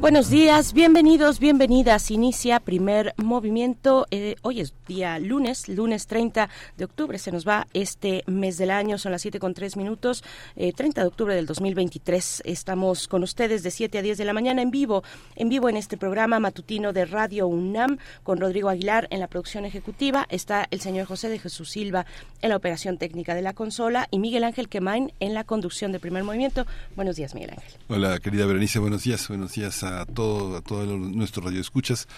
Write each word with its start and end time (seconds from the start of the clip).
Buenos 0.00 0.30
días, 0.30 0.72
bienvenidos, 0.72 1.38
bienvenidas. 1.40 2.10
Inicia 2.10 2.58
primer 2.58 3.12
movimiento. 3.18 4.06
Eh, 4.10 4.36
hoy 4.40 4.60
es 4.60 4.72
día 4.88 5.18
lunes, 5.18 5.68
lunes 5.68 6.06
30 6.06 6.48
de 6.78 6.84
octubre. 6.86 7.18
Se 7.18 7.30
nos 7.30 7.46
va 7.46 7.66
este 7.74 8.24
mes 8.26 8.56
del 8.56 8.70
año, 8.70 8.96
son 8.96 9.12
las 9.12 9.20
7 9.20 9.38
con 9.38 9.52
3 9.52 9.76
minutos, 9.76 10.24
30 10.56 10.82
eh, 10.82 11.04
de 11.04 11.06
octubre 11.06 11.34
del 11.34 11.44
2023. 11.44 12.44
Estamos 12.46 13.08
con 13.08 13.22
ustedes 13.22 13.62
de 13.62 13.70
7 13.70 13.98
a 13.98 14.02
10 14.02 14.16
de 14.16 14.24
la 14.24 14.32
mañana 14.32 14.62
en 14.62 14.70
vivo, 14.70 15.04
en 15.36 15.50
vivo 15.50 15.68
en 15.68 15.76
este 15.76 15.98
programa 15.98 16.40
matutino 16.40 16.94
de 16.94 17.04
Radio 17.04 17.46
UNAM 17.46 17.98
con 18.22 18.40
Rodrigo 18.40 18.70
Aguilar 18.70 19.06
en 19.10 19.20
la 19.20 19.28
producción 19.28 19.66
ejecutiva. 19.66 20.26
Está 20.30 20.66
el 20.70 20.80
señor 20.80 21.08
José 21.08 21.28
de 21.28 21.38
Jesús 21.38 21.68
Silva 21.68 22.06
en 22.40 22.48
la 22.48 22.56
operación 22.56 22.96
técnica 22.96 23.34
de 23.34 23.42
la 23.42 23.52
consola 23.52 24.08
y 24.10 24.18
Miguel 24.18 24.44
Ángel 24.44 24.70
Quemain 24.70 25.12
en 25.20 25.34
la 25.34 25.44
conducción 25.44 25.92
de 25.92 26.00
primer 26.00 26.24
movimiento. 26.24 26.66
Buenos 26.96 27.16
días, 27.16 27.34
Miguel 27.34 27.50
Ángel. 27.50 27.74
Hola, 27.88 28.18
querida 28.18 28.46
Berenice, 28.46 28.78
buenos 28.78 29.04
días, 29.04 29.28
buenos 29.28 29.52
días 29.52 29.82
a 29.82 29.89
todo, 30.06 30.56
a 30.56 30.60
todo 30.62 30.98
nuestro 30.98 31.42
radio 31.42 31.60
escuchas. 31.60 32.08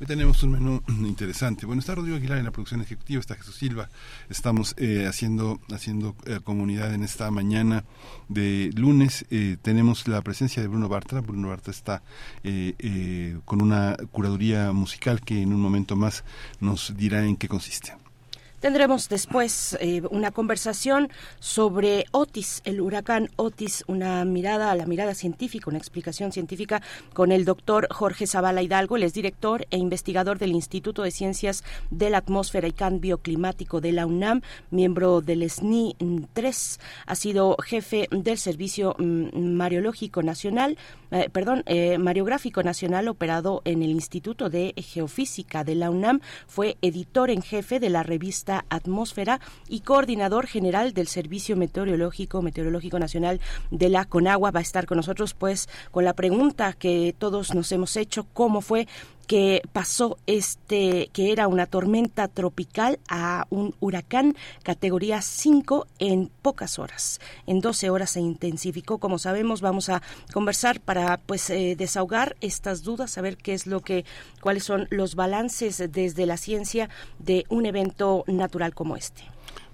Hoy 0.00 0.06
tenemos 0.06 0.42
un 0.42 0.52
menú 0.52 0.82
interesante. 0.88 1.66
Bueno, 1.66 1.80
está 1.80 1.94
Rodrigo 1.94 2.16
Aguilar 2.16 2.38
en 2.38 2.44
la 2.44 2.50
producción 2.50 2.80
ejecutiva, 2.80 3.20
está 3.20 3.34
Jesús 3.34 3.56
Silva. 3.56 3.88
Estamos 4.28 4.74
eh, 4.78 5.06
haciendo, 5.06 5.60
haciendo 5.72 6.16
eh, 6.26 6.40
comunidad 6.42 6.94
en 6.94 7.02
esta 7.02 7.30
mañana 7.30 7.84
de 8.28 8.70
lunes. 8.74 9.26
Eh, 9.30 9.56
tenemos 9.60 10.08
la 10.08 10.22
presencia 10.22 10.62
de 10.62 10.68
Bruno 10.68 10.88
Bartra. 10.88 11.20
Bruno 11.20 11.48
Bartra 11.48 11.70
está 11.70 12.02
con 13.44 13.62
una 13.62 13.96
curaduría 14.10 14.72
musical 14.72 15.20
que 15.20 15.42
en 15.42 15.52
un 15.52 15.60
momento 15.60 15.96
más 15.96 16.24
nos 16.60 16.96
dirá 16.96 17.24
en 17.24 17.36
qué 17.36 17.48
consiste. 17.48 17.94
Tendremos 18.60 19.08
después 19.08 19.78
eh, 19.80 20.02
una 20.10 20.32
conversación 20.32 21.08
sobre 21.38 22.04
Otis, 22.12 22.60
el 22.66 22.82
huracán 22.82 23.30
Otis, 23.36 23.84
una 23.86 24.22
mirada 24.26 24.70
a 24.70 24.74
la 24.74 24.84
mirada 24.84 25.14
científica, 25.14 25.70
una 25.70 25.78
explicación 25.78 26.30
científica 26.30 26.82
con 27.14 27.32
el 27.32 27.46
doctor 27.46 27.88
Jorge 27.90 28.26
Zavala 28.26 28.60
Hidalgo, 28.60 28.96
él 28.96 29.04
es 29.04 29.14
director 29.14 29.66
e 29.70 29.78
investigador 29.78 30.38
del 30.38 30.50
Instituto 30.50 31.02
de 31.02 31.10
Ciencias 31.10 31.64
de 31.90 32.10
la 32.10 32.18
Atmósfera 32.18 32.68
y 32.68 32.72
Cambio 32.72 33.16
Climático 33.16 33.80
de 33.80 33.92
la 33.92 34.04
UNAM, 34.04 34.42
miembro 34.70 35.22
del 35.22 35.48
SNI 35.48 35.96
3, 36.34 36.80
ha 37.06 37.14
sido 37.14 37.56
jefe 37.64 38.08
del 38.10 38.36
Servicio 38.36 38.94
mm, 38.98 39.54
Mariológico 39.54 40.22
Nacional, 40.22 40.76
eh, 41.10 41.28
perdón, 41.30 41.62
eh, 41.66 41.98
Mariográfico 41.98 42.62
Nacional 42.62 43.08
operado 43.08 43.62
en 43.64 43.82
el 43.82 43.90
Instituto 43.90 44.50
de 44.50 44.74
Geofísica 44.76 45.64
de 45.64 45.74
la 45.74 45.90
UNAM, 45.90 46.20
fue 46.46 46.76
editor 46.82 47.30
en 47.30 47.42
jefe 47.42 47.80
de 47.80 47.90
la 47.90 48.02
revista 48.02 48.64
Atmósfera 48.68 49.40
y 49.68 49.80
coordinador 49.80 50.46
general 50.46 50.92
del 50.92 51.08
Servicio 51.08 51.56
Meteorológico, 51.56 52.42
Meteorológico 52.42 52.98
Nacional 52.98 53.40
de 53.70 53.88
la 53.88 54.04
Conagua. 54.04 54.50
Va 54.50 54.60
a 54.60 54.62
estar 54.62 54.86
con 54.86 54.96
nosotros, 54.96 55.34
pues, 55.34 55.68
con 55.90 56.04
la 56.04 56.14
pregunta 56.14 56.72
que 56.72 57.14
todos 57.18 57.54
nos 57.54 57.70
hemos 57.72 57.96
hecho, 57.96 58.26
¿cómo 58.32 58.60
fue 58.60 58.86
que 59.30 59.62
pasó 59.72 60.18
este, 60.26 61.08
que 61.12 61.30
era 61.30 61.46
una 61.46 61.66
tormenta 61.66 62.26
tropical 62.26 62.98
a 63.08 63.46
un 63.48 63.76
huracán 63.78 64.34
categoría 64.64 65.22
5 65.22 65.86
en 66.00 66.32
pocas 66.42 66.80
horas. 66.80 67.20
En 67.46 67.60
12 67.60 67.90
horas 67.90 68.10
se 68.10 68.18
intensificó, 68.18 68.98
como 68.98 69.20
sabemos, 69.20 69.60
vamos 69.60 69.88
a 69.88 70.02
conversar 70.32 70.80
para 70.80 71.18
pues 71.18 71.48
eh, 71.48 71.76
desahogar 71.78 72.34
estas 72.40 72.82
dudas, 72.82 73.12
saber 73.12 73.36
qué 73.36 73.54
es 73.54 73.68
lo 73.68 73.82
que, 73.82 74.04
cuáles 74.40 74.64
son 74.64 74.88
los 74.90 75.14
balances 75.14 75.80
desde 75.92 76.26
la 76.26 76.36
ciencia 76.36 76.88
de 77.20 77.44
un 77.50 77.66
evento 77.66 78.24
natural 78.26 78.74
como 78.74 78.96
este. 78.96 79.29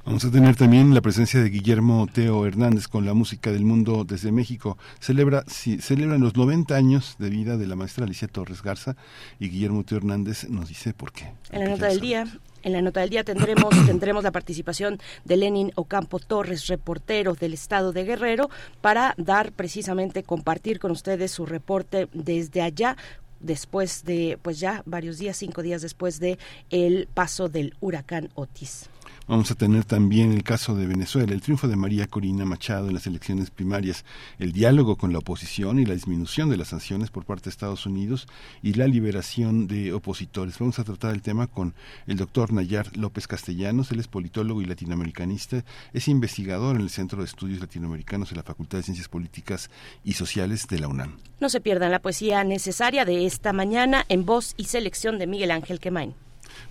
Vamos 0.06 0.24
a 0.24 0.30
tener 0.30 0.54
también 0.54 0.94
la 0.94 1.00
presencia 1.00 1.42
de 1.42 1.50
Guillermo 1.50 2.06
Teo 2.06 2.46
Hernández 2.46 2.86
con 2.86 3.04
la 3.04 3.12
música 3.12 3.50
del 3.50 3.64
mundo 3.64 4.04
desde 4.04 4.30
México. 4.30 4.78
Celebra, 5.00 5.42
sí, 5.48 5.80
celebran 5.80 6.20
los 6.20 6.36
90 6.36 6.76
años 6.76 7.16
de 7.18 7.28
vida 7.28 7.56
de 7.56 7.66
la 7.66 7.74
maestra 7.74 8.04
Alicia 8.04 8.28
Torres 8.28 8.62
Garza 8.62 8.94
y 9.40 9.48
Guillermo 9.48 9.82
Teo 9.82 9.98
Hernández 9.98 10.48
nos 10.48 10.68
dice 10.68 10.94
por 10.94 11.10
qué. 11.10 11.32
En 11.50 11.64
la 11.64 11.70
nota 11.70 11.88
del 11.88 11.98
día, 11.98 12.24
en 12.62 12.72
la 12.72 12.82
nota 12.82 13.00
del 13.00 13.10
día 13.10 13.24
tendremos, 13.24 13.74
tendremos 13.86 14.22
la 14.22 14.30
participación 14.30 15.00
de 15.24 15.36
Lenin 15.38 15.72
Ocampo 15.74 16.20
Torres, 16.20 16.68
reportero 16.68 17.34
del 17.34 17.54
Estado 17.54 17.92
de 17.92 18.04
Guerrero, 18.04 18.48
para 18.80 19.12
dar 19.18 19.50
precisamente, 19.50 20.22
compartir 20.22 20.78
con 20.78 20.92
ustedes 20.92 21.32
su 21.32 21.46
reporte 21.46 22.08
desde 22.12 22.62
allá 22.62 22.96
después 23.40 24.04
de, 24.04 24.38
pues 24.40 24.60
ya 24.60 24.84
varios 24.86 25.18
días, 25.18 25.36
cinco 25.36 25.62
días 25.62 25.82
después 25.82 26.20
de 26.20 26.38
el 26.70 27.08
paso 27.12 27.48
del 27.48 27.74
huracán 27.80 28.30
Otis. 28.36 28.88
Vamos 29.28 29.50
a 29.50 29.56
tener 29.56 29.84
también 29.84 30.30
el 30.30 30.44
caso 30.44 30.76
de 30.76 30.86
Venezuela, 30.86 31.34
el 31.34 31.40
triunfo 31.40 31.66
de 31.66 31.74
María 31.74 32.06
Corina 32.06 32.44
Machado 32.44 32.86
en 32.86 32.94
las 32.94 33.08
elecciones 33.08 33.50
primarias, 33.50 34.04
el 34.38 34.52
diálogo 34.52 34.94
con 34.94 35.12
la 35.12 35.18
oposición 35.18 35.80
y 35.80 35.84
la 35.84 35.94
disminución 35.94 36.48
de 36.48 36.56
las 36.56 36.68
sanciones 36.68 37.10
por 37.10 37.24
parte 37.24 37.46
de 37.46 37.50
Estados 37.50 37.86
Unidos 37.86 38.28
y 38.62 38.74
la 38.74 38.86
liberación 38.86 39.66
de 39.66 39.92
opositores. 39.92 40.60
Vamos 40.60 40.78
a 40.78 40.84
tratar 40.84 41.12
el 41.12 41.22
tema 41.22 41.48
con 41.48 41.74
el 42.06 42.18
doctor 42.18 42.52
Nayar 42.52 42.96
López 42.96 43.26
Castellanos, 43.26 43.90
él 43.90 43.98
es 43.98 44.06
politólogo 44.06 44.62
y 44.62 44.66
latinoamericanista, 44.66 45.64
es 45.92 46.06
investigador 46.06 46.76
en 46.76 46.82
el 46.82 46.90
Centro 46.90 47.18
de 47.18 47.24
Estudios 47.24 47.58
Latinoamericanos 47.58 48.30
de 48.30 48.36
la 48.36 48.44
Facultad 48.44 48.78
de 48.78 48.84
Ciencias 48.84 49.08
Políticas 49.08 49.70
y 50.04 50.12
Sociales 50.12 50.68
de 50.68 50.78
la 50.78 50.86
UNAM. 50.86 51.16
No 51.40 51.48
se 51.48 51.60
pierdan 51.60 51.90
la 51.90 51.98
poesía 51.98 52.44
necesaria 52.44 53.04
de 53.04 53.26
esta 53.26 53.52
mañana 53.52 54.04
en 54.08 54.24
voz 54.24 54.54
y 54.56 54.66
selección 54.66 55.18
de 55.18 55.26
Miguel 55.26 55.50
Ángel 55.50 55.80
Quemain. 55.80 56.14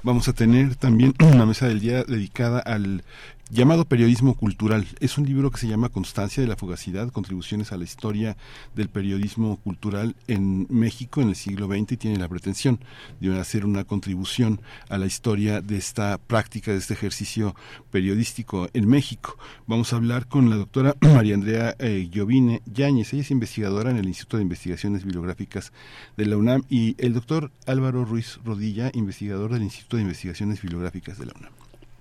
Vamos 0.06 0.28
a 0.28 0.34
tener 0.34 0.76
también 0.76 1.16
una 1.34 1.48
mesa 1.48 1.68
del 1.68 1.80
día 1.80 2.04
dedicada 2.04 2.60
al 2.60 3.04
llamado 3.52 3.86
Periodismo 3.86 4.34
Cultural. 4.34 4.88
Es 5.00 5.18
un 5.18 5.26
libro 5.26 5.52
que 5.52 5.60
se 5.60 5.68
llama 5.68 5.90
Constancia 5.90 6.42
de 6.42 6.50
la 6.50 6.56
Fugacidad, 6.56 7.12
contribuciones 7.12 7.72
a 7.72 7.78
la 7.78 7.84
historia 7.84 8.38
del 8.76 8.90
periodismo 8.90 9.58
cultural 9.58 10.16
en 10.28 10.66
México 10.70 11.22
en 11.22 11.30
el 11.30 11.36
siglo 11.36 11.68
XX 11.68 11.92
y 11.92 11.98
tiene 11.98 12.18
la 12.18 12.28
pretensión 12.28 12.80
de 13.20 13.40
hacer 13.40 13.66
una 13.66 13.84
contribución 13.84 14.62
a 14.90 14.98
la 14.98 15.06
historia 15.06 15.62
de 15.62 15.78
esta 15.78 16.18
práctica, 16.18 16.72
de 16.72 16.78
este 16.78 16.94
ejercicio 16.94 17.56
periodístico 17.92 18.68
en 18.74 18.88
México. 18.88 19.38
Vamos 19.68 19.94
a 19.94 19.98
hablar 19.98 20.28
con 20.28 20.50
la 20.50 20.56
doctora 20.56 20.96
María 21.02 21.36
Andrea 21.36 21.76
eh, 21.80 22.10
Giovine 22.12 22.62
Yáñez. 22.66 23.14
Ella 23.14 23.22
es 23.22 23.32
investigadora 23.32 23.92
en 23.92 23.98
el 23.98 24.08
Instituto 24.08 24.38
de 24.38 24.44
Investigaciones 24.44 25.04
Bibliográficas 25.04 25.72
de 26.18 26.26
la 26.26 26.38
UNAM 26.38 26.64
y 26.70 26.96
el 26.98 27.14
doctor 27.14 27.52
Álvaro 27.68 28.06
Ruiz 28.06 28.40
Rodilla, 28.44 28.90
investigador 28.94 29.54
del 29.54 29.64
Instituto 29.64 29.98
de 29.98 30.04
Investigaciones 30.04 30.62
Bibliográficas 30.62 31.20
de 31.20 31.26
la 31.28 31.34
UNAM. 31.38 31.55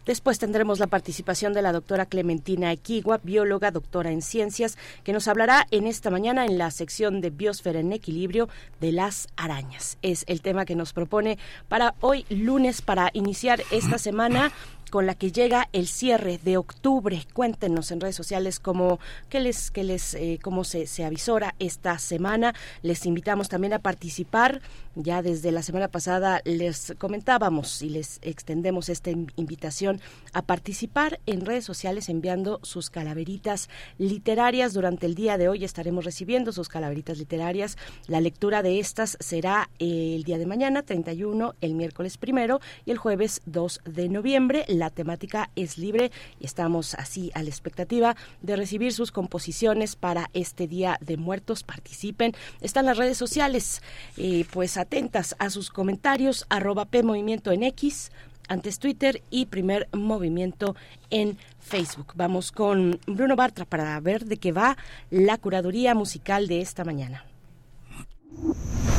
Después 0.07 0.39
tendremos 0.39 0.79
la 0.79 0.87
participación 0.87 1.53
de 1.55 1.63
la 1.63 1.73
doctora 1.73 2.07
Clementina 2.07 2.73
Equigua, 2.73 3.21
bióloga, 3.23 3.71
doctora 3.71 4.11
en 4.11 4.23
ciencias, 4.23 4.77
que 5.03 5.13
nos 5.13 5.29
hablará 5.29 5.67
en 5.71 5.87
esta 5.87 6.11
mañana 6.11 6.45
en 6.45 6.59
la 6.59 6.71
sección 6.71 7.21
de 7.21 7.31
Biosfera 7.31 7.81
en 7.81 7.93
Equilibrio 7.93 8.49
de 8.81 8.93
las 8.93 9.29
arañas. 9.37 9.99
Es 10.03 10.25
el 10.29 10.43
tema 10.43 10.67
que 10.67 10.77
nos 10.77 10.93
propone 10.93 11.39
para 11.69 11.95
hoy 12.01 12.27
lunes, 12.29 12.83
para 12.83 13.11
iniciar 13.15 13.63
esta 13.71 13.99
semana 13.99 14.53
con 14.91 15.07
la 15.07 15.17
que 15.17 15.33
llega 15.33 15.69
el 15.73 15.89
cierre 15.89 16.39
de 16.39 16.57
octubre. 16.57 17.27
Cuéntenos 17.33 17.91
en 17.91 18.01
redes 18.01 18.15
sociales 18.15 18.61
cómo, 18.61 19.01
les, 19.33 19.73
les, 19.75 20.15
eh, 20.15 20.39
cómo 20.41 20.63
se, 20.63 20.87
se 20.87 21.05
avisora 21.05 21.57
esta 21.59 21.99
semana. 21.99 22.55
Les 22.83 23.05
invitamos 23.05 23.49
también 23.49 23.73
a 23.73 23.81
participar. 23.81 24.61
Ya 24.97 25.23
desde 25.23 25.51
la 25.51 25.63
semana 25.65 25.89
pasada 25.89 26.41
les 26.45 26.95
comentábamos 26.99 27.83
y 27.83 27.89
les 27.89 28.21
extendemos 28.23 28.89
esta 28.89 29.11
invitación 29.11 30.01
a 30.33 30.43
participar 30.43 31.19
en 31.27 31.45
redes 31.45 31.65
sociales 31.65 32.09
enviando 32.09 32.61
sus 32.63 32.91
calaveritas 32.91 33.69
literarias. 33.99 34.73
Durante 34.73 35.07
el 35.07 35.17
día 35.17 35.37
de 35.37 35.49
hoy 35.49 35.65
estaremos 35.65 36.05
recibiendo 36.05 36.53
sus 36.53 36.69
calaveritas 36.69 37.19
literarias. 37.19 37.77
La 38.07 38.21
lectura 38.21 38.63
de 38.63 38.79
estas 38.79 39.17
será 39.19 39.69
el 39.81 40.23
día 40.23 40.39
de 40.39 40.47
mañana, 40.47 40.83
31, 40.83 41.57
el 41.61 41.75
miércoles 41.75 42.17
primero 42.17 42.61
y 42.87 42.93
el 42.93 42.99
jueves 42.99 43.43
2 43.47 43.81
de 43.85 44.09
noviembre. 44.09 44.65
La 44.69 44.91
temática 44.91 45.51
es 45.57 45.77
libre 45.77 46.13
y 46.39 46.47
estamos 46.47 46.95
así 46.95 47.33
a 47.35 47.43
la 47.43 47.49
expectativa 47.49 48.15
de 48.43 48.55
recibir 48.55 48.93
sus 48.93 49.11
composiciones 49.11 49.97
para 49.97 50.31
este 50.35 50.69
Día 50.69 50.99
de 51.01 51.17
Muertos. 51.17 51.65
Participen. 51.65 52.33
Están 52.61 52.87
las 52.87 52.97
redes 52.97 53.19
sociales, 53.19 53.83
eh, 54.17 54.45
pues 54.53 54.84
atentas 54.85 55.35
a 55.39 55.51
sus 55.51 55.71
comentarios, 55.71 56.47
arroba 56.49 56.85
P 56.85 57.03
Movimiento 57.03 57.51
en 57.51 57.65
X, 57.65 58.13
antes 58.49 58.79
Twitter 58.79 59.21
y 59.31 59.47
Primer 59.47 59.89
Movimiento 59.93 60.77
en 61.11 61.37
Facebook. 61.59 62.13
Vamos 62.15 62.53
con 62.53 63.01
Bruno 63.07 63.35
Bartra 63.37 63.65
para 63.65 63.99
ver 64.01 64.27
de 64.27 64.37
qué 64.37 64.53
va 64.53 64.77
la 65.11 65.39
curaduría 65.39 65.95
musical 65.95 66.47
de 66.47 66.61
esta 66.61 66.85
mañana. 66.85 67.25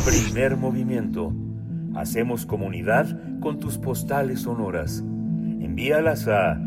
Primer 0.05 0.57
Movimiento. 0.57 1.31
Hacemos 1.95 2.45
comunidad 2.45 3.39
con 3.39 3.59
tus 3.59 3.77
postales 3.77 4.41
sonoras. 4.41 4.99
Envíalas 4.99 6.27
a 6.27 6.59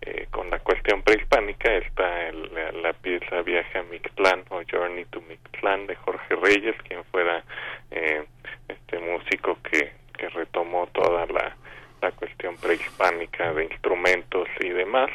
eh, 0.06 0.26
con 0.31 0.50
la 0.50 0.59
cuestión 0.59 1.03
prehispánica 1.03 1.73
está 1.76 2.29
el, 2.29 2.50
la, 2.82 2.93
pieza 2.93 3.41
Viaje 3.41 3.79
a 3.79 3.82
Mictlán 3.85 4.44
o 4.50 4.61
Journey 4.71 5.06
to 5.06 5.23
Mictlán 5.23 5.87
de 5.87 5.97
Jorge 5.97 6.37
Reyes 6.37 6.76
quien 6.87 7.03
fuera 7.05 7.43
eh, 7.91 8.23
este 8.69 8.99
músico 8.99 9.56
que, 9.62 9.93
que 10.19 10.29
retomó 10.29 10.87
toda 10.88 11.25
la, 11.26 11.56
la 12.03 12.12
cuestión 12.12 12.55
prehispánica 12.59 13.55
de 13.55 13.65
instrumentos 13.65 14.47
y 14.61 14.69
demás. 14.69 15.11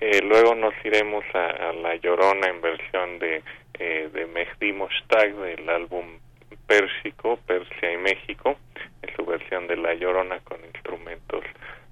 Eh, 0.00 0.20
luego 0.22 0.54
nos 0.54 0.74
iremos 0.84 1.24
a, 1.32 1.46
a, 1.70 1.72
La 1.72 1.96
Llorona 1.96 2.46
en 2.48 2.60
versión 2.60 3.18
de 3.20 3.42
eh, 3.78 4.08
de 4.12 4.26
Mehdi 4.26 4.72
Moshtag 4.72 5.34
del 5.34 5.68
álbum 5.68 6.18
Pérsico, 6.66 7.38
Persia 7.46 7.92
y 7.92 7.96
México, 7.98 8.56
en 9.02 9.16
su 9.16 9.24
versión 9.24 9.66
de 9.66 9.76
La 9.76 9.94
Llorona 9.94 10.40
con 10.40 10.64
instrumentos 10.64 11.44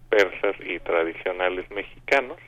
persas 0.08 0.56
y 0.60 0.78
tradicionales 0.80 1.70
mexicanos. 1.70 2.38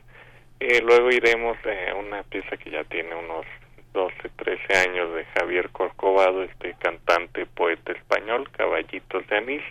Eh, 0.61 0.81
luego 0.83 1.11
iremos 1.11 1.57
a 1.65 1.95
una 1.95 2.23
pieza 2.25 2.57
que 2.57 2.71
ya 2.71 2.85
tiene 2.85 3.15
unos 3.15 3.47
12, 3.93 4.15
13 4.37 4.89
años 4.89 5.15
de 5.15 5.25
Javier 5.25 5.71
Corcovado, 5.71 6.43
este 6.43 6.75
cantante, 6.79 7.47
poeta 7.47 7.93
español, 7.93 8.51
Caballitos 8.51 9.27
de 9.29 9.37
Anís, 9.37 9.63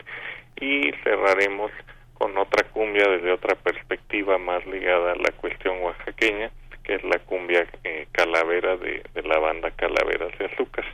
y 0.59 0.91
cerraremos 1.03 1.71
con 2.13 2.37
otra 2.37 2.67
cumbia 2.69 3.07
desde 3.09 3.31
otra 3.31 3.55
perspectiva 3.55 4.37
más 4.37 4.65
ligada 4.65 5.11
a 5.11 5.15
la 5.15 5.31
cuestión 5.31 5.81
oaxaqueña, 5.81 6.51
que 6.83 6.95
es 6.95 7.03
la 7.03 7.19
cumbia 7.19 7.65
eh, 7.83 8.07
calavera 8.11 8.77
de, 8.77 9.03
de 9.13 9.23
la 9.23 9.39
banda 9.39 9.71
Calaveras 9.71 10.37
de 10.37 10.45
Azúcar. 10.45 10.85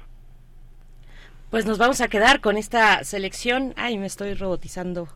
Pues 1.49 1.65
nos 1.65 1.79
vamos 1.79 1.99
a 1.99 2.07
quedar 2.07 2.41
con 2.41 2.57
esta 2.57 3.03
selección. 3.03 3.73
Ay, 3.75 3.97
me 3.97 4.05
estoy 4.05 4.35
robotizando. 4.35 5.07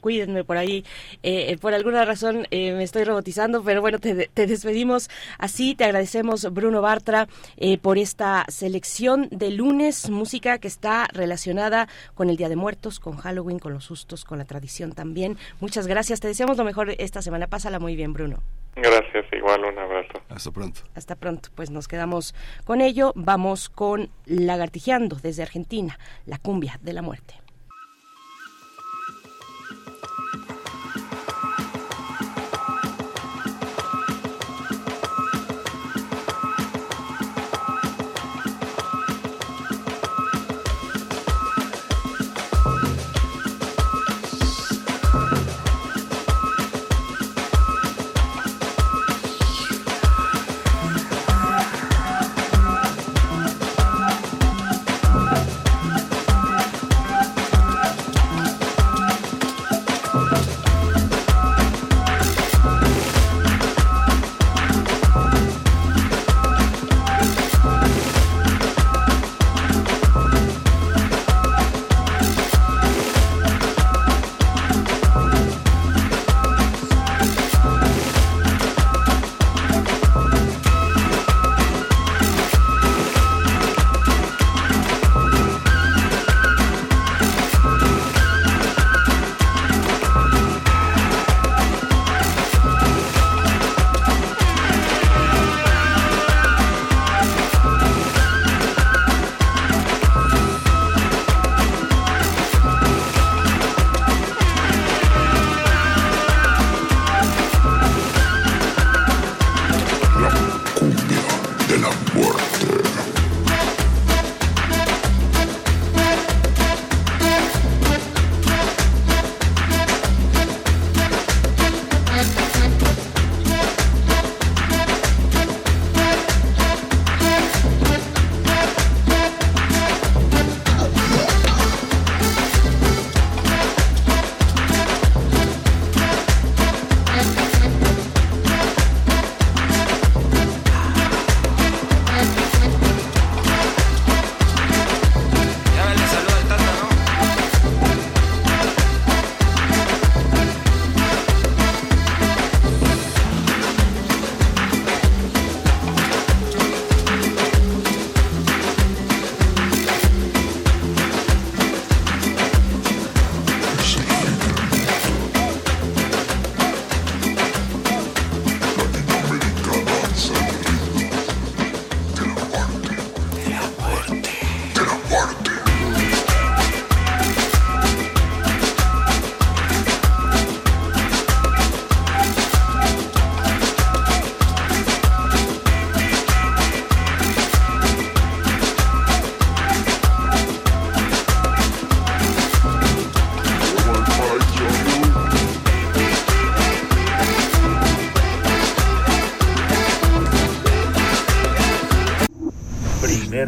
Cuídenme 0.00 0.42
por 0.42 0.56
ahí. 0.56 0.84
Eh, 1.22 1.56
por 1.60 1.74
alguna 1.74 2.04
razón 2.04 2.48
eh, 2.50 2.72
me 2.72 2.82
estoy 2.82 3.04
robotizando, 3.04 3.62
pero 3.62 3.80
bueno, 3.80 4.00
te, 4.00 4.28
te, 4.34 4.48
despedimos 4.48 5.08
así. 5.38 5.76
Te 5.76 5.84
agradecemos, 5.84 6.52
Bruno 6.52 6.82
Bartra, 6.82 7.28
eh, 7.56 7.78
por 7.78 7.98
esta 7.98 8.46
selección 8.48 9.28
de 9.30 9.52
lunes, 9.52 10.10
música 10.10 10.58
que 10.58 10.66
está 10.66 11.06
relacionada 11.12 11.86
con 12.16 12.30
el 12.30 12.36
Día 12.36 12.48
de 12.48 12.56
Muertos, 12.56 12.98
con 12.98 13.16
Halloween, 13.18 13.60
con 13.60 13.72
los 13.72 13.84
sustos, 13.84 14.24
con 14.24 14.38
la 14.38 14.46
tradición 14.46 14.90
también. 14.90 15.38
Muchas 15.60 15.86
gracias. 15.86 16.18
Te 16.18 16.26
deseamos 16.26 16.56
lo 16.56 16.64
mejor 16.64 16.96
esta 16.98 17.22
semana. 17.22 17.46
Pásala 17.46 17.78
muy 17.78 17.94
bien, 17.94 18.12
Bruno. 18.12 18.42
Gracias, 18.76 19.26
igual 19.32 19.64
un 19.64 19.78
abrazo. 19.78 20.22
Hasta 20.28 20.50
pronto. 20.50 20.80
Hasta 20.94 21.16
pronto, 21.16 21.50
pues 21.54 21.70
nos 21.70 21.88
quedamos 21.88 22.34
con 22.64 22.80
ello. 22.80 23.12
Vamos 23.14 23.68
con 23.68 24.10
Lagartijeando 24.26 25.16
desde 25.16 25.42
Argentina, 25.42 25.98
la 26.26 26.38
cumbia 26.38 26.78
de 26.82 26.92
la 26.92 27.02
muerte. 27.02 27.39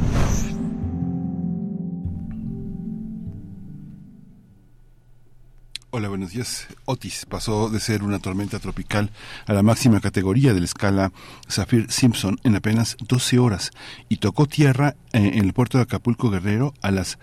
Hola, 5.91 6.11
buenos 6.11 6.33
días. 6.33 6.69
Otis 6.85 7.25
pasó 7.27 7.71
de 7.71 7.81
ser 7.81 8.03
una 8.03 8.19
tormenta 8.19 8.59
tropical 8.59 9.11
a 9.47 9.55
la 9.55 9.63
máxima 9.63 10.01
categoría 10.01 10.53
de 10.53 10.61
la 10.61 10.67
escala 10.67 11.13
Saffir-Simpson 11.49 12.39
en 12.45 12.55
apenas 12.55 12.99
12 13.01 13.39
horas 13.39 13.71
y 14.11 14.19
tocó 14.19 14.47
tierra 14.47 14.97
eh, 15.13 15.33
en 15.35 15.45
el 15.45 15.55
puerto 15.55 15.79
de 15.79 15.85
Acapulco 15.85 16.31
Guerrero 16.31 16.75
a 16.83 16.91
las 16.91 17.19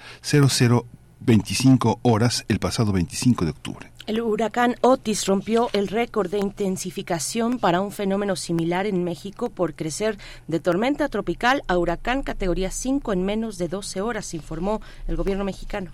0025 1.26 2.00
horas 2.04 2.46
el 2.48 2.60
pasado 2.60 2.92
25 2.92 3.46
de 3.46 3.52
octubre. 3.52 3.92
El 4.08 4.22
huracán 4.22 4.76
Otis 4.82 5.26
rompió 5.26 5.70
el 5.74 5.88
récord 5.88 6.30
de 6.30 6.38
intensificación 6.38 7.58
para 7.58 7.82
un 7.82 7.92
fenómeno 7.92 8.36
similar 8.36 8.86
en 8.86 9.04
México 9.04 9.50
por 9.50 9.74
crecer 9.74 10.20
de 10.48 10.60
tormenta 10.60 11.10
tropical 11.10 11.64
a 11.68 11.78
huracán 11.78 12.22
categoría 12.22 12.70
5 12.70 13.14
en 13.14 13.26
menos 13.26 13.58
de 13.58 13.68
12 13.68 14.02
horas, 14.02 14.34
informó 14.36 14.82
el 15.08 15.16
gobierno 15.16 15.44
mexicano. 15.44 15.92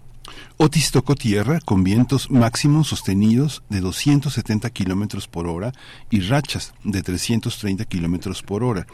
Otis 0.57 0.91
tocó 0.91 1.15
tierra 1.15 1.59
con 1.63 1.83
vientos 1.83 2.29
máximos 2.29 2.89
sostenidos 2.89 3.63
de 3.69 3.79
270 3.79 4.69
kilómetros 4.69 5.27
por 5.27 5.47
hora 5.47 5.71
y 6.09 6.21
rachas 6.21 6.73
de 6.83 7.01
330 7.01 7.85
kilómetros 7.85 8.43
por 8.43 8.63
hora. 8.63 8.85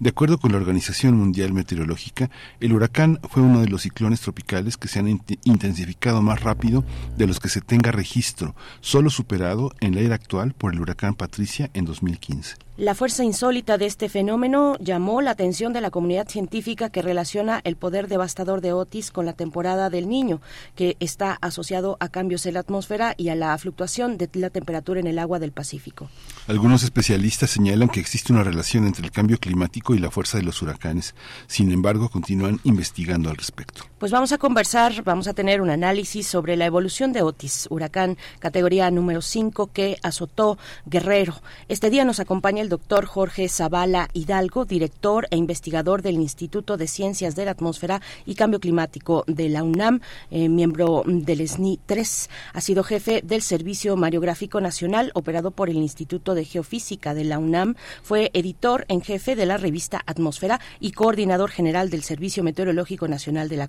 De 0.00 0.10
acuerdo 0.10 0.38
con 0.38 0.52
la 0.52 0.58
Organización 0.58 1.16
Mundial 1.16 1.52
Meteorológica, 1.52 2.30
el 2.60 2.72
huracán 2.72 3.18
fue 3.28 3.42
uno 3.42 3.60
de 3.60 3.66
los 3.66 3.82
ciclones 3.82 4.20
tropicales 4.20 4.76
que 4.76 4.86
se 4.86 5.00
han 5.00 5.08
intensificado 5.42 6.22
más 6.22 6.40
rápido 6.40 6.84
de 7.16 7.26
los 7.26 7.40
que 7.40 7.48
se 7.48 7.60
tenga 7.60 7.90
registro, 7.90 8.54
solo 8.80 9.10
superado 9.10 9.72
en 9.80 9.96
la 9.96 10.00
era 10.02 10.14
actual 10.14 10.54
por 10.54 10.72
el 10.72 10.80
huracán 10.80 11.14
Patricia 11.14 11.68
en 11.74 11.84
2015. 11.84 12.67
La 12.78 12.94
fuerza 12.94 13.24
insólita 13.24 13.76
de 13.76 13.86
este 13.86 14.08
fenómeno 14.08 14.76
llamó 14.78 15.20
la 15.20 15.32
atención 15.32 15.72
de 15.72 15.80
la 15.80 15.90
comunidad 15.90 16.28
científica 16.28 16.90
que 16.90 17.02
relaciona 17.02 17.60
el 17.64 17.74
poder 17.74 18.06
devastador 18.06 18.60
de 18.60 18.72
Otis 18.72 19.10
con 19.10 19.26
la 19.26 19.32
temporada 19.32 19.90
del 19.90 20.08
niño, 20.08 20.40
que 20.76 20.96
está 21.00 21.36
asociado 21.40 21.96
a 21.98 22.08
cambios 22.08 22.46
en 22.46 22.54
la 22.54 22.60
atmósfera 22.60 23.14
y 23.16 23.30
a 23.30 23.34
la 23.34 23.58
fluctuación 23.58 24.16
de 24.16 24.30
la 24.34 24.50
temperatura 24.50 25.00
en 25.00 25.08
el 25.08 25.18
agua 25.18 25.40
del 25.40 25.50
Pacífico. 25.50 26.08
Algunos 26.46 26.84
especialistas 26.84 27.50
señalan 27.50 27.88
que 27.88 27.98
existe 27.98 28.32
una 28.32 28.44
relación 28.44 28.86
entre 28.86 29.04
el 29.04 29.10
cambio 29.10 29.38
climático 29.38 29.96
y 29.96 29.98
la 29.98 30.12
fuerza 30.12 30.38
de 30.38 30.44
los 30.44 30.62
huracanes. 30.62 31.16
Sin 31.48 31.72
embargo, 31.72 32.08
continúan 32.10 32.60
investigando 32.62 33.28
al 33.28 33.36
respecto. 33.38 33.82
Pues 33.98 34.12
vamos 34.12 34.30
a 34.30 34.38
conversar, 34.38 35.02
vamos 35.02 35.26
a 35.26 35.34
tener 35.34 35.60
un 35.60 35.70
análisis 35.70 36.24
sobre 36.24 36.56
la 36.56 36.66
evolución 36.66 37.12
de 37.12 37.22
Otis, 37.22 37.66
huracán 37.68 38.16
categoría 38.38 38.88
número 38.92 39.20
5 39.22 39.72
que 39.72 39.98
azotó 40.04 40.56
Guerrero. 40.86 41.34
Este 41.66 41.90
día 41.90 42.04
nos 42.04 42.20
acompaña 42.20 42.62
el 42.62 42.68
doctor 42.68 43.06
Jorge 43.06 43.48
Zavala 43.48 44.08
Hidalgo, 44.12 44.66
director 44.66 45.26
e 45.32 45.36
investigador 45.36 46.02
del 46.02 46.14
Instituto 46.14 46.76
de 46.76 46.86
Ciencias 46.86 47.34
de 47.34 47.44
la 47.44 47.50
Atmósfera 47.50 48.00
y 48.24 48.36
Cambio 48.36 48.60
Climático 48.60 49.24
de 49.26 49.48
la 49.48 49.64
UNAM, 49.64 50.00
eh, 50.30 50.48
miembro 50.48 51.02
del 51.04 51.48
SNI 51.48 51.80
3. 51.84 52.30
Ha 52.52 52.60
sido 52.60 52.84
jefe 52.84 53.22
del 53.24 53.42
Servicio 53.42 53.96
Mariográfico 53.96 54.60
Nacional, 54.60 55.10
operado 55.14 55.50
por 55.50 55.70
el 55.70 55.76
Instituto 55.76 56.36
de 56.36 56.44
Geofísica 56.44 57.14
de 57.14 57.24
la 57.24 57.40
UNAM. 57.40 57.74
Fue 58.04 58.30
editor 58.32 58.84
en 58.86 59.00
jefe 59.00 59.34
de 59.34 59.46
la 59.46 59.56
revista 59.56 60.04
Atmósfera 60.06 60.60
y 60.78 60.92
coordinador 60.92 61.50
general 61.50 61.90
del 61.90 62.04
Servicio 62.04 62.44
Meteorológico 62.44 63.08
Nacional 63.08 63.48
de 63.48 63.56
la 63.56 63.66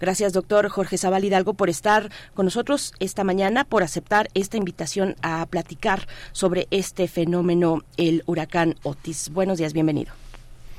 Gracias, 0.00 0.32
doctor 0.32 0.68
Jorge 0.68 0.98
Zavala 0.98 1.26
Hidalgo, 1.26 1.54
por 1.54 1.70
estar 1.70 2.10
con 2.34 2.46
nosotros 2.46 2.92
esta 3.00 3.24
mañana, 3.24 3.64
por 3.64 3.82
aceptar 3.82 4.28
esta 4.34 4.56
invitación 4.56 5.16
a 5.22 5.44
platicar 5.46 6.06
sobre 6.32 6.66
este 6.70 7.08
fenómeno, 7.08 7.82
el 7.96 8.22
huracán 8.26 8.76
Otis. 8.82 9.30
Buenos 9.30 9.58
días, 9.58 9.72
bienvenido. 9.72 10.12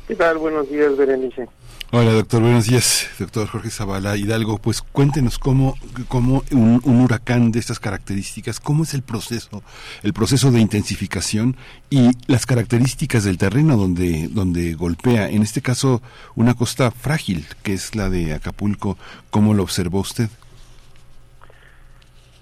¿Qué 0.07 0.15
tal? 0.15 0.37
Buenos 0.37 0.69
días, 0.69 0.95
Berenice. 0.95 1.47
Hola, 1.89 2.11
doctor. 2.11 2.41
Buenos 2.41 2.67
días, 2.67 3.09
doctor 3.17 3.47
Jorge 3.47 3.69
Zavala 3.69 4.17
Hidalgo. 4.17 4.57
Pues 4.57 4.81
cuéntenos 4.81 5.39
cómo, 5.39 5.75
cómo 6.09 6.43
un, 6.51 6.81
huracán 6.83 7.53
de 7.53 7.59
estas 7.59 7.79
características, 7.79 8.59
cómo 8.59 8.83
es 8.83 8.93
el 8.93 9.03
proceso, 9.03 9.63
el 10.03 10.11
proceso 10.11 10.51
de 10.51 10.59
intensificación 10.59 11.55
y 11.89 12.09
las 12.27 12.45
características 12.45 13.23
del 13.23 13.37
terreno 13.37 13.77
donde, 13.77 14.27
donde 14.27 14.73
golpea. 14.73 15.29
En 15.29 15.43
este 15.43 15.61
caso, 15.61 16.01
una 16.35 16.55
costa 16.55 16.91
frágil, 16.91 17.45
que 17.63 17.71
es 17.71 17.95
la 17.95 18.09
de 18.09 18.33
Acapulco. 18.33 18.97
¿Cómo 19.29 19.53
lo 19.53 19.63
observó 19.63 20.01
usted? 20.01 20.27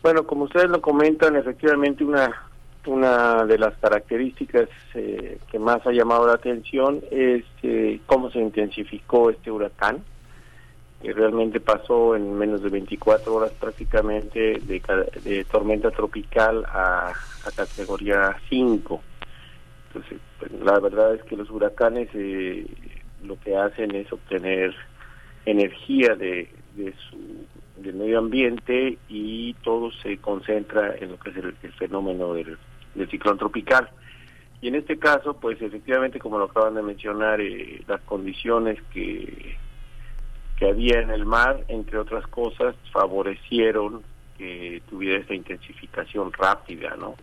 Bueno, 0.02 0.26
como 0.26 0.46
ustedes 0.46 0.72
lo 0.72 0.82
comentan, 0.82 1.36
efectivamente 1.36 2.04
una 2.04 2.32
una 2.88 3.46
de 3.46 3.58
las 3.58 3.76
características 3.78 4.70
eh, 4.94 5.40
que 5.52 5.60
más 5.60 5.86
ha 5.86 5.92
llamado 5.92 6.28
la 6.28 6.34
atención 6.34 7.02
es 7.12 7.44
eh, 7.64 8.00
cómo 8.06 8.30
se 8.32 8.40
intensificó 8.40 9.30
este 9.30 9.52
huracán, 9.52 10.04
que 11.02 11.14
realmente 11.14 11.60
pasó 11.60 12.16
en 12.16 12.34
menos 12.38 12.62
de 12.64 12.70
24 12.70 13.34
horas 13.34 13.52
prácticamente 13.60 14.60
de, 14.62 15.46
tormenta 15.52 15.92
tropical 15.92 16.66
a, 16.66 17.14
categoría 17.56 18.36
5. 18.50 19.02
Entonces, 19.88 20.20
pues, 20.40 20.52
la 20.52 20.80
verdad 20.80 21.16
es 21.16 21.24
que 21.24 21.38
los 21.38 21.50
huracanes 21.50 22.10
eh, 22.14 22.66
lo 23.24 23.40
que 23.40 23.56
hacen 23.56 23.94
es 23.96 24.12
obtener 24.12 24.74
energía 25.46 26.16
de, 26.16 26.50
de 26.76 26.94
su 27.10 27.18
del 27.78 27.96
medio 27.96 28.20
ambiente 28.20 28.98
y 29.10 29.54
todo 29.56 29.92
se 29.92 30.18
concentra 30.18 30.96
en 30.96 31.12
lo 31.12 31.20
que 31.20 31.30
es 31.32 31.36
el 31.36 31.74
fenómeno 31.74 32.34
del, 32.34 32.58
del 32.96 33.10
ciclón 33.10 33.38
tropical. 33.38 33.90
Y 34.62 34.70
en 34.70 34.76
este 34.76 34.98
caso, 34.98 35.36
pues 35.40 35.62
efectivamente, 35.62 36.20
como 36.20 36.40
lo 36.40 36.46
acaban 36.46 36.76
de 36.76 36.82
mencionar, 36.82 37.40
eh, 37.42 37.84
las 37.88 38.02
condiciones 38.02 38.82
que, 38.94 39.58
que 40.58 40.70
había 40.70 41.02
en 41.02 41.12
el 41.12 41.26
mar, 41.26 41.64
entre 41.68 42.00
otras 42.00 42.26
cosas, 42.28 42.76
favorecieron 42.92 44.02
que 44.38 44.82
tuviera 44.90 45.20
esta 45.20 45.34
intensificación 45.34 46.32
rápida, 46.34 46.96
¿no? 46.98 47.16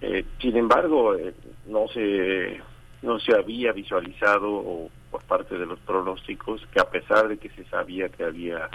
Eh, 0.00 0.24
sin 0.40 0.56
embargo, 0.56 1.14
eh, 1.14 1.34
no 1.66 1.86
se 1.88 2.60
no 3.02 3.18
se 3.20 3.34
había 3.36 3.72
visualizado 3.72 4.88
por 5.10 5.22
parte 5.24 5.58
de 5.58 5.66
los 5.66 5.78
pronósticos 5.80 6.66
que 6.72 6.80
a 6.80 6.88
pesar 6.88 7.28
de 7.28 7.36
que 7.36 7.50
se 7.50 7.64
sabía 7.66 8.08
que 8.08 8.24
había 8.24 8.70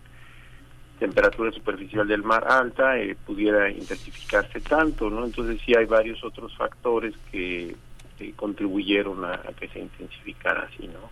temperatura 1.00 1.52
superficial 1.52 2.08
del 2.08 2.24
mar 2.24 2.46
alta 2.48 2.98
eh, 2.98 3.16
pudiera 3.26 3.70
intensificarse 3.70 4.60
tanto, 4.60 5.10
¿no? 5.10 5.26
Entonces 5.26 5.60
sí 5.66 5.74
hay 5.76 5.86
varios 5.86 6.24
otros 6.24 6.56
factores 6.56 7.16
que, 7.32 7.76
contribuyeron 8.36 9.24
a, 9.24 9.42
que 9.58 9.70
se 9.70 9.80
intensificara 9.80 10.64
así, 10.64 10.88
¿no? 10.88 11.10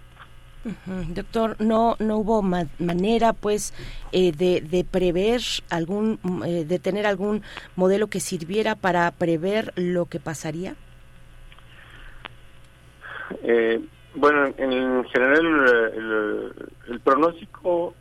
Doctor, 1.14 1.56
no 1.62 1.96
no 2.00 2.18
hubo 2.18 2.42
manera, 2.42 3.32
pues, 3.32 3.74
eh, 4.12 4.34
de, 4.34 4.60
de, 4.60 4.84
prever 4.84 5.40
algún, 5.70 6.20
eh, 6.46 6.66
de 6.66 6.80
tener 6.80 7.06
algún 7.06 7.44
modelo 7.78 8.08
que 8.08 8.20
sirviera 8.20 8.76
para 8.76 9.10
prever 9.12 9.72
lo 9.78 10.08
que 10.08 10.20
pasaría. 10.20 10.76
bueno, 14.16 14.48
en 14.58 15.06
general 15.06 15.46
el, 15.96 16.54
el 16.90 17.00
pronóstico 17.00 17.94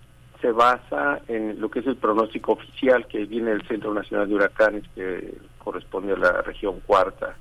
se 0.47 0.53
basa 0.53 1.21
en 1.27 1.61
lo 1.61 1.69
que 1.69 1.81
es 1.81 1.87
el 1.89 1.97
pronóstico 1.97 2.53
oficial 2.53 3.09
que 3.09 3.25
viene 3.25 3.51
del 3.51 3.67
Centro 3.67 3.93
Nacional 3.93 4.29
de 4.29 4.35
Huracanes, 4.37 4.85
que 4.95 5.35
corresponde 5.59 6.13
a 6.13 6.17
la 6.17 6.43
región 6.43 6.79
cuarta 6.87 7.35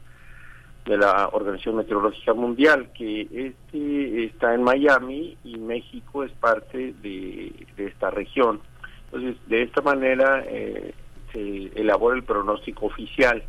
de 0.85 0.97
la 0.97 1.29
Organización 1.31 1.75
Meteorológica 1.75 2.33
Mundial, 2.33 2.89
que 2.97 3.27
este 3.31 4.25
está 4.25 4.55
en 4.55 4.63
Miami 4.63 5.37
y 5.43 5.57
México 5.57 6.23
es 6.23 6.31
parte 6.31 6.95
de, 7.03 7.53
esta 7.77 8.09
región. 8.09 8.59
Entonces, 9.05 9.35
de 9.47 9.61
esta 9.61 9.83
manera 9.83 10.43
eh, 10.47 10.95
se 11.31 11.79
elabora 11.79 12.15
el 12.15 12.23
pronóstico 12.23 12.87
oficial. 12.87 13.43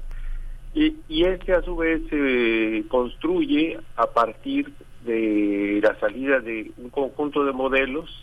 Y, 0.74 0.96
y 1.08 1.24
este, 1.24 1.54
a 1.54 1.62
su 1.62 1.76
vez, 1.76 2.02
se 2.10 2.84
construye 2.88 3.78
a 3.96 4.06
partir 4.06 4.70
de 5.06 5.80
la 5.82 5.98
salida 5.98 6.40
de 6.40 6.72
un 6.76 6.90
conjunto 6.90 7.42
de 7.42 7.52
modelos 7.52 8.22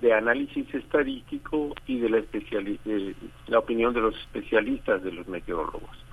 de 0.00 0.12
análisis 0.12 0.72
estadístico 0.74 1.74
y 1.86 2.00
de 2.00 2.10
la, 2.10 2.22
la 3.46 3.58
opinión 3.58 3.94
de 3.94 4.00
los 4.00 4.16
especialistas, 4.16 5.02
de 5.02 5.12
los 5.12 5.26
meteorólogos. 5.26 6.06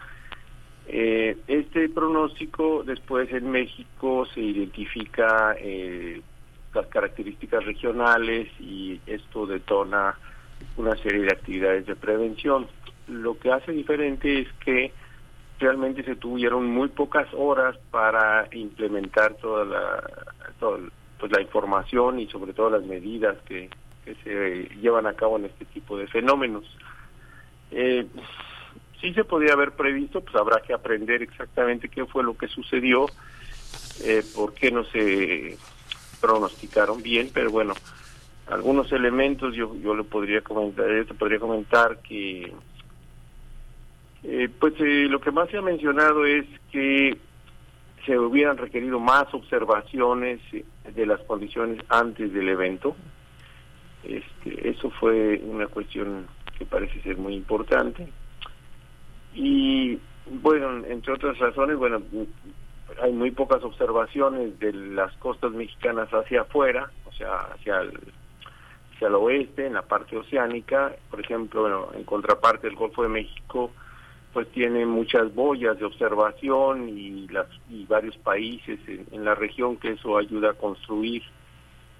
Eh, 0.87 1.37
este 1.47 1.89
pronóstico 1.89 2.83
después 2.83 3.31
en 3.31 3.49
México 3.51 4.25
se 4.33 4.41
identifica 4.41 5.55
eh, 5.57 6.21
las 6.73 6.87
características 6.87 7.63
regionales 7.65 8.49
y 8.59 8.99
esto 9.05 9.45
detona 9.45 10.17
una 10.77 10.95
serie 10.97 11.21
de 11.21 11.31
actividades 11.31 11.85
de 11.85 11.95
prevención. 11.95 12.67
Lo 13.07 13.37
que 13.37 13.51
hace 13.51 13.71
diferente 13.71 14.41
es 14.41 14.47
que 14.63 14.91
realmente 15.59 16.03
se 16.03 16.15
tuvieron 16.15 16.65
muy 16.65 16.89
pocas 16.89 17.27
horas 17.33 17.77
para 17.91 18.47
implementar 18.51 19.35
toda 19.35 19.65
la, 19.65 20.03
toda, 20.59 20.79
pues 21.23 21.31
la 21.31 21.41
información 21.41 22.19
y 22.19 22.27
sobre 22.27 22.51
todo 22.51 22.69
las 22.69 22.83
medidas 22.83 23.37
que, 23.45 23.69
se 24.25 24.67
llevan 24.81 25.07
a 25.07 25.13
cabo 25.13 25.37
en 25.37 25.45
este 25.45 25.63
tipo 25.63 25.97
de 25.97 26.05
fenómenos. 26.05 26.65
Eh, 27.71 28.05
sí 28.99 29.13
se 29.13 29.23
podía 29.23 29.53
haber 29.53 29.71
previsto, 29.71 30.19
pues 30.19 30.35
habrá 30.35 30.59
que 30.59 30.73
aprender 30.73 31.21
exactamente 31.21 31.87
qué 31.87 32.05
fue 32.05 32.25
lo 32.25 32.35
que 32.35 32.49
sucedió, 32.49 33.05
eh, 34.03 34.21
por 34.35 34.53
qué 34.53 34.69
no 34.69 34.83
se 34.83 35.57
pronosticaron 36.19 37.01
bien, 37.01 37.29
pero 37.33 37.51
bueno, 37.51 37.73
algunos 38.47 38.91
elementos 38.91 39.55
yo 39.55 39.73
yo 39.77 39.95
le 39.95 40.03
podría 40.03 40.41
comentar, 40.41 40.89
yo 40.93 41.05
te 41.05 41.13
podría 41.13 41.39
comentar 41.39 41.99
que 41.99 42.51
eh, 44.23 44.49
pues 44.59 44.73
eh, 44.81 45.07
lo 45.09 45.21
que 45.21 45.31
más 45.31 45.49
se 45.49 45.57
ha 45.57 45.61
mencionado 45.61 46.25
es 46.25 46.45
que 46.69 47.17
se 48.05 48.17
hubieran 48.17 48.57
requerido 48.57 48.99
más 48.99 49.33
observaciones 49.33 50.41
de 50.51 51.05
las 51.05 51.21
condiciones 51.21 51.83
antes 51.89 52.33
del 52.33 52.49
evento. 52.49 52.95
Este, 54.03 54.69
eso 54.69 54.89
fue 54.91 55.41
una 55.43 55.67
cuestión 55.67 56.27
que 56.57 56.65
parece 56.65 57.01
ser 57.01 57.17
muy 57.17 57.35
importante. 57.35 58.07
Y 59.33 59.99
bueno, 60.41 60.85
entre 60.85 61.13
otras 61.13 61.37
razones, 61.39 61.77
bueno, 61.77 62.01
hay 63.01 63.13
muy 63.13 63.31
pocas 63.31 63.63
observaciones 63.63 64.59
de 64.59 64.73
las 64.73 65.15
costas 65.17 65.51
mexicanas 65.51 66.09
hacia 66.09 66.41
afuera, 66.41 66.91
o 67.05 67.11
sea, 67.13 67.39
hacia 67.53 67.79
el, 67.79 67.97
hacia 68.93 69.07
el 69.07 69.15
oeste, 69.15 69.65
en 69.65 69.73
la 69.73 69.81
parte 69.83 70.17
oceánica. 70.17 70.93
Por 71.09 71.21
ejemplo, 71.21 71.61
bueno, 71.61 71.87
en 71.93 72.03
contraparte 72.03 72.67
el 72.67 72.75
Golfo 72.75 73.03
de 73.03 73.09
México, 73.09 73.71
pues 74.33 74.47
tiene 74.51 74.85
muchas 74.85 75.33
boyas 75.35 75.77
de 75.77 75.85
observación 75.85 76.89
y, 76.89 77.27
las, 77.27 77.47
y 77.69 77.85
varios 77.85 78.17
países 78.17 78.79
en, 78.87 79.23
la 79.23 79.35
región 79.35 79.77
que 79.77 79.91
eso 79.91 80.17
ayuda 80.17 80.49
a 80.49 80.53
construir 80.53 81.21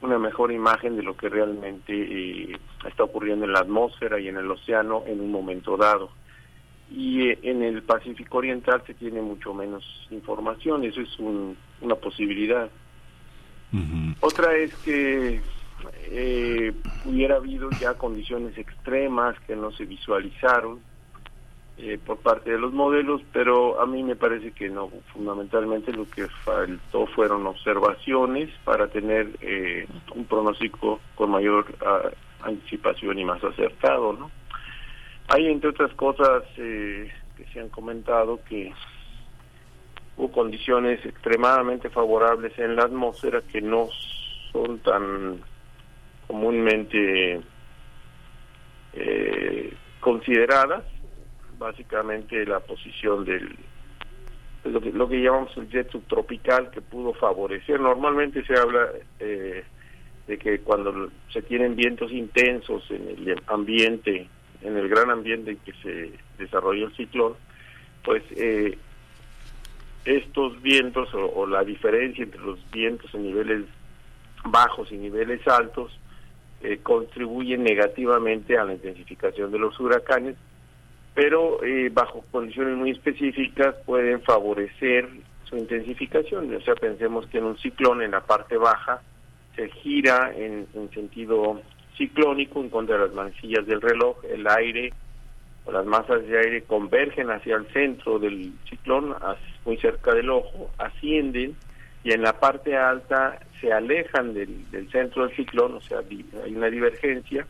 una 0.02 0.18
mejor 0.18 0.52
imagen 0.52 0.98
de 0.98 1.04
lo 1.04 1.16
que 1.16 1.30
realmente 1.30 1.94
eh, 1.94 2.58
está 2.86 3.04
ocurriendo 3.04 3.46
en 3.46 3.54
la 3.54 3.60
atmósfera 3.60 4.20
y 4.20 4.28
en 4.28 4.38
el 4.38 4.50
océano 4.50 5.04
en 5.06 5.22
un 5.22 5.32
momento 5.32 5.78
dado. 5.78 6.10
Y 6.92 7.30
eh, 7.30 7.40
en 7.44 7.62
el 7.62 7.84
Pacífico 7.84 8.40
Oriental 8.40 8.82
se 8.86 8.96
tiene 8.96 9.22
mucho 9.22 9.54
menos 9.54 9.84
información, 10.10 10.84
eso 10.84 11.02
es 11.02 11.20
una 11.20 11.96
posibilidad. 11.96 12.70
Otra 14.20 14.56
es 14.56 14.74
que 14.78 15.42
eh, 16.12 16.74
hubiera 17.06 17.38
habido 17.38 17.70
ya 17.80 17.96
condiciones 17.96 18.58
extremas 18.58 19.40
que 19.48 19.56
no 19.56 19.72
se 19.72 19.86
visualizaron, 19.86 20.80
eh, 21.76 21.98
por 22.06 22.20
parte 22.20 22.52
de 22.52 22.60
los 22.60 22.72
modelos, 22.72 23.22
pero 23.34 23.82
a 23.82 23.88
mí 23.88 24.04
me 24.04 24.16
parece 24.16 24.52
que 24.52 24.70
no, 24.70 24.92
fundamentalmente 25.12 25.92
lo 25.92 26.08
que 26.08 26.28
faltó 26.28 27.08
fueron 27.08 27.48
observaciones 27.48 28.52
para 28.64 28.90
tener 28.90 29.32
eh, 29.42 29.88
un 30.14 30.26
pronóstico 30.26 31.00
con 31.16 31.32
mayor 31.32 31.66
ah, 31.84 32.12
anticipación 32.44 33.18
y 33.18 33.26
más 33.26 33.44
acertado, 33.44 34.14
¿no? 34.14 34.30
Hay 35.30 35.48
entre 35.48 35.72
otras 35.72 35.92
cosas 35.96 36.44
eh, 36.58 37.12
que 37.36 37.46
se 37.46 37.60
han 37.60 37.70
comentado 37.70 38.40
que 38.48 38.72
hubo 40.16 40.32
condiciones 40.32 41.04
extremadamente 41.04 41.90
favorables 41.90 42.58
en 42.60 42.76
la 42.76 42.84
atmósfera 42.84 43.42
que 43.52 43.62
no 43.62 43.88
son 44.52 44.78
tan 44.80 45.42
comúnmente 46.28 47.42
consideradas 50.00 50.84
básicamente 51.64 52.46
la 52.46 52.60
posición 52.60 53.24
del 53.26 53.56
lo 54.66 55.10
que, 55.10 55.22
llamamos 55.22 55.56
el 55.58 55.68
jet 55.70 55.92
subtropical 55.92 56.72
que 56.72 56.80
pudo 56.80 57.14
favorecer. 57.14 57.82
Normalmente 57.82 58.46
se 58.46 58.58
habla 58.58 58.92
eh, 59.20 59.64
de 60.26 60.38
que 60.38 60.60
cuando 60.60 61.10
se 61.34 61.42
tienen 61.42 61.76
vientos 61.76 62.14
intensos 62.14 62.90
en 62.90 63.10
el 63.10 63.42
ambiente, 63.48 64.28
en 64.62 64.78
el 64.78 64.88
gran 64.88 65.10
ambiente 65.10 65.52
en 65.52 65.58
que 65.58 65.74
se 65.84 66.14
desarrolla 66.38 66.86
el 66.86 66.96
ciclón, 66.96 67.34
pues 68.06 68.24
eh, 68.38 68.78
estos 70.06 70.62
vientos 70.62 71.14
o, 71.14 71.26
o, 71.26 71.46
la 71.46 71.66
diferencia 71.66 72.24
entre 72.24 72.40
los 72.40 72.60
vientos 72.72 73.14
en 73.14 73.24
niveles 73.24 73.66
bajos 74.46 74.92
y 74.94 74.98
niveles 74.98 75.46
altos 75.46 76.00
eh, 76.62 76.80
contribuyen 76.82 77.64
negativamente 77.64 78.58
a 78.58 78.64
la 78.64 78.74
intensificación 78.74 79.52
de 79.52 79.60
los 79.60 79.78
huracanes 79.78 80.38
pero 81.14 81.64
eh, 81.64 81.90
bajo 81.94 82.24
condiciones 82.32 82.76
muy 82.76 82.92
específicas 82.92 83.76
pueden 83.86 84.22
favorecer 84.22 85.08
su 85.44 85.58
intensificación. 85.58 86.54
O 86.56 86.62
sea, 86.62 86.76
pensemos 86.76 87.28
que 87.28 87.38
en 87.38 87.46
un 87.46 87.58
ciclón 87.58 88.02
en 88.02 88.12
la 88.12 88.22
parte 88.22 88.58
baja 88.58 89.02
se 89.56 89.70
gira 89.70 90.34
en, 90.36 90.68
sentido 90.94 91.62
ciclónico 91.96 92.60
en 92.60 92.70
contra 92.70 92.98
de 92.98 93.06
las 93.06 93.14
manecillas 93.14 93.66
del 93.68 93.82
reloj, 93.82 94.18
el 94.26 94.48
aire 94.48 94.92
o 95.66 95.72
las 95.72 95.86
masas 95.86 96.26
de 96.28 96.40
aire 96.40 96.64
convergen 96.64 97.30
hacia 97.30 97.56
el 97.56 97.68
centro 97.68 98.18
del 98.18 98.52
ciclón, 98.68 99.16
muy 99.66 99.78
cerca 99.78 100.14
del 100.14 100.30
ojo, 100.32 100.72
ascienden 100.80 101.56
y 102.04 102.12
en 102.12 102.24
la 102.24 102.34
parte 102.40 102.76
alta 102.76 103.40
se 103.62 103.72
alejan 103.72 104.34
del, 104.34 104.70
del 104.72 104.92
centro 104.92 105.26
del 105.28 105.36
ciclón, 105.36 105.76
o 105.76 105.82
sea, 105.82 106.00
hay 106.00 106.56
una 106.56 106.68
divergencia 106.68 107.46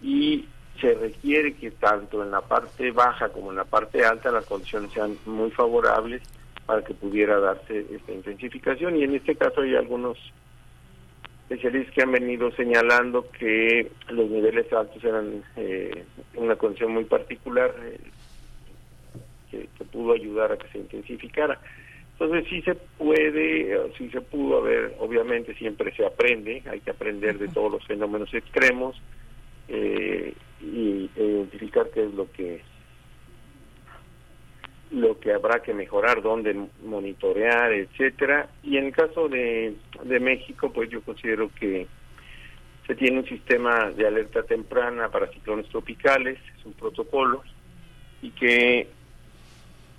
y 0.00 0.46
se 0.80 0.94
requiere 0.94 1.54
que 1.54 1.70
tanto 1.70 2.22
en 2.22 2.30
la 2.30 2.40
parte 2.40 2.90
baja 2.90 3.28
como 3.30 3.50
en 3.50 3.56
la 3.56 3.64
parte 3.64 4.04
alta 4.04 4.30
las 4.30 4.46
condiciones 4.46 4.92
sean 4.92 5.16
muy 5.26 5.50
favorables 5.50 6.22
para 6.66 6.82
que 6.82 6.94
pudiera 6.94 7.38
darse 7.38 7.86
esta 7.90 8.12
intensificación 8.12 8.96
y 8.96 9.04
en 9.04 9.14
este 9.14 9.36
caso 9.36 9.60
hay 9.60 9.76
algunos 9.76 10.18
especialistas 11.48 11.94
que 11.94 12.02
han 12.02 12.12
venido 12.12 12.50
señalando 12.52 13.30
que 13.30 13.90
los 14.08 14.28
niveles 14.28 14.72
altos 14.72 15.02
eran 15.04 15.44
eh, 15.56 16.04
una 16.34 16.56
condición 16.56 16.92
muy 16.92 17.04
particular 17.04 17.72
eh, 17.84 18.00
que, 19.50 19.68
que, 19.78 19.84
pudo 19.84 20.12
ayudar 20.12 20.50
a 20.50 20.56
que 20.56 20.68
se 20.68 20.78
intensificara. 20.78 21.60
Entonces 22.18 22.46
sí 22.48 22.62
se 22.62 22.74
puede, 22.74 23.92
sí 23.96 24.08
se 24.10 24.22
pudo 24.22 24.58
haber, 24.58 24.96
obviamente 24.98 25.54
siempre 25.54 25.94
se 25.94 26.04
aprende, 26.04 26.62
hay 26.68 26.80
que 26.80 26.90
aprender 26.90 27.38
de 27.38 27.48
todos 27.48 27.70
los 27.70 27.86
fenómenos 27.86 28.32
extremos, 28.32 29.00
eh, 29.68 30.32
y 30.60 31.10
identificar 31.16 31.90
qué 31.92 32.04
es 32.04 32.14
lo 32.14 32.30
que 32.32 32.62
lo 34.90 35.18
que 35.18 35.32
habrá 35.32 35.62
que 35.62 35.74
mejorar, 35.74 36.22
dónde 36.22 36.54
monitorear, 36.84 37.72
etcétera. 37.72 38.48
Y 38.62 38.76
en 38.76 38.86
el 38.86 38.92
caso 38.92 39.28
de, 39.28 39.74
de 40.04 40.20
México, 40.20 40.72
pues 40.72 40.88
yo 40.90 41.02
considero 41.02 41.50
que 41.58 41.88
se 42.86 42.94
tiene 42.94 43.18
un 43.18 43.26
sistema 43.26 43.90
de 43.90 44.06
alerta 44.06 44.44
temprana 44.44 45.08
para 45.08 45.26
ciclones 45.32 45.68
tropicales, 45.68 46.38
es 46.56 46.64
un 46.64 46.72
protocolo, 46.74 47.42
y 48.22 48.30
que 48.30 48.86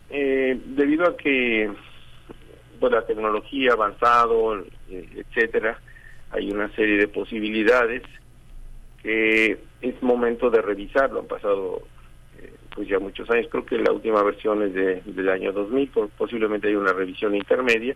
eh, 0.09 0.59
debido 0.65 1.05
a 1.05 1.17
que 1.17 1.69
pues, 2.79 2.91
la 2.91 3.05
tecnología 3.05 3.71
ha 3.71 3.73
avanzado, 3.73 4.57
eh, 4.89 5.09
etcétera, 5.15 5.79
hay 6.31 6.49
una 6.49 6.73
serie 6.75 6.97
de 6.97 7.07
posibilidades 7.09 8.03
que 9.07 9.57
es 9.81 10.03
momento 10.03 10.49
de 10.49 10.61
revisarlo. 10.61 11.21
Han 11.21 11.27
pasado 11.27 11.83
eh, 12.39 12.53
pues 12.75 12.89
ya 12.89 12.99
muchos 12.99 13.29
años, 13.29 13.47
creo 13.49 13.65
que 13.65 13.77
la 13.77 13.93
última 13.93 14.21
versión 14.21 14.61
es 14.63 14.73
de, 14.73 15.01
del 15.05 15.29
año 15.29 15.53
2000, 15.53 15.91
posiblemente 16.17 16.67
hay 16.67 16.75
una 16.75 16.91
revisión 16.91 17.33
intermedia, 17.33 17.95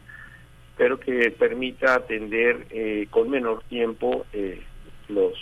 pero 0.77 0.97
que 0.97 1.29
permita 1.31 1.95
atender 1.95 2.65
eh, 2.69 3.07
con 3.09 3.29
menor 3.29 3.61
tiempo 3.63 4.25
eh, 4.31 4.61
los, 5.09 5.33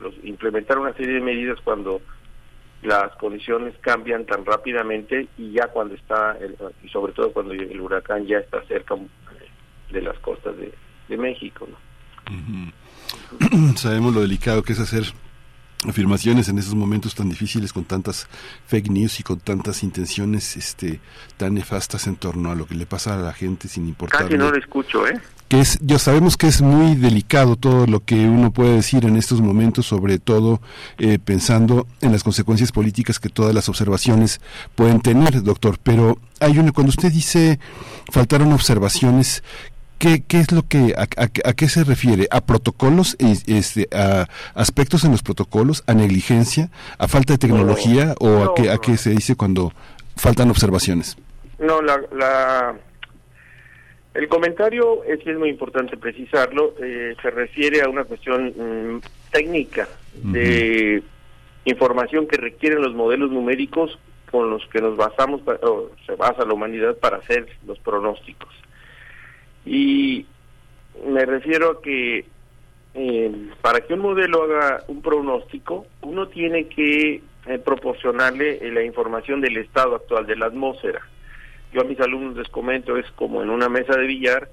los 0.00 0.12
implementar 0.24 0.78
una 0.78 0.92
serie 0.94 1.14
de 1.14 1.20
medidas 1.20 1.60
cuando 1.62 2.02
las 2.82 3.14
condiciones 3.14 3.74
cambian 3.80 4.26
tan 4.26 4.44
rápidamente 4.44 5.28
y 5.38 5.52
ya 5.52 5.68
cuando 5.68 5.94
está, 5.94 6.36
y 6.82 6.88
sobre 6.88 7.12
todo 7.12 7.32
cuando 7.32 7.52
el 7.54 7.80
huracán 7.80 8.26
ya 8.26 8.38
está 8.38 8.60
cerca 8.64 8.96
de 9.92 10.02
las 10.02 10.18
costas 10.18 10.56
de, 10.56 10.72
de 11.06 11.16
México. 11.16 11.68
¿no? 11.70 12.72
Sabemos 13.76 14.14
lo 14.14 14.20
delicado 14.20 14.62
que 14.62 14.72
es 14.72 14.80
hacer 14.80 15.12
afirmaciones 15.88 16.48
en 16.48 16.58
esos 16.58 16.74
momentos 16.74 17.14
tan 17.14 17.28
difíciles 17.28 17.72
con 17.72 17.84
tantas 17.84 18.28
fake 18.66 18.90
news 18.90 19.18
y 19.18 19.22
con 19.24 19.40
tantas 19.40 19.82
intenciones 19.82 20.56
este 20.56 21.00
tan 21.36 21.54
nefastas 21.54 22.06
en 22.06 22.16
torno 22.16 22.52
a 22.52 22.54
lo 22.54 22.66
que 22.66 22.76
le 22.76 22.86
pasa 22.86 23.14
a 23.14 23.16
la 23.16 23.32
gente 23.32 23.66
sin 23.66 23.88
importar 23.88 24.22
casi 24.22 24.38
no 24.38 24.50
lo 24.50 24.56
escucho 24.56 25.08
eh 25.08 25.20
que 25.52 25.60
es 25.60 25.78
yo 25.82 25.98
sabemos 25.98 26.38
que 26.38 26.46
es 26.46 26.62
muy 26.62 26.94
delicado 26.94 27.56
todo 27.56 27.86
lo 27.86 28.02
que 28.02 28.14
uno 28.14 28.54
puede 28.54 28.76
decir 28.76 29.04
en 29.04 29.16
estos 29.16 29.42
momentos 29.42 29.84
sobre 29.84 30.18
todo 30.18 30.62
eh, 30.96 31.18
pensando 31.22 31.86
en 32.00 32.10
las 32.10 32.24
consecuencias 32.24 32.72
políticas 32.72 33.18
que 33.18 33.28
todas 33.28 33.54
las 33.54 33.68
observaciones 33.68 34.40
pueden 34.74 35.02
tener 35.02 35.42
doctor. 35.42 35.76
Pero 35.82 36.16
hay 36.40 36.56
una 36.56 36.72
cuando 36.72 36.88
usted 36.88 37.12
dice 37.12 37.60
faltaron 38.10 38.50
observaciones 38.54 39.44
¿Qué, 40.02 40.24
¿Qué, 40.26 40.40
es 40.40 40.50
lo 40.50 40.62
que, 40.62 40.94
a, 40.96 41.02
a, 41.02 41.28
a, 41.48 41.52
qué 41.52 41.68
se 41.68 41.84
refiere? 41.84 42.26
¿A 42.32 42.40
protocolos, 42.40 43.16
este, 43.20 43.86
a 43.92 44.26
aspectos 44.52 45.04
en 45.04 45.12
los 45.12 45.22
protocolos, 45.22 45.84
a 45.86 45.94
negligencia, 45.94 46.70
a 46.98 47.06
falta 47.06 47.34
de 47.34 47.38
tecnología 47.38 48.06
no, 48.06 48.14
o 48.18 48.42
a, 48.42 48.54
qué, 48.56 48.62
no. 48.64 48.72
a 48.72 48.80
qué 48.80 48.96
se 48.96 49.10
dice 49.10 49.36
cuando 49.36 49.72
faltan 50.16 50.50
observaciones? 50.50 51.16
No, 51.60 51.80
la, 51.82 52.00
la 52.12 52.74
el 54.14 54.26
comentario 54.26 55.04
es, 55.04 55.24
es 55.24 55.38
muy 55.38 55.50
importante 55.50 55.96
precisarlo, 55.96 56.74
eh, 56.82 57.14
se 57.22 57.30
refiere 57.30 57.82
a 57.82 57.88
una 57.88 58.02
cuestión 58.02 58.52
mmm, 58.56 59.00
técnica 59.30 59.88
de 60.14 60.98
uh 60.98 61.04
-huh. 61.04 61.72
información 61.72 62.26
que 62.26 62.38
requieren 62.38 62.82
los 62.82 62.92
modelos 62.92 63.30
numéricos 63.30 63.96
con 64.32 64.50
los 64.50 64.66
que 64.66 64.80
nos 64.80 64.96
basamos, 64.96 65.42
o 65.62 65.90
se 66.06 66.16
basa 66.16 66.44
la 66.44 66.54
humanidad 66.54 66.96
para 66.96 67.18
hacer 67.18 67.46
los 67.68 67.78
pronósticos. 67.78 68.52
Y 69.64 70.26
me 71.06 71.24
refiero 71.24 71.70
a 71.70 71.82
que 71.82 72.24
eh, 72.94 73.50
para 73.62 73.80
que 73.80 73.94
un 73.94 74.00
modelo 74.00 74.42
haga 74.42 74.84
un 74.88 75.00
pronóstico, 75.00 75.86
uno 76.02 76.28
tiene 76.28 76.68
que 76.68 77.22
eh, 77.46 77.58
proporcionarle 77.58 78.58
eh, 78.60 78.70
la 78.70 78.82
información 78.82 79.40
del 79.40 79.56
estado 79.56 79.96
actual 79.96 80.26
de 80.26 80.36
la 80.36 80.46
atmósfera. 80.46 81.00
Yo 81.72 81.80
a 81.80 81.84
mis 81.84 81.98
alumnos 82.00 82.36
les 82.36 82.48
comento, 82.48 82.96
es 82.98 83.10
como 83.12 83.42
en 83.42 83.48
una 83.48 83.68
mesa 83.70 83.96
de 83.96 84.06
billar, 84.06 84.48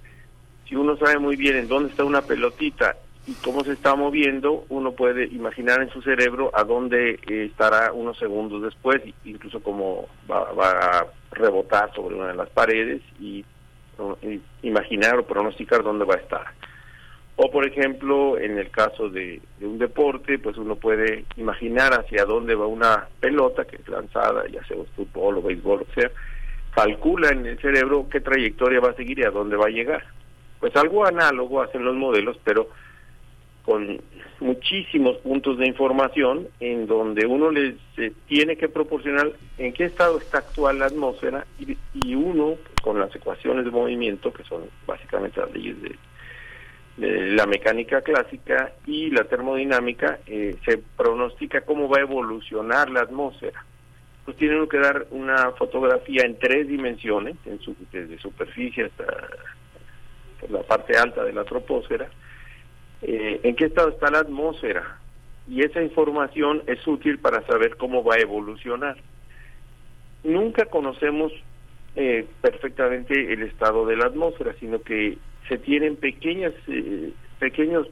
si 0.68 0.76
uno 0.76 0.96
sabe 0.98 1.20
muy 1.20 1.36
bien 1.36 1.58
en 1.58 1.68
dónde 1.68 1.90
está 1.90 2.06
una 2.06 2.22
pelotita 2.22 2.96
y 3.28 3.34
cómo 3.44 3.64
se 3.66 3.74
está 3.74 3.96
moviendo, 3.96 4.66
uno 4.70 4.94
puede 4.94 5.26
imaginar 5.26 5.82
en 5.82 5.90
su 5.90 6.02
cerebro 6.02 6.50
a 6.54 6.64
dónde 6.64 7.20
estará 7.28 7.92
unos 7.92 8.18
segundos 8.18 8.62
después, 8.62 9.02
incluso 9.26 9.62
cómo 9.62 10.08
va, 10.32 10.52
va, 10.54 10.70
a 10.70 11.08
rebotar 11.32 11.94
sobre 11.94 12.16
una 12.16 12.28
de 12.28 12.36
las 12.36 12.50
paredes 12.50 13.02
y 13.20 13.44
imaginar 14.62 15.20
o 15.20 15.26
pronosticar 15.26 15.84
dónde 15.84 16.06
va 16.06 16.16
a 16.16 16.20
estar. 16.20 16.46
O, 17.42 17.50
por 17.50 17.66
ejemplo, 17.66 18.38
en 18.38 18.58
el 18.58 18.70
caso 18.70 19.10
de, 19.10 19.42
un 19.62 19.80
deporte, 19.80 20.40
pues 20.40 20.58
uno 20.58 20.76
puede 20.76 21.24
imaginar 21.38 21.94
hacia 21.94 22.26
dónde 22.26 22.54
va 22.54 22.68
una 22.68 23.08
pelota 23.22 23.64
que 23.64 23.78
es 23.78 23.88
lanzada, 23.88 24.46
ya 24.48 24.62
sea 24.66 24.76
fútbol 24.96 25.38
o 25.38 25.42
béisbol, 25.42 25.84
o 25.90 25.94
sea, 25.94 26.12
calcula 26.76 27.30
en 27.30 27.46
el 27.46 27.58
cerebro 27.60 28.08
qué 28.12 28.20
trayectoria 28.20 28.82
va 28.82 28.90
a 28.90 28.96
seguir 28.96 29.20
y 29.20 29.24
a 29.24 29.32
dónde 29.32 29.56
va 29.56 29.68
a 29.68 29.72
llegar. 29.72 30.04
Pues 30.60 30.76
algo 30.76 31.06
análogo 31.06 31.62
hacen 31.62 31.86
los 31.86 31.96
modelos, 31.96 32.38
pero 32.44 32.68
con 33.64 34.02
muchísimos 34.40 35.18
puntos 35.18 35.58
de 35.58 35.68
información 35.68 36.48
en 36.60 36.88
donde 36.88 37.26
uno 37.26 37.52
les 37.52 37.76
eh, 37.98 38.12
tiene 38.28 38.56
que 38.56 38.68
proporcionar 38.68 39.32
en 39.58 39.74
qué 39.74 39.86
estado 39.86 40.18
está 40.18 40.40
actual 40.40 40.80
la 40.80 40.88
atmósfera 40.88 41.46
y, 41.60 41.78
y, 42.04 42.16
de 43.66 43.72
movimiento 43.72 44.34
que 44.34 44.44
son 44.44 44.64
básicamente 44.86 45.40
las 45.40 45.52
leyes 45.52 45.82
de 45.82 45.96
la 47.00 47.46
mecánica 47.46 48.02
clásica 48.02 48.74
y 48.86 49.10
la 49.12 49.24
termodinámica, 49.24 50.20
eh, 50.28 50.58
se 50.66 50.80
pronostica 50.98 51.62
cómo 51.62 51.88
va 51.88 51.98
a 51.98 52.02
evolucionar 52.02 52.90
la 52.90 53.02
atmósfera. 53.02 53.64
Pues 54.26 54.36
tienen 54.38 54.68
que 54.68 54.80
dar 54.80 55.08
una 55.12 55.52
fotografía 55.52 56.24
en 56.26 56.38
tres 56.38 56.68
dimensiones, 56.68 57.38
en 57.46 57.60
su, 57.62 57.76
desde 57.92 58.20
superficie 58.20 58.86
hasta 58.86 59.06
la 60.50 60.62
parte 60.64 60.98
alta 60.98 61.24
de 61.24 61.34
la 61.34 61.46
troposfera, 61.46 62.10
eh, 63.02 63.40
en 63.44 63.56
qué 63.56 63.66
estado 63.66 63.90
está 63.90 64.12
la 64.12 64.20
atmósfera. 64.20 65.00
Y 65.48 65.64
esa 65.64 65.82
información 65.82 66.64
es 66.68 66.86
útil 66.86 67.18
para 67.20 67.46
saber 67.48 67.78
cómo 67.78 68.04
va 68.04 68.16
a 68.16 68.20
evolucionar. 68.20 68.98
Nunca 70.24 70.66
conocemos 70.66 71.32
eh, 71.96 72.28
perfectamente 72.42 73.34
el 73.34 73.44
estado 73.44 73.86
de 73.86 73.98
la 73.98 74.06
atmósfera, 74.06 74.54
sino 74.60 74.82
que 74.82 75.18
se 75.48 75.58
tienen 75.58 75.96
pequeñas, 75.96 76.54
eh, 76.68 77.12
pequeños 77.40 77.88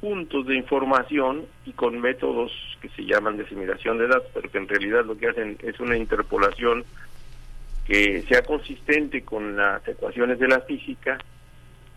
puntos 0.00 0.46
de 0.46 0.56
información 0.56 1.44
y 1.64 1.72
con 1.72 2.00
métodos 2.00 2.50
que 2.80 2.88
se 2.90 3.04
llaman 3.04 3.36
de 3.36 3.44
asimilación 3.44 3.98
de 3.98 4.08
datos, 4.08 4.28
pero 4.34 4.50
que 4.50 4.58
en 4.58 4.68
realidad 4.68 5.04
lo 5.04 5.16
que 5.16 5.28
hacen 5.28 5.56
es 5.62 5.78
una 5.78 5.96
interpolación 5.96 6.84
que 7.86 8.22
sea 8.22 8.42
consistente 8.42 9.22
con 9.22 9.56
las 9.56 9.86
ecuaciones 9.86 10.38
de 10.38 10.48
la 10.48 10.60
física, 10.60 11.18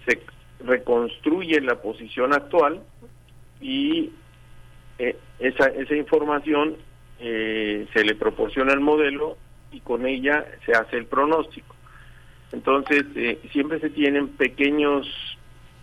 se 0.05 0.19
reconstruye 0.63 1.59
la 1.61 1.81
posición 1.81 2.33
actual 2.33 2.81
y 3.59 4.11
eh, 4.99 5.15
esa, 5.39 5.67
esa 5.67 5.95
información 5.95 6.75
eh, 7.19 7.87
se 7.93 8.03
le 8.03 8.15
proporciona 8.15 8.73
al 8.73 8.81
modelo 8.81 9.37
y 9.75 9.81
con 9.81 10.05
ella 10.05 10.45
se 10.65 10.71
hace 10.71 10.97
el 10.97 11.05
pronóstico. 11.05 11.75
Entonces, 12.53 13.03
eh, 13.15 13.39
siempre 13.51 13.79
se 13.79 13.89
tienen 13.89 14.29
pequeños 14.29 15.05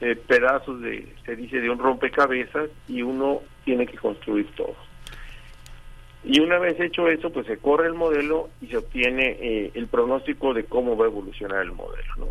eh, 0.00 0.16
pedazos 0.16 0.80
de, 0.80 1.14
se 1.26 1.36
dice, 1.36 1.60
de 1.60 1.68
un 1.68 1.78
rompecabezas 1.78 2.70
y 2.88 3.02
uno 3.02 3.40
tiene 3.64 3.86
que 3.86 3.98
construir 3.98 4.46
todo. 4.56 4.74
Y 6.24 6.40
una 6.40 6.58
vez 6.58 6.80
hecho 6.80 7.08
eso, 7.08 7.30
pues 7.30 7.46
se 7.46 7.58
corre 7.58 7.88
el 7.88 7.94
modelo 7.94 8.48
y 8.62 8.68
se 8.68 8.78
obtiene 8.78 9.36
eh, 9.40 9.70
el 9.74 9.88
pronóstico 9.88 10.54
de 10.54 10.64
cómo 10.64 10.96
va 10.96 11.04
a 11.04 11.08
evolucionar 11.08 11.62
el 11.62 11.72
modelo. 11.72 12.14
¿no? 12.16 12.26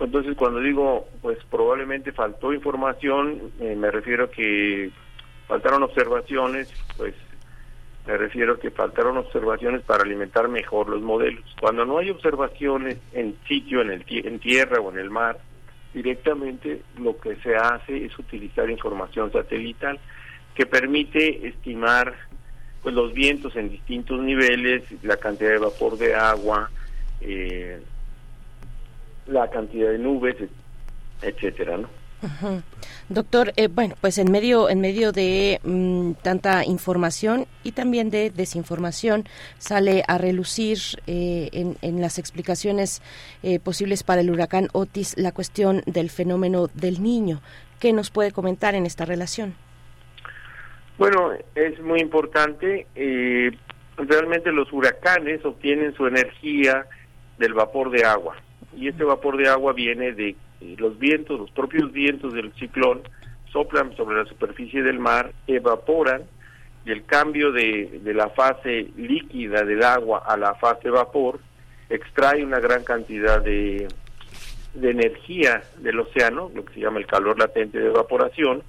entonces, 0.00 0.36
cuando 0.36 0.60
digo, 0.60 1.06
pues 1.22 1.38
probablemente 1.48 2.12
faltó 2.12 2.52
información, 2.52 3.52
me 3.60 3.90
refiero 3.90 4.24
a 4.24 4.30
que 4.30 4.90
faltaron 5.46 5.84
observaciones, 5.84 6.70
pues 6.96 7.14
me 8.06 8.16
refiero 8.16 8.54
a 8.54 8.60
que 8.60 8.70
faltaron 8.70 9.16
observaciones 9.16 9.82
para 9.82 10.04
alimentar 10.04 10.48
mejor 10.48 10.88
los 10.88 11.02
modelos. 11.02 11.44
Cuando 11.60 11.84
no 11.84 11.98
hay 11.98 12.10
observaciones 12.10 12.98
en 13.12 13.36
sitio, 13.48 13.82
en, 13.82 13.90
el, 13.90 14.04
en 14.08 14.38
tierra 14.38 14.80
o 14.80 14.92
en 14.92 14.98
el 14.98 15.10
mar, 15.10 15.38
directamente 15.92 16.82
lo 16.98 17.18
que 17.18 17.36
se 17.36 17.56
hace 17.56 18.04
es 18.04 18.16
utilizar 18.18 18.70
información 18.70 19.32
satelital 19.32 19.98
que 20.54 20.66
permite 20.66 21.48
estimar 21.48 22.14
pues 22.82 22.94
los 22.94 23.12
vientos 23.12 23.56
en 23.56 23.70
distintos 23.70 24.20
niveles, 24.20 24.84
la 25.02 25.16
cantidad 25.16 25.50
de 25.50 25.58
vapor 25.58 25.98
de 25.98 26.14
agua, 26.14 26.70
eh, 27.20 27.80
la 29.26 29.50
cantidad 29.50 29.90
de 29.90 29.98
nubes, 29.98 30.36
etcétera, 31.20 31.78
¿no? 31.78 31.88
Doctor, 33.08 33.52
eh, 33.56 33.68
bueno, 33.68 33.94
pues 34.00 34.18
en 34.18 34.30
medio, 34.30 34.68
en 34.68 34.80
medio 34.80 35.12
de 35.12 35.60
mm, 35.62 36.12
tanta 36.22 36.64
información 36.64 37.46
y 37.62 37.72
también 37.72 38.10
de 38.10 38.30
desinformación 38.30 39.24
sale 39.58 40.02
a 40.08 40.18
relucir 40.18 40.78
eh, 41.06 41.50
en, 41.52 41.76
en, 41.82 42.00
las 42.00 42.18
explicaciones 42.18 43.02
eh, 43.42 43.60
posibles 43.60 44.02
para 44.02 44.22
el 44.22 44.30
huracán 44.30 44.68
Otis 44.72 45.16
la 45.18 45.32
cuestión 45.32 45.82
del 45.86 46.10
fenómeno 46.10 46.68
del 46.68 47.02
niño. 47.02 47.40
¿Qué 47.80 47.92
nos 47.92 48.10
puede 48.10 48.32
comentar 48.32 48.74
en 48.74 48.86
esta 48.86 49.04
relación? 49.04 49.54
Bueno, 50.98 51.32
es 51.54 51.78
muy 51.80 52.00
importante. 52.00 52.86
realmente 53.98 54.50
los 54.50 54.72
huracanes 54.72 55.44
obtienen 55.44 55.94
su 55.94 56.06
energía 56.06 56.86
del 57.38 57.52
vapor 57.52 57.90
de 57.90 58.04
agua 58.04 58.36
y 58.74 58.88
este 58.88 59.04
vapor 59.04 59.36
de 59.36 59.48
agua 59.48 59.74
viene 59.74 60.12
de 60.12 60.34
los 60.60 60.98
vientos, 60.98 61.38
los 61.38 61.50
propios 61.50 61.92
vientos 61.92 62.32
del 62.32 62.52
ciclón 62.54 63.02
soplan 63.52 63.96
sobre 63.96 64.16
la 64.18 64.24
superficie 64.26 64.82
del 64.82 64.98
mar, 64.98 65.32
evaporan 65.46 66.22
y 66.84 66.92
el 66.92 67.04
cambio 67.04 67.52
de, 67.52 68.00
de 68.02 68.14
la 68.14 68.28
fase 68.30 68.88
líquida 68.96 69.64
del 69.64 69.82
agua 69.82 70.22
a 70.26 70.36
la 70.36 70.54
fase 70.54 70.90
vapor 70.90 71.40
extrae 71.88 72.44
una 72.44 72.60
gran 72.60 72.84
cantidad 72.84 73.40
de, 73.40 73.88
de 74.74 74.90
energía 74.90 75.62
del 75.78 76.00
océano, 76.00 76.50
lo 76.54 76.64
que 76.64 76.74
se 76.74 76.80
llama 76.80 76.98
el 76.98 77.06
calor 77.06 77.38
latente 77.38 77.78
de 77.78 77.86
evaporación, 77.86 78.62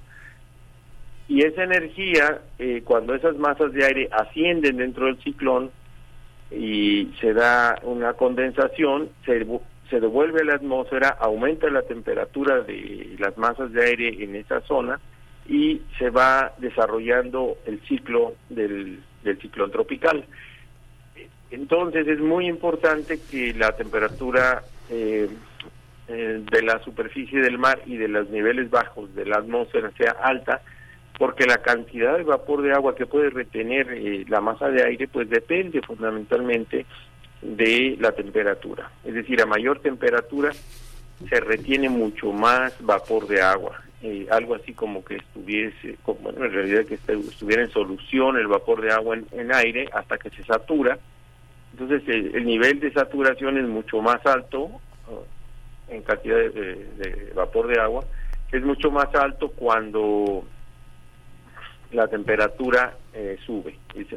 y 1.28 1.44
esa 1.44 1.62
energía, 1.62 2.40
eh, 2.58 2.82
cuando 2.84 3.14
esas 3.14 3.36
masas 3.36 3.72
de 3.72 3.84
aire 3.84 4.08
ascienden 4.10 4.78
dentro 4.78 5.06
del 5.06 5.22
ciclón 5.22 5.70
y 6.50 7.12
se 7.20 7.34
da 7.34 7.78
una 7.82 8.14
condensación, 8.14 9.10
se, 9.26 9.46
se 9.90 10.00
devuelve 10.00 10.42
a 10.42 10.44
la 10.44 10.54
atmósfera, 10.54 11.16
aumenta 11.20 11.68
la 11.70 11.82
temperatura 11.82 12.60
de 12.60 13.16
las 13.18 13.36
masas 13.38 13.72
de 13.72 13.84
aire 13.84 14.22
en 14.22 14.36
esa 14.36 14.60
zona 14.62 15.00
y 15.48 15.80
se 15.98 16.10
va 16.10 16.52
desarrollando 16.58 17.56
el 17.64 17.80
ciclo 17.86 18.34
del, 18.50 19.00
ciclón 19.40 19.70
tropical. 19.70 20.24
Entonces 21.50 22.06
es 22.06 22.20
muy 22.20 22.46
importante 22.46 23.18
que 23.30 23.54
la 23.54 23.72
temperatura 23.72 24.62
eh, 24.90 25.28
eh, 26.08 26.42
de 26.50 26.62
la 26.62 26.82
superficie 26.84 27.40
del 27.40 27.58
mar 27.58 27.80
y 27.86 27.96
de 27.96 28.08
los 28.08 28.28
niveles 28.28 28.70
bajos 28.70 29.14
de 29.14 29.24
la 29.24 29.36
atmósfera 29.36 29.90
sea 29.96 30.12
alta, 30.22 30.60
porque 31.18 31.46
la 31.46 31.58
cantidad 31.58 32.16
de 32.16 32.24
vapor 32.24 32.62
de 32.62 32.72
agua 32.72 32.94
que 32.94 33.06
puede 33.06 33.30
retener 33.30 33.90
eh, 33.92 34.24
la 34.28 34.40
masa 34.40 34.68
de 34.68 34.84
aire 34.84 35.08
pues 35.08 35.30
depende 35.30 35.80
fundamentalmente 35.80 36.84
de 37.42 37.96
la 38.00 38.12
temperatura. 38.12 38.90
Es 39.04 39.14
decir, 39.14 39.40
a 39.40 39.46
mayor 39.46 39.80
temperatura 39.80 40.52
se 41.28 41.40
retiene 41.40 41.88
mucho 41.88 42.32
más 42.32 42.74
vapor 42.80 43.26
de 43.26 43.42
agua. 43.42 43.80
Eh, 44.00 44.28
algo 44.30 44.54
así 44.54 44.74
como 44.74 45.04
que 45.04 45.16
estuviese, 45.16 45.96
como, 46.04 46.30
en 46.30 46.52
realidad 46.52 46.84
que 46.84 46.94
estuviera 46.94 47.62
en 47.62 47.70
solución 47.70 48.36
el 48.36 48.46
vapor 48.46 48.80
de 48.80 48.92
agua 48.92 49.16
en, 49.32 49.52
aire 49.52 49.88
hasta 49.92 50.18
que 50.18 50.30
se 50.30 50.44
satura. 50.44 50.98
Entonces 51.72 52.02
el, 52.06 52.44
nivel 52.44 52.78
de 52.78 52.92
saturación 52.92 53.58
es 53.58 53.66
mucho 53.66 54.00
más 54.00 54.24
alto 54.24 54.66
uh, 54.66 54.80
en 55.88 56.02
cantidad 56.02 56.36
de, 56.36 57.32
vapor 57.34 57.66
de 57.66 57.80
agua, 57.80 58.04
es 58.52 58.62
mucho 58.62 58.90
más 58.90 59.12
alto 59.14 59.48
cuando 59.48 60.44
la 61.90 62.06
temperatura 62.06 62.96
eh, 63.20 63.36
sube 63.44 63.76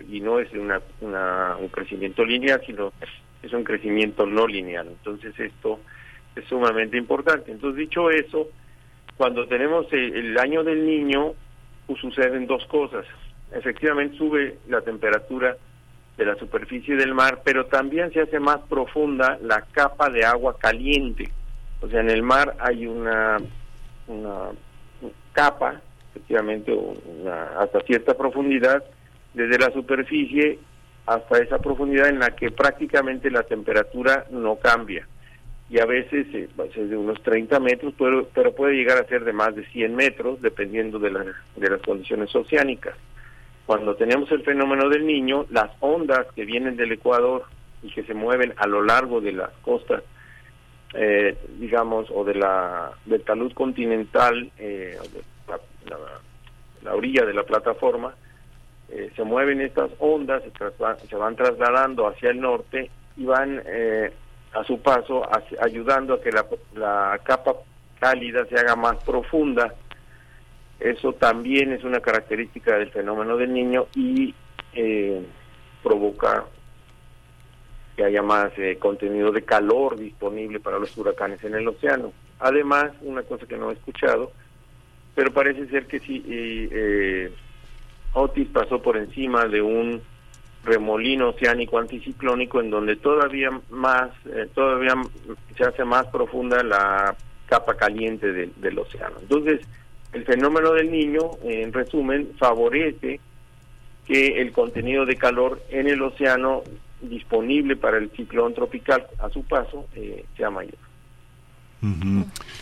y 0.09 0.21
no 0.21 0.39
es 0.39 0.53
una, 0.53 0.79
un 1.57 1.67
crecimiento 1.69 2.23
lineal, 2.23 2.61
sino 2.67 2.93
es 3.41 3.51
un 3.51 3.63
crecimiento 3.63 4.27
no 4.27 4.45
lineal. 4.45 4.87
Entonces 4.89 5.33
esto 5.39 5.79
es 6.35 6.45
sumamente 6.45 6.97
importante. 6.97 7.51
Entonces 7.51 7.79
dicho 7.79 8.11
eso, 8.11 8.49
cuando 9.17 9.47
tenemos 9.47 9.91
el, 9.91 10.37
año 10.37 10.63
del 10.63 10.85
niño, 10.85 11.33
pues 11.87 11.99
suceden 11.99 12.45
dos 12.45 12.63
cosas. 12.67 13.03
efectivamente 13.51 14.17
sube 14.17 14.59
la 14.67 14.81
temperatura 14.81 15.57
de 16.15 16.25
la 16.25 16.35
superficie 16.35 16.95
del 16.95 17.15
mar, 17.15 17.41
pero 17.43 17.65
también 17.65 18.13
se 18.13 18.21
hace 18.21 18.39
más 18.39 18.59
profunda 18.69 19.39
la 19.41 19.61
capa 19.71 20.11
de 20.11 20.25
agua 20.25 20.59
caliente. 20.59 21.31
O 21.81 21.89
sea, 21.89 22.01
en 22.01 22.11
el 22.11 22.21
mar 22.21 22.55
hay 22.59 22.85
una, 22.85 23.37
una 24.05 24.49
capa, 25.33 25.81
efectivamente, 26.11 26.77
hasta 27.57 27.81
cierta 27.81 28.13
profundidad, 28.15 28.83
desde 29.33 29.57
la 29.57 29.71
superficie 29.71 30.59
hasta 31.05 31.39
esa 31.39 31.59
profundidad 31.59 32.09
en 32.09 32.19
la 32.19 32.31
que 32.35 32.51
prácticamente 32.51 33.31
la 33.31 33.43
temperatura 33.43 34.25
no 34.29 34.57
cambia. 34.57 35.07
Y 35.69 35.79
a 35.79 35.85
veces 35.85 36.27
eh, 36.33 36.49
es 36.75 36.89
de 36.89 36.97
unos 36.97 37.21
30 37.23 37.59
metros, 37.59 37.93
pero, 37.97 38.27
pero 38.33 38.53
puede 38.53 38.75
llegar 38.75 38.97
a 38.97 39.07
ser 39.07 39.23
de 39.23 39.31
más 39.31 39.55
de 39.55 39.65
100 39.67 39.95
metros, 39.95 40.41
dependiendo 40.41 40.99
de, 40.99 41.11
de 41.11 41.69
las 41.69 41.81
condiciones 41.81 42.35
oceánicas. 42.35 42.95
Cuando 43.65 43.95
tenemos 43.95 44.29
el 44.31 44.43
fenómeno 44.43 44.89
del 44.89 45.05
niño, 45.05 45.45
las 45.49 45.71
ondas 45.79 46.27
que 46.35 46.43
vienen 46.43 46.75
del 46.75 46.91
Ecuador 46.91 47.45
y 47.81 47.89
que 47.89 48.03
se 48.03 48.13
mueven 48.13 48.53
a 48.57 48.67
lo 48.67 48.83
largo 48.83 49.21
de 49.21 49.31
las 49.31 49.51
costas, 49.61 50.03
eh, 50.93 51.37
digamos, 51.57 52.07
o 52.13 52.25
de 52.25 52.35
la 52.35 52.91
del 53.05 53.23
talud 53.23 53.53
continental, 53.53 54.51
eh, 54.57 54.97
la, 55.85 55.97
la, 56.83 56.95
orilla 56.95 57.25
de 57.25 57.33
la 57.33 57.43
plataforma, 57.43 58.13
eh, 58.89 59.11
se 59.15 59.23
mueven 59.23 59.61
estas 59.61 59.91
ondas, 59.99 60.43
se, 60.43 61.07
se, 61.07 61.15
van 61.15 61.35
trasladando 61.35 62.07
hacia 62.07 62.31
el 62.31 62.41
norte 62.41 62.89
y 63.17 63.25
van 63.25 63.61
eh, 63.65 64.11
a 64.53 64.63
su 64.63 64.81
paso 64.81 65.23
ayudando 65.61 66.15
a 66.15 66.21
que 66.21 66.31
la, 66.31 66.45
la 66.73 67.19
capa 67.23 67.55
cálida 67.99 68.45
se 68.45 68.55
haga 68.55 68.75
más 68.75 68.97
profunda 69.03 69.73
eso 70.81 71.13
también 71.13 71.71
es 71.73 71.83
una 71.83 71.99
característica 71.99 72.75
del 72.75 72.89
fenómeno 72.89 73.37
del 73.37 73.53
niño 73.53 73.85
y 73.95 74.33
eh, 74.73 75.23
provoca 75.83 76.45
que 77.95 78.03
haya 78.03 78.23
más 78.23 78.51
eh, 78.57 78.77
contenido 78.79 79.31
de 79.31 79.43
calor 79.43 79.95
disponible 79.95 80.59
para 80.59 80.79
los 80.79 80.97
huracanes 80.97 81.43
en 81.43 81.53
el 81.53 81.67
océano. 81.67 82.11
Además, 82.39 82.93
una 83.01 83.21
cosa 83.21 83.45
que 83.45 83.57
no 83.57 83.69
he 83.69 83.73
escuchado, 83.73 84.31
pero 85.15 85.31
parece 85.31 85.67
ser 85.67 85.87
que 85.87 85.99
sí, 85.99 86.23
eh, 86.27 87.31
Otis 88.13 88.47
pasó 88.49 88.81
por 88.81 88.97
encima 88.97 89.45
de 89.45 89.61
un 89.61 90.01
remolino 90.63 91.29
oceánico 91.29 91.79
anticiclónico 91.79 92.61
en 92.61 92.69
donde 92.69 92.95
todavía 92.95 93.49
más, 93.69 94.11
todavía 94.53 94.93
se 95.57 95.63
hace 95.63 95.83
más 95.83 96.05
profunda 96.07 96.61
la 96.61 97.15
capa 97.47 97.75
caliente 97.75 98.31
del 98.31 98.79
océano. 98.79 99.15
Entonces, 99.21 99.61
el 100.13 100.25
fenómeno 100.25 100.73
del 100.73 100.91
niño, 100.91 101.31
en 101.43 101.73
resumen, 101.73 102.31
favorece 102.37 103.19
que 104.05 104.41
el 104.41 104.51
contenido 104.51 105.05
de 105.05 105.15
calor 105.15 105.61
en 105.69 105.87
el 105.87 106.01
océano 106.01 106.63
disponible 107.01 107.75
para 107.75 107.97
el 107.97 108.09
ciclón 108.11 108.53
tropical 108.53 109.07
a 109.19 109.29
su 109.29 109.43
paso 109.43 109.87
eh, 109.95 110.25
sea 110.37 110.49
mayor. 110.49 110.75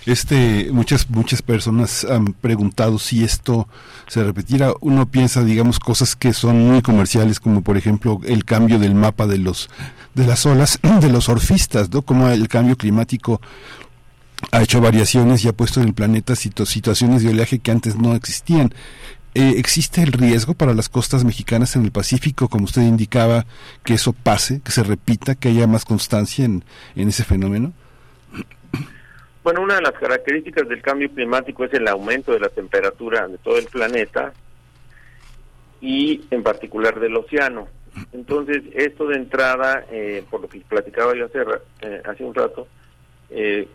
Este, 0.06 0.70
muchas 0.72 1.10
muchas 1.10 1.42
personas 1.42 2.06
han 2.06 2.34
preguntado 2.34 3.00
si 3.00 3.24
esto 3.24 3.68
se 4.08 4.24
repetiera. 4.24 4.72
Uno 4.80 5.10
piensa, 5.10 5.44
digamos, 5.44 5.80
cosas 5.80 6.16
que 6.16 6.32
son 6.34 6.66
muy 6.68 6.82
comerciales, 6.82 7.40
como 7.40 7.62
por 7.62 7.78
ejemplo 7.78 8.22
el 8.26 8.46
cambio 8.46 8.80
del 8.80 8.96
mapa 8.96 9.28
de 9.28 9.38
los 9.38 9.70
de 10.16 10.26
las 10.26 10.46
olas 10.46 10.80
de 11.02 11.10
los 11.10 11.26
surfistas, 11.26 11.92
¿no? 11.92 12.02
Como 12.02 12.30
el 12.30 12.48
cambio 12.48 12.78
climático 12.78 13.42
ha 14.52 14.62
hecho 14.62 14.80
variaciones 14.80 15.44
y 15.44 15.50
ha 15.50 15.54
puesto 15.54 15.82
en 15.82 15.88
el 15.88 15.94
planeta 15.94 16.36
situaciones 16.36 17.22
de 17.22 17.30
oleaje 17.30 17.60
que 17.60 17.72
antes 17.72 17.98
no 17.98 18.16
existían. 18.16 18.74
Eh, 19.36 19.56
¿Existe 19.58 20.02
el 20.02 20.14
riesgo 20.14 20.54
para 20.56 20.74
las 20.74 20.90
costas 20.90 21.24
mexicanas 21.24 21.76
en 21.76 21.84
el 21.84 21.92
Pacífico, 21.92 22.48
como 22.48 22.66
usted 22.66 22.82
indicaba, 22.82 23.46
que 23.84 23.94
eso 23.94 24.14
pase, 24.14 24.62
que 24.62 24.72
se 24.72 24.82
repita, 24.82 25.36
que 25.36 25.50
haya 25.50 25.68
más 25.68 25.86
constancia 25.86 26.46
en, 26.46 26.64
en 26.96 27.10
ese 27.10 27.24
fenómeno? 27.24 27.74
Bueno, 29.44 29.62
una 29.62 29.76
de 29.76 29.82
las 29.82 29.94
características 29.94 30.68
del 30.68 30.82
cambio 30.82 31.10
climático 31.10 31.64
es 31.64 31.74
el 31.74 31.88
aumento 31.88 32.34
de 32.34 32.40
la 32.40 32.50
temperatura 32.50 33.28
de 33.28 33.38
todo 33.38 33.58
el 33.58 33.66
planeta 33.66 34.34
y 35.82 36.22
en 36.30 36.44
particular 36.44 37.00
del 37.00 37.16
océano. 37.16 37.68
Entonces, 38.12 38.64
esto 38.74 39.08
de 39.08 39.16
entrada, 39.16 39.86
eh, 39.92 40.24
por 40.30 40.42
lo 40.42 40.50
que 40.50 40.60
platicaba 40.60 41.16
yo 41.16 41.26
hace, 41.26 41.40
eh, 41.82 42.02
hace 42.06 42.24
un 42.24 42.36
rato, 42.36 42.68
eh, 43.30 43.68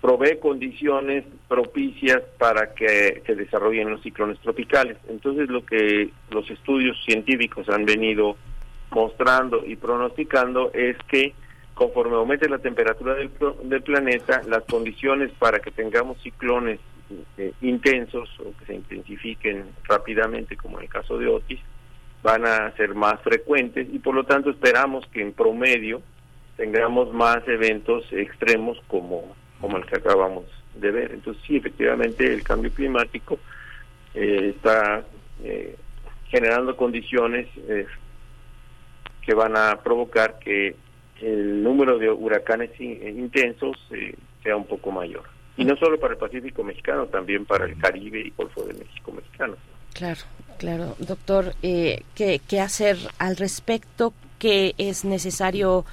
provee 0.00 0.38
condiciones 0.38 1.24
propicias 1.48 2.22
para 2.38 2.74
que 2.74 3.22
se 3.26 3.34
desarrollen 3.34 3.90
los 3.90 4.02
ciclones 4.02 4.38
tropicales. 4.40 4.96
Entonces 5.08 5.48
lo 5.48 5.64
que 5.64 6.10
los 6.30 6.48
estudios 6.50 6.96
científicos 7.04 7.68
han 7.68 7.84
venido 7.84 8.36
mostrando 8.90 9.64
y 9.66 9.76
pronosticando 9.76 10.70
es 10.72 10.96
que 11.08 11.34
conforme 11.76 12.16
aumente 12.16 12.48
la 12.48 12.58
temperatura 12.58 13.14
del, 13.14 13.30
del 13.64 13.82
planeta, 13.82 14.40
las 14.48 14.64
condiciones 14.64 15.30
para 15.38 15.60
que 15.60 15.70
tengamos 15.70 16.20
ciclones 16.22 16.80
eh, 17.36 17.52
intensos 17.60 18.28
o 18.40 18.56
que 18.56 18.64
se 18.64 18.74
intensifiquen 18.74 19.66
rápidamente, 19.84 20.56
como 20.56 20.78
en 20.78 20.84
el 20.84 20.90
caso 20.90 21.18
de 21.18 21.28
Otis, 21.28 21.60
van 22.22 22.46
a 22.46 22.72
ser 22.72 22.94
más 22.94 23.20
frecuentes 23.20 23.86
y 23.92 23.98
por 23.98 24.14
lo 24.14 24.24
tanto 24.24 24.48
esperamos 24.48 25.06
que 25.08 25.20
en 25.20 25.34
promedio 25.34 26.00
tengamos 26.56 27.12
más 27.12 27.46
eventos 27.46 28.10
extremos 28.10 28.80
como 28.88 29.36
como 29.60 29.76
el 29.76 29.86
que 29.86 29.96
acabamos 29.96 30.44
de 30.74 30.90
ver. 30.90 31.12
Entonces 31.12 31.42
sí, 31.46 31.56
efectivamente 31.56 32.32
el 32.32 32.42
cambio 32.42 32.70
climático 32.72 33.38
eh, 34.14 34.54
está 34.56 35.04
eh, 35.44 35.76
generando 36.28 36.74
condiciones 36.76 37.48
eh, 37.68 37.86
que 39.22 39.34
van 39.34 39.56
a 39.56 39.76
provocar 39.82 40.38
que 40.38 40.74
el 41.20 41.62
número 41.62 41.98
de 41.98 42.10
huracanes 42.10 42.70
intensos 42.80 43.76
sea 44.42 44.56
un 44.56 44.66
poco 44.66 44.90
mayor. 44.90 45.24
Y 45.56 45.64
no 45.64 45.76
solo 45.76 45.98
para 45.98 46.12
el 46.14 46.18
Pacífico 46.18 46.62
mexicano, 46.62 47.06
también 47.06 47.46
para 47.46 47.64
el 47.64 47.78
Caribe 47.78 48.20
y 48.20 48.32
Golfo 48.36 48.62
de 48.64 48.74
México 48.74 49.12
mexicano. 49.12 49.56
Claro, 49.94 50.20
claro. 50.58 50.94
Doctor, 50.98 51.54
¿qué, 51.62 52.02
¿qué 52.14 52.60
hacer 52.60 52.98
al 53.18 53.36
respecto? 53.36 54.12
¿Qué 54.38 54.74
es 54.76 55.06
necesario 55.06 55.86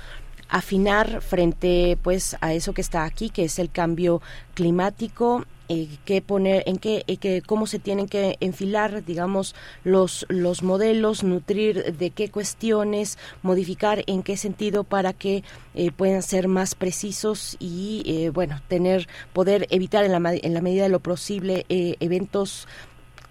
afinar 0.50 1.22
frente 1.22 1.98
pues 2.04 2.38
a 2.40 2.54
eso 2.54 2.74
que 2.74 2.82
está 2.82 3.06
aquí 3.06 3.32
que 3.32 3.46
es 3.46 3.58
el 3.58 3.72
cambio 3.72 4.22
climático 4.54 5.46
eh, 5.70 5.88
qué 6.06 6.22
poner 6.22 6.64
en 6.66 6.78
qué, 6.78 7.04
eh, 7.08 7.42
cómo 7.46 7.68
se 7.68 7.80
tienen 7.80 8.08
que 8.08 8.38
enfilar 8.40 9.04
digamos 9.04 9.56
los 9.84 10.26
los 10.30 10.64
modelos 10.64 11.24
nutrir 11.24 11.96
de 11.96 12.10
qué 12.10 12.30
cuestiones 12.30 13.18
modificar 13.42 14.04
en 14.08 14.24
qué 14.24 14.38
sentido 14.38 14.84
para 14.84 15.14
que 15.14 15.44
eh, 15.76 15.92
puedan 15.92 16.22
ser 16.22 16.48
más 16.48 16.76
precisos 16.76 17.56
y 17.60 18.04
eh, 18.06 18.30
bueno 18.30 18.60
tener 18.68 19.08
poder 19.34 19.68
evitar 19.70 20.04
en 20.04 20.12
la, 20.12 20.34
en 20.34 20.54
la 20.54 20.62
medida 20.62 20.84
de 20.84 20.90
lo 20.90 21.00
posible 21.00 21.66
eventos 21.70 22.68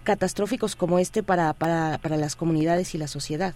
catastróficos 0.03 0.75
como 0.75 0.99
este 0.99 1.23
para, 1.23 1.53
para, 1.53 1.97
para 1.99 2.17
las 2.17 2.35
comunidades 2.35 2.95
y 2.95 2.97
la 2.97 3.07
sociedad 3.07 3.53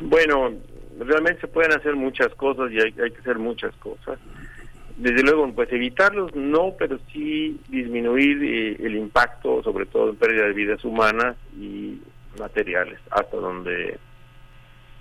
bueno 0.00 0.52
realmente 0.98 1.40
se 1.40 1.48
pueden 1.48 1.72
hacer 1.72 1.94
muchas 1.94 2.34
cosas 2.34 2.70
y 2.72 2.80
hay, 2.80 2.92
que 2.92 3.20
hacer 3.20 3.38
muchas 3.38 3.74
cosas. 3.76 4.18
Desde 5.02 5.24
luego, 5.24 5.52
pues 5.52 5.72
evitarlos 5.72 6.32
no, 6.36 6.76
pero 6.78 6.96
sí 7.12 7.58
disminuir 7.68 8.38
eh, 8.40 8.76
el 8.86 8.94
impacto, 8.94 9.60
sobre 9.64 9.84
todo 9.86 10.10
en 10.10 10.14
pérdida 10.16 10.46
de 10.46 10.52
vidas 10.52 10.84
humanas 10.84 11.36
y 11.58 12.00
materiales, 12.38 13.00
hasta 13.10 13.36
donde 13.36 13.98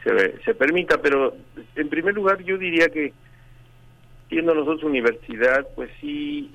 se, 0.03 0.41
se 0.41 0.55
permita. 0.55 0.99
Pero 0.99 1.35
en 1.75 1.87
primer 1.87 2.15
lugar, 2.15 2.41
yo 2.41 2.57
diría 2.57 2.89
que, 2.89 3.13
siendo 4.27 4.55
nosotros 4.55 4.85
universidad, 4.85 5.67
pues 5.75 5.91
sí 6.01 6.49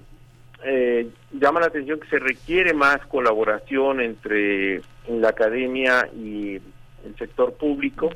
eh, 0.64 1.08
llama 1.30 1.60
la 1.60 1.66
atención 1.66 2.00
que 2.00 2.08
se 2.08 2.18
requiere 2.18 2.74
más 2.74 2.98
colaboración 3.06 4.00
entre 4.00 4.80
la 5.08 5.28
academia 5.28 6.08
y 6.16 6.56
el 6.56 7.16
sector 7.16 7.52
público 7.52 8.10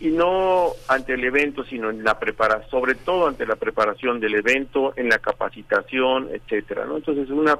y 0.00 0.08
no 0.08 0.72
ante 0.88 1.12
el 1.12 1.24
evento, 1.24 1.62
sino 1.64 1.90
en 1.90 2.02
la 2.02 2.18
preparación, 2.18 2.70
sobre 2.70 2.94
todo 2.94 3.28
ante 3.28 3.44
la 3.44 3.56
preparación 3.56 4.18
del 4.18 4.34
evento, 4.34 4.94
en 4.96 5.10
la 5.10 5.18
capacitación, 5.18 6.28
etcétera, 6.32 6.86
¿no? 6.86 6.96
Entonces, 6.96 7.28
una, 7.28 7.58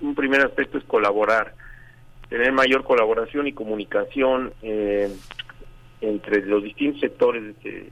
un 0.00 0.14
primer 0.14 0.40
aspecto 0.40 0.78
es 0.78 0.84
colaborar, 0.84 1.54
tener 2.30 2.50
mayor 2.52 2.82
colaboración 2.82 3.46
y 3.46 3.52
comunicación 3.52 4.54
eh, 4.62 5.14
entre 6.00 6.46
los 6.46 6.62
distintos 6.62 7.00
sectores 7.02 7.62
de, 7.62 7.90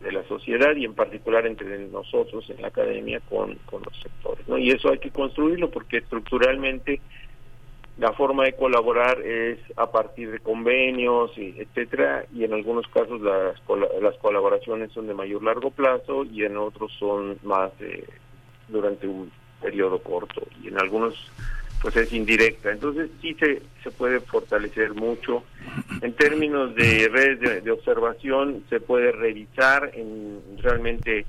de, 0.00 0.12
la 0.12 0.24
sociedad 0.24 0.74
y 0.74 0.86
en 0.86 0.94
particular 0.94 1.46
entre 1.46 1.78
nosotros 1.88 2.48
en 2.48 2.62
la 2.62 2.68
academia 2.68 3.20
con, 3.28 3.54
con 3.66 3.82
los 3.82 3.94
sectores, 4.00 4.48
¿no? 4.48 4.56
Y 4.56 4.70
eso 4.70 4.90
hay 4.90 4.98
que 4.98 5.10
construirlo 5.10 5.70
porque 5.70 5.98
estructuralmente 5.98 7.02
la 7.98 8.12
forma 8.12 8.44
de 8.44 8.54
colaborar 8.54 9.20
es 9.20 9.58
a 9.76 9.90
partir 9.90 10.30
de 10.30 10.38
convenios, 10.38 11.30
etcétera, 11.36 12.24
y 12.34 12.44
en 12.44 12.54
algunos 12.54 12.86
casos 12.88 13.20
las, 13.20 13.56
las 14.00 14.16
colaboraciones 14.16 14.92
son 14.92 15.06
de 15.06 15.14
mayor 15.14 15.42
largo 15.42 15.70
plazo 15.70 16.24
y 16.24 16.44
en 16.44 16.56
otros 16.56 16.92
son 16.98 17.38
más 17.42 17.70
durante 18.68 19.06
un 19.06 19.30
periodo 19.60 19.98
corto. 20.02 20.42
Y 20.62 20.68
en 20.68 20.78
algunos 20.78 21.30
pues 21.82 21.96
es 21.96 22.12
indirecta. 22.12 22.70
Entonces 22.70 23.10
sí 23.20 23.34
se, 23.34 23.60
se 23.82 23.90
puede 23.90 24.20
fortalecer 24.20 24.94
mucho. 24.94 25.42
En 26.00 26.12
términos 26.14 26.74
de 26.76 27.08
redes 27.08 27.64
de, 27.64 27.70
observación, 27.70 28.64
se 28.70 28.80
puede 28.80 29.10
revisar 29.10 29.90
en 29.94 30.40
realmente 30.58 31.26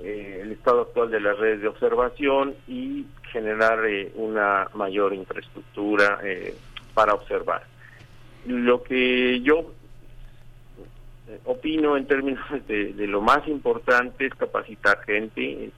eh, 0.00 0.40
el 0.42 0.52
estado 0.52 0.82
actual 0.82 1.10
de 1.10 1.20
las 1.20 1.38
redes 1.38 1.60
de 1.60 1.68
observación 1.68 2.54
y 2.66 3.06
generar 3.30 3.84
eh, 3.86 4.12
una 4.16 4.68
mayor 4.74 5.14
infraestructura 5.14 6.18
eh, 6.22 6.54
para 6.94 7.14
observar. 7.14 7.64
Lo 8.46 8.82
que 8.82 9.40
yo 9.42 9.72
opino 11.44 11.96
en 11.96 12.06
términos 12.06 12.44
de, 12.66 12.92
de, 12.92 13.06
lo 13.06 13.20
más 13.20 13.46
importante 13.48 14.26
es 14.26 14.34
capacitar 14.34 15.02
gente, 15.04 15.70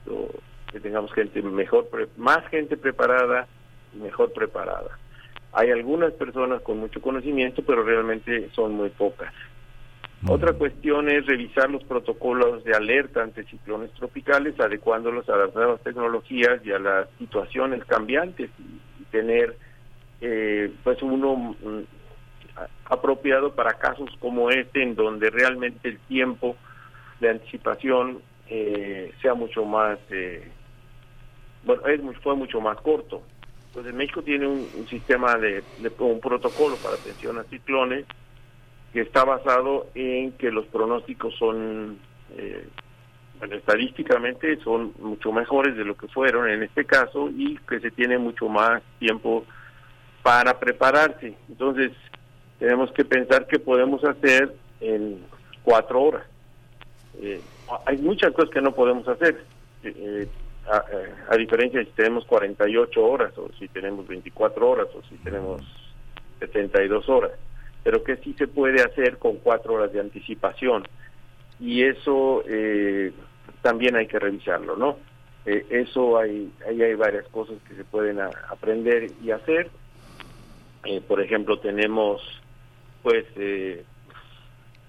que 0.70 0.80
tengamos 0.80 1.12
gente 1.12 1.42
mejor, 1.42 1.88
más 2.16 2.46
gente 2.48 2.76
preparada, 2.76 3.46
mejor 3.92 4.32
preparada. 4.32 4.98
Hay 5.52 5.70
algunas 5.70 6.12
personas 6.14 6.62
con 6.62 6.78
mucho 6.78 7.00
conocimiento, 7.00 7.62
pero 7.64 7.84
realmente 7.84 8.50
son 8.50 8.72
muy 8.72 8.90
pocas. 8.90 9.32
Otra 10.26 10.54
cuestión 10.54 11.10
es 11.10 11.26
revisar 11.26 11.70
los 11.70 11.84
protocolos 11.84 12.64
de 12.64 12.74
alerta 12.74 13.22
ante 13.22 13.44
ciclones 13.44 13.90
tropicales, 13.92 14.58
adecuándolos 14.58 15.28
a 15.28 15.36
las 15.36 15.54
nuevas 15.54 15.82
tecnologías 15.82 16.64
y 16.64 16.72
a 16.72 16.78
las 16.78 17.08
situaciones 17.18 17.84
cambiantes 17.84 18.50
y, 18.58 19.04
tener 19.10 19.56
eh, 20.20 20.72
pues 20.82 21.00
uno 21.00 21.36
mm, 21.36 21.82
apropiado 22.86 23.54
para 23.54 23.74
casos 23.74 24.10
como 24.18 24.50
este 24.50 24.82
en 24.82 24.96
donde 24.96 25.30
realmente 25.30 25.88
el 25.88 25.98
tiempo 26.00 26.56
de 27.20 27.30
anticipación 27.30 28.18
eh, 28.48 29.12
sea 29.22 29.34
mucho 29.34 29.64
más 29.64 30.00
eh, 30.10 30.50
bueno 31.64 31.86
es 31.86 32.00
fue 32.22 32.34
mucho 32.34 32.60
más 32.60 32.80
corto. 32.80 33.22
Pues 33.72 33.86
México 33.94 34.22
tiene 34.22 34.48
un, 34.48 34.86
sistema 34.88 35.36
de, 35.36 35.62
un 35.98 36.18
protocolo 36.18 36.74
para 36.76 36.96
atención 36.96 37.38
a 37.38 37.44
ciclones 37.44 38.04
que 38.94 39.00
está 39.00 39.24
basado 39.24 39.88
en 39.96 40.30
que 40.32 40.52
los 40.52 40.66
pronósticos 40.66 41.34
son, 41.34 41.98
eh, 42.36 42.64
estadísticamente 43.50 44.56
son 44.62 44.92
mucho 45.00 45.32
mejores 45.32 45.76
de 45.76 45.84
lo 45.84 45.96
que 45.96 46.06
fueron 46.06 46.48
en 46.48 46.62
este 46.62 46.84
caso 46.84 47.28
y 47.28 47.58
que 47.68 47.80
se 47.80 47.90
tiene 47.90 48.18
mucho 48.18 48.48
más 48.48 48.84
tiempo 49.00 49.44
para 50.22 50.60
prepararse. 50.60 51.34
Entonces, 51.48 51.90
tenemos 52.60 52.92
que 52.92 53.04
pensar 53.04 53.48
que 53.48 53.58
podemos 53.58 54.04
hacer 54.04 54.54
en 54.80 55.18
cuatro 55.64 56.00
horas. 56.00 56.26
Eh, 57.20 57.40
hay 57.86 57.96
muchas 57.98 58.32
cosas 58.32 58.50
que 58.50 58.60
no 58.60 58.72
podemos 58.72 59.08
hacer. 59.08 59.44
Eh, 59.82 60.28
a, 61.28 61.36
diferencia 61.36 61.80
de 61.80 61.86
si 61.86 61.92
tenemos 61.92 62.24
48 62.26 63.04
horas 63.04 63.36
o 63.38 63.50
si 63.58 63.66
tenemos 63.66 64.06
24 64.06 64.70
horas 64.70 64.86
o 64.94 65.02
si 65.08 65.16
tenemos 65.16 65.62
72 66.38 67.08
horas, 67.08 67.32
pero 67.84 68.02
que 68.02 68.16
sí 68.16 68.34
se 68.36 68.48
puede 68.48 68.82
hacer 68.82 69.18
con 69.18 69.36
cuatro 69.36 69.74
horas 69.74 69.92
de 69.92 70.00
anticipación 70.00 70.84
y 71.60 71.84
eso 71.84 72.42
eh, 72.48 73.12
también 73.62 73.94
hay 73.94 74.06
que 74.08 74.18
revisarlo, 74.18 74.76
¿no? 74.76 74.96
Eh, 75.46 75.66
eso 75.70 76.18
hay, 76.18 76.50
ahí 76.66 76.82
hay 76.82 76.94
varias 76.94 77.28
cosas 77.28 77.56
que 77.68 77.76
se 77.76 77.84
pueden 77.84 78.18
aprender 78.20 79.10
y 79.22 79.30
hacer. 79.30 79.70
Eh, 80.84 81.00
por 81.06 81.20
ejemplo, 81.20 81.58
tenemos 81.60 82.22
pues, 83.02 83.26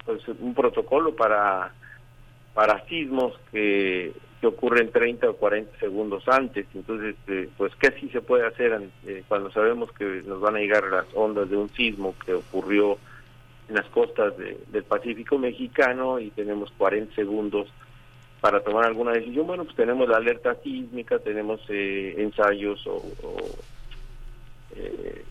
pues 0.06 0.28
un 0.40 0.56
protocolo 0.56 1.16
para 1.16 1.74
para 2.56 2.86
sismos 2.88 3.38
que 3.52 4.14
ocurren 4.48 4.92
30 4.92 5.30
o 5.30 5.36
40 5.36 5.80
segundos 5.80 6.28
antes. 6.28 6.66
Entonces, 6.74 7.16
este, 7.16 7.50
pues, 7.58 7.74
¿qué 7.76 7.92
sí 8.00 8.10
se 8.10 8.22
puede 8.22 8.46
hacer 8.46 8.90
eh, 9.06 9.24
cuando 9.28 9.52
sabemos 9.52 9.92
que 9.92 10.24
nos 10.26 10.42
van 10.42 10.56
a 10.56 10.60
llegar 10.60 10.84
las 10.86 11.06
ondas 11.14 11.50
de 11.50 11.58
un 11.58 11.70
sismo 11.70 12.16
que 12.26 12.34
ocurrió 12.34 12.98
en 13.70 13.76
las 13.76 13.86
costas 13.88 14.34
del 14.38 14.84
Pacífico 14.84 15.38
mexicano 15.38 16.20
y 16.20 16.30
tenemos 16.32 16.72
40 16.78 17.16
segundos 17.16 17.68
para 18.42 18.62
tomar 18.62 18.86
alguna 18.86 19.12
decisión? 19.12 19.48
Bueno, 19.48 19.64
pues 19.64 19.76
tenemos 19.76 20.08
la 20.08 20.18
alerta 20.18 20.56
sísmica, 20.64 21.18
tenemos 21.20 21.62
eh, 21.70 22.14
ensayos 22.18 22.86
o, 22.86 23.02
eh, 24.76 25.24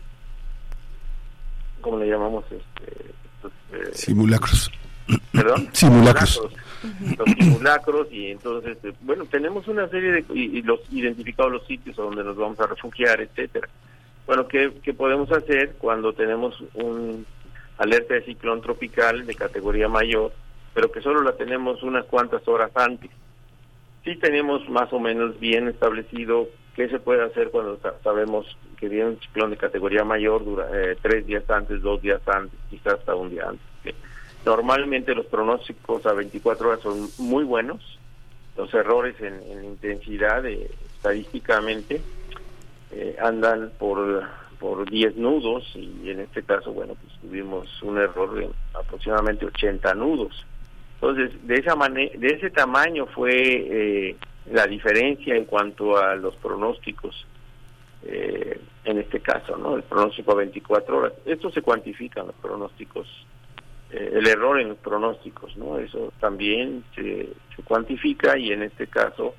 ¿cómo 1.79 1.97
le 1.99 2.07
llamamos? 2.07 2.43
Este, 2.51 3.11
pues, 3.41 3.53
Simulacros. 3.97 4.69
¿Perdón? 5.31 5.69
Simulacros. 5.73 6.41
Los 7.17 7.29
simulacros 7.39 8.07
y 8.11 8.31
entonces 8.31 8.77
eh, 8.83 8.93
bueno 9.01 9.25
tenemos 9.25 9.67
una 9.67 9.87
serie 9.87 10.11
de 10.11 10.25
y, 10.33 10.61
los 10.61 10.79
identificados 10.91 11.51
los 11.51 11.65
sitios 11.65 11.97
a 11.97 12.03
donde 12.03 12.23
nos 12.23 12.37
vamos 12.37 12.59
a 12.59 12.67
refugiar 12.67 13.21
etcétera. 13.21 13.67
Bueno 14.27 14.47
¿qué, 14.47 14.71
qué 14.83 14.93
podemos 14.93 15.31
hacer 15.31 15.75
cuando 15.79 16.13
tenemos 16.13 16.63
un 16.75 17.25
alerta 17.77 18.13
de 18.13 18.25
ciclón 18.25 18.61
tropical 18.61 19.25
de 19.25 19.35
categoría 19.35 19.87
mayor 19.87 20.31
pero 20.73 20.91
que 20.91 21.01
solo 21.01 21.21
la 21.23 21.33
tenemos 21.33 21.81
unas 21.81 22.05
cuantas 22.05 22.47
horas 22.47 22.71
antes 22.75 23.09
sí 24.03 24.15
tenemos 24.17 24.67
más 24.69 24.91
o 24.93 24.99
menos 24.99 25.39
bien 25.39 25.67
establecido 25.67 26.47
qué 26.75 26.87
se 26.89 26.99
puede 26.99 27.23
hacer 27.23 27.49
cuando 27.49 27.79
sabemos 28.03 28.45
que 28.77 28.89
viene 28.89 29.09
un 29.09 29.19
ciclón 29.19 29.49
de 29.49 29.57
categoría 29.57 30.03
mayor 30.03 30.45
dura, 30.45 30.67
eh, 30.73 30.97
tres 31.01 31.25
días 31.25 31.49
antes 31.49 31.81
dos 31.81 32.01
días 32.01 32.21
antes 32.27 32.59
quizás 32.69 32.93
hasta 32.93 33.15
un 33.15 33.29
día 33.31 33.45
antes 33.47 33.74
Normalmente 34.45 35.15
los 35.15 35.25
pronósticos 35.25 36.05
a 36.05 36.13
24 36.13 36.69
horas 36.69 36.81
son 36.81 37.09
muy 37.17 37.43
buenos, 37.43 37.81
los 38.55 38.71
errores 38.75 39.15
en, 39.19 39.65
intensidad 39.65 40.45
eh, 40.45 40.69
estadísticamente 40.95 41.99
eh, 42.91 43.17
andan 43.21 43.71
por 43.79 44.23
por 44.59 44.89
10 44.89 45.17
nudos 45.17 45.69
y 45.75 46.09
en 46.09 46.21
este 46.21 46.41
caso, 46.41 46.71
bueno, 46.71 46.93
pues 46.95 47.19
tuvimos 47.19 47.83
un 47.83 47.97
error 47.97 48.33
de 48.35 48.49
aproximadamente 48.73 49.45
80 49.45 49.93
nudos. 49.95 50.45
Entonces, 50.93 51.45
de 51.45 51.55
esa 51.55 51.75
de 51.75 52.27
ese 52.27 52.49
tamaño 52.51 53.05
fue 53.07 53.33
eh, 53.35 54.15
la 54.49 54.65
diferencia 54.65 55.35
en 55.35 55.43
cuanto 55.43 55.97
a 55.97 56.15
los 56.15 56.35
pronósticos 56.37 57.25
en 58.03 58.99
este 58.99 59.19
caso, 59.19 59.57
¿no? 59.57 59.75
El 59.75 59.83
pronóstico 59.83 60.33
a 60.33 60.35
24 60.35 60.97
horas. 60.97 61.13
Esto 61.25 61.49
se 61.49 61.63
cuantifica 61.63 62.21
los 62.21 62.35
pronósticos 62.35 63.07
eh, 63.95 64.11
el 64.13 64.27
error 64.27 64.59
en 64.59 64.69
los 64.69 64.77
pronósticos, 64.77 65.55
¿no? 65.57 65.79
Eso 65.79 66.11
también 66.19 66.83
se, 66.95 67.29
cuantifica 67.63 68.37
y 68.37 68.51
en 68.51 68.63
este 68.63 68.87
caso 68.87 69.35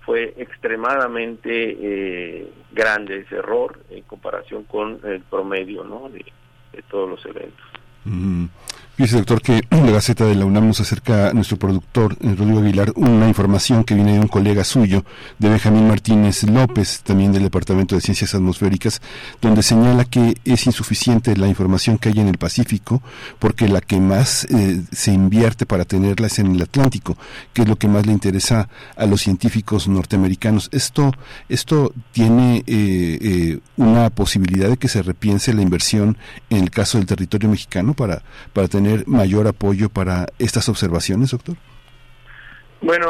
fue 0.00 0.34
extremadamente 0.38 1.76
eh, 1.78 2.50
grande 2.72 3.18
ese 3.18 3.36
error 3.36 3.78
en 3.90 4.02
comparación 4.04 4.64
con 4.64 4.98
el 5.04 5.20
promedio, 5.20 5.84
¿no? 5.84 6.08
De, 6.08 6.24
todos 6.88 7.10
los 7.10 7.26
eventos. 7.26 7.66
Dice, 8.98 9.16
doctor, 9.16 9.40
que 9.40 9.62
la 9.70 9.92
Gaceta 9.92 10.24
de 10.24 10.34
la 10.34 10.44
UNAM 10.44 10.66
nos 10.66 10.80
acerca 10.80 11.28
a 11.28 11.32
nuestro 11.32 11.56
productor, 11.56 12.16
eh, 12.20 12.34
Rodrigo 12.36 12.58
Aguilar, 12.58 12.92
una 12.96 13.28
información 13.28 13.84
que 13.84 13.94
viene 13.94 14.14
de 14.14 14.18
un 14.18 14.26
colega 14.26 14.64
suyo, 14.64 15.04
de 15.38 15.48
Benjamín 15.48 15.86
Martínez 15.86 16.42
López, 16.42 17.02
también 17.04 17.32
del 17.32 17.44
Departamento 17.44 17.94
de 17.94 18.00
Ciencias 18.00 18.34
Atmosféricas, 18.34 19.00
donde 19.40 19.62
señala 19.62 20.04
que 20.04 20.36
es 20.44 20.66
insuficiente 20.66 21.36
la 21.36 21.46
información 21.46 21.96
que 21.96 22.08
hay 22.08 22.18
en 22.18 22.26
el 22.26 22.38
Pacífico, 22.38 23.00
porque 23.38 23.68
la 23.68 23.80
que 23.80 24.00
más 24.00 24.46
eh, 24.46 24.82
se 24.90 25.12
invierte 25.12 25.64
para 25.64 25.84
tenerla 25.84 26.26
es 26.26 26.40
en 26.40 26.56
el 26.56 26.62
Atlántico, 26.62 27.16
que 27.52 27.62
es 27.62 27.68
lo 27.68 27.76
que 27.76 27.86
más 27.86 28.04
le 28.04 28.10
interesa 28.10 28.68
a 28.96 29.06
los 29.06 29.20
científicos 29.20 29.86
norteamericanos. 29.86 30.70
Esto, 30.72 31.12
esto 31.48 31.92
tiene 32.10 32.64
eh, 32.66 33.60
una 33.76 34.10
posibilidad 34.10 34.68
de 34.68 34.76
que 34.76 34.88
se 34.88 35.02
repiense 35.02 35.54
la 35.54 35.62
inversión 35.62 36.18
en 36.50 36.64
el 36.64 36.70
caso 36.72 36.98
del 36.98 37.06
territorio 37.06 37.48
mexicano 37.48 37.94
para, 37.94 38.22
para 38.52 38.66
tener 38.66 38.87
mayor 39.06 39.46
apoyo 39.46 39.88
para 39.88 40.26
estas 40.38 40.68
observaciones, 40.68 41.30
doctor? 41.30 41.56
Bueno, 42.80 43.06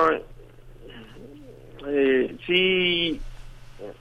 eh, 1.86 2.36
sí, 2.46 3.20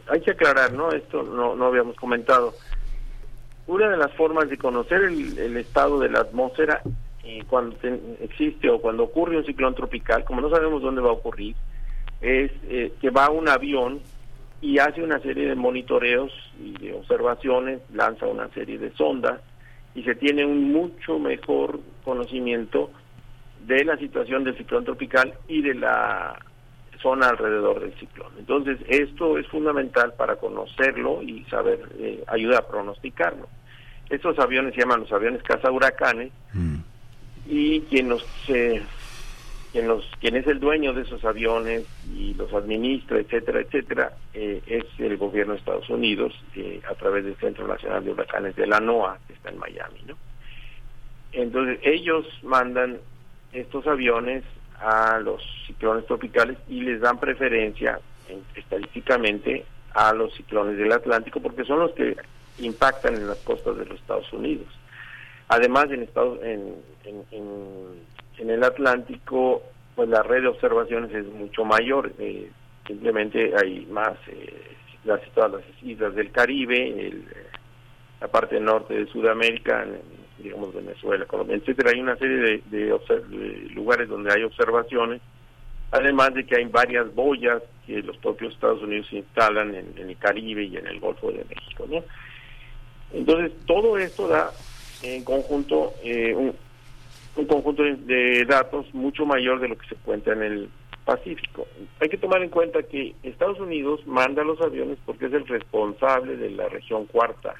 hay 0.09 0.21
que 0.21 0.31
aclarar, 0.31 0.73
¿no? 0.73 0.91
Esto 0.91 1.23
no, 1.23 1.55
no 1.55 1.65
habíamos 1.65 1.95
comentado. 1.95 2.53
Una 3.67 3.89
de 3.89 3.97
las 3.97 4.13
formas 4.13 4.49
de 4.49 4.57
conocer 4.57 5.03
el, 5.03 5.57
estado 5.57 5.99
de 5.99 6.09
la 6.09 6.19
atmósfera 6.19 6.81
eh, 7.23 7.43
cuando 7.49 7.75
existe 8.21 8.69
o 8.69 8.79
cuando 8.79 9.03
ocurre 9.03 9.37
un 9.37 9.45
ciclón 9.45 9.75
tropical, 9.75 10.23
como 10.23 10.41
no 10.41 10.49
sabemos 10.49 10.81
dónde 10.81 11.01
va 11.01 11.09
a 11.09 11.13
ocurrir, 11.13 11.55
es 12.21 12.51
eh, 12.69 12.93
que 13.01 13.09
va 13.09 13.29
un 13.29 13.49
avión 13.49 13.99
y 14.61 14.79
hace 14.79 15.03
una 15.03 15.19
serie 15.19 15.47
de 15.47 15.55
monitoreos 15.55 16.31
y 16.63 16.71
de 16.77 16.93
observaciones, 16.93 17.81
lanza 17.93 18.25
una 18.25 18.47
serie 18.49 18.77
de 18.77 18.91
sondas 18.93 19.41
y 19.97 20.03
se 20.03 20.13
tiene 20.13 20.45
un 20.45 20.71
mucho 20.71 21.17
mejor 21.17 21.79
conocimiento 22.05 22.91
de 23.65 23.83
la 23.83 23.97
situación 23.97 24.43
del 24.43 24.55
ciclón 24.55 24.85
tropical 24.85 25.33
y 25.47 25.63
de 25.63 25.73
la 25.73 26.37
zona 27.01 27.29
alrededor 27.29 27.79
del 27.79 27.93
ciclón. 27.95 28.31
Entonces, 28.37 28.77
esto 28.87 29.39
es 29.39 29.47
fundamental 29.47 30.13
para 30.13 30.35
conocerlo 30.35 31.23
y 31.23 31.43
saber, 31.45 31.79
eh, 31.97 32.23
ayuda 32.27 32.59
a 32.59 32.67
pronosticarlo. 32.67 33.47
Estos 34.07 34.37
aviones 34.37 34.75
se 34.75 34.81
llaman 34.81 34.99
los 34.99 35.11
aviones 35.11 35.41
caza 35.41 35.71
huracanes 35.71 36.31
mm. 36.53 36.75
y 37.47 37.81
quien 37.81 38.09
nos 38.09 38.23
quien, 39.71 39.87
los, 39.87 40.05
quien 40.19 40.35
es 40.35 40.47
el 40.47 40.59
dueño 40.59 40.93
de 40.93 41.01
esos 41.01 41.23
aviones 41.25 41.85
y 42.13 42.33
los 42.33 42.53
administra, 42.53 43.19
etcétera, 43.19 43.61
etcétera, 43.61 44.13
eh, 44.33 44.61
es 44.65 44.85
el 44.99 45.17
gobierno 45.17 45.53
de 45.53 45.59
Estados 45.59 45.89
Unidos 45.89 46.33
eh, 46.55 46.81
a 46.89 46.95
través 46.95 47.25
del 47.25 47.35
Centro 47.37 47.67
Nacional 47.67 48.03
de 48.03 48.11
Huracanes 48.11 48.55
de 48.55 48.67
la 48.67 48.79
NOAA, 48.79 49.19
que 49.27 49.33
está 49.33 49.49
en 49.49 49.57
Miami, 49.57 50.01
¿no? 50.07 50.15
Entonces 51.31 51.79
ellos 51.83 52.25
mandan 52.43 52.99
estos 53.53 53.85
aviones 53.87 54.43
a 54.79 55.19
los 55.19 55.41
ciclones 55.65 56.05
tropicales 56.05 56.57
y 56.67 56.81
les 56.81 57.01
dan 57.01 57.19
preferencia 57.19 57.99
estadísticamente 58.55 59.65
a 59.93 60.13
los 60.13 60.33
ciclones 60.35 60.77
del 60.77 60.91
Atlántico 60.91 61.39
porque 61.39 61.63
son 61.63 61.79
los 61.79 61.91
que 61.91 62.15
impactan 62.59 63.15
en 63.15 63.27
las 63.27 63.39
costas 63.39 63.77
de 63.77 63.85
los 63.85 63.99
Estados 63.99 64.31
Unidos. 64.33 64.67
Además, 65.49 65.85
en, 65.91 66.03
Estados, 66.03 66.39
en, 66.43 66.75
en, 67.05 68.07
el 68.37 68.63
Atlántico, 68.63 69.63
pues 69.95 70.09
la 70.09 70.23
red 70.23 70.43
de 70.43 70.47
observaciones 70.49 71.13
es 71.13 71.25
mucho 71.25 71.65
mayor. 71.65 72.11
Eh, 72.19 72.49
simplemente 72.85 73.53
hay 73.57 73.85
más, 73.87 74.13
eh, 74.27 74.75
las, 75.03 75.21
todas 75.33 75.53
las 75.53 75.63
islas 75.83 76.15
del 76.15 76.31
Caribe, 76.31 77.07
el, 77.07 77.25
la 78.21 78.27
parte 78.27 78.59
norte 78.59 78.93
de 78.93 79.07
Sudamérica, 79.07 79.85
digamos 80.37 80.73
Venezuela, 80.73 81.25
Colombia, 81.25 81.57
etcétera. 81.57 81.91
Hay 81.93 81.99
una 81.99 82.15
serie 82.17 82.37
de, 82.37 82.63
de, 82.65 83.69
lugares 83.73 84.07
donde 84.07 84.33
hay 84.33 84.43
observaciones, 84.43 85.21
además 85.91 86.33
de 86.33 86.45
que 86.45 86.57
hay 86.57 86.65
varias 86.65 87.13
boyas 87.13 87.61
que 87.85 88.01
los 88.01 88.17
propios 88.17 88.53
Estados 88.53 88.81
Unidos 88.81 89.07
instalan 89.11 89.73
en, 89.73 89.93
en 89.97 90.09
el 90.09 90.17
Caribe 90.17 90.63
y 90.63 90.77
en 90.77 90.87
el 90.87 90.99
Golfo 90.99 91.31
de 91.31 91.45
México, 91.45 91.85
¿no? 91.89 92.03
Entonces, 93.13 93.51
todo 93.65 93.97
esto 93.97 94.27
da 94.27 94.51
en 95.01 95.23
conjunto 95.23 95.93
eh, 96.03 96.33
un, 96.35 96.53
conjunto 97.45 97.83
de 97.83 98.45
datos 98.45 98.91
mucho 98.93 99.25
mayor 99.25 99.59
de 99.59 99.67
lo 99.67 99.77
que 99.77 99.87
se 99.87 99.95
cuenta 99.95 100.33
en 100.33 100.41
el 100.41 100.69
Pacífico. 101.07 101.65
Hay 102.01 102.09
que 102.09 102.17
tomar 102.17 102.43
en 102.43 102.49
cuenta 102.49 102.83
que 102.83 103.15
Estados 103.23 103.59
Unidos 103.61 104.05
manda 104.05 104.43
los 104.43 104.59
aviones 104.59 104.97
porque 105.05 105.27
es 105.27 105.33
el 105.33 105.47
responsable 105.47 106.35
de 106.35 106.49
la 106.49 106.67
región 106.67 107.05
cuarta 107.05 107.55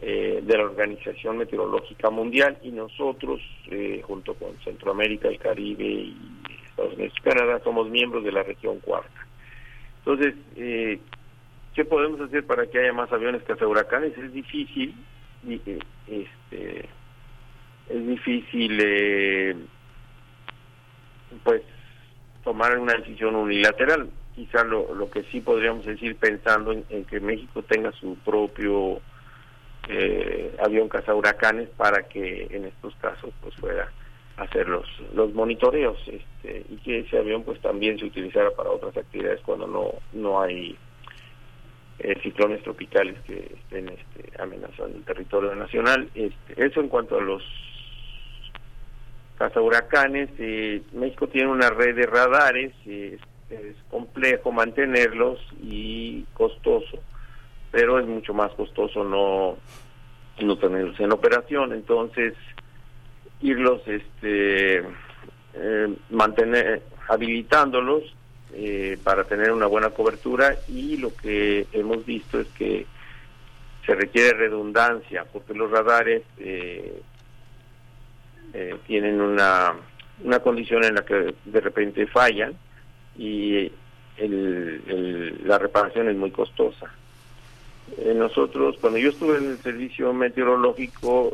eh, 0.00 0.40
de 0.42 0.56
la 0.56 0.64
Organización 0.64 1.36
Meteorológica 1.36 2.08
Mundial 2.08 2.56
y 2.62 2.70
nosotros, 2.70 3.42
eh, 3.70 4.00
junto 4.06 4.34
con 4.34 4.56
Centroamérica, 4.64 5.28
el 5.28 5.38
Caribe 5.38 5.84
y 5.84 6.16
Estados 6.70 6.94
Unidos 6.94 7.12
y 7.18 7.22
Canadá, 7.22 7.60
somos 7.62 7.90
miembros 7.90 8.24
de 8.24 8.32
la 8.32 8.42
región 8.42 8.78
cuarta. 8.80 9.26
Entonces, 9.98 10.34
eh, 10.56 10.98
¿qué 11.74 11.84
podemos 11.84 12.20
hacer 12.22 12.46
para 12.46 12.66
que 12.66 12.78
haya 12.78 12.92
más 12.94 13.12
aviones 13.12 13.42
que 13.42 13.64
huracanes? 13.64 14.16
Es 14.16 14.32
difícil, 14.32 14.94
este, 15.46 16.88
es 17.88 18.06
difícil 18.06 18.78
eh, 18.82 19.56
pues 21.44 21.62
tomar 22.44 22.78
una 22.78 22.94
decisión 22.94 23.34
unilateral 23.34 24.08
quizá 24.34 24.62
lo, 24.64 24.94
lo 24.94 25.10
que 25.10 25.22
sí 25.24 25.40
podríamos 25.40 25.86
decir 25.86 26.16
pensando 26.16 26.72
en, 26.72 27.04
que 27.06 27.20
México 27.20 27.62
tenga 27.62 27.90
su 27.92 28.16
propio 28.16 29.00
eh, 29.88 30.54
avión 30.62 30.90
huracanes 31.14 31.68
para 31.70 32.02
que 32.02 32.46
en 32.50 32.66
estos 32.66 32.94
casos 32.96 33.32
pues 33.40 33.54
fuera 33.56 33.90
hacer 34.36 34.68
los, 34.68 34.86
los 35.14 35.32
monitoreos 35.32 35.96
este, 36.06 36.66
y 36.68 36.76
que 36.76 36.98
ese 37.00 37.18
avión 37.18 37.44
pues 37.44 37.58
también 37.60 37.98
se 37.98 38.04
utilizara 38.04 38.50
para 38.50 38.70
otras 38.70 38.94
actividades 38.96 39.40
cuando 39.40 39.66
no 39.66 39.92
no 40.12 40.40
hay 40.42 40.76
eh, 41.98 42.14
ciclones 42.22 42.62
tropicales 42.62 43.18
que 43.22 43.38
estén 43.38 43.88
este, 43.88 44.42
amenazando 44.42 44.98
el 44.98 45.04
territorio 45.04 45.54
nacional. 45.54 46.10
Este, 46.14 46.66
eso 46.66 46.80
en 46.80 46.88
cuanto 46.88 47.16
a 47.16 47.22
los 47.22 47.42
cazahuracanes, 49.36 50.30
eh, 50.38 50.82
México 50.92 51.28
tiene 51.28 51.50
una 51.50 51.70
red 51.70 51.94
de 51.94 52.06
radares, 52.06 52.72
es, 52.86 53.20
complejo 53.90 54.50
mantenerlos 54.50 55.38
y 55.62 56.24
costoso, 56.34 56.98
pero 57.70 58.00
es 58.00 58.06
mucho 58.06 58.34
más 58.34 58.50
costoso 58.52 59.04
no, 59.04 59.56
no 60.44 60.58
tenerlos 60.58 60.98
en 60.98 61.12
operación, 61.12 61.72
entonces 61.72 62.34
irlos 63.40 63.82
este 63.86 64.78
eh, 65.54 65.94
mantener 66.10 66.82
habilitándolos 67.08 68.02
eh, 68.52 68.98
para 69.04 69.24
tener 69.24 69.52
una 69.52 69.66
buena 69.66 69.90
cobertura 69.90 70.56
y 70.68 70.96
lo 70.96 71.14
que 71.14 71.66
hemos 71.72 72.04
visto 72.04 72.40
es 72.40 72.48
que 72.48 72.84
se 73.84 73.94
requiere 73.94 74.32
redundancia 74.36 75.24
porque 75.32 75.54
los 75.54 75.70
radares 75.70 76.22
eh, 78.56 78.70
eh, 78.70 78.76
tienen 78.86 79.20
una, 79.20 79.74
una 80.24 80.40
condición 80.40 80.84
en 80.84 80.94
la 80.94 81.04
que 81.04 81.34
de 81.44 81.60
repente 81.60 82.06
fallan 82.06 82.54
y 83.18 83.70
la 84.18 85.58
reparación 85.58 86.08
es 86.08 86.16
muy 86.16 86.30
costosa. 86.30 86.90
nosotros, 88.14 88.76
cuando 88.80 88.98
yo 88.98 89.10
estuve 89.10 89.36
en 89.38 89.50
el 89.50 89.58
servicio 89.58 90.12
meteorológico, 90.14 91.32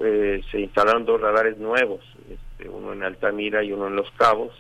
se 0.50 0.60
instalaron 0.60 1.04
dos 1.04 1.20
radares 1.20 1.58
nuevos, 1.58 2.00
este, 2.28 2.68
uno 2.68 2.92
en 2.92 3.04
Altamira 3.04 3.62
y 3.62 3.72
uno 3.72 3.86
en 3.86 3.96
Los 3.96 4.10
Cabos, 4.12 4.52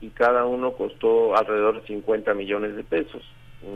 y 0.00 0.08
cada 0.08 0.44
uno 0.44 0.72
costó 0.72 1.36
alrededor 1.36 1.80
de 1.80 1.86
50 1.86 2.34
millones 2.34 2.74
de 2.74 2.82
pesos. 2.82 3.22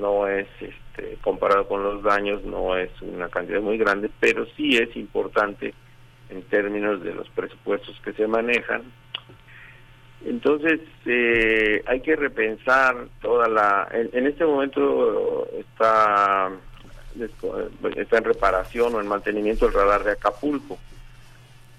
No 0.01 0.27
es, 0.27 0.49
este, 0.61 1.17
comparado 1.23 1.69
con 1.69 1.85
los 1.85 2.03
daños, 2.03 2.45
no 2.45 2.77
es 2.77 2.91
una 3.01 3.29
cantidad 3.29 3.63
muy 3.63 3.79
grande, 3.79 4.11
pero 4.19 4.47
sí 4.57 4.77
es 4.77 4.95
importante 4.97 5.75
en 6.31 6.43
términos 6.43 7.03
de 7.03 7.15
los 7.15 7.29
presupuestos 7.31 7.99
que 8.05 8.13
se 8.13 8.27
manejan. 8.27 8.83
Entonces, 10.25 10.81
eh, 11.07 11.83
hay 11.87 12.01
que 12.01 12.17
repensar 12.17 13.07
toda 13.23 13.49
la... 13.49 13.89
En, 13.93 14.27
este 14.27 14.45
momento 14.45 15.49
está, 15.59 16.51
está 17.97 18.19
en 18.19 18.25
reparación 18.25 18.95
o 18.95 19.01
en 19.01 19.07
mantenimiento 19.07 19.67
el 19.67 19.73
radar 19.73 20.05
de 20.05 20.13
Acapulco 20.13 20.79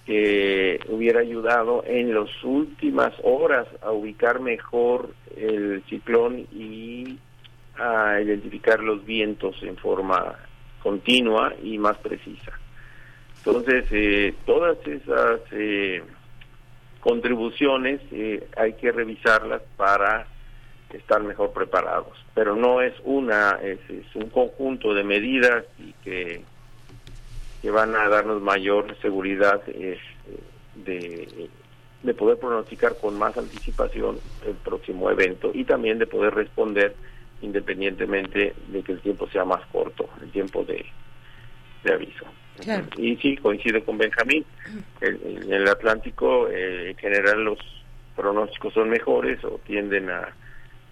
que 0.06 0.80
hubiera 0.88 1.20
ayudado 1.20 1.84
en 1.86 2.16
las 2.16 2.44
últimas 2.44 3.14
horas 3.22 3.68
a 3.82 3.92
ubicar 3.92 4.40
mejor 4.40 5.10
el 5.38 5.84
ciclón 5.88 6.48
y 6.52 7.20
a 7.78 8.20
identificar 8.20 8.80
los 8.80 9.06
vientos 9.06 9.62
en 9.62 9.78
forma 9.78 10.36
continua 10.82 11.54
y 11.62 11.78
más 11.78 11.98
precisa. 11.98 12.54
Entonces, 13.46 13.86
eh, 13.92 14.34
todas 14.46 14.78
esas 14.86 15.42
eh, 15.52 16.04
contribuciones 17.00 18.02
eh, 18.12 18.48
hay 18.58 18.74
que 18.74 18.92
revisarlas 18.92 19.62
para 19.78 20.28
estar 20.94 21.22
mejor 21.22 21.54
preparados, 21.54 22.18
pero 22.34 22.56
no 22.56 22.82
es 22.82 22.94
una, 23.04 23.60
es 23.62 23.80
un 24.16 24.30
conjunto 24.30 24.94
de 24.94 25.04
medidas 25.04 25.64
y 25.78 25.94
que 26.04 26.44
que 27.62 27.72
van 27.72 27.96
a 27.96 28.08
darnos 28.08 28.42
mayor 28.42 28.96
seguridad 29.02 29.62
este, 29.68 30.00
de, 30.76 31.50
de 32.04 32.14
poder 32.14 32.38
pronosticar 32.38 32.96
con 33.00 33.18
más 33.18 33.38
anticipación 33.38 34.18
el 34.46 34.56
próximo 34.56 35.10
evento 35.10 35.52
y 35.54 35.66
también 35.66 36.00
de 36.00 36.08
poder 36.08 36.34
responder 36.34 36.96
independientemente 37.42 38.54
de 38.68 38.84
que 38.84 38.94
el 38.94 39.02
tiempo 39.02 39.28
sea 39.30 39.46
más 39.46 39.66
corto, 39.68 40.10
el 40.22 40.32
tiempo 40.32 40.64
de, 40.64 40.86
de 41.84 41.94
aviso. 41.94 42.26
Y 42.98 43.16
sí, 43.18 43.38
coincide 43.38 43.84
con 43.84 43.98
Benjamín, 43.98 44.46
en 45.02 45.54
el 45.54 45.68
Atlántico 45.68 46.48
eh, 46.50 46.92
en 46.92 46.98
general 46.98 47.44
los 47.44 47.60
pronósticos 48.16 48.74
son 48.74 48.90
mejores 48.90 49.44
o 49.46 49.60
tienden 49.66 50.10
a, 50.10 50.34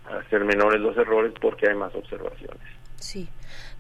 a 0.10 0.30
ser 0.30 0.46
menores 0.46 0.80
los 0.80 0.96
errores 0.98 1.34
porque 1.42 1.70
hay 1.70 1.76
más 1.76 1.94
observaciones. 1.94 2.62
Sí. 3.00 3.28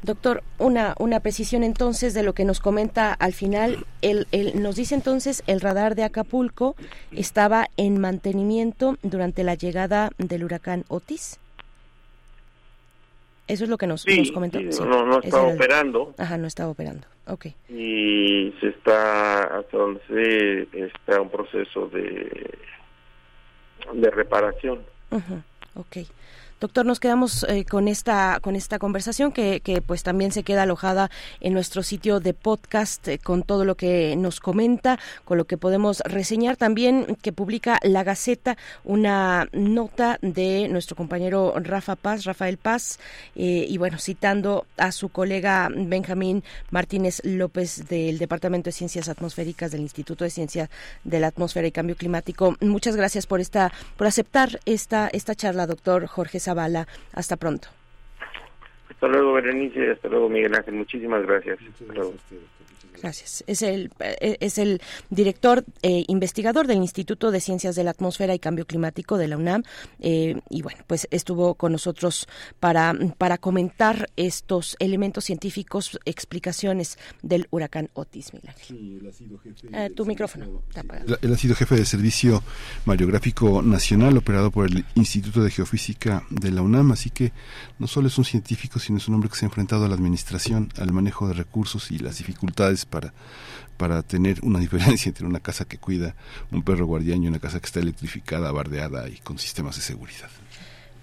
Doctor, 0.03 0.43
una, 0.59 0.93
una 0.99 1.21
precisión 1.21 1.63
entonces 1.63 2.13
de 2.13 2.23
lo 2.23 2.33
que 2.33 2.45
nos 2.45 2.59
comenta 2.59 3.13
al 3.13 3.33
final. 3.33 3.85
El, 4.01 4.27
el, 4.31 4.61
nos 4.61 4.75
dice 4.75 4.93
entonces 4.93 5.43
el 5.47 5.59
radar 5.59 5.95
de 5.95 6.03
Acapulco 6.03 6.75
estaba 7.11 7.67
en 7.77 7.99
mantenimiento 7.99 8.97
durante 9.01 9.43
la 9.43 9.55
llegada 9.55 10.11
del 10.17 10.43
huracán 10.43 10.85
Otis. 10.87 11.39
Eso 13.47 13.63
es 13.63 13.69
lo 13.69 13.77
que 13.77 13.87
nos, 13.87 14.05
nos 14.05 14.31
comentó. 14.31 14.59
no, 14.59 15.05
no 15.05 15.19
estaba 15.19 15.47
operando. 15.47 16.13
Ajá, 16.17 16.37
no 16.37 16.47
estaba 16.47 16.69
operando. 16.69 17.07
Ok. 17.27 17.47
Y 17.69 18.53
se 18.59 18.67
está, 18.69 19.43
hasta 19.59 19.77
donde 19.77 20.01
se 20.07 20.85
está 20.85 21.21
un 21.21 21.29
proceso 21.29 21.87
de, 21.87 22.57
de 23.93 24.09
reparación. 24.11 24.81
Ajá, 25.11 25.43
ok. 25.75 25.97
Doctor, 26.59 26.87
nos 26.87 26.99
quedamos 26.99 27.45
eh, 27.49 27.65
con 27.65 27.87
esta 27.87 28.39
con 28.41 28.55
esta 28.55 28.79
conversación 28.79 29.31
que, 29.31 29.59
que, 29.59 29.79
pues 29.83 30.01
también 30.01 30.31
se 30.31 30.41
queda 30.41 30.63
alojada 30.63 31.11
en 31.39 31.53
nuestro 31.53 31.83
sitio 31.83 32.19
de 32.19 32.33
podcast 32.33 33.07
eh, 33.07 33.19
con 33.19 33.43
todo 33.43 33.63
lo 33.63 33.75
que 33.75 34.15
nos 34.15 34.39
comenta, 34.39 34.97
con 35.23 35.37
lo 35.37 35.45
que 35.45 35.57
podemos 35.57 35.99
reseñar 35.99 36.57
también 36.57 37.15
que 37.21 37.31
publica 37.31 37.77
La 37.83 38.03
Gaceta 38.03 38.57
una 38.83 39.47
nota 39.53 40.17
de 40.23 40.67
nuestro 40.67 40.95
compañero 40.95 41.53
Rafa 41.57 41.95
Paz, 41.95 42.23
Rafael 42.25 42.57
Paz, 42.57 42.99
eh, 43.35 43.67
y 43.69 43.77
bueno, 43.77 43.99
citando 43.99 44.65
a 44.77 44.91
su 44.91 45.09
colega 45.09 45.69
Benjamín 45.71 46.43
Martínez 46.71 47.21
López 47.23 47.87
del 47.87 48.17
Departamento 48.17 48.69
de 48.69 48.71
Ciencias 48.71 49.09
Atmosféricas 49.09 49.71
del 49.71 49.81
Instituto 49.81 50.23
de 50.23 50.31
Ciencia 50.31 50.71
de 51.03 51.19
la 51.19 51.27
Atmósfera 51.27 51.67
y 51.67 51.71
Cambio 51.71 51.95
Climático. 51.95 52.55
Muchas 52.61 52.95
gracias 52.95 53.27
por 53.27 53.41
esta 53.41 53.71
por 53.95 54.07
aceptar 54.07 54.59
esta 54.65 55.07
esta 55.13 55.35
charla, 55.35 55.67
doctor 55.67 56.07
Jorge 56.07 56.46
Zavala. 56.47 56.87
Hasta 57.13 57.35
pronto. 57.35 57.67
Hasta 58.89 59.07
luego, 59.07 59.33
Berenice. 59.33 59.91
Hasta 59.91 60.07
luego, 60.07 60.29
Miguel 60.29 60.55
Ángel. 60.55 60.75
Muchísimas 60.75 61.25
gracias. 61.25 61.59
Gracias. 61.81 62.21
Es 63.03 63.61
el, 63.61 63.91
eh, 63.99 64.37
es 64.39 64.57
el 64.57 64.81
director 65.09 65.63
eh, 65.81 66.03
investigador 66.07 66.67
del 66.67 66.77
Instituto 66.77 67.31
de 67.31 67.39
Ciencias 67.41 67.75
de 67.75 67.83
la 67.83 67.91
Atmósfera 67.91 68.33
y 68.33 68.39
Cambio 68.39 68.65
Climático 68.65 69.17
de 69.17 69.27
la 69.27 69.37
UNAM. 69.37 69.63
Eh, 69.99 70.39
y 70.49 70.61
bueno, 70.61 70.83
pues 70.87 71.07
estuvo 71.11 71.55
con 71.55 71.71
nosotros 71.71 72.27
para, 72.59 72.93
para 73.17 73.37
comentar 73.37 74.09
estos 74.15 74.75
elementos 74.79 75.25
científicos, 75.25 75.99
explicaciones 76.05 76.97
del 77.21 77.47
huracán 77.51 77.89
Otis. 77.93 78.31
tu 79.95 80.05
micrófono. 80.05 80.63
Él 81.21 81.33
ha 81.33 81.37
sido 81.37 81.55
jefe 81.55 81.75
de 81.75 81.85
servicio 81.85 82.43
mariográfico 82.85 83.61
nacional 83.61 84.17
operado 84.17 84.51
por 84.51 84.67
el 84.67 84.85
Instituto 84.95 85.43
de 85.43 85.51
Geofísica 85.51 86.25
de 86.29 86.51
la 86.51 86.61
UNAM. 86.61 86.91
Así 86.91 87.09
que 87.09 87.31
no 87.79 87.87
solo 87.87 88.07
es 88.07 88.17
un 88.17 88.25
científico, 88.25 88.79
sino 88.79 88.97
es 88.97 89.07
un 89.07 89.15
hombre 89.15 89.29
que 89.29 89.35
se 89.35 89.45
ha 89.45 89.47
enfrentado 89.47 89.85
a 89.85 89.87
la 89.87 89.95
administración, 89.95 90.69
al 90.77 90.91
manejo 90.91 91.27
de 91.27 91.33
recursos 91.33 91.91
y 91.91 91.99
las 91.99 92.17
dificultades 92.17 92.85
para, 92.87 93.13
para 93.77 94.01
tener 94.03 94.39
una 94.41 94.59
diferencia 94.65 95.09
entre 95.09 95.25
una 95.25 95.39
casa 95.39 95.65
que 95.65 95.77
cuida 95.77 96.15
un 96.51 96.63
perro 96.63 96.85
guardián 96.85 97.23
y 97.23 97.27
una 97.27 97.39
casa 97.39 97.59
que 97.59 97.65
está 97.65 97.79
electrificada, 97.79 98.51
bardeada 98.51 99.07
y 99.09 99.17
con 99.17 99.37
sistemas 99.37 99.75
de 99.75 99.81
seguridad. 99.81 100.29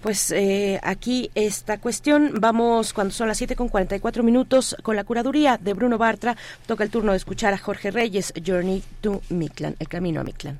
Pues 0.01 0.31
eh, 0.31 0.79
aquí 0.83 1.31
esta 1.33 1.79
cuestión, 1.79 2.33
vamos 2.39 2.93
cuando 2.93 3.11
son 3.11 3.27
las 3.27 3.39
7 3.39 3.55
con 3.55 3.69
44 3.69 4.21
minutos 4.21 4.75
con 4.83 4.95
la 4.95 5.03
curaduría 5.03 5.57
de 5.57 5.73
Bruno 5.73 5.97
Bartra, 5.97 6.37
toca 6.67 6.83
el 6.83 6.91
turno 6.91 7.13
de 7.13 7.17
escuchar 7.17 7.55
a 7.55 7.57
Jorge 7.57 7.89
Reyes, 7.89 8.31
Journey 8.45 8.83
to 9.01 9.23
Mictlan, 9.29 9.75
el 9.79 9.87
camino 9.87 10.21
a 10.21 10.23
Mictlan. 10.23 10.59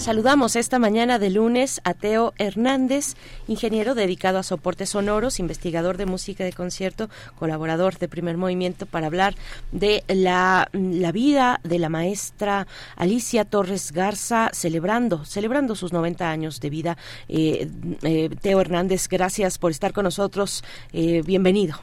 Saludamos 0.00 0.56
esta 0.56 0.78
mañana 0.78 1.18
de 1.18 1.28
lunes 1.28 1.82
a 1.84 1.92
Teo 1.92 2.32
Hernández, 2.38 3.16
ingeniero 3.48 3.94
dedicado 3.94 4.38
a 4.38 4.42
soportes 4.42 4.88
sonoros, 4.88 5.38
investigador 5.38 5.98
de 5.98 6.06
música 6.06 6.42
de 6.42 6.54
concierto, 6.54 7.10
colaborador 7.38 7.98
de 7.98 8.08
Primer 8.08 8.38
Movimiento, 8.38 8.86
para 8.86 9.08
hablar 9.08 9.34
de 9.72 10.02
la, 10.08 10.70
vida 10.72 11.60
de 11.64 11.78
la 11.78 11.90
maestra 11.90 12.66
Alicia 12.96 13.44
Torres 13.44 13.92
Garza, 13.92 14.48
celebrando, 14.54 15.26
celebrando 15.26 15.76
sus 15.76 15.92
90 15.92 16.30
años 16.30 16.60
de 16.60 16.70
vida. 16.70 16.96
Eh, 17.28 17.68
eh, 18.02 18.30
Teo 18.40 18.62
Hernández, 18.62 19.06
gracias 19.06 19.58
por 19.58 19.70
estar 19.70 19.92
con 19.92 20.04
nosotros. 20.04 20.64
Eh, 20.94 21.20
bienvenido. 21.26 21.78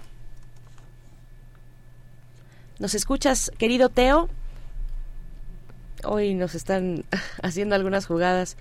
¿Nos 2.79 2.95
escuchas, 2.95 3.51
querido 3.59 3.89
Teo? 3.89 4.27
Hoy 6.07 6.33
nos 6.33 6.55
están 6.55 7.03
haciendo 7.43 7.75
algunas 7.75 8.05
jugadas. 8.05 8.57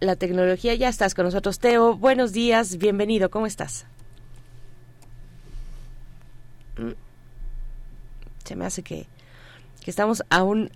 la 0.00 0.16
tecnología, 0.16 0.74
ya 0.74 0.88
estás 0.88 1.14
con 1.14 1.24
nosotros, 1.24 1.58
Teo. 1.58 1.96
Buenos 1.96 2.32
días, 2.32 2.78
bienvenido, 2.78 3.30
¿cómo 3.30 3.46
estás? 3.46 3.86
Se 8.44 8.56
me 8.56 8.66
hace 8.66 8.82
que, 8.82 9.06
que 9.82 9.90
estamos 9.90 10.22
a 10.28 10.42
un, 10.42 10.70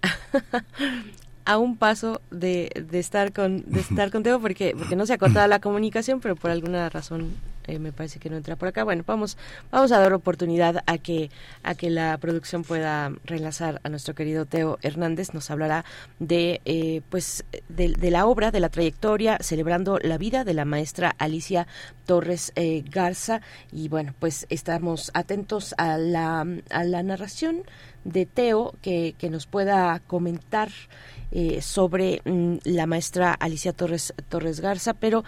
a 1.45 1.59
un 1.59 1.77
paso 1.77 2.21
de, 2.31 2.71
de, 2.89 2.99
estar 2.99 3.33
con 3.33 3.63
de 3.71 3.81
estar 3.89 4.11
contigo 4.11 4.41
porque 4.41 4.75
porque 4.79 4.97
no 4.97 5.07
se 5.07 5.15
ha 5.15 5.19
cortado 5.19 5.47
la 5.49 5.61
comunicación, 5.61 6.21
pero 6.21 6.37
por 6.37 6.51
alguna 6.51 6.89
razón 6.89 7.33
eh, 7.69 7.79
me 7.79 7.93
parece 7.93 8.19
que 8.19 8.31
no 8.31 8.37
entra 8.37 8.57
por 8.57 8.69
acá. 8.69 8.83
Bueno, 8.83 9.05
vamos, 9.07 9.37
vamos 9.71 9.93
a 9.93 9.99
dar 9.99 10.15
oportunidad 10.15 10.83
a 10.87 10.97
que, 10.97 11.31
a 11.63 11.75
que 11.75 11.91
la 11.91 12.17
producción 12.17 12.65
pueda 12.65 13.13
relanzar 13.25 13.81
a 13.85 13.91
nuestro 13.91 14.15
querido 14.15 14.47
Teo 14.47 14.79
Hernández. 14.81 15.35
Nos 15.35 15.51
hablará 15.51 15.85
de, 16.19 16.63
eh, 16.65 17.03
pues, 17.11 17.45
de, 17.69 18.11
la 18.11 18.27
obra, 18.27 18.51
de 18.51 18.61
la 18.61 18.71
trayectoria, 18.71 19.37
celebrando 19.41 19.99
la 19.99 20.17
vida 20.17 20.45
de 20.45 20.55
la 20.55 20.65
maestra 20.65 21.15
Alicia 21.19 21.67
Torres 22.07 22.53
eh, 22.57 22.83
Garza. 22.91 23.43
Y 23.71 23.89
bueno, 23.89 24.15
pues 24.19 24.47
estamos 24.49 25.11
atentos 25.13 25.75
a 25.77 25.99
la, 25.99 26.47
a 26.71 26.85
la 26.85 27.03
narración 27.03 27.65
de 28.05 28.25
Teo 28.25 28.75
que, 28.81 29.15
que 29.19 29.29
nos 29.29 29.47
pueda 29.47 30.01
comentar 30.07 30.71
sobre 31.61 32.23
mm, 32.25 32.57
la 32.65 32.87
maestra 32.87 33.35
Alicia 33.35 33.75
Torres, 33.75 34.15
Torres 34.31 34.61
Garza, 34.61 34.95
pero 34.95 35.25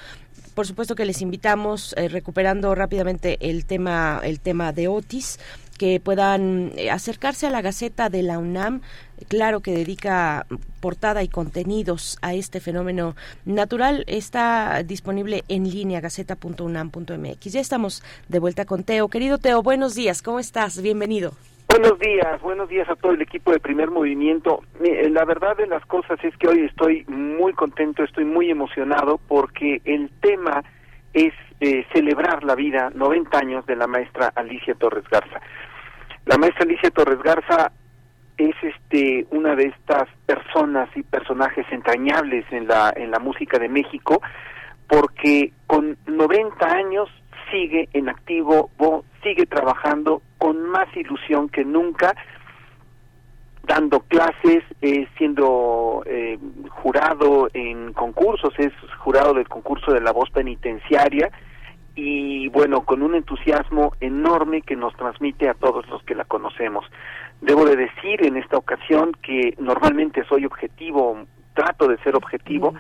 por 0.61 0.67
supuesto 0.67 0.95
que 0.95 1.07
les 1.07 1.23
invitamos, 1.23 1.95
eh, 1.97 2.09
recuperando 2.09 2.75
rápidamente 2.75 3.39
el 3.49 3.65
tema, 3.65 4.21
el 4.23 4.41
tema 4.41 4.75
de 4.75 4.89
Otis, 4.89 5.41
que 5.79 6.01
puedan 6.01 6.73
eh, 6.77 6.91
acercarse 6.91 7.47
a 7.47 7.51
la 7.51 7.63
Gaceta 7.63 8.11
de 8.11 8.23
la 8.23 8.39
UNAM, 8.39 8.83
claro 9.29 9.61
que 9.61 9.73
dedica 9.73 10.47
portada 10.81 11.23
y 11.23 11.29
contenidos 11.29 12.19
a 12.21 12.35
este 12.35 12.61
fenómeno 12.61 13.17
natural, 13.47 14.05
está 14.07 14.83
disponible 14.83 15.45
en 15.49 15.71
línea 15.71 16.03
gaceta.unam.mx. 16.03 17.41
Ya 17.51 17.61
estamos 17.61 18.03
de 18.29 18.39
vuelta 18.39 18.67
con 18.67 18.85
Teo. 18.85 19.09
Querido 19.09 19.39
Teo, 19.39 19.63
buenos 19.63 19.95
días, 19.95 20.21
¿cómo 20.21 20.41
estás? 20.41 20.83
Bienvenido. 20.83 21.33
Buenos 21.71 22.01
días, 22.01 22.43
buenos 22.43 22.69
días 22.69 22.89
a 22.91 22.97
todo 22.97 23.13
el 23.13 23.23
equipo 23.23 23.53
de 23.53 23.61
Primer 23.61 23.93
Movimiento. 23.93 24.65
La 24.81 25.25
verdad 25.25 25.57
de 25.57 25.69
las 25.69 25.87
cosas 25.87 26.19
es 26.25 26.37
que 26.37 26.49
hoy 26.49 26.65
estoy 26.65 27.05
muy 27.07 27.53
contento, 27.53 28.03
estoy 28.03 28.25
muy 28.25 28.51
emocionado 28.51 29.21
porque 29.29 29.81
el 29.85 30.11
tema 30.21 30.65
es 31.13 31.33
eh, 31.61 31.87
celebrar 31.93 32.43
la 32.43 32.57
vida, 32.57 32.91
90 32.93 33.39
años 33.39 33.67
de 33.67 33.77
la 33.77 33.87
maestra 33.87 34.33
Alicia 34.35 34.75
Torres 34.75 35.05
Garza. 35.09 35.41
La 36.27 36.39
maestra 36.39 36.65
Alicia 36.65 36.91
Torres 36.91 37.23
Garza 37.23 37.71
es 38.37 38.57
este 38.63 39.29
una 39.31 39.55
de 39.55 39.67
estas 39.67 40.09
personas 40.27 40.89
y 40.97 41.05
personajes 41.05 41.67
entrañables 41.71 42.47
en 42.51 42.67
la 42.67 42.93
en 42.97 43.13
la 43.13 43.21
música 43.21 43.61
de 43.61 43.69
México 43.69 44.21
porque 44.89 45.53
con 45.69 45.97
90 46.09 46.67
años 46.67 47.09
sigue 47.51 47.89
en 47.93 48.09
activo, 48.09 48.71
sigue 49.23 49.47
trabajando 49.47 50.23
con 50.39 50.63
más 50.71 50.89
ilusión 50.97 51.49
que 51.49 51.65
nunca, 51.65 52.15
dando 53.63 54.01
clases, 54.01 54.65
eh, 54.81 55.07
siendo 55.17 56.03
eh, 56.07 56.39
jurado 56.71 57.49
en 57.53 57.93
concursos, 57.93 58.55
es 58.59 58.73
jurado 58.99 59.35
del 59.35 59.49
concurso 59.49 59.93
de 59.93 60.01
la 60.01 60.13
voz 60.13 60.31
penitenciaria 60.31 61.31
y 61.95 62.49
bueno, 62.49 62.83
con 62.83 63.03
un 63.03 63.15
entusiasmo 63.15 63.93
enorme 64.01 64.63
que 64.63 64.77
nos 64.77 64.95
transmite 64.97 65.49
a 65.49 65.55
todos 65.55 65.87
los 65.89 66.03
que 66.05 66.15
la 66.15 66.25
conocemos. 66.25 66.87
Debo 67.41 67.65
de 67.65 67.77
decir 67.77 68.25
en 68.25 68.37
esta 68.37 68.57
ocasión 68.57 69.13
que 69.23 69.55
normalmente 69.59 70.25
soy 70.25 70.47
objetivo, 70.47 71.27
trato 71.55 71.89
de 71.89 71.99
ser 71.99 72.17
objetivo, 72.17 72.75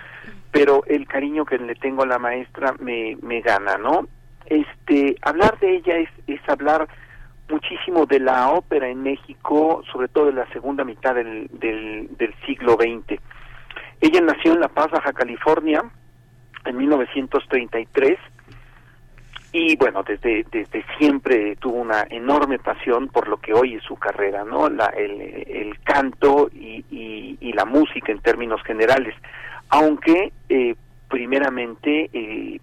pero 0.50 0.82
el 0.86 1.06
cariño 1.06 1.44
que 1.44 1.58
le 1.58 1.74
tengo 1.74 2.02
a 2.02 2.06
la 2.06 2.18
maestra 2.18 2.74
me, 2.80 3.16
me 3.22 3.40
gana, 3.40 3.76
¿no? 3.76 4.06
Este, 4.50 5.16
hablar 5.22 5.58
de 5.60 5.76
ella 5.76 5.96
es, 5.96 6.10
es 6.26 6.40
hablar 6.48 6.86
muchísimo 7.48 8.04
de 8.04 8.20
la 8.20 8.50
ópera 8.50 8.88
en 8.88 9.02
México, 9.02 9.82
sobre 9.90 10.08
todo 10.08 10.28
en 10.28 10.36
la 10.36 10.48
segunda 10.52 10.84
mitad 10.84 11.14
del, 11.14 11.48
del, 11.52 12.08
del 12.18 12.34
siglo 12.44 12.74
XX. 12.74 13.18
Ella 14.00 14.20
nació 14.20 14.52
en 14.52 14.60
La 14.60 14.68
Paz, 14.68 14.90
Baja 14.90 15.12
California, 15.12 15.82
en 16.64 16.76
1933 16.76 18.18
y 19.52 19.76
bueno, 19.76 20.02
desde, 20.04 20.44
desde 20.50 20.84
siempre 20.98 21.56
tuvo 21.56 21.76
una 21.76 22.06
enorme 22.08 22.58
pasión 22.58 23.08
por 23.08 23.26
lo 23.28 23.38
que 23.38 23.52
hoy 23.52 23.74
es 23.74 23.82
su 23.82 23.96
carrera, 23.96 24.44
¿no? 24.44 24.68
La, 24.68 24.86
el, 24.86 25.20
el 25.20 25.78
canto 25.80 26.48
y, 26.52 26.84
y, 26.90 27.36
y, 27.40 27.52
la 27.52 27.64
música 27.64 28.12
en 28.12 28.20
términos 28.20 28.62
generales, 28.62 29.14
aunque 29.70 30.32
eh, 30.48 30.76
primeramente, 31.08 32.10
eh, 32.12 32.60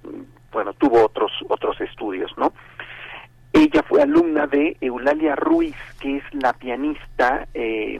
bueno, 0.52 0.74
tuvo 0.74 1.06
otros, 1.06 1.32
otros 1.50 1.80
estudios, 1.82 2.32
¿no? 2.38 2.54
Ella 3.54 3.82
fue 3.84 4.02
alumna 4.02 4.46
de 4.46 4.78
Eulalia 4.82 5.36
Ruiz, 5.36 5.76
que 6.00 6.18
es 6.18 6.24
la 6.32 6.54
pianista 6.54 7.48
eh, 7.54 8.00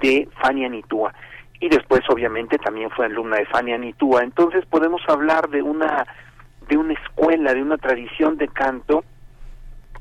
de 0.00 0.28
Fania 0.40 0.68
Nitúa. 0.68 1.14
Y 1.60 1.68
después, 1.68 2.02
obviamente, 2.08 2.58
también 2.58 2.90
fue 2.90 3.06
alumna 3.06 3.36
de 3.36 3.46
Fania 3.46 3.78
Nitúa. 3.78 4.22
Entonces, 4.22 4.66
podemos 4.66 5.00
hablar 5.08 5.48
de 5.48 5.62
una, 5.62 6.06
de 6.68 6.76
una 6.76 6.92
escuela, 6.92 7.54
de 7.54 7.62
una 7.62 7.78
tradición 7.78 8.36
de 8.36 8.48
canto 8.48 9.04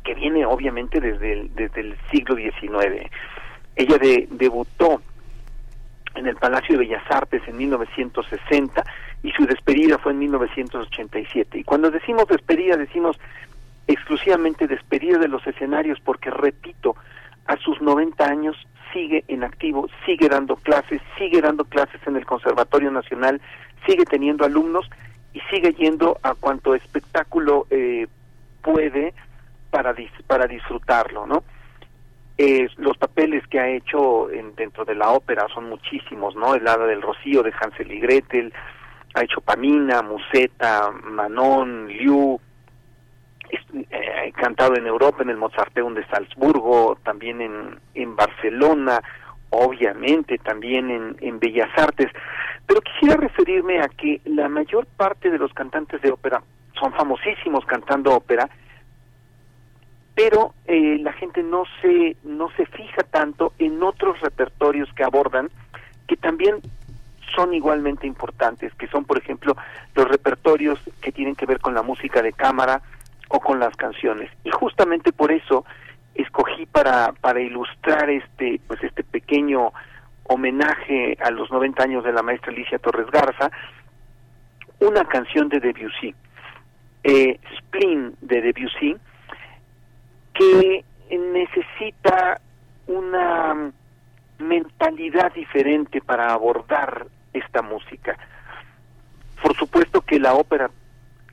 que 0.03 0.13
viene, 0.13 0.45
obviamente, 0.45 0.99
desde 0.99 1.33
el, 1.33 1.55
desde 1.55 1.81
el 1.81 1.97
siglo 2.11 2.35
XIX. 2.35 3.09
Ella 3.75 3.97
de, 3.97 4.27
debutó 4.31 5.01
en 6.17 6.27
el 6.27 6.35
Palacio 6.35 6.77
de 6.77 6.85
Bellas 6.85 7.03
Artes 7.09 7.41
en 7.47 7.57
1960 7.57 8.83
y 9.23 9.31
su 9.31 9.45
despedida 9.45 9.97
fue 9.97 10.11
en 10.13 10.19
1987. 10.19 11.59
Y 11.59 11.63
cuando 11.63 11.91
decimos 11.91 12.27
despedida, 12.27 12.75
decimos 12.75 13.19
exclusivamente 13.87 14.67
despedida 14.67 15.17
de 15.17 15.27
los 15.27 15.45
escenarios 15.47 15.99
porque, 16.03 16.29
repito, 16.29 16.95
a 17.45 17.55
sus 17.57 17.81
90 17.81 18.25
años 18.25 18.55
sigue 18.93 19.23
en 19.27 19.43
activo, 19.43 19.87
sigue 20.05 20.27
dando 20.27 20.55
clases, 20.57 21.01
sigue 21.17 21.41
dando 21.41 21.65
clases 21.65 22.01
en 22.05 22.15
el 22.15 22.25
Conservatorio 22.25 22.91
Nacional, 22.91 23.41
sigue 23.85 24.05
teniendo 24.05 24.45
alumnos 24.45 24.89
y 25.33 25.39
sigue 25.51 25.73
yendo 25.73 26.17
a 26.23 26.33
cuanto 26.35 26.73
espectáculo 26.73 27.67
eh, 27.69 28.07
puede 28.61 29.13
para, 29.69 29.95
para 30.25 30.47
disfrutarlo, 30.47 31.25
¿no? 31.25 31.43
Eh, 32.39 32.67
los 32.77 32.95
papeles 32.97 33.45
que 33.47 33.59
ha 33.59 33.67
hecho 33.67 34.29
en, 34.29 34.53
dentro 34.55 34.85
de 34.85 34.93
la 34.93 35.09
ópera 35.09 35.47
son 35.53 35.69
muchísimos, 35.69 36.35
¿no? 36.35 36.53
El 36.53 36.67
Hada 36.67 36.85
del 36.85 37.01
Rocío 37.01 37.41
de 37.41 37.51
Hansel 37.59 37.91
y 37.91 37.99
Gretel, 37.99 38.53
ha 39.15 39.23
hecho 39.23 39.41
Pamina, 39.41 40.03
Museta, 40.03 40.91
Manon, 40.91 41.87
Liu, 41.87 42.39
eh, 43.49 44.31
cantado 44.35 44.75
en 44.75 44.85
Europa, 44.85 45.23
en 45.23 45.31
el 45.31 45.37
Mozarteum 45.37 45.95
de 45.95 46.05
Salzburgo, 46.07 46.99
también 47.03 47.41
en, 47.41 47.79
en 47.95 48.15
Barcelona, 48.15 49.01
obviamente 49.49 50.37
también 50.37 50.91
en, 50.91 51.15
en 51.21 51.39
Bellas 51.39 51.69
Artes. 51.75 52.11
Pero 52.67 52.81
quisiera 52.81 53.15
referirme 53.15 53.79
a 53.79 53.87
que 53.87 54.21
la 54.25 54.49
mayor 54.49 54.85
parte 54.85 55.31
de 55.31 55.39
los 55.39 55.53
cantantes 55.53 56.01
de 56.01 56.11
ópera 56.11 56.43
son 56.79 56.93
famosísimos 56.93 57.65
cantando 57.65 58.13
ópera, 58.13 58.47
pero 60.17 60.53
eh, 60.65 60.97
la 60.99 61.13
gente 61.13 61.41
no 61.43 61.63
se 61.81 62.17
no 62.23 62.49
se 62.57 62.65
fija 62.65 63.03
tanto 63.03 63.53
en 63.59 63.81
otros 63.81 64.19
repertorios 64.19 64.91
que 64.93 65.05
abordan 65.05 65.49
que 66.07 66.17
también 66.17 66.55
son 67.35 67.53
igualmente 67.53 68.07
importantes, 68.07 68.73
que 68.75 68.87
son 68.87 69.05
por 69.05 69.17
ejemplo 69.17 69.55
los 69.95 70.07
repertorios 70.07 70.79
que 71.01 71.11
tienen 71.11 71.35
que 71.35 71.45
ver 71.45 71.59
con 71.59 71.73
la 71.73 71.83
música 71.83 72.21
de 72.21 72.33
cámara, 72.33 72.81
o 73.29 73.39
con 73.39 73.59
las 73.59 73.75
canciones. 73.75 74.31
Y 74.43 74.51
justamente 74.51 75.11
por 75.11 75.31
eso 75.31 75.65
escogí 76.15 76.65
para, 76.65 77.13
para 77.13 77.41
ilustrar 77.41 78.09
este, 78.09 78.59
pues 78.67 78.83
este 78.83 79.03
pequeño 79.03 79.71
homenaje 80.23 81.17
a 81.21 81.31
los 81.31 81.51
90 81.51 81.83
años 81.83 82.03
de 82.03 82.11
la 82.11 82.23
maestra 82.23 82.51
Alicia 82.51 82.79
Torres 82.79 83.07
Garza, 83.11 83.51
una 84.79 85.05
canción 85.05 85.49
de 85.49 85.59
Debussy, 85.59 86.13
eh, 87.03 87.39
Spleen 87.57 88.15
de 88.21 88.41
Debussy, 88.41 88.95
que 90.37 90.83
necesita 91.09 92.39
una 92.87 93.71
mentalidad 94.39 95.33
diferente 95.33 96.01
para 96.01 96.33
abordar 96.33 97.07
esta 97.33 97.61
música. 97.61 98.17
Por 99.41 99.55
supuesto 99.55 100.01
que 100.01 100.19
la 100.19 100.33
ópera 100.33 100.69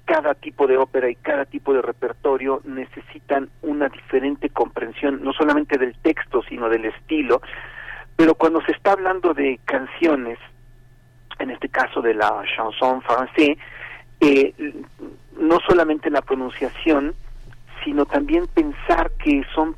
cada 0.05 0.34
tipo 0.34 0.66
de 0.66 0.76
ópera 0.76 1.09
y 1.09 1.14
cada 1.16 1.46
tipo 1.46 1.72
de 1.72 1.80
repertorio 1.80 2.61
necesitan 2.64 3.48
una 3.62 3.88
diferente 3.88 4.50
comprensión, 4.50 5.22
no 5.22 5.32
solamente 5.32 5.78
del 5.78 5.96
texto, 5.96 6.42
sino 6.42 6.68
del 6.68 6.84
estilo. 6.84 7.40
Pero 8.16 8.34
cuando 8.34 8.61
se 8.62 8.72
está 8.72 8.92
hablando 8.92 9.32
de 9.32 9.59
canciones, 9.64 10.38
en 11.38 11.50
este 11.50 11.68
caso 11.68 12.02
de 12.02 12.14
la 12.14 12.42
chanson 12.55 13.02
française, 13.02 13.59
eh, 14.20 14.55
no 15.38 15.59
solamente 15.66 16.11
la 16.11 16.22
pronunciación, 16.22 17.14
sino 17.85 18.07
también 18.07 18.47
pensar 18.47 19.11
que 19.22 19.43
son 19.55 19.76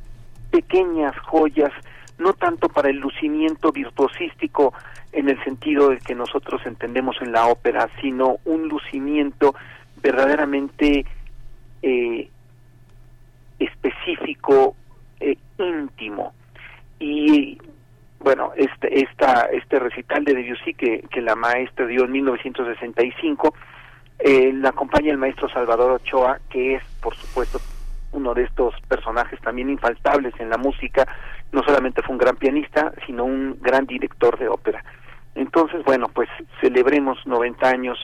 pequeñas 0.51 1.17
joyas, 1.19 1.73
no 2.19 2.33
tanto 2.33 2.69
para 2.69 2.89
el 2.89 2.97
lucimiento 2.97 3.73
virtuosístico 3.73 4.73
en 5.13 5.29
el 5.29 5.43
sentido 5.45 5.91
de 5.91 5.99
que 5.99 6.15
nosotros 6.15 6.63
entendemos 6.65 7.17
en 7.21 7.33
la 7.33 7.47
ópera, 7.47 7.89
sino 8.01 8.39
un 8.45 8.69
lucimiento 8.69 9.55
verdaderamente 10.03 11.05
eh, 11.83 12.31
específico, 13.59 14.77
e 15.21 15.37
íntimo. 15.59 16.35
Y 16.99 17.59
bueno, 18.21 18.53
este, 18.57 19.03
esta, 19.03 19.47
este 19.47 19.79
recital 19.79 20.25
de 20.25 20.35
Debussy 20.35 20.75
que, 20.75 21.05
que 21.11 21.21
la 21.21 21.35
maestra 21.35 21.87
dio 21.87 22.05
en 22.05 22.13
1965 22.13 23.55
Eh, 24.19 24.51
la 24.55 24.71
acompaña 24.71 25.13
el 25.13 25.19
maestro 25.19 25.49
Salvador 25.49 25.93
Ochoa, 25.93 26.41
que 26.49 26.77
es, 26.77 26.83
por 27.03 27.15
supuesto, 27.15 27.61
uno 28.13 28.35
de 28.35 28.45
estos 28.45 28.75
personajes 28.89 29.41
también 29.41 29.71
infaltables 29.71 30.35
en 30.39 30.51
la 30.51 30.59
música. 30.59 31.07
No 31.53 31.63
solamente 31.63 32.03
fue 32.03 32.15
un 32.15 32.19
gran 32.19 32.37
pianista, 32.37 32.93
sino 33.07 33.25
un 33.25 33.59
gran 33.61 33.87
director 33.87 34.39
de 34.39 34.49
ópera. 34.49 34.85
Entonces, 35.35 35.85
bueno, 35.85 36.09
pues 36.09 36.29
celebremos 36.61 37.19
90 37.27 37.69
años, 37.69 37.99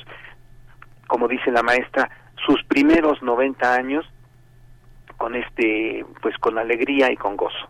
como 1.06 1.28
dice 1.28 1.50
la 1.50 1.62
maestra, 1.62 2.10
sus 2.46 2.62
primeros 2.64 3.22
90 3.22 3.74
años 3.74 4.04
con 5.16 5.34
este, 5.34 6.04
pues 6.20 6.36
con 6.38 6.58
alegría 6.58 7.10
y 7.10 7.16
con 7.16 7.36
gozo. 7.36 7.68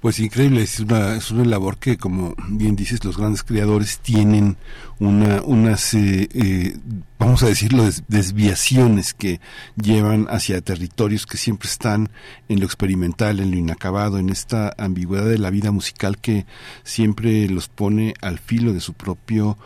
Pues 0.00 0.18
increíble, 0.18 0.62
es 0.62 0.80
una, 0.80 1.16
es 1.16 1.30
una 1.30 1.44
labor 1.44 1.76
que, 1.76 1.98
como 1.98 2.34
bien 2.48 2.74
dices, 2.74 3.04
los 3.04 3.18
grandes 3.18 3.42
creadores 3.42 3.98
tienen 3.98 4.56
una, 4.98 5.42
unas, 5.42 5.92
eh, 5.92 6.26
eh, 6.32 6.76
vamos 7.18 7.42
a 7.42 7.48
decirlo, 7.48 7.84
desviaciones 8.08 9.12
que 9.12 9.40
llevan 9.76 10.26
hacia 10.30 10.62
territorios 10.62 11.26
que 11.26 11.36
siempre 11.36 11.68
están 11.68 12.08
en 12.48 12.60
lo 12.60 12.64
experimental, 12.64 13.40
en 13.40 13.50
lo 13.50 13.58
inacabado, 13.58 14.18
en 14.18 14.30
esta 14.30 14.72
ambigüedad 14.78 15.26
de 15.26 15.36
la 15.36 15.50
vida 15.50 15.70
musical 15.70 16.16
que 16.16 16.46
siempre 16.82 17.46
los 17.50 17.68
pone 17.68 18.14
al 18.22 18.38
filo 18.38 18.72
de 18.72 18.80
su 18.80 18.94
propio 18.94 19.58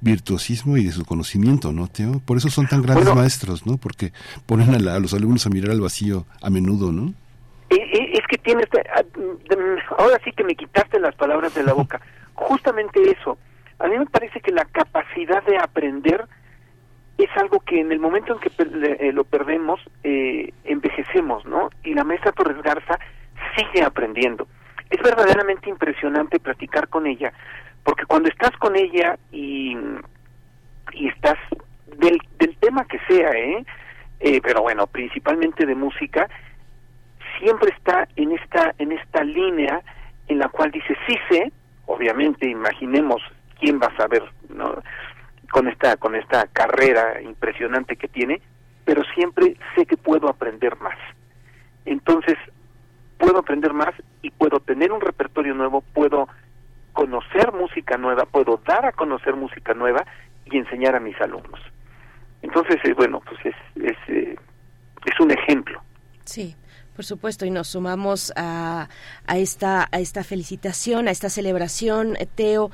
virtuosismo 0.00 0.78
y 0.78 0.84
de 0.84 0.92
su 0.92 1.04
conocimiento, 1.04 1.70
¿no, 1.70 1.86
Teo? 1.88 2.20
Por 2.20 2.38
eso 2.38 2.48
son 2.48 2.66
tan 2.66 2.80
grandes 2.80 3.14
maestros, 3.14 3.66
¿no? 3.66 3.76
Porque 3.76 4.14
ponen 4.46 4.88
a, 4.88 4.94
a 4.94 5.00
los 5.00 5.12
alumnos 5.12 5.44
a 5.44 5.50
mirar 5.50 5.70
al 5.70 5.82
vacío 5.82 6.24
a 6.40 6.48
menudo, 6.48 6.92
¿no? 6.92 7.12
que 7.68 8.01
tienes, 8.42 8.66
ah, 8.94 9.02
ahora 9.98 10.18
sí 10.24 10.32
que 10.32 10.44
me 10.44 10.54
quitaste 10.54 11.00
las 11.00 11.14
palabras 11.14 11.54
de 11.54 11.62
la 11.62 11.72
boca. 11.72 12.00
Justamente 12.34 13.00
eso. 13.10 13.38
A 13.78 13.88
mí 13.88 13.98
me 13.98 14.06
parece 14.06 14.40
que 14.40 14.52
la 14.52 14.64
capacidad 14.66 15.42
de 15.44 15.58
aprender 15.58 16.26
es 17.18 17.30
algo 17.36 17.60
que 17.60 17.80
en 17.80 17.92
el 17.92 18.00
momento 18.00 18.34
en 18.34 18.40
que 18.40 18.50
eh, 18.58 19.12
lo 19.12 19.24
perdemos, 19.24 19.80
eh, 20.02 20.52
envejecemos, 20.64 21.44
¿no? 21.46 21.70
Y 21.84 21.94
la 21.94 22.04
maestra 22.04 22.32
Torres 22.32 22.60
Garza 22.62 22.98
sigue 23.56 23.82
aprendiendo. 23.84 24.46
Es 24.90 25.00
verdaderamente 25.02 25.70
impresionante 25.70 26.40
platicar 26.40 26.88
con 26.88 27.06
ella, 27.06 27.32
porque 27.82 28.04
cuando 28.06 28.28
estás 28.28 28.50
con 28.58 28.76
ella 28.76 29.18
y, 29.30 29.76
y 30.92 31.08
estás 31.08 31.38
del, 31.96 32.18
del 32.38 32.56
tema 32.56 32.84
que 32.86 32.98
sea, 33.08 33.30
¿eh? 33.30 33.64
¿eh? 34.20 34.40
Pero 34.42 34.62
bueno, 34.62 34.86
principalmente 34.86 35.66
de 35.66 35.74
música, 35.74 36.28
siempre 37.38 37.72
está 37.76 38.08
en 38.16 38.32
esta 38.32 38.74
en 38.78 38.92
esta 38.92 39.22
línea 39.24 39.80
en 40.28 40.38
la 40.38 40.48
cual 40.48 40.70
dice 40.70 40.96
sí 41.06 41.16
sé 41.28 41.52
obviamente 41.86 42.48
imaginemos 42.48 43.22
quién 43.60 43.80
va 43.80 43.86
a 43.86 43.96
saber 43.96 44.22
no 44.48 44.82
con 45.50 45.68
esta 45.68 45.96
con 45.96 46.14
esta 46.14 46.46
carrera 46.46 47.20
impresionante 47.20 47.96
que 47.96 48.08
tiene 48.08 48.40
pero 48.84 49.02
siempre 49.14 49.56
sé 49.76 49.86
que 49.86 49.96
puedo 49.96 50.28
aprender 50.28 50.76
más. 50.80 50.96
Entonces 51.84 52.36
puedo 53.18 53.38
aprender 53.38 53.72
más 53.72 53.90
y 54.22 54.30
puedo 54.30 54.58
tener 54.60 54.90
un 54.92 55.00
repertorio 55.00 55.54
nuevo 55.54 55.82
puedo 55.92 56.28
conocer 56.92 57.52
música 57.52 57.96
nueva 57.96 58.26
puedo 58.26 58.60
dar 58.66 58.84
a 58.86 58.92
conocer 58.92 59.34
música 59.34 59.74
nueva 59.74 60.04
y 60.46 60.56
enseñar 60.56 60.96
a 60.96 61.00
mis 61.00 61.20
alumnos. 61.20 61.60
Entonces 62.42 62.76
eh, 62.84 62.94
bueno 62.94 63.20
pues 63.20 63.38
es 63.44 63.84
es, 63.84 63.96
eh, 64.08 64.36
es 65.06 65.20
un 65.20 65.30
ejemplo. 65.30 65.80
Sí 66.24 66.56
por 66.94 67.04
supuesto, 67.04 67.46
y 67.46 67.50
nos 67.50 67.68
sumamos 67.68 68.32
a, 68.36 68.88
a, 69.26 69.38
esta, 69.38 69.88
a 69.90 70.00
esta 70.00 70.24
felicitación, 70.24 71.08
a 71.08 71.10
esta 71.10 71.28
celebración, 71.28 72.16
eh, 72.16 72.26
Teo. 72.26 72.70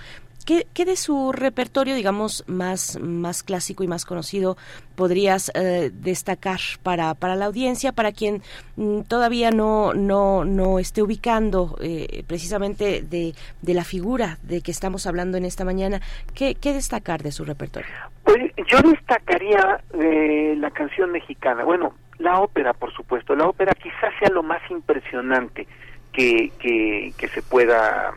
¿Qué, 0.47 0.67
¿Qué, 0.73 0.87
de 0.87 0.97
su 0.97 1.33
repertorio, 1.33 1.95
digamos, 1.95 2.43
más, 2.47 2.99
más 2.99 3.43
clásico 3.43 3.85
y 3.85 3.87
más 3.87 4.07
conocido 4.07 4.57
podrías 4.97 5.53
eh, 5.55 5.91
destacar 5.93 6.59
para, 6.83 7.13
para 7.15 7.37
la 7.37 7.45
audiencia, 7.45 7.93
para 7.93 8.13
quien 8.13 8.41
mm, 8.77 9.03
todavía 9.03 9.51
no, 9.51 9.93
no, 9.93 10.47
no 10.47 10.79
esté 10.79 11.03
ubicando 11.03 11.77
eh, 11.83 12.25
precisamente 12.27 13.03
de, 13.03 13.35
de, 13.61 13.75
la 13.75 13.85
figura 13.85 14.39
de 14.43 14.63
que 14.63 14.71
estamos 14.71 15.07
hablando 15.07 15.37
en 15.37 15.45
esta 15.45 15.67
mañana? 15.67 16.01
¿Qué, 16.35 16.55
qué 16.55 16.73
destacar 16.73 17.23
de 17.23 17.31
su 17.31 17.45
repertorio? 17.45 17.91
Pues 18.25 18.39
yo 18.71 18.81
destacaría 18.81 19.83
la 19.93 20.71
canción 20.71 21.13
mexicana. 21.13 21.65
Bueno, 21.65 21.93
la 22.19 22.41
ópera, 22.41 22.73
por 22.75 22.93
supuesto. 22.93 23.35
La 23.35 23.49
ópera 23.49 23.73
quizás 23.75 24.13
sea 24.19 24.31
lo 24.33 24.43
más 24.43 24.61
impresionante 24.71 25.67
que, 26.13 26.51
que, 26.59 27.29
se 27.29 27.43
pueda 27.43 28.13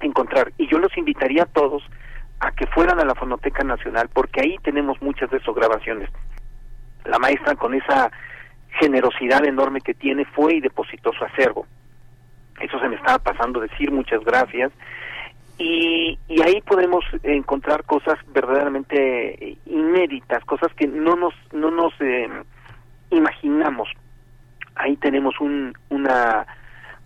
encontrar. 0.00 0.52
Y 0.58 0.68
yo 0.68 0.78
los 0.78 0.96
invitaría 0.96 1.44
a 1.44 1.46
todos 1.46 1.82
a 2.40 2.52
que 2.52 2.66
fueran 2.66 3.00
a 3.00 3.04
la 3.04 3.14
Fonoteca 3.14 3.64
Nacional, 3.64 4.08
porque 4.12 4.42
ahí 4.42 4.56
tenemos 4.62 5.00
muchas 5.00 5.30
de 5.30 5.38
esas 5.38 5.54
grabaciones. 5.54 6.10
La 7.04 7.18
maestra, 7.18 7.54
con 7.54 7.74
esa 7.74 8.12
generosidad 8.78 9.44
enorme 9.44 9.80
que 9.80 9.94
tiene, 9.94 10.24
fue 10.26 10.56
y 10.56 10.60
depositó 10.60 11.12
su 11.12 11.24
acervo. 11.24 11.66
Eso 12.60 12.78
se 12.78 12.88
me 12.88 12.96
estaba 12.96 13.18
pasando 13.18 13.60
decir, 13.60 13.90
muchas 13.90 14.22
gracias. 14.24 14.70
Y, 15.56 16.18
y 16.28 16.42
ahí 16.42 16.60
podemos 16.60 17.04
encontrar 17.22 17.84
cosas 17.84 18.18
verdaderamente 18.32 19.56
inéditas, 19.66 20.44
cosas 20.44 20.72
que 20.74 20.86
no 20.86 21.16
nos, 21.16 21.34
no 21.52 21.70
nos 21.70 21.92
eh, 22.00 22.28
imaginamos. 23.10 23.88
Ahí 24.74 24.96
tenemos 24.96 25.40
un, 25.40 25.74
una, 25.88 26.46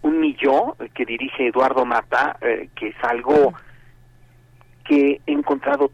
un 0.03 0.21
millón 0.21 0.75
que 0.95 1.05
dirige 1.05 1.49
Eduardo 1.49 1.85
Mata, 1.85 2.37
eh, 2.41 2.69
que 2.75 2.89
es 2.89 2.97
algo 3.03 3.55
que 4.85 5.21
he 5.27 5.33
encontrado 5.33 5.91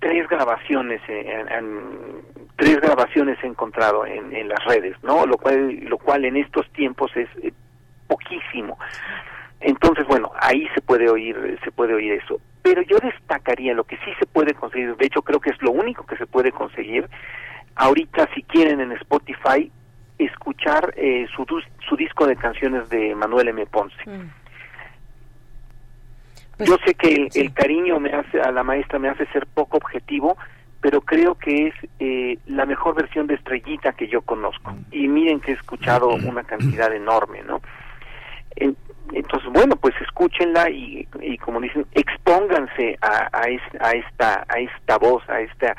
tres 0.00 0.28
grabaciones 0.28 1.00
en, 1.08 2.24
tres 2.56 2.80
grabaciones 2.80 3.38
he 3.42 3.46
encontrado 3.46 4.06
en, 4.06 4.34
en, 4.34 4.48
las 4.48 4.64
redes 4.64 4.96
no 5.02 5.26
lo 5.26 5.36
cual 5.36 5.78
lo 5.84 5.98
cual 5.98 6.24
en 6.24 6.36
estos 6.36 6.70
tiempos 6.72 7.10
es 7.16 7.28
eh, 7.42 7.52
poquísimo. 8.06 8.78
Entonces 9.60 10.06
bueno 10.06 10.32
ahí 10.40 10.66
se 10.74 10.80
puede 10.80 11.08
oír 11.08 11.58
se 11.62 11.70
puede 11.70 11.94
oír 11.94 12.12
eso. 12.12 12.40
Pero 12.62 12.82
yo 12.82 12.98
destacaría 12.98 13.74
lo 13.74 13.84
que 13.84 13.96
sí 13.98 14.10
se 14.18 14.26
puede 14.26 14.54
conseguir 14.54 14.96
de 14.96 15.06
hecho 15.06 15.22
creo 15.22 15.40
que 15.40 15.50
es 15.50 15.62
lo 15.62 15.70
único 15.70 16.04
que 16.06 16.16
se 16.16 16.26
puede 16.26 16.50
conseguir 16.50 17.08
ahorita 17.76 18.28
si 18.34 18.42
quieren 18.42 18.80
en 18.80 18.92
Spotify 18.92 19.70
escuchar 20.18 20.92
eh, 20.96 21.26
su, 21.34 21.46
su 21.88 21.96
disco 21.96 22.26
de 22.26 22.36
canciones 22.36 22.88
de 22.90 23.14
Manuel 23.14 23.48
M. 23.48 23.66
Ponce. 23.66 23.96
Mm. 24.06 24.30
Pues, 26.58 26.68
Yo 26.68 26.76
sé 26.84 26.94
que 26.94 27.28
el, 27.34 27.54
cariño 27.54 27.98
me 28.00 28.12
hace 28.12 28.40
a 28.40 28.52
la 28.52 28.62
maestra 28.62 28.98
me 28.98 29.08
hace 29.08 29.26
ser 29.26 29.46
poco 29.46 29.78
objetivo, 29.78 30.36
pero 30.82 31.00
creo 31.00 31.34
que 31.36 31.68
es 31.68 31.74
eh, 31.98 32.38
la 32.46 32.66
mejor 32.66 32.94
versión 32.94 33.26
de 33.26 33.34
Estrellita 33.34 33.92
que 33.92 34.08
yo 34.08 34.20
conozco. 34.22 34.72
Mm. 34.72 34.84
Y 34.92 35.08
miren 35.08 35.40
que 35.40 35.52
he 35.52 35.54
escuchado 35.54 36.16
mm. 36.18 36.28
una 36.28 36.44
cantidad 36.44 36.92
enorme, 36.92 37.42
¿no? 37.42 37.60
entonces, 39.12 39.48
bueno, 39.52 39.76
pues 39.76 39.94
escúchenla 40.02 40.68
y, 40.70 41.06
y 41.22 41.38
como 41.38 41.60
dicen, 41.60 41.86
expónganse 41.92 42.98
a, 43.00 43.28
a, 43.32 43.42
a, 43.80 43.90
esta, 43.92 44.44
a 44.48 44.58
esta 44.58 44.98
voz, 44.98 45.22
a 45.30 45.40
esta 45.40 45.76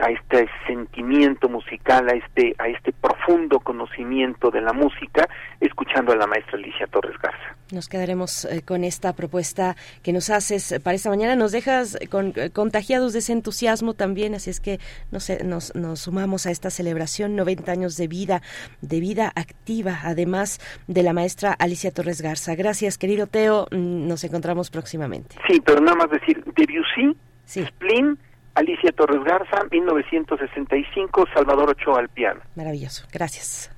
a 0.00 0.10
este 0.10 0.48
sentimiento 0.66 1.48
musical, 1.48 2.08
a 2.08 2.12
este, 2.12 2.54
a 2.58 2.68
este 2.68 2.92
profundo 2.92 3.60
conocimiento 3.60 4.50
de 4.50 4.60
la 4.60 4.72
música, 4.72 5.28
escuchando 5.60 6.12
a 6.12 6.16
la 6.16 6.26
maestra 6.26 6.58
Alicia 6.58 6.86
Torres 6.86 7.16
Garza. 7.20 7.56
Nos 7.72 7.88
quedaremos 7.88 8.44
eh, 8.44 8.62
con 8.62 8.84
esta 8.84 9.14
propuesta 9.14 9.76
que 10.02 10.12
nos 10.12 10.30
haces 10.30 10.80
para 10.82 10.94
esta 10.94 11.10
mañana. 11.10 11.36
Nos 11.36 11.52
dejas 11.52 11.98
con, 12.10 12.32
eh, 12.36 12.50
contagiados 12.50 13.12
de 13.12 13.20
ese 13.20 13.32
entusiasmo 13.32 13.94
también, 13.94 14.34
así 14.34 14.50
es 14.50 14.60
que 14.60 14.80
nos, 15.10 15.30
nos, 15.44 15.74
nos 15.74 16.00
sumamos 16.00 16.46
a 16.46 16.50
esta 16.50 16.70
celebración, 16.70 17.36
90 17.36 17.72
años 17.72 17.96
de 17.96 18.08
vida, 18.08 18.42
de 18.80 19.00
vida 19.00 19.32
activa, 19.34 20.00
además 20.02 20.60
de 20.86 21.02
la 21.02 21.12
maestra 21.12 21.52
Alicia 21.52 21.90
Torres 21.90 22.22
Garza. 22.22 22.54
Gracias, 22.54 22.98
querido 22.98 23.26
Teo. 23.26 23.66
Mm, 23.70 24.08
nos 24.08 24.24
encontramos 24.24 24.70
próximamente. 24.70 25.36
Sí, 25.48 25.60
pero 25.64 25.80
nada 25.80 25.96
más 25.96 26.10
decir, 26.10 26.42
Debussy, 26.56 27.16
sí. 27.44 27.64
Splin, 27.64 28.18
Alicia 28.54 28.92
Torres 28.92 29.22
Garza, 29.24 29.64
1965, 29.70 31.26
Salvador 31.34 31.70
Ochoa 31.70 32.00
al 32.00 32.08
piano. 32.08 32.40
Maravilloso, 32.56 33.06
gracias. 33.12 33.70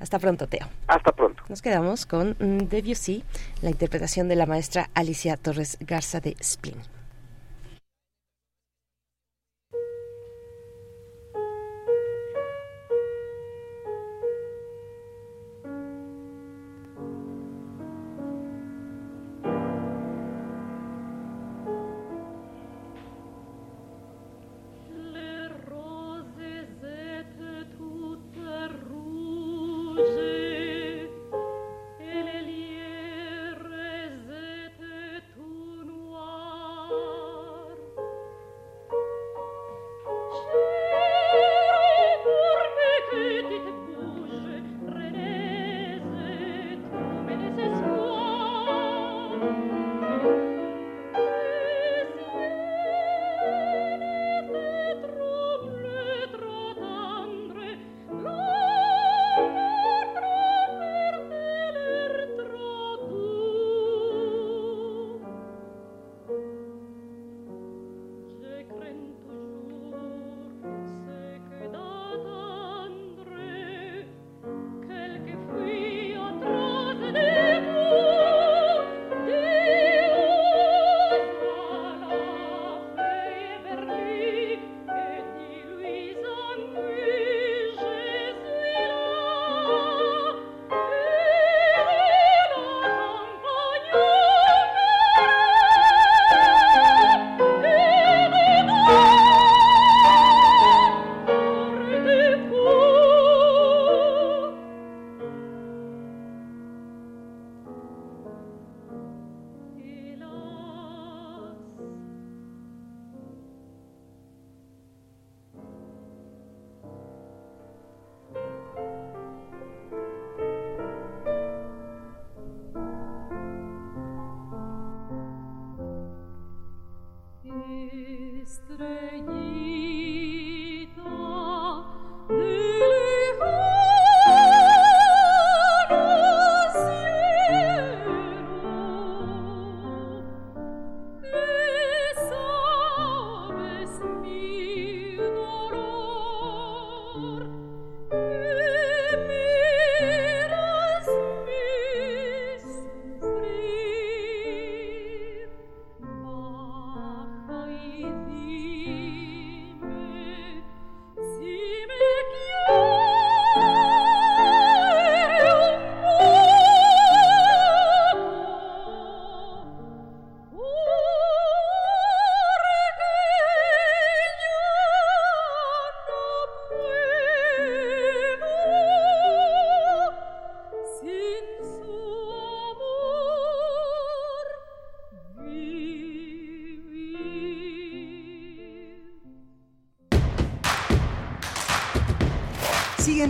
Hasta 0.00 0.18
pronto, 0.18 0.46
Teo. 0.46 0.66
Hasta 0.86 1.12
pronto. 1.12 1.42
Nos 1.48 1.60
quedamos 1.60 2.06
con 2.06 2.36
mm, 2.38 2.68
Debussy, 2.68 3.22
la 3.60 3.70
interpretación 3.70 4.28
de 4.28 4.36
la 4.36 4.46
maestra 4.46 4.88
Alicia 4.94 5.36
Torres 5.36 5.76
Garza 5.80 6.20
de 6.20 6.36
Spin. 6.40 6.76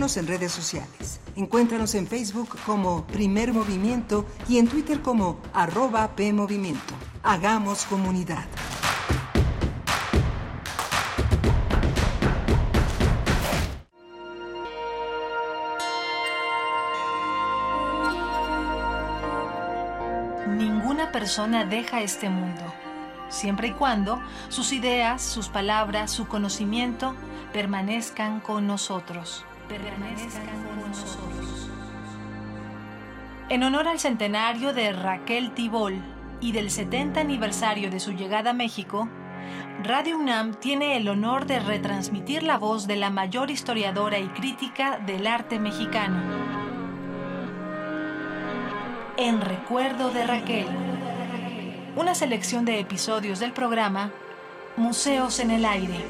Síguenos 0.01 0.17
en 0.17 0.27
redes 0.27 0.51
sociales. 0.51 1.19
Encuéntranos 1.35 1.93
en 1.93 2.07
Facebook 2.07 2.57
como 2.65 3.05
Primer 3.05 3.53
Movimiento 3.53 4.25
y 4.49 4.57
en 4.57 4.67
Twitter 4.67 4.99
como 5.03 5.39
arroba 5.53 6.15
PMovimiento. 6.15 6.95
Hagamos 7.21 7.83
comunidad. 7.83 8.45
Ninguna 20.47 21.11
persona 21.11 21.63
deja 21.65 22.01
este 22.01 22.27
mundo, 22.27 22.63
siempre 23.29 23.67
y 23.67 23.73
cuando 23.73 24.19
sus 24.49 24.73
ideas, 24.73 25.21
sus 25.21 25.49
palabras, 25.49 26.09
su 26.09 26.27
conocimiento 26.27 27.13
permanezcan 27.53 28.39
con 28.39 28.65
nosotros. 28.65 29.45
Permanezcan 29.77 30.65
con 30.65 30.89
nosotros. 30.89 31.69
En 33.47 33.63
honor 33.63 33.87
al 33.87 33.99
centenario 33.99 34.73
de 34.73 34.91
Raquel 34.91 35.53
Tibol 35.53 36.01
y 36.41 36.51
del 36.51 36.69
70 36.69 37.21
aniversario 37.21 37.89
de 37.89 38.01
su 38.01 38.11
llegada 38.11 38.49
a 38.49 38.53
México, 38.53 39.07
Radio 39.83 40.17
UNAM 40.17 40.55
tiene 40.55 40.97
el 40.97 41.07
honor 41.07 41.45
de 41.45 41.61
retransmitir 41.61 42.43
la 42.43 42.57
voz 42.57 42.85
de 42.85 42.97
la 42.97 43.09
mayor 43.09 43.49
historiadora 43.49 44.19
y 44.19 44.27
crítica 44.27 44.99
del 44.99 45.25
arte 45.25 45.57
mexicano. 45.57 46.21
En 49.15 49.39
recuerdo 49.39 50.11
de 50.11 50.27
Raquel. 50.27 50.67
Una 51.95 52.13
selección 52.13 52.65
de 52.65 52.79
episodios 52.79 53.39
del 53.39 53.53
programa 53.53 54.11
Museos 54.75 55.39
en 55.39 55.51
el 55.51 55.63
Aire. 55.63 56.05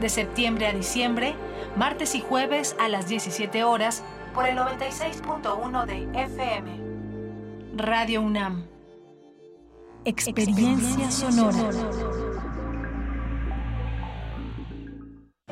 De 0.00 0.08
septiembre 0.08 0.66
a 0.66 0.72
diciembre, 0.72 1.34
martes 1.78 2.16
y 2.16 2.20
jueves 2.20 2.74
a 2.80 2.88
las 2.88 3.08
17 3.08 3.62
horas 3.62 4.02
por 4.34 4.46
el 4.46 4.58
96.1 4.58 5.86
de 5.86 6.24
FM. 6.24 6.80
Radio 7.76 8.20
UNAM. 8.20 8.66
Experiencia 10.04 11.10
sonora. 11.10 11.70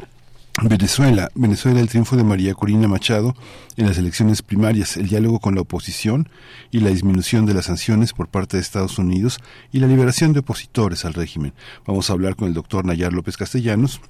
Venezuela, 0.63 1.31
Venezuela, 1.35 1.81
el 1.81 1.89
triunfo 1.89 2.17
de 2.17 2.25
María 2.25 2.55
Corina 2.55 2.87
Machado 2.87 3.35
en 3.77 3.87
las 3.87 3.97
elecciones 3.97 4.43
primarias, 4.43 4.97
el 4.97 5.09
diálogo 5.09 5.41
con 5.41 5.55
la 5.55 5.63
oposición 5.63 6.29
y 6.71 6.81
la 6.81 6.91
disminución 6.91 7.47
de 7.47 7.55
las 7.55 7.67
sanciones 7.67 8.13
por 8.13 8.29
parte 8.29 8.57
de 8.57 8.63
Estados 8.63 8.99
Unidos 8.99 9.39
y 9.73 9.79
la 9.79 9.87
liberación 9.87 10.33
de 10.33 10.41
opositores 10.41 11.05
al 11.05 11.15
régimen. 11.15 11.55
Vamos 11.87 12.11
a 12.11 12.13
hablar 12.13 12.37
con 12.37 12.49
el 12.49 12.55
doctor 12.55 12.85
Nayar 12.85 13.13
López 13.13 13.37
Castellanos, 13.37 14.01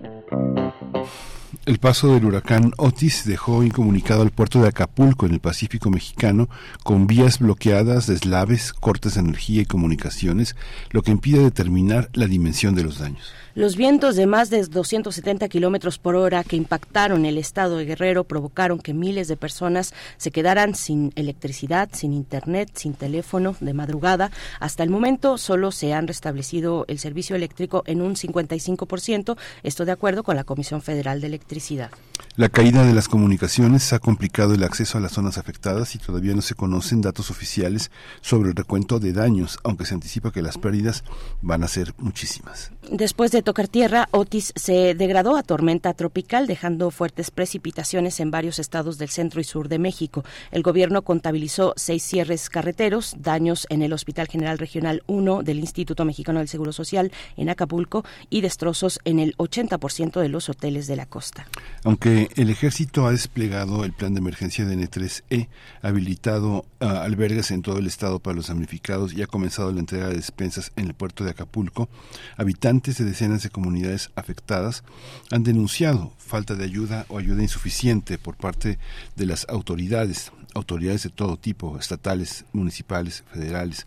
El 1.67 1.79
paso 1.79 2.15
del 2.15 2.25
huracán 2.25 2.73
Otis 2.77 3.25
dejó 3.25 3.65
incomunicado 3.65 4.23
al 4.23 4.31
puerto 4.31 4.63
de 4.63 4.69
Acapulco 4.69 5.27
en 5.27 5.33
el 5.33 5.41
Pacífico 5.41 5.91
mexicano 5.91 6.49
con 6.85 7.09
vías 7.09 7.41
bloqueadas, 7.41 8.07
deslaves, 8.07 8.73
cortes 8.73 9.15
de 9.15 9.21
energía 9.21 9.63
y 9.63 9.67
comunicaciones, 9.67 10.55
lo 10.91 11.03
que 11.03 11.11
impide 11.11 11.41
determinar 11.41 12.09
la 12.13 12.27
dimensión 12.27 12.77
de 12.77 12.85
los 12.85 12.99
daños. 12.99 13.33
Los 13.57 13.75
vientos 13.75 14.17
de 14.17 14.27
más 14.27 14.51
de 14.51 14.67
270 14.67 15.49
kilómetros 15.49 15.99
por 15.99 16.15
hora 16.15 16.45
que 16.45 16.57
impactaron 16.57 17.25
el 17.25 17.39
estado 17.39 17.79
de 17.79 17.87
Guerrero 17.87 18.25
provocaron 18.25 18.79
que 18.79 18.93
miles 18.93 19.29
de 19.29 19.39
personas 19.39 19.95
se 20.19 20.31
quedaran 20.31 20.75
sin 20.75 21.11
electricidad, 21.17 21.89
sin 21.91 22.13
internet, 22.13 22.69
sin 22.75 22.93
teléfono 22.93 23.57
de 23.61 23.73
madrugada. 23.73 24.31
Hasta 24.61 24.83
el 24.83 24.91
momento 24.91 25.39
solo 25.39 25.73
se 25.73 25.95
han 25.95 26.07
restablecido 26.07 26.85
el 26.89 26.99
servicio 26.99 27.35
eléctrico 27.35 27.83
en 27.87 28.03
un 28.03 28.15
55%, 28.17 29.39
esto 29.63 29.87
de 29.87 29.93
acuerdo 29.93 30.23
con 30.23 30.37
la 30.37 30.45
Comisión 30.45 30.83
Federal 30.83 31.23
de 31.23 31.29
Electricidad. 31.29 31.91
La 32.37 32.51
caída 32.51 32.85
de 32.85 32.93
las 32.93 33.09
comunicaciones 33.09 33.95
ha 33.95 33.99
complicado 33.99 34.53
el 34.53 34.65
acceso 34.65 34.99
a 34.99 35.01
las 35.01 35.13
zonas 35.13 35.39
afectadas 35.39 35.95
y 35.95 35.99
todavía 35.99 36.35
no 36.35 36.43
se 36.43 36.55
conocen 36.55 37.01
datos 37.01 37.31
oficiales 37.31 37.91
sobre 38.21 38.51
el 38.51 38.55
recuento 38.55 38.99
de 38.99 39.15
daños, 39.15 39.59
aunque 39.65 39.87
se 39.87 39.95
anticipa 39.95 40.31
que 40.31 40.43
las 40.43 40.59
pérdidas 40.59 41.03
van 41.41 41.63
a 41.63 41.69
ser 41.69 41.95
muchísimas. 41.97 42.73
Después 42.91 43.31
de 43.31 43.46
tocar 43.47 43.69
tierra, 43.69 44.09
Otis 44.11 44.53
se 44.57 44.97
degradó 44.97 45.37
a 45.37 45.45
tormenta 45.45 45.95
tropical, 45.95 46.49
dejando 46.49 46.91
fuertes 46.91 47.31
precipitaciones 47.31 48.19
en 48.19 48.33
varios 48.33 48.59
estados 48.59 48.99
del 48.99 49.09
centro 49.09 49.41
y 49.41 49.45
sur 49.45 49.69
de 49.69 49.79
México. 49.79 50.25
El 50.51 50.65
gobierno 50.65 51.03
contabilizó 51.03 51.73
seis 51.77 52.03
cierres 52.03 52.51
carreteros, 52.51 53.15
daños 53.17 53.69
en 53.71 53.83
el 53.83 53.93
Hospital 53.93 54.27
General 54.27 54.59
Regional 54.59 55.05
1 55.07 55.45
del 55.45 55.61
Instituto 55.61 56.05
Mexicano 56.05 56.41
del 56.41 56.49
Seguro 56.49 56.73
Social 56.73 57.13
en 57.37 57.49
Acapulco 57.49 58.05
y 58.31 58.41
destrozos 58.41 58.99
en 59.05 59.21
el 59.21 59.37
80% 59.37 60.21
de 60.21 60.29
los 60.29 60.49
hoteles 60.49 60.89
de 60.89 60.97
la 60.97 61.07
costa. 61.07 61.47
Aunque 61.85 62.31
el 62.35 62.51
ejército 62.51 63.07
ha 63.07 63.13
desplegado 63.13 63.85
el 63.85 63.93
plan 63.93 64.13
de 64.13 64.19
emergencia 64.19 64.65
de 64.65 64.77
N3E, 64.77 65.47
habilitado 65.83 66.65
ah, 66.81 67.03
albergues 67.05 67.53
en 67.53 67.63
todo 67.63 67.79
el 67.79 67.87
estado 67.87 68.19
para 68.19 68.35
los 68.35 68.49
damnificados 68.49 69.13
y 69.13 69.23
ha 69.23 69.29
comenzado 69.29 69.71
la 69.71 69.79
entrega 69.79 70.09
de 70.09 70.17
despensas 70.17 70.73
en 70.75 70.87
el 70.87 70.95
puerto 70.95 71.23
de 71.23 71.31
Acapulco, 71.31 71.89
habitantes 72.37 72.99
de 72.99 73.05
decenas 73.05 73.36
de 73.43 73.51
comunidades 73.51 74.11
afectadas 74.15 74.85
han 75.31 75.43
denunciado 75.43 76.13
falta 76.19 76.55
de 76.55 76.65
ayuda 76.65 77.07
o 77.09 77.19
ayuda 77.19 77.43
insuficiente 77.43 78.19
por 78.19 78.37
parte 78.37 78.79
de 79.17 79.27
las 79.27 79.47
autoridades 79.49 80.33
autoridades 80.55 81.03
de 81.03 81.11
todo 81.11 81.37
tipo, 81.37 81.79
estatales, 81.79 82.47
municipales, 82.53 83.25
federales. 83.31 83.87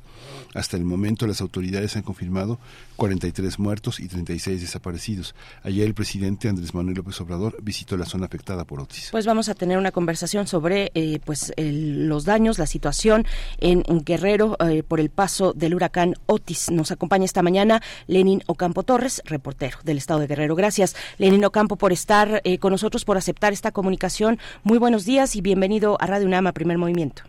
Hasta 0.54 0.78
el 0.78 0.86
momento 0.86 1.28
las 1.28 1.42
autoridades 1.42 1.96
han 1.96 2.04
confirmado 2.04 2.60
43 3.00 3.60
muertos 3.60 4.00
y 4.00 4.08
36 4.08 4.62
desaparecidos. 4.62 5.34
Ayer 5.64 5.88
el 5.88 5.94
presidente 5.94 6.50
Andrés 6.50 6.74
Manuel 6.74 6.98
López 6.98 7.20
Obrador 7.22 7.58
visitó 7.62 7.96
la 7.96 8.06
zona 8.06 8.26
afectada 8.26 8.66
por 8.66 8.82
Otis. 8.82 9.08
Pues 9.12 9.26
vamos 9.26 9.48
a 9.48 9.56
tener 9.56 9.78
una 9.78 9.92
conversación 9.92 10.48
sobre 10.48 10.92
eh, 10.94 11.20
pues 11.24 11.54
los 11.58 12.26
daños, 12.26 12.60
la 12.60 12.68
situación 12.68 13.26
en, 13.60 13.84
Guerrero 14.04 14.58
eh, 14.60 14.84
por 14.84 15.00
el 15.00 15.10
paso 15.10 15.54
del 15.54 15.76
huracán 15.76 16.16
Otis. 16.26 16.70
Nos 16.72 16.92
acompaña 16.92 17.26
esta 17.26 17.42
mañana 17.42 17.82
Lenin 18.08 18.44
Ocampo 18.48 18.84
Torres, 18.84 19.22
reportero 19.26 19.80
del 19.84 19.98
Estado 19.98 20.20
de 20.20 20.28
Guerrero. 20.28 20.56
Gracias, 20.56 20.96
Lenin 21.18 21.46
Ocampo, 21.46 21.78
por 21.78 21.94
estar 21.94 22.42
eh, 22.44 22.60
con 22.60 22.72
nosotros, 22.72 23.06
por 23.06 23.18
aceptar 23.18 23.54
esta 23.54 23.72
comunicación. 23.72 24.40
Muy 24.64 24.78
buenos 24.78 25.06
días 25.06 25.38
y 25.38 25.42
bienvenido 25.42 25.98
a 26.02 26.06
Radio 26.06 26.28
Nama, 26.28 26.52
primer 26.52 26.78
movimiento. 26.78 27.24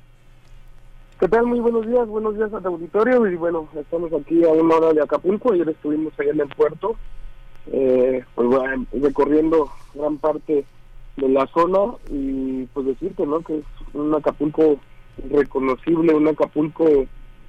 ¿Qué 1.21 1.29
tal? 1.29 1.45
Muy 1.45 1.61
buenos 1.61 1.87
días, 1.87 2.09
buenos 2.09 2.35
días 2.35 2.51
al 2.55 2.65
auditorio 2.65 3.27
y 3.27 3.37
bueno, 3.37 3.69
estamos 3.75 4.11
aquí 4.11 4.43
a 4.43 4.49
una 4.49 4.77
hora 4.77 4.95
de 4.95 5.03
Acapulco, 5.03 5.53
ayer 5.53 5.69
estuvimos 5.69 6.15
allá 6.19 6.31
en 6.31 6.41
el 6.41 6.49
puerto, 6.49 6.97
eh, 7.71 8.25
pues 8.35 8.49
recorriendo 8.91 9.71
gran 9.95 10.17
parte 10.17 10.65
de 11.19 11.29
la 11.29 11.47
zona 11.49 11.97
y 12.11 12.65
pues 12.73 12.87
decirte, 12.87 13.27
¿no? 13.27 13.41
Que 13.41 13.59
es 13.59 13.65
un 13.93 14.15
Acapulco 14.15 14.79
reconocible, 15.29 16.15
un 16.15 16.27
Acapulco 16.27 16.87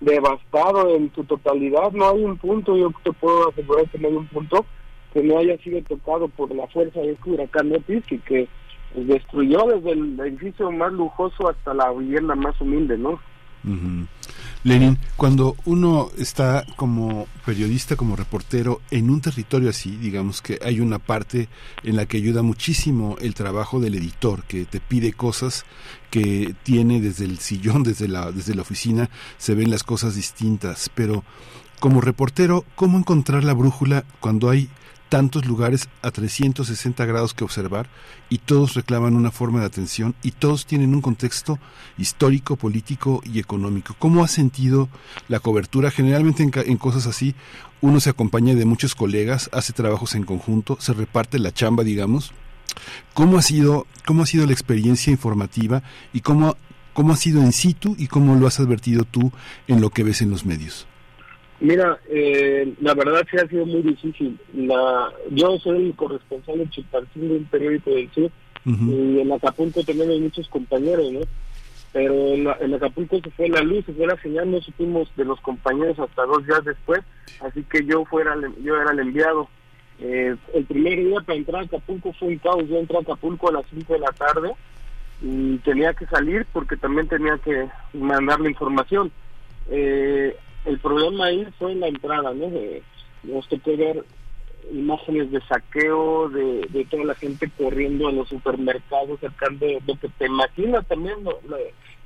devastado 0.01 0.93
en 0.93 1.09
su 1.15 1.23
totalidad, 1.23 1.93
no 1.93 2.09
hay 2.09 2.25
un 2.25 2.37
punto, 2.37 2.75
yo 2.75 2.91
te 3.05 3.13
puedo 3.13 3.51
asegurar 3.51 3.89
que 3.89 3.99
no 3.99 4.09
hay 4.09 4.15
un 4.15 4.27
punto 4.27 4.65
que 5.13 5.23
no 5.23 5.37
haya 5.37 5.57
sido 5.59 5.81
tocado 5.83 6.27
por 6.27 6.53
la 6.53 6.67
fuerza 6.67 6.99
de 6.99 7.11
este 7.11 7.29
huracán 7.29 7.71
Otis 7.71 8.03
y 8.11 8.19
que 8.19 8.49
pues, 8.93 9.07
destruyó 9.07 9.59
desde 9.67 9.91
el 9.91 10.19
edificio 10.19 10.69
más 10.71 10.91
lujoso 10.91 11.47
hasta 11.47 11.73
la 11.73 11.89
vivienda 11.93 12.35
más 12.35 12.59
humilde, 12.59 12.97
¿no? 12.97 13.17
Lenin, 14.63 14.97
cuando 15.17 15.55
uno 15.65 16.09
está 16.17 16.65
como 16.75 17.27
periodista, 17.45 17.95
como 17.95 18.15
reportero 18.15 18.81
en 18.91 19.09
un 19.09 19.21
territorio 19.21 19.69
así, 19.69 19.95
digamos 19.97 20.41
que 20.41 20.59
hay 20.63 20.79
una 20.79 20.99
parte 20.99 21.49
en 21.83 21.95
la 21.95 22.05
que 22.05 22.17
ayuda 22.17 22.41
muchísimo 22.41 23.17
el 23.21 23.33
trabajo 23.33 23.79
del 23.79 23.95
editor, 23.95 24.43
que 24.43 24.65
te 24.65 24.79
pide 24.79 25.13
cosas 25.13 25.65
que 26.09 26.55
tiene 26.63 27.01
desde 27.01 27.25
el 27.25 27.39
sillón, 27.39 27.83
desde 27.83 28.07
la, 28.07 28.31
desde 28.31 28.55
la 28.55 28.61
oficina, 28.61 29.09
se 29.37 29.55
ven 29.55 29.71
las 29.71 29.83
cosas 29.83 30.15
distintas, 30.15 30.89
pero 30.93 31.23
como 31.79 32.01
reportero, 32.01 32.63
¿cómo 32.75 32.99
encontrar 32.99 33.43
la 33.43 33.53
brújula 33.53 34.05
cuando 34.19 34.49
hay 34.49 34.69
tantos 35.11 35.45
lugares 35.45 35.89
a 36.01 36.09
360 36.09 37.05
grados 37.05 37.33
que 37.33 37.43
observar 37.43 37.89
y 38.29 38.37
todos 38.37 38.75
reclaman 38.75 39.17
una 39.17 39.29
forma 39.29 39.59
de 39.59 39.65
atención 39.65 40.15
y 40.23 40.31
todos 40.31 40.65
tienen 40.65 40.95
un 40.95 41.01
contexto 41.01 41.59
histórico, 41.97 42.55
político 42.55 43.21
y 43.25 43.39
económico. 43.39 43.93
¿Cómo 43.99 44.23
ha 44.23 44.29
sentido 44.29 44.87
la 45.27 45.41
cobertura? 45.41 45.91
Generalmente 45.91 46.43
en, 46.43 46.77
cosas 46.77 47.07
así 47.07 47.35
uno 47.81 47.99
se 47.99 48.09
acompaña 48.09 48.55
de 48.55 48.63
muchos 48.63 48.95
colegas, 48.95 49.49
hace 49.51 49.73
trabajos 49.73 50.15
en 50.15 50.23
conjunto, 50.23 50.77
se 50.79 50.93
reparte 50.93 51.39
la 51.39 51.51
chamba, 51.51 51.83
digamos. 51.83 52.31
¿Cómo 53.13 53.37
ha 53.37 53.41
sido, 53.41 53.87
cómo 54.05 54.23
ha 54.23 54.27
sido 54.27 54.45
la 54.45 54.53
experiencia 54.53 55.11
informativa 55.11 55.83
y 56.13 56.21
cómo, 56.21 56.55
cómo 56.93 57.11
ha 57.11 57.17
sido 57.17 57.41
en 57.41 57.51
situ 57.51 57.97
y 57.99 58.07
cómo 58.07 58.35
lo 58.35 58.47
has 58.47 58.61
advertido 58.61 59.03
tú 59.03 59.33
en 59.67 59.81
lo 59.81 59.89
que 59.89 60.05
ves 60.05 60.21
en 60.21 60.29
los 60.29 60.45
medios? 60.45 60.87
Mira, 61.61 61.99
eh, 62.09 62.73
la 62.81 62.95
verdad 62.95 63.21
sí 63.29 63.37
ha 63.37 63.47
sido 63.47 63.67
muy 63.67 63.83
difícil. 63.83 64.37
La, 64.55 65.09
yo 65.29 65.59
soy 65.59 65.85
el 65.85 65.95
corresponsal 65.95 66.57
de 66.57 66.69
Chipantín 66.69 67.29
de 67.29 67.37
un 67.37 67.45
periódico 67.45 67.91
del 67.91 68.11
sur 68.11 68.31
y 68.65 69.19
en 69.19 69.31
Acapulco 69.31 69.83
tenemos 69.83 70.19
muchos 70.19 70.47
compañeros, 70.49 71.11
¿no? 71.11 71.21
Pero 71.93 72.13
en, 72.33 72.73
Acapulco 72.73 73.19
se 73.23 73.29
fue 73.31 73.49
la 73.49 73.61
luz, 73.61 73.85
se 73.85 73.93
fue 73.93 74.07
la 74.07 74.19
señal, 74.21 74.49
no 74.49 74.59
supimos 74.61 75.11
de 75.15 75.25
los 75.25 75.39
compañeros 75.41 75.99
hasta 75.99 76.25
dos 76.25 76.45
días 76.45 76.63
después, 76.63 77.01
así 77.41 77.63
que 77.63 77.85
yo 77.85 78.05
fuera 78.05 78.35
yo 78.63 78.81
era 78.81 78.91
el 78.91 78.99
enviado. 78.99 79.47
Eh, 79.99 80.35
el 80.55 80.65
primer 80.65 80.97
día 80.97 81.19
para 81.21 81.37
entrar 81.37 81.61
a 81.61 81.65
Acapulco 81.65 82.11
fue 82.13 82.29
un 82.29 82.37
caos. 82.39 82.67
Yo 82.67 82.79
entré 82.79 82.97
a 82.97 83.01
Acapulco 83.01 83.49
a 83.49 83.53
las 83.53 83.65
5 83.69 83.93
de 83.93 83.99
la 83.99 84.11
tarde 84.13 84.51
y 85.21 85.57
tenía 85.59 85.93
que 85.93 86.07
salir 86.07 86.47
porque 86.51 86.75
también 86.75 87.07
tenía 87.07 87.37
que 87.37 87.67
mandar 87.93 88.39
la 88.39 88.49
información. 88.49 89.11
Eh, 89.69 90.35
el 90.65 90.79
problema 90.79 91.25
ahí 91.25 91.45
fue 91.57 91.75
la 91.75 91.87
entrada, 91.87 92.33
¿no? 92.33 92.49
De, 92.49 92.83
nos 93.23 93.47
tocó 93.47 93.75
ver 93.77 94.03
imágenes 94.71 95.31
de 95.31 95.41
saqueo, 95.41 96.29
de, 96.29 96.87
toda 96.89 97.05
la 97.05 97.15
gente 97.15 97.49
corriendo 97.57 98.07
a 98.07 98.11
los 98.11 98.29
supermercados, 98.29 99.19
cercando 99.19 99.65
lo 99.85 99.95
que 99.99 100.09
te 100.09 100.27
imaginas 100.27 100.85
también, 100.87 101.23
la 101.23 101.57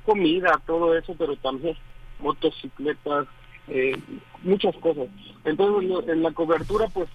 comida, 0.04 0.60
todo 0.66 0.96
eso, 0.96 1.14
pero 1.18 1.36
también 1.36 1.76
motocicletas, 2.20 3.26
eh, 3.68 3.96
muchas 4.42 4.74
cosas. 4.76 5.08
Entonces, 5.44 6.08
en 6.08 6.22
la 6.22 6.32
cobertura, 6.32 6.86
pues, 6.88 7.08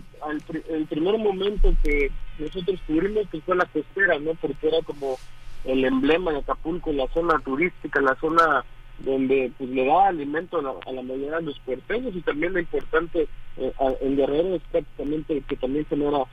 el 0.70 0.86
primer 0.86 1.18
momento 1.18 1.74
que 1.84 2.12
nosotros 2.38 2.80
tuvimos 2.86 3.28
que 3.30 3.42
fue 3.42 3.56
la 3.56 3.66
costera, 3.66 4.20
¿no? 4.20 4.34
Porque 4.36 4.68
era 4.68 4.82
como 4.84 5.18
el 5.66 5.86
emblema 5.86 6.32
de 6.32 6.40
Acapulco, 6.40 6.92
la 6.92 7.08
zona 7.10 7.40
turística, 7.40 8.02
la 8.02 8.16
zona 8.16 8.64
donde 9.04 9.52
pues 9.58 9.70
le 9.70 9.86
da 9.86 10.08
alimento 10.08 10.60
a 10.60 10.92
la, 10.92 11.02
mayoría 11.02 11.38
de 11.38 11.44
los 11.44 11.60
puerteños 11.60 12.16
y 12.16 12.22
también 12.22 12.54
lo 12.54 12.60
importante 12.60 13.28
eh, 13.58 13.74
en 14.02 14.16
Guerrero 14.16 14.56
es 14.56 14.62
prácticamente 14.72 15.42
que 15.48 15.56
también 15.56 15.86
genera 15.86 16.24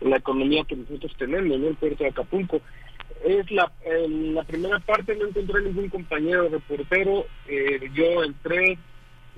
la 0.00 0.16
economía 0.16 0.64
que 0.64 0.76
nosotros 0.76 1.12
tenemos, 1.18 1.56
en 1.56 1.64
el 1.64 1.74
puerto 1.76 2.04
de 2.04 2.10
Acapulco. 2.10 2.60
Es 3.24 3.50
la, 3.50 3.70
en 3.84 4.34
la 4.34 4.42
primera 4.42 4.78
parte 4.80 5.16
no 5.16 5.28
encontré 5.28 5.62
ningún 5.62 5.88
compañero 5.88 6.48
reportero, 6.48 7.24
eh, 7.48 7.90
yo 7.94 8.22
entré, 8.22 8.78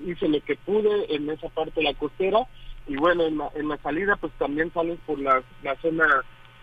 hice 0.05 0.29
lo 0.29 0.41
que 0.41 0.57
pude 0.57 1.15
en 1.15 1.31
esa 1.31 1.49
parte 1.51 1.81
de 1.81 1.85
la 1.85 1.95
costera 1.95 2.41
y 2.89 2.97
bueno, 2.97 3.25
en 3.27 3.39
la, 3.39 3.51
en 3.55 3.69
la 3.69 3.77
salida 3.79 4.17
pues 4.17 4.33
también 4.39 4.73
sales 4.73 4.99
por 5.07 5.19
la, 5.19 5.43
la 5.63 5.77
zona 5.77 6.07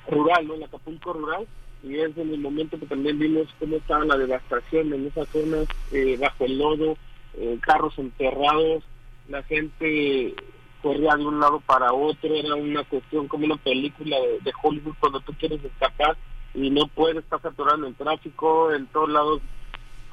rural, 0.10 0.48
¿no? 0.48 0.56
El 0.56 0.64
Acapulco 0.64 1.14
rural 1.14 1.48
y 1.84 2.00
es 2.00 2.18
en 2.18 2.34
el 2.34 2.40
momento 2.40 2.80
que 2.80 2.86
también 2.86 3.20
vimos 3.20 3.48
cómo 3.60 3.76
estaba 3.76 4.06
la 4.06 4.18
devastación 4.18 4.94
en 4.94 5.08
esas 5.08 5.28
zonas 5.30 5.68
eh, 5.92 6.18
bajo 6.18 6.46
el 6.46 6.58
lodo, 6.58 6.98
eh, 7.38 7.58
carros 7.62 7.94
enterrados, 7.98 8.84
la 9.28 9.44
gente 9.44 10.34
corría 10.82 11.16
de 11.16 11.26
un 11.26 11.40
lado 11.40 11.60
para 11.62 11.94
otro, 11.94 12.34
era 12.34 12.56
una 12.56 12.84
cuestión 12.84 13.28
como 13.28 13.46
una 13.46 13.58
película 13.58 14.18
de, 14.44 14.54
Hollywood 14.62 14.96
cuando 15.00 15.20
tú 15.22 15.34
quieres 15.34 15.64
escapar 15.64 16.18
y 16.54 16.70
no 16.70 16.88
puedes, 16.88 17.24
estar 17.24 17.42
saturando 17.42 17.88
el 17.88 17.96
tráfico, 17.96 18.72
en 18.72 18.86
todos 18.88 19.10
lados 19.10 19.42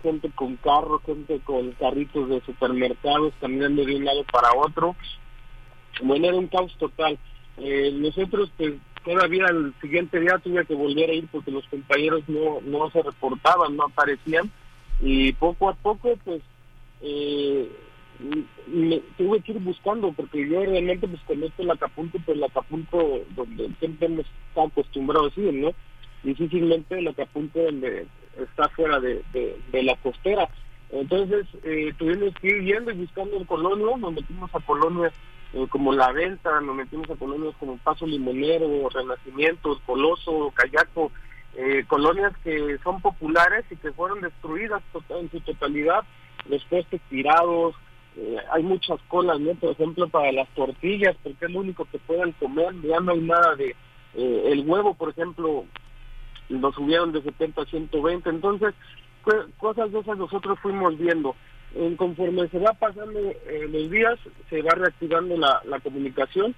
gente 0.02 0.30
con 0.30 0.56
carros, 0.56 1.02
gente 1.04 1.40
con 1.40 1.72
carritos 1.72 2.28
de 2.28 2.40
supermercados 2.42 3.34
caminando 3.40 3.84
de 3.84 3.96
un 3.96 4.04
lado 4.04 4.24
para 4.32 4.48
otro. 4.56 4.96
Bueno, 6.02 6.28
era 6.28 6.36
un 6.36 6.46
caos 6.46 6.74
total. 6.78 7.18
Eh, 7.58 7.90
nosotros 7.92 8.50
pues 8.56 8.74
todavía 9.04 9.46
el 9.46 9.74
siguiente 9.80 10.20
día 10.20 10.38
tuve 10.38 10.64
que 10.64 10.74
volver 10.74 11.10
a 11.10 11.14
ir 11.14 11.28
porque 11.30 11.50
los 11.50 11.66
compañeros 11.68 12.22
no, 12.28 12.60
no 12.62 12.90
se 12.90 13.02
reportaban, 13.02 13.76
no 13.76 13.84
aparecían 13.84 14.50
y 15.00 15.32
poco 15.32 15.68
a 15.68 15.74
poco 15.74 16.16
pues 16.24 16.42
eh, 17.00 17.70
tuve 19.16 19.40
que 19.40 19.52
ir 19.52 19.60
buscando 19.60 20.12
porque 20.12 20.46
yo 20.48 20.64
realmente 20.64 21.08
pues 21.08 21.20
conozco 21.22 21.62
el 21.62 21.70
Acapulco, 21.70 22.18
pues 22.24 22.36
el 22.36 22.44
Acapulco 22.44 23.20
donde 23.34 23.70
siempre 23.78 24.06
hemos 24.06 24.26
estado 24.48 24.66
acostumbrados 24.68 25.36
a 25.36 25.40
ir, 25.40 25.54
¿no? 25.54 25.72
Difícilmente 26.22 26.98
el 26.98 27.08
Acapulco 27.08 27.60
donde 27.60 28.06
está 28.36 28.68
fuera 28.70 29.00
de, 29.00 29.22
de, 29.32 29.82
la 29.82 29.96
costera. 29.96 30.48
Entonces 30.90 31.46
eh, 31.64 31.92
tuvimos 31.98 32.34
que 32.40 32.48
ir 32.48 32.62
yendo 32.62 32.90
y 32.90 32.94
buscando 32.94 33.38
el 33.38 33.46
Colonia, 33.46 33.96
nos 33.96 34.12
metimos 34.12 34.54
a 34.54 34.60
Colonia 34.60 35.10
eh, 35.52 35.66
como 35.68 35.92
La 35.92 36.12
Venta, 36.12 36.60
nos 36.60 36.76
metimos 36.76 37.10
a 37.10 37.16
colonias 37.16 37.54
como 37.58 37.76
Paso 37.78 38.06
Limonero, 38.06 38.88
Renacimiento, 38.88 39.80
Coloso, 39.84 40.52
Cayaco, 40.54 41.10
eh, 41.56 41.84
colonias 41.88 42.32
que 42.44 42.78
son 42.84 43.00
populares 43.00 43.64
y 43.70 43.76
que 43.76 43.92
fueron 43.92 44.20
destruidas 44.20 44.82
en 45.08 45.30
su 45.30 45.40
totalidad, 45.40 46.04
los 46.48 46.64
postes 46.66 47.00
tirados, 47.10 47.74
eh, 48.16 48.36
hay 48.52 48.62
muchas 48.62 49.00
colas, 49.08 49.40
¿no? 49.40 49.54
Por 49.54 49.72
ejemplo, 49.72 50.08
para 50.08 50.30
las 50.30 50.48
tortillas, 50.50 51.16
porque 51.22 51.46
es 51.46 51.50
lo 51.50 51.60
único 51.60 51.84
que 51.86 51.98
puedan 51.98 52.32
comer, 52.32 52.72
ya 52.82 53.00
no 53.00 53.12
hay 53.12 53.20
nada 53.20 53.56
de... 53.56 53.74
el 54.14 54.64
huevo, 54.66 54.94
por 54.94 55.10
ejemplo, 55.10 55.64
lo 56.48 56.72
subieron 56.72 57.12
de 57.12 57.22
70 57.22 57.62
a 57.62 57.66
120, 57.66 58.30
entonces 58.30 58.74
cosas 59.58 59.92
de 59.92 60.00
esas 60.00 60.16
nosotros 60.16 60.58
fuimos 60.60 60.96
viendo 60.96 61.36
en 61.74 61.96
conforme 61.96 62.48
se 62.48 62.58
va 62.58 62.72
pasando 62.74 63.18
eh, 63.20 63.68
los 63.70 63.90
días, 63.90 64.18
se 64.48 64.62
va 64.62 64.70
reactivando 64.74 65.36
la, 65.36 65.60
la 65.64 65.80
comunicación 65.80 66.54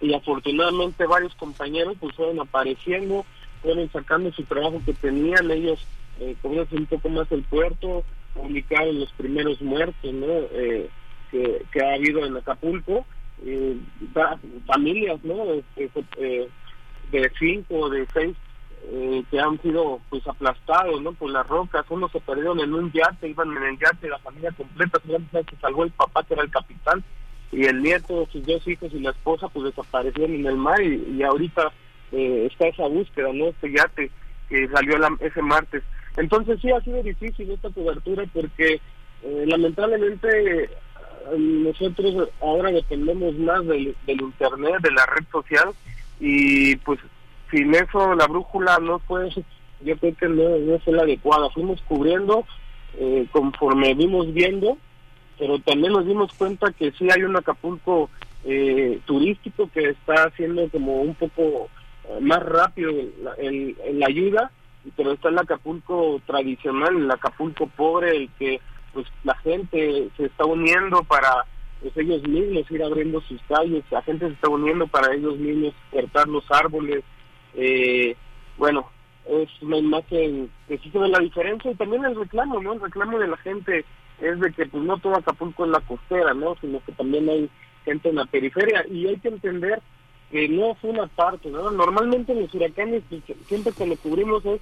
y 0.00 0.14
afortunadamente 0.14 1.06
varios 1.06 1.34
compañeros 1.34 1.96
pues 2.00 2.14
fueron 2.16 2.40
apareciendo, 2.40 3.24
fueron 3.62 3.90
sacando 3.92 4.32
su 4.32 4.44
trabajo 4.44 4.80
que 4.84 4.94
tenían 4.94 5.50
ellos, 5.50 5.86
eh, 6.18 6.34
un 6.42 6.86
poco 6.86 7.08
más 7.10 7.30
el 7.30 7.42
puerto, 7.44 8.04
publicaron 8.34 9.00
los 9.00 9.12
primeros 9.12 9.60
muertos 9.60 10.12
¿no? 10.12 10.26
Eh, 10.52 10.88
que, 11.30 11.84
ha 11.84 11.94
habido 11.94 12.24
en 12.24 12.36
Acapulco, 12.36 13.04
eh, 13.44 13.76
familias 14.66 15.22
¿no? 15.22 15.44
Eh, 15.76 16.48
de 17.12 17.32
cinco, 17.38 17.90
de 17.90 18.06
seis 18.12 18.36
eh, 18.88 19.22
que 19.30 19.38
han 19.38 19.60
sido 19.60 20.00
pues 20.08 20.26
aplastados 20.26 21.00
no 21.02 21.12
por 21.12 21.30
las 21.30 21.46
rocas. 21.46 21.84
Unos 21.90 22.10
se 22.12 22.20
perdieron 22.20 22.60
en 22.60 22.72
un 22.72 22.90
yate 22.90 23.28
iban 23.28 23.56
en 23.56 23.62
el 23.62 23.78
yate 23.78 24.08
la 24.08 24.18
familia 24.18 24.52
completa 24.52 24.98
se 25.04 25.56
salvó 25.60 25.84
el 25.84 25.90
papá 25.90 26.24
que 26.24 26.34
era 26.34 26.42
el 26.42 26.50
capitán 26.50 27.04
y 27.52 27.66
el 27.66 27.82
nieto 27.82 28.26
sus 28.32 28.44
dos 28.46 28.66
hijos 28.66 28.92
y 28.92 29.00
la 29.00 29.10
esposa 29.10 29.48
pues 29.48 29.66
desaparecieron 29.66 30.34
en 30.34 30.46
el 30.46 30.56
mar 30.56 30.80
y, 30.82 31.22
ahorita 31.22 31.72
eh, 32.12 32.48
está 32.50 32.68
esa 32.68 32.86
búsqueda 32.86 33.32
no 33.32 33.48
este 33.48 33.70
yate 33.70 34.10
que 34.48 34.68
salió 34.68 34.96
ese 35.20 35.42
martes. 35.42 35.82
Entonces 36.16 36.58
sí 36.60 36.70
ha 36.70 36.80
sido 36.80 37.02
difícil 37.02 37.50
esta 37.50 37.70
cobertura 37.70 38.24
porque 38.32 38.80
eh, 39.22 39.44
lamentablemente 39.46 40.70
nosotros 41.38 42.28
ahora 42.40 42.72
dependemos 42.72 43.34
más 43.36 43.64
del, 43.66 43.94
del 44.06 44.20
internet 44.20 44.80
de 44.82 44.90
la 44.90 45.06
red 45.06 45.24
social 45.30 45.70
y 46.18 46.76
pues 46.76 46.98
sin 47.50 47.74
eso 47.74 48.14
la 48.14 48.26
brújula 48.26 48.78
no 48.78 48.98
fue, 49.00 49.30
yo 49.80 49.96
creo 49.96 50.14
que 50.16 50.28
no, 50.28 50.78
fue 50.80 50.94
la 50.94 51.02
adecuada. 51.02 51.50
Fuimos 51.50 51.80
cubriendo 51.82 52.44
eh, 52.98 53.26
conforme 53.32 53.94
vimos 53.94 54.32
viendo, 54.32 54.76
pero 55.38 55.58
también 55.60 55.92
nos 55.92 56.06
dimos 56.06 56.32
cuenta 56.34 56.72
que 56.72 56.92
sí 56.92 57.08
hay 57.10 57.22
un 57.22 57.36
Acapulco 57.36 58.10
eh, 58.44 59.00
turístico 59.04 59.68
que 59.72 59.90
está 59.90 60.24
haciendo 60.24 60.68
como 60.70 61.00
un 61.02 61.14
poco 61.14 61.68
eh, 62.08 62.20
más 62.20 62.42
rápido 62.42 62.92
la 63.22 64.06
ayuda, 64.06 64.50
pero 64.96 65.12
está 65.12 65.28
el 65.28 65.38
Acapulco 65.38 66.20
tradicional, 66.26 66.96
el 66.96 67.10
Acapulco 67.10 67.66
pobre, 67.66 68.16
el 68.16 68.30
que 68.38 68.60
pues 68.92 69.06
la 69.24 69.34
gente 69.36 70.08
se 70.16 70.24
está 70.24 70.44
uniendo 70.44 71.02
para 71.04 71.44
pues, 71.80 71.96
ellos 71.96 72.22
mismos 72.26 72.70
ir 72.70 72.82
abriendo 72.82 73.20
sus 73.22 73.40
calles, 73.42 73.84
la 73.90 74.02
gente 74.02 74.26
se 74.26 74.32
está 74.34 74.48
uniendo 74.48 74.86
para 74.86 75.14
ellos 75.14 75.38
mismos 75.38 75.74
cortar 75.90 76.28
los 76.28 76.44
árboles, 76.50 77.04
eh, 77.54 78.16
bueno, 78.56 78.88
es 79.26 79.48
una 79.62 79.78
imagen 79.78 80.50
que 80.68 80.78
sí 80.78 80.90
se 80.90 80.98
ve 80.98 81.08
la 81.08 81.18
diferencia 81.18 81.70
y 81.70 81.74
también 81.74 82.04
el 82.04 82.16
reclamo, 82.16 82.60
¿no? 82.60 82.74
El 82.74 82.80
reclamo 82.80 83.18
de 83.18 83.28
la 83.28 83.36
gente 83.38 83.84
es 84.20 84.40
de 84.40 84.52
que 84.52 84.66
pues 84.66 84.82
no 84.82 84.98
todo 84.98 85.16
Acapulco 85.16 85.64
es 85.64 85.70
la 85.70 85.80
costera, 85.80 86.34
¿no? 86.34 86.56
Sino 86.60 86.80
que 86.84 86.92
también 86.92 87.28
hay 87.28 87.50
gente 87.84 88.08
en 88.08 88.16
la 88.16 88.26
periferia 88.26 88.84
y 88.88 89.06
hay 89.06 89.16
que 89.18 89.28
entender 89.28 89.80
que 90.30 90.48
no 90.48 90.74
fue 90.76 90.90
una 90.90 91.06
parte, 91.06 91.50
¿no? 91.50 91.70
Normalmente 91.70 92.32
en 92.32 92.42
los 92.42 92.54
huracanes 92.54 93.02
pues, 93.08 93.22
siempre 93.46 93.72
que 93.72 93.86
lo 93.86 93.96
cubrimos 93.96 94.44
es 94.44 94.60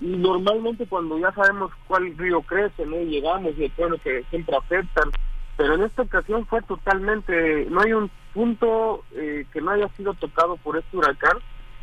normalmente 0.00 0.86
cuando 0.86 1.18
ya 1.18 1.32
sabemos 1.32 1.70
cuál 1.86 2.16
río 2.16 2.42
crece, 2.42 2.84
¿no? 2.86 3.00
Y 3.00 3.06
llegamos 3.06 3.52
y 3.56 3.64
el 3.64 4.00
que 4.00 4.24
siempre 4.30 4.56
afectan, 4.56 5.10
pero 5.56 5.74
en 5.74 5.82
esta 5.82 6.02
ocasión 6.02 6.46
fue 6.46 6.62
totalmente, 6.62 7.66
no 7.70 7.80
hay 7.80 7.92
un 7.92 8.10
punto 8.32 9.04
eh, 9.14 9.46
que 9.52 9.60
no 9.60 9.70
haya 9.70 9.88
sido 9.90 10.14
tocado 10.14 10.56
por 10.56 10.76
este 10.76 10.96
huracán. 10.96 11.38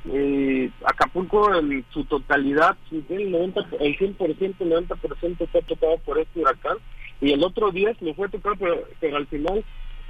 Eh, 0.09 0.71
Acapulco 0.85 1.53
en 1.55 1.85
su 1.91 2.03
totalidad, 2.05 2.75
el, 2.91 3.31
90, 3.31 3.61
el 3.79 3.97
100%, 3.97 4.55
el 4.59 4.87
90% 4.87 5.41
está 5.41 5.61
tocado 5.61 5.97
por 5.99 6.17
este 6.17 6.39
huracán 6.39 6.77
y 7.19 7.33
el 7.33 7.43
otro 7.43 7.69
día 7.71 7.95
me 8.01 8.13
fue 8.15 8.27
tocado, 8.29 8.55
pero, 8.57 8.83
pero 8.99 9.17
al 9.17 9.27
final 9.27 9.63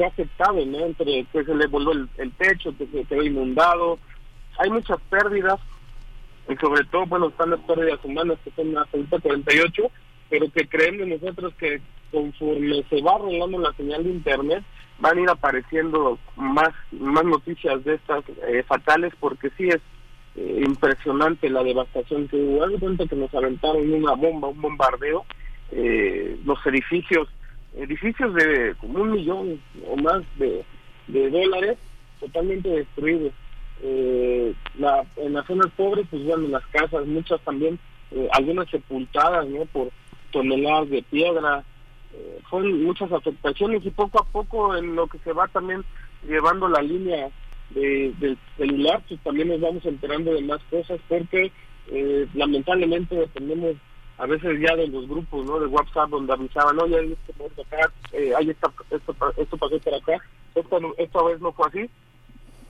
ha 0.03 0.07
aceptado, 0.07 0.65
¿no? 0.65 0.79
Entre 0.79 1.25
que 1.25 1.43
se 1.43 1.55
le 1.55 1.67
volvió 1.67 2.07
el, 2.17 2.31
techo, 2.33 2.75
que 2.77 2.87
se 2.87 3.03
quedó 3.05 3.23
inundado, 3.23 3.99
hay 4.57 4.69
muchas 4.69 4.99
pérdidas, 5.09 5.59
y 6.49 6.55
sobre 6.55 6.83
todo, 6.85 7.05
bueno, 7.05 7.29
están 7.29 7.51
las 7.51 7.59
pérdidas 7.61 7.99
humanas 8.03 8.37
que 8.43 8.51
son 8.51 8.77
hasta 8.77 9.19
48, 9.19 9.83
pero 10.29 10.51
que 10.51 10.67
creemos 10.67 11.07
nosotros 11.07 11.53
que 11.55 11.81
conforme 12.11 12.83
se 12.89 13.01
va 13.01 13.15
arreglando 13.15 13.59
la 13.59 13.73
señal 13.73 14.03
de 14.03 14.09
internet, 14.09 14.63
van 15.01 15.17
a 15.17 15.21
ir 15.21 15.29
apareciendo 15.29 16.17
más, 16.37 16.69
más 16.91 17.25
noticias 17.25 17.83
de 17.83 17.95
estas 17.95 18.23
eh, 18.47 18.63
fatales, 18.65 19.13
porque 19.19 19.49
sí 19.57 19.67
es 19.67 19.81
eh, 20.35 20.63
impresionante 20.65 21.49
la 21.49 21.63
devastación 21.63 22.27
que 22.27 22.37
hubo. 22.37 22.63
Hay 22.63 22.77
cuenta 22.77 23.05
que 23.05 23.15
nos 23.15 23.33
aventaron 23.33 23.91
una 23.91 24.13
bomba, 24.13 24.47
un 24.47 24.61
bombardeo, 24.61 25.25
eh, 25.71 26.37
los 26.45 26.65
edificios 26.65 27.27
edificios 27.75 28.33
de 28.33 28.75
como 28.79 29.01
un 29.01 29.11
millón 29.11 29.61
o 29.87 29.95
más 29.95 30.23
de, 30.37 30.63
dólares 31.07 31.77
totalmente 32.19 32.69
destruidos. 32.69 33.33
Eh, 33.83 34.53
la, 34.77 35.03
en 35.17 35.33
las 35.33 35.45
zonas 35.47 35.71
pobres, 35.75 36.05
pues 36.09 36.23
bueno, 36.23 36.47
las 36.49 36.65
casas, 36.67 37.05
muchas 37.07 37.41
también, 37.41 37.79
eh, 38.11 38.27
algunas 38.33 38.69
sepultadas, 38.69 39.47
¿no? 39.47 39.65
Por 39.65 39.89
toneladas 40.31 40.89
de 40.89 41.01
piedra. 41.03 41.63
Eh, 42.13 42.39
fueron 42.49 42.83
muchas 42.83 43.11
afectaciones 43.11 43.85
y 43.85 43.89
poco 43.89 44.19
a 44.19 44.25
poco 44.25 44.75
en 44.75 44.95
lo 44.95 45.07
que 45.07 45.17
se 45.19 45.33
va 45.33 45.47
también 45.47 45.83
llevando 46.27 46.67
la 46.67 46.81
línea 46.81 47.29
de, 47.69 48.13
del 48.19 48.37
celular, 48.57 49.01
pues 49.07 49.19
también 49.21 49.47
nos 49.47 49.61
vamos 49.61 49.85
enterando 49.85 50.33
de 50.33 50.41
más 50.41 50.61
cosas 50.69 50.99
porque 51.07 51.51
eh, 51.87 52.27
lamentablemente 52.33 53.15
dependemos 53.15 53.75
a 54.17 54.25
veces 54.27 54.59
ya 54.59 54.75
de 54.75 54.87
los 54.87 55.07
grupos 55.07 55.45
¿no? 55.45 55.59
de 55.59 55.65
WhatsApp 55.65 56.09
donde 56.09 56.33
avisaban, 56.33 56.79
oye, 56.79 56.99
hay 56.99 57.13
este 57.13 57.61
acá, 57.61 57.91
eh, 58.13 58.33
esto, 58.39 58.73
esto 59.37 59.57
pasó 59.57 59.79
por 59.79 59.93
acá, 59.95 60.23
esta, 60.53 60.77
esta 60.97 61.23
vez 61.23 61.41
no 61.41 61.51
fue 61.53 61.67
así, 61.67 61.89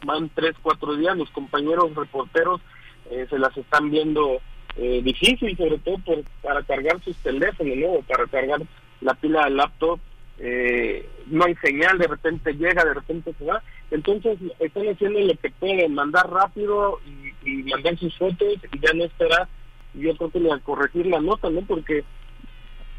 van 0.05 0.29
tres, 0.33 0.55
cuatro 0.61 0.95
días, 0.95 1.17
los 1.17 1.29
compañeros 1.31 1.93
reporteros 1.93 2.61
eh, 3.09 3.27
se 3.29 3.37
las 3.37 3.55
están 3.57 3.89
viendo 3.89 4.39
eh, 4.77 5.01
difícil, 5.03 5.57
sobre 5.57 5.77
todo 5.79 5.97
por, 6.05 6.23
para 6.41 6.63
cargar 6.63 7.01
sus 7.03 7.17
teléfonos, 7.17 7.75
¿no? 7.77 7.99
para 8.07 8.25
cargar 8.27 8.61
la 9.01 9.13
pila 9.15 9.45
del 9.45 9.57
laptop, 9.57 9.99
eh, 10.39 11.07
no 11.27 11.45
hay 11.45 11.55
señal, 11.55 11.97
de 11.97 12.07
repente 12.07 12.53
llega, 12.53 12.83
de 12.83 12.93
repente 12.93 13.33
se 13.37 13.45
va, 13.45 13.61
entonces 13.91 14.37
están 14.59 14.87
haciendo 14.87 15.19
lo 15.19 15.35
que 15.35 15.51
pueden, 15.51 15.93
mandar 15.93 16.29
rápido 16.29 16.99
y, 17.05 17.63
mandar 17.63 17.97
sus 17.97 18.15
fotos 18.17 18.55
y 18.71 18.79
ya 18.79 18.93
no 18.93 19.03
esperar 19.03 19.47
yo 19.93 20.15
creo 20.15 20.31
que 20.31 20.51
a 20.51 20.59
corregir 20.59 21.05
la 21.07 21.19
nota, 21.19 21.49
¿no? 21.49 21.61
Porque 21.61 22.03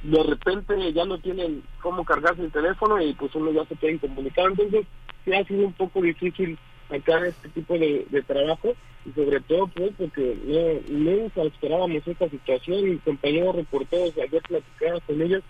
de 0.02 0.22
repente 0.22 0.92
ya 0.92 1.04
no 1.04 1.18
tienen 1.18 1.62
cómo 1.80 2.04
cargarse 2.04 2.42
el 2.42 2.52
teléfono 2.52 3.00
y 3.00 3.12
pues 3.14 3.34
uno 3.34 3.50
ya 3.52 3.64
se 3.66 3.76
puede 3.76 3.98
comunicar. 3.98 4.46
Entonces, 4.50 4.86
sí 5.24 5.32
ha 5.32 5.44
sido 5.44 5.66
un 5.66 5.72
poco 5.72 6.02
difícil 6.02 6.58
acá 6.90 7.26
este 7.26 7.48
tipo 7.50 7.74
de, 7.78 8.06
trabajo 8.26 8.74
y 9.06 9.12
sobre 9.12 9.40
todo 9.40 9.66
pues 9.68 9.92
porque 9.96 10.36
no, 10.44 10.98
nunca 10.98 11.42
esperábamos 11.42 12.06
esta 12.06 12.28
situación 12.28 12.92
y 12.92 12.98
compañeros 12.98 13.56
reporteros 13.56 14.12
ayer 14.16 14.42
platicaba 14.42 15.00
con 15.00 15.20
ellos 15.22 15.42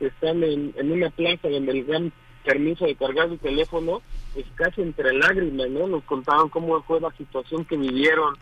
están 0.00 0.42
en, 0.42 0.74
en 0.76 0.92
una 0.92 1.10
plaza 1.10 1.48
donde 1.48 1.72
les 1.72 1.86
dan 1.86 2.12
permiso 2.44 2.86
de 2.86 2.94
cargar 2.94 3.28
el 3.28 3.38
teléfono 3.38 4.00
pues 4.32 4.46
casi 4.54 4.80
entre 4.80 5.12
lágrimas 5.12 5.68
no 5.68 5.86
nos 5.86 6.04
contaban 6.04 6.48
cómo 6.48 6.82
fue 6.82 7.00
la 7.00 7.10
situación 7.12 7.64
que 7.64 7.76
vivieron 7.76 8.34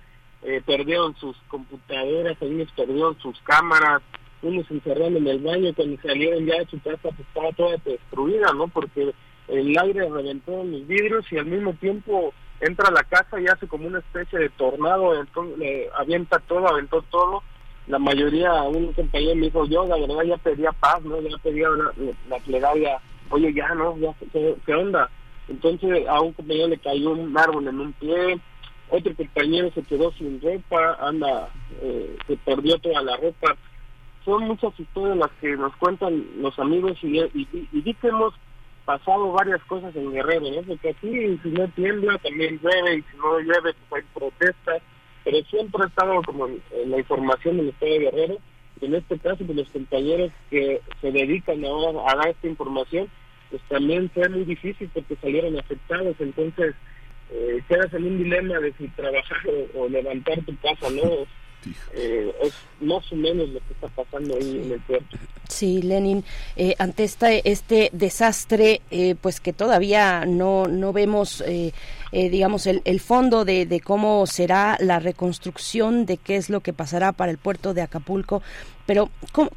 eh, 0.43 0.63
perdieron 0.65 1.17
sus 1.17 1.37
computadoras, 1.49 2.37
algunos 2.41 2.71
perdieron 2.73 3.19
sus 3.19 3.41
cámaras, 3.41 4.03
unos 4.41 4.71
encerraron 4.71 5.17
en 5.17 5.27
el 5.27 5.41
baño, 5.41 5.75
cuando 5.75 6.01
salieron 6.01 6.47
ya 6.47 6.59
de 6.61 6.67
su 6.67 6.81
casa 6.81 6.97
pues 7.03 7.19
estaba 7.19 7.51
toda 7.53 7.77
destruida, 7.85 8.53
¿no? 8.53 8.69
Porque 8.69 9.13
el 9.49 9.79
aire 9.79 10.09
reventó 10.09 10.63
los 10.63 10.87
vidrios 10.87 11.25
y 11.33 11.39
al 11.39 11.47
mismo 11.47 11.75
tiempo 11.75 12.33
entra 12.61 12.89
a 12.89 12.93
la 12.93 13.03
casa 13.03 13.41
y 13.41 13.47
hace 13.47 13.67
como 13.67 13.89
una 13.89 13.99
especie 13.99 14.39
de 14.39 14.49
tornado, 14.51 15.21
entonces 15.21 15.89
avienta 15.97 16.39
todo, 16.41 16.69
aventó 16.69 17.03
todo. 17.03 17.43
La 17.89 17.99
mayoría, 17.99 18.63
un 18.63 18.93
compañero 18.93 19.35
me 19.35 19.47
dijo, 19.47 19.67
yo 19.67 19.87
la 19.87 19.97
verdad 19.97 20.23
ya 20.25 20.37
pedía 20.37 20.73
paz, 20.73 21.03
¿no? 21.03 21.21
Ya 21.21 21.37
pedía 21.39 21.69
la, 21.71 21.93
la 22.29 22.39
plegaria, 22.45 22.99
oye 23.31 23.53
ya, 23.55 23.75
¿no? 23.75 23.97
Ya, 23.99 24.15
¿qué, 24.33 24.55
¿qué 24.65 24.75
onda? 24.75 25.11
Entonces 25.49 26.07
a 26.07 26.21
un 26.21 26.33
compañero 26.35 26.69
le 26.69 26.79
cayó 26.79 27.11
un 27.11 27.37
árbol 27.37 27.67
en 27.67 27.81
un 27.81 27.93
pie, 27.95 28.39
otro 28.91 29.15
compañero 29.15 29.71
se 29.75 29.83
quedó 29.83 30.13
sin 30.13 30.41
ropa, 30.41 30.97
anda, 31.01 31.49
eh, 31.83 32.17
se 32.27 32.37
perdió 32.39 32.79
toda 32.79 33.03
la 33.03 33.17
ropa. 33.17 33.57
Son 34.25 34.45
muchas 34.45 34.79
historias 34.79 35.17
las 35.17 35.31
que 35.41 35.57
nos 35.57 35.75
cuentan 35.77 36.27
los 36.39 36.59
amigos 36.59 36.99
y, 37.03 37.19
y, 37.19 37.95
que 37.95 38.09
hemos 38.09 38.35
pasado 38.85 39.33
varias 39.33 39.63
cosas 39.65 39.95
en 39.97 40.13
Guerrero, 40.13 40.51
¿no? 40.51 40.63
Porque 40.63 40.91
aquí 40.91 41.39
si 41.43 41.49
no 41.51 41.69
tiembla 41.69 42.19
también 42.19 42.59
llueve 42.63 42.97
y 42.97 43.03
si 43.03 43.17
no 43.19 43.39
llueve 43.41 43.75
pues 43.89 44.05
hay 44.05 44.11
protestas, 44.15 44.83
pero 45.29 45.45
siempre 45.45 45.83
ha 45.85 45.89
estado 45.89 46.23
como 46.23 46.47
en, 46.47 46.91
la 46.91 46.99
información 46.99 47.59
del 47.59 47.69
Estado 47.69 47.93
de 47.93 47.99
Guerrero. 47.99 48.39
Y 48.81 48.87
en 48.87 48.95
este 48.95 49.19
caso, 49.19 49.45
pues 49.45 49.59
los 49.59 49.69
compañeros 49.69 50.33
que 50.49 50.81
se 51.03 51.13
dedican 51.13 51.63
ahora 51.67 52.01
a 52.11 52.17
dar 52.17 52.29
esta 52.29 52.47
información, 52.47 53.11
pues 53.51 53.61
también 53.69 54.09
fue 54.15 54.27
muy 54.31 54.45
difícil 54.45 54.89
porque 54.95 55.17
salieron 55.17 55.59
afectados. 55.59 56.17
Entonces, 56.19 56.75
eh, 57.31 57.63
quedas 57.69 57.93
en 57.93 58.05
un 58.05 58.17
dilema 58.25 58.59
de 58.59 58.73
si 58.79 58.89
trabajar 58.89 59.39
o, 59.75 59.87
levantar 59.87 60.43
tu 60.47 60.57
casa, 60.61 60.89
¿no? 60.91 61.03
Eh, 61.93 62.33
es 62.43 62.55
más 62.81 63.11
o 63.13 63.17
menos 63.17 63.49
lo 63.49 63.61
que 63.61 63.73
está 63.73 63.89
pasando 63.89 64.37
ahí 64.37 64.63
en 64.65 64.73
el 64.73 64.81
puerto. 64.81 65.17
Sí, 65.49 65.81
Lenin, 65.81 66.25
eh, 66.57 66.75
ante 66.79 67.05
esta, 67.05 67.33
este 67.33 67.89
desastre, 67.93 68.83
eh, 68.91 69.15
pues 69.21 69.41
que 69.41 69.55
todavía 69.55 70.27
no, 70.27 70.67
no 70.67 70.93
vemos, 70.93 71.43
eh, 71.47 71.73
digamos, 72.13 72.67
el, 72.67 72.83
el 72.85 73.01
fondo 73.01 73.47
de, 73.47 73.65
de, 73.65 73.81
cómo 73.81 74.27
será 74.27 74.77
la 74.81 74.99
reconstrucción, 74.99 76.05
de 76.05 76.19
qué 76.19 76.37
es 76.37 76.51
lo 76.51 76.61
que 76.61 76.75
pasará 76.75 77.13
para 77.13 77.31
el 77.31 77.39
puerto 77.39 77.73
de 77.73 77.81
Acapulco, 77.81 78.43
pero 78.89 79.11
¿cómo, 79.33 79.51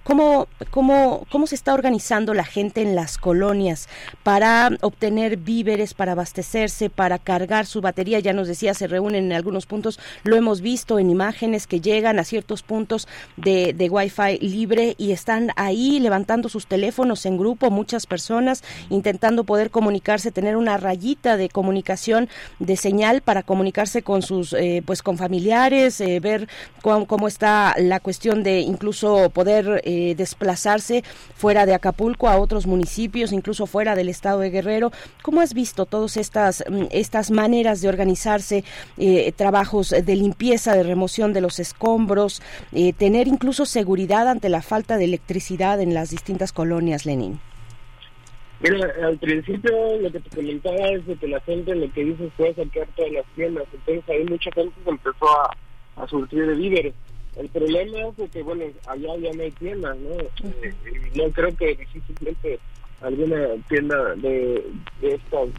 cómo, 0.72 1.26
cómo, 1.32 1.48
se 1.48 1.56
está 1.56 1.74
organizando 1.74 2.34
la 2.34 2.44
gente 2.44 2.82
en 2.82 2.96
las 2.96 3.18
colonias 3.18 3.88
para 4.24 4.70
obtener 4.82 5.38
víveres, 5.38 5.94
para 5.94 6.12
abastecerse, 6.12 6.90
para 6.90 7.18
cargar 7.18 7.66
su 7.66 7.80
batería? 7.80 8.20
Ya 8.20 8.34
nos 8.34 8.50
decía, 8.50 8.74
se 8.74 8.88
reúnen 8.88 9.28
en 9.28 9.32
algunos 9.32 9.68
puntos, 9.68 10.02
lo 10.26 10.36
hemos 10.36 10.60
visto 10.60 11.00
en 11.00 11.10
imágenes 11.10 11.66
que 11.66 11.80
llegan 11.80 12.20
a 12.20 12.26
ciertos 12.26 12.62
puntos 12.62 13.08
de, 13.38 13.72
de 13.72 13.90
Wi-Fi 13.90 14.40
libre 14.40 14.96
y 14.98 15.14
están 15.14 15.52
ahí 15.56 16.02
levantando 16.02 16.50
sus 16.50 16.68
teléfonos 16.68 17.26
en 17.26 17.38
grupo, 17.38 17.72
muchas 17.72 18.08
personas 18.08 18.66
intentando 18.90 19.46
poder 19.46 19.72
comunicarse, 19.72 20.32
tener 20.32 20.58
una 20.58 20.76
rayita 20.76 21.38
de 21.38 21.48
comunicación, 21.48 22.28
de 22.60 22.76
señal 22.76 23.22
para 23.22 23.44
comunicarse 23.44 24.02
con 24.02 24.24
sus, 24.24 24.52
eh, 24.52 24.84
pues 24.86 25.02
con 25.02 25.18
familiares, 25.18 26.02
eh, 26.02 26.20
ver 26.20 26.50
cómo, 26.82 27.08
cómo 27.08 27.30
está 27.30 27.76
la 27.78 28.02
cuestión 28.02 28.44
de 28.44 28.60
incluso 28.60 29.21
poder 29.30 29.82
eh, 29.84 30.16
desplazarse 30.16 31.04
fuera 31.36 31.66
de 31.66 31.74
Acapulco 31.74 32.28
a 32.28 32.38
otros 32.38 32.68
municipios, 32.68 33.32
incluso 33.32 33.66
fuera 33.68 33.96
del 33.96 34.10
estado 34.10 34.40
de 34.40 34.50
Guerrero. 34.50 34.92
¿Cómo 35.22 35.42
has 35.42 35.54
visto 35.54 35.86
todas 35.86 36.18
estas, 36.18 36.64
mm, 36.70 36.86
estas 36.92 37.32
maneras 37.32 37.82
de 37.82 37.90
organizarse, 37.90 38.64
eh, 38.98 39.32
trabajos 39.34 39.90
de 39.90 40.16
limpieza, 40.16 40.76
de 40.76 40.84
remoción 40.84 41.34
de 41.34 41.42
los 41.42 41.60
escombros, 41.60 42.42
eh, 42.74 42.94
tener 42.94 43.28
incluso 43.28 43.66
seguridad 43.66 44.28
ante 44.28 44.50
la 44.50 44.62
falta 44.62 44.98
de 44.98 45.06
electricidad 45.06 45.80
en 45.82 45.94
las 45.94 46.10
distintas 46.10 46.52
colonias, 46.52 47.06
Lenin? 47.06 47.40
Mira, 48.62 48.88
al 49.04 49.18
principio 49.18 49.72
lo 50.00 50.12
que 50.12 50.20
te 50.20 50.36
comentaba 50.36 50.88
es 50.90 51.06
de 51.08 51.16
que 51.16 51.28
la 51.28 51.40
gente 51.42 51.74
lo 51.74 51.92
que 51.92 52.06
dice 52.06 52.30
fue 52.38 52.54
sacar 52.54 52.88
todas 52.96 53.12
las 53.12 53.26
tiendas, 53.36 53.66
entonces 53.74 54.04
ahí 54.08 54.24
mucha 54.26 54.52
gente 54.52 54.76
se 54.84 54.90
empezó 54.90 55.30
a, 55.30 55.58
a 55.96 56.08
surtir 56.08 56.46
de 56.46 56.54
víveres. 56.54 56.94
El 57.36 57.50
problema 57.50 57.98
es 58.18 58.32
que, 58.32 58.44
bueno, 58.44 58.66
allá 58.88 59.18
ya 59.18 59.34
no 59.34 59.42
hay 59.42 59.52
tiendas, 59.52 59.98
¿no? 59.98 60.10
Eh, 60.12 60.74
no 61.16 61.30
creo 61.32 61.56
que 61.56 61.76
difícilmente 61.76 62.60
alguna 63.02 63.48
tienda 63.68 64.16
de, 64.16 64.64
de 65.02 65.16
estas 65.16 65.50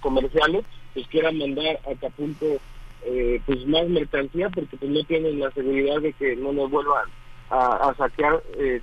comerciales 0.00 0.64
pues 0.94 1.06
quiera 1.08 1.30
mandar 1.30 1.78
a 1.86 1.92
Acapulco 1.92 2.58
eh, 3.04 3.40
pues 3.46 3.64
más 3.66 3.88
mercancía 3.88 4.48
porque 4.50 4.76
pues 4.76 4.90
no 4.90 5.04
tienen 5.04 5.38
la 5.38 5.50
seguridad 5.52 6.00
de 6.00 6.12
que 6.14 6.34
no 6.36 6.52
nos 6.52 6.70
vuelvan 6.70 7.08
a, 7.50 7.94
saquear. 7.96 8.42
Eh, 8.56 8.82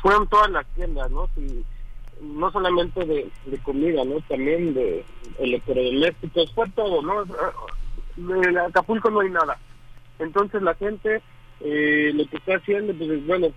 fueron 0.00 0.26
todas 0.28 0.50
las 0.50 0.66
tiendas, 0.74 1.10
¿no? 1.10 1.28
No 2.20 2.50
solamente 2.50 3.04
de, 3.04 3.30
comida, 3.62 4.04
¿no? 4.04 4.20
También 4.28 4.74
de 4.74 5.04
electrodomésticos, 5.38 6.52
fue 6.54 6.68
todo, 6.70 7.02
¿no? 7.02 7.24
De 8.16 8.60
Acapulco 8.60 9.10
no 9.10 9.20
hay 9.20 9.30
nada. 9.30 9.58
Entonces 10.18 10.62
la 10.62 10.74
gente 10.74 11.22
eh, 11.60 12.12
lo 12.14 12.26
que 12.26 12.36
está 12.36 12.56
haciendo, 12.56 12.94
pues 12.94 13.10
es, 13.10 13.26
bueno, 13.26 13.48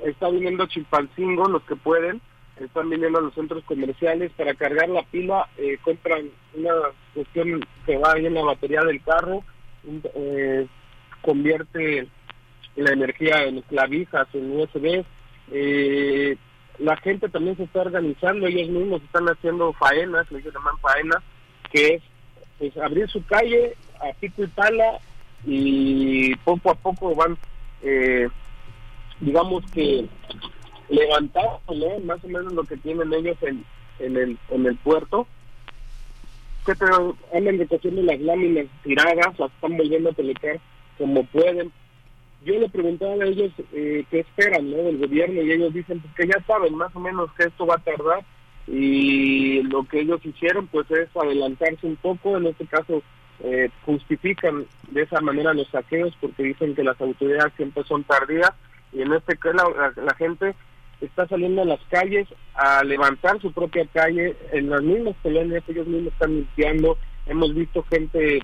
está 0.00 0.28
viniendo 0.30 0.64
a 0.64 1.48
los 1.48 1.62
que 1.62 1.76
pueden, 1.76 2.20
están 2.60 2.90
viniendo 2.90 3.18
a 3.18 3.22
los 3.22 3.34
centros 3.34 3.62
comerciales 3.64 4.32
para 4.32 4.54
cargar 4.54 4.88
la 4.88 5.02
pila, 5.02 5.48
eh, 5.58 5.78
compran 5.82 6.30
una 6.54 6.72
cuestión 7.14 7.64
que 7.86 7.96
va 7.98 8.12
ahí 8.12 8.26
en 8.26 8.34
la 8.34 8.42
batería 8.42 8.82
del 8.82 9.02
carro, 9.02 9.42
eh, 10.14 10.66
convierte 11.20 12.06
la 12.76 12.92
energía 12.92 13.44
en 13.44 13.60
clavijas, 13.62 14.28
en 14.32 14.58
USB, 14.58 15.04
eh, 15.50 16.36
la 16.78 16.96
gente 16.96 17.28
también 17.28 17.56
se 17.56 17.64
está 17.64 17.82
organizando, 17.82 18.46
ellos 18.46 18.68
mismos 18.68 19.02
están 19.02 19.26
haciendo 19.26 19.72
faenas, 19.74 20.30
le 20.32 20.40
llaman 20.40 20.78
faenas, 20.78 21.22
que 21.70 21.94
es 21.94 22.02
pues, 22.58 22.76
abrir 22.78 23.08
su 23.08 23.24
calle 23.26 23.76
a 24.00 24.12
pico 24.18 24.42
y 24.42 24.46
pala 24.48 24.98
y 25.44 26.34
poco 26.36 26.70
a 26.70 26.74
poco 26.74 27.14
van, 27.14 27.36
eh, 27.82 28.28
digamos 29.20 29.64
que 29.72 30.06
levantando 30.88 31.60
más 32.04 32.22
o 32.24 32.28
menos 32.28 32.52
lo 32.52 32.64
que 32.64 32.76
tienen 32.76 33.12
ellos 33.12 33.36
en, 33.42 33.64
en, 33.98 34.16
el, 34.16 34.38
en 34.50 34.66
el 34.66 34.76
puerto, 34.76 35.26
que 36.66 36.74
te 36.74 36.84
andan 37.36 37.58
recogiendo 37.58 38.02
las 38.02 38.20
láminas 38.20 38.66
tiradas, 38.84 39.38
las 39.38 39.52
están 39.52 39.76
volviendo 39.76 40.10
a 40.10 40.12
pelear 40.12 40.60
como 40.98 41.24
pueden, 41.26 41.72
yo 42.44 42.58
le 42.58 42.68
preguntaba 42.68 43.14
a 43.14 43.26
ellos 43.26 43.52
eh, 43.72 44.04
qué 44.10 44.20
esperan 44.20 44.70
del 44.70 44.98
gobierno 44.98 45.42
y 45.42 45.52
ellos 45.52 45.72
dicen 45.72 46.00
pues, 46.00 46.14
que 46.14 46.26
ya 46.26 46.44
saben 46.46 46.74
más 46.74 46.94
o 46.94 47.00
menos 47.00 47.32
que 47.32 47.44
esto 47.44 47.66
va 47.66 47.76
a 47.76 47.78
tardar 47.78 48.24
y 48.66 49.62
lo 49.62 49.84
que 49.84 50.00
ellos 50.00 50.24
hicieron 50.24 50.66
pues 50.68 50.90
es 50.90 51.08
adelantarse 51.16 51.86
un 51.86 51.96
poco, 51.96 52.36
en 52.36 52.46
este 52.46 52.66
caso 52.66 53.02
eh, 53.44 53.70
justifican 53.84 54.66
de 54.90 55.02
esa 55.02 55.20
manera 55.20 55.52
los 55.54 55.68
saqueos 55.68 56.16
porque 56.20 56.44
dicen 56.44 56.74
que 56.74 56.84
las 56.84 57.00
autoridades 57.00 57.52
siempre 57.56 57.82
son 57.84 58.04
tardías 58.04 58.52
y 58.92 59.02
en 59.02 59.12
este 59.12 59.36
caso 59.36 59.74
la, 59.96 60.14
gente 60.14 60.54
está 61.00 61.26
saliendo 61.26 61.62
a 61.62 61.64
las 61.64 61.80
calles 61.90 62.28
a 62.54 62.84
levantar 62.84 63.40
su 63.40 63.50
propia 63.52 63.86
calle 63.92 64.36
en 64.52 64.70
las 64.70 64.82
mismas 64.82 65.16
colonias, 65.22 65.64
ellos 65.66 65.86
mismos 65.86 66.12
están 66.12 66.34
limpiando, 66.34 66.98
hemos 67.26 67.54
visto 67.54 67.82
gente 67.84 68.40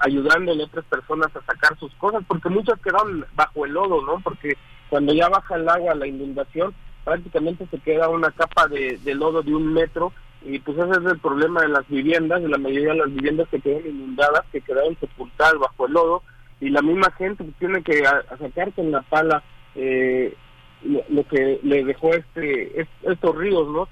ayudando 0.00 0.52
a 0.52 0.64
otras 0.64 0.84
personas 0.86 1.28
a 1.36 1.42
sacar 1.42 1.78
sus 1.78 1.94
cosas, 1.94 2.24
porque 2.26 2.48
muchas 2.48 2.80
quedan 2.80 3.24
bajo 3.34 3.66
el 3.66 3.72
lodo, 3.72 4.02
¿no? 4.02 4.20
Porque 4.20 4.56
cuando 4.88 5.12
ya 5.12 5.28
baja 5.28 5.56
el 5.56 5.68
agua, 5.68 5.94
la 5.94 6.06
inundación, 6.06 6.74
prácticamente 7.04 7.66
se 7.70 7.78
queda 7.78 8.08
una 8.08 8.30
capa 8.30 8.68
de, 8.68 8.98
lodo 9.14 9.42
de 9.42 9.54
un 9.54 9.72
metro 9.72 10.12
y 10.44 10.58
pues 10.60 10.78
ese 10.78 10.90
es 10.90 11.12
el 11.12 11.18
problema 11.18 11.62
de 11.62 11.68
las 11.68 11.86
viviendas, 11.88 12.42
de 12.42 12.48
la 12.48 12.58
mayoría 12.58 12.92
de 12.92 12.98
las 12.98 13.14
viviendas 13.14 13.48
que 13.48 13.60
quedan 13.60 13.86
inundadas, 13.86 14.44
que 14.52 14.60
quedaron 14.60 14.96
sepultadas 14.98 15.58
bajo 15.58 15.86
el 15.86 15.92
lodo 15.92 16.22
y 16.60 16.70
la 16.70 16.82
misma 16.82 17.10
gente 17.12 17.44
pues, 17.44 17.56
tiene 17.58 17.82
que 17.82 18.02
sacar 18.38 18.72
con 18.72 18.90
la 18.90 19.02
pala 19.02 19.42
eh, 19.74 20.34
lo, 20.82 21.26
que 21.26 21.60
le 21.62 21.84
dejó 21.84 22.14
este 22.14 22.86
estos 23.02 23.36
ríos, 23.36 23.68
¿no? 23.68 23.88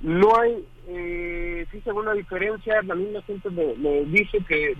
No 0.00 0.38
hay 0.38 0.64
eh, 0.90 1.66
sí 1.70 1.80
se 1.82 1.92
ve 1.92 1.98
una 1.98 2.14
diferencia, 2.14 2.80
la 2.82 2.94
misma 2.94 3.20
gente 3.22 3.50
me, 3.50 4.04
dice 4.06 4.38
que 4.48 4.74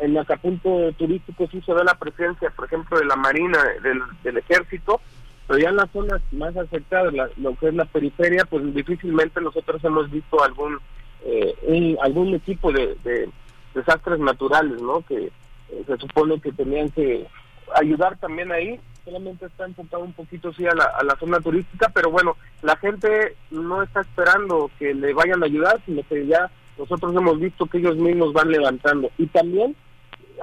en 0.00 0.18
Acapulco 0.18 0.92
turístico 0.98 1.48
sí 1.50 1.62
se 1.62 1.72
ve 1.72 1.82
la 1.82 1.94
presencia, 1.94 2.50
por 2.50 2.66
ejemplo, 2.66 2.98
de 2.98 3.06
la 3.06 3.16
Marina, 3.16 3.58
del, 3.82 4.36
Ejército, 4.36 5.00
pero 5.46 5.58
ya 5.58 5.68
en 5.68 5.76
las 5.76 5.90
zonas 5.90 6.20
más 6.32 6.56
afectadas, 6.56 7.12
lo 7.36 7.54
que 7.56 7.68
es 7.68 7.74
la 7.74 7.84
periferia, 7.84 8.44
pues 8.44 8.74
difícilmente 8.74 9.40
nosotros 9.40 9.82
hemos 9.84 10.10
visto 10.10 10.42
algún 10.42 10.78
eh, 11.24 11.96
algún 12.02 12.34
equipo 12.34 12.72
de, 12.72 13.28
desastres 13.74 14.18
naturales, 14.20 14.80
¿no? 14.80 15.02
Que 15.02 15.26
eh, 15.26 15.84
se 15.86 15.96
supone 15.98 16.40
que 16.40 16.52
tenían 16.52 16.90
que 16.90 17.26
ayudar 17.74 18.16
también 18.18 18.50
ahí 18.52 18.80
solamente 19.04 19.46
está 19.46 19.64
enfocado 19.64 20.02
un 20.02 20.12
poquito 20.12 20.52
sí 20.52 20.66
a 20.66 20.74
la, 20.74 20.92
la 21.04 21.16
zona 21.16 21.38
turística, 21.40 21.88
pero 21.94 22.10
bueno, 22.10 22.36
la 22.62 22.76
gente 22.76 23.36
no 23.50 23.82
está 23.82 24.00
esperando 24.00 24.68
que 24.80 24.94
le 24.94 25.14
vayan 25.14 25.42
a 25.42 25.46
ayudar, 25.46 25.80
sino 25.86 26.02
que 26.08 26.26
ya 26.26 26.50
nosotros 26.76 27.14
hemos 27.14 27.38
visto 27.38 27.66
que 27.66 27.78
ellos 27.78 27.96
mismos 27.96 28.32
van 28.32 28.50
levantando. 28.50 29.10
Y 29.16 29.26
también 29.28 29.76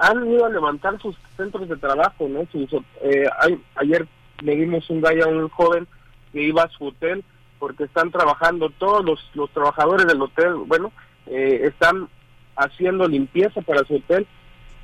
han 0.00 0.26
ido 0.30 0.46
a 0.46 0.50
levantar 0.50 0.98
sus 1.00 1.14
centros 1.36 1.68
de 1.68 1.76
trabajo, 1.76 2.26
¿no? 2.28 2.48
Eh, 3.02 3.26
ayer 3.76 4.06
le 4.42 4.56
dimos 4.56 4.88
un 4.90 5.00
gallo 5.00 5.24
a 5.24 5.28
un 5.28 5.48
joven 5.48 5.86
que 6.32 6.42
iba 6.42 6.62
a 6.62 6.70
su 6.70 6.86
hotel 6.86 7.24
porque 7.58 7.84
están 7.84 8.10
trabajando 8.10 8.70
todos 8.70 9.04
los, 9.04 9.30
los 9.34 9.50
trabajadores 9.50 10.06
del 10.06 10.20
hotel, 10.20 10.54
bueno, 10.66 10.92
eh, 11.26 11.62
están 11.64 12.08
haciendo 12.56 13.08
limpieza 13.08 13.60
para 13.62 13.84
su 13.84 13.96
hotel 13.96 14.26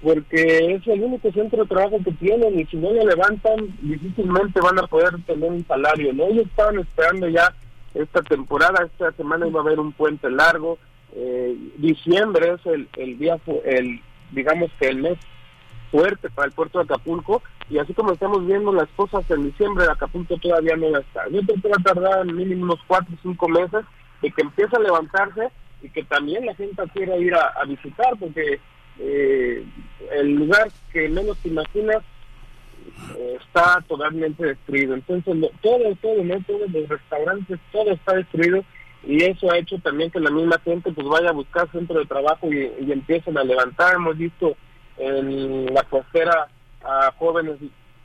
porque 0.02 0.74
es 0.74 0.86
el 0.86 1.02
único 1.02 1.30
centro 1.30 1.62
de 1.62 1.68
trabajo 1.68 1.98
que 2.02 2.12
tienen 2.12 2.58
y 2.58 2.64
si 2.66 2.76
no 2.78 2.90
lo 2.90 3.04
levantan 3.04 3.68
difícilmente 3.82 4.60
van 4.60 4.78
a 4.78 4.86
poder 4.86 5.10
tener 5.26 5.50
un 5.50 5.66
salario, 5.66 6.12
¿no? 6.14 6.24
Ellos 6.24 6.46
estaban 6.46 6.78
esperando 6.78 7.28
ya 7.28 7.54
esta 7.94 8.22
temporada, 8.22 8.86
esta 8.86 9.12
semana 9.12 9.46
iba 9.46 9.60
a 9.60 9.62
haber 9.62 9.78
un 9.78 9.92
puente 9.92 10.30
largo, 10.30 10.78
eh, 11.14 11.54
diciembre 11.76 12.54
es 12.54 12.66
el, 12.66 12.88
el 12.96 13.18
día, 13.18 13.38
el 13.64 14.00
digamos 14.30 14.70
que 14.78 14.88
el 14.88 15.02
mes 15.02 15.18
fuerte 15.90 16.30
para 16.30 16.46
el 16.46 16.52
puerto 16.52 16.78
de 16.78 16.84
Acapulco 16.84 17.42
y 17.68 17.78
así 17.78 17.94
como 17.94 18.12
estamos 18.12 18.46
viendo 18.46 18.72
las 18.72 18.88
cosas 18.90 19.28
en 19.30 19.44
diciembre 19.44 19.86
Acapulco 19.90 20.36
todavía 20.38 20.76
no 20.76 20.90
va 20.92 20.98
a 20.98 21.02
estar. 21.02 21.30
Yo 21.30 21.40
creo 21.42 21.62
que 21.62 21.68
va 21.68 21.76
a 21.78 21.94
tardar 21.94 22.26
mínimo 22.26 22.64
unos 22.64 22.80
cuatro 22.86 23.14
o 23.14 23.22
cinco 23.22 23.48
meses 23.48 23.84
de 24.22 24.30
que 24.30 24.42
empiece 24.42 24.76
a 24.76 24.80
levantarse 24.80 25.50
y 25.82 25.88
que 25.90 26.04
también 26.04 26.46
la 26.46 26.54
gente 26.54 26.82
quiera 26.92 27.16
ir 27.16 27.34
a, 27.34 27.64
visitar 27.64 28.14
porque 28.18 28.60
eh, 28.98 29.64
el 30.12 30.34
lugar 30.34 30.68
que 30.92 31.08
menos 31.08 31.38
te 31.38 31.48
imaginas 31.48 32.02
eh, 33.16 33.38
está 33.40 33.82
totalmente 33.88 34.44
destruido. 34.44 34.94
Entonces, 34.94 35.50
todo, 35.62 35.96
todo, 36.00 36.24
¿no? 36.24 36.40
todos 36.46 36.70
los 36.70 36.88
restaurantes, 36.88 37.58
todo 37.72 37.90
está 37.92 38.14
destruido 38.14 38.62
y 39.02 39.22
eso 39.22 39.50
ha 39.50 39.58
hecho 39.58 39.78
también 39.78 40.10
que 40.10 40.20
la 40.20 40.30
misma 40.30 40.58
gente 40.58 40.92
pues 40.92 41.06
vaya 41.06 41.30
a 41.30 41.34
buscar 41.34 41.70
centro 41.72 41.98
de 41.98 42.06
trabajo 42.06 42.52
y, 42.52 42.92
empiecen 42.92 43.38
a 43.38 43.44
levantar. 43.44 43.94
Hemos 43.94 44.16
visto 44.18 44.56
en 45.00 45.72
la 45.74 45.82
costera 45.84 46.48
a 46.84 47.12
jóvenes 47.18 47.56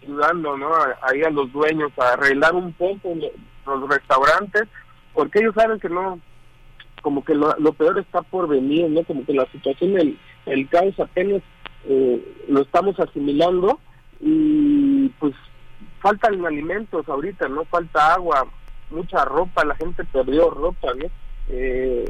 ayudando, 0.01 0.57
¿no? 0.57 0.71
Ahí 1.01 1.23
a 1.23 1.29
los 1.29 1.51
dueños 1.51 1.91
a 1.97 2.13
arreglar 2.13 2.55
un 2.55 2.71
poco 2.73 3.13
los 3.65 3.89
restaurantes, 3.89 4.63
porque 5.13 5.39
ellos 5.39 5.55
saben 5.55 5.79
que 5.79 5.89
no, 5.89 6.19
como 7.01 7.23
que 7.23 7.35
lo, 7.35 7.73
peor 7.73 7.99
está 7.99 8.21
por 8.21 8.47
venir, 8.47 8.89
¿no? 8.89 9.03
Como 9.03 9.25
que 9.25 9.33
la 9.33 9.45
situación, 9.51 9.97
el, 9.99 10.19
el 10.45 10.69
caos 10.69 10.99
apenas 10.99 11.41
eh, 11.87 12.45
lo 12.47 12.61
estamos 12.61 12.99
asimilando 12.99 13.79
y 14.19 15.09
pues 15.19 15.33
faltan 15.99 16.45
alimentos 16.45 17.07
ahorita, 17.07 17.47
¿no? 17.49 17.65
Falta 17.65 18.13
agua, 18.13 18.47
mucha 18.89 19.25
ropa, 19.25 19.65
la 19.65 19.75
gente 19.75 20.03
perdió 20.05 20.49
ropa, 20.49 20.93
¿no? 20.95 21.05
Eh, 21.49 22.05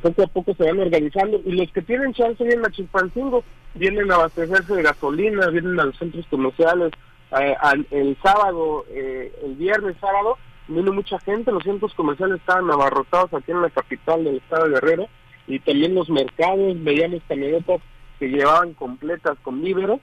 poco 0.00 0.22
a 0.22 0.26
poco 0.26 0.54
se 0.54 0.64
van 0.64 0.80
organizando 0.80 1.40
y 1.44 1.52
los 1.52 1.70
que 1.72 1.82
tienen 1.82 2.14
chance 2.14 2.42
vienen 2.42 2.64
a 2.64 2.70
Chilpancingo, 2.70 3.44
vienen 3.74 4.10
a 4.10 4.14
abastecerse 4.14 4.74
de 4.74 4.82
gasolina, 4.82 5.48
vienen 5.48 5.78
a 5.80 5.84
los 5.84 5.98
centros 5.98 6.26
comerciales, 6.28 6.92
eh, 7.38 7.54
el 7.90 8.16
sábado, 8.22 8.84
eh, 8.90 9.32
el 9.44 9.54
viernes, 9.54 9.96
sábado, 10.00 10.38
vino 10.68 10.92
mucha 10.92 11.18
gente, 11.20 11.52
los 11.52 11.64
centros 11.64 11.94
comerciales 11.94 12.38
estaban 12.38 12.70
abarrotados 12.70 13.32
aquí 13.34 13.50
en 13.52 13.62
la 13.62 13.70
capital 13.70 14.24
del 14.24 14.36
estado 14.36 14.64
de 14.64 14.74
Guerrero 14.74 15.08
y 15.46 15.58
también 15.58 15.94
los 15.94 16.08
mercados, 16.08 16.82
veíamos 16.82 17.22
camionetas 17.28 17.80
que 18.18 18.28
llevaban 18.28 18.74
completas 18.74 19.36
con 19.42 19.62
víveres 19.62 20.00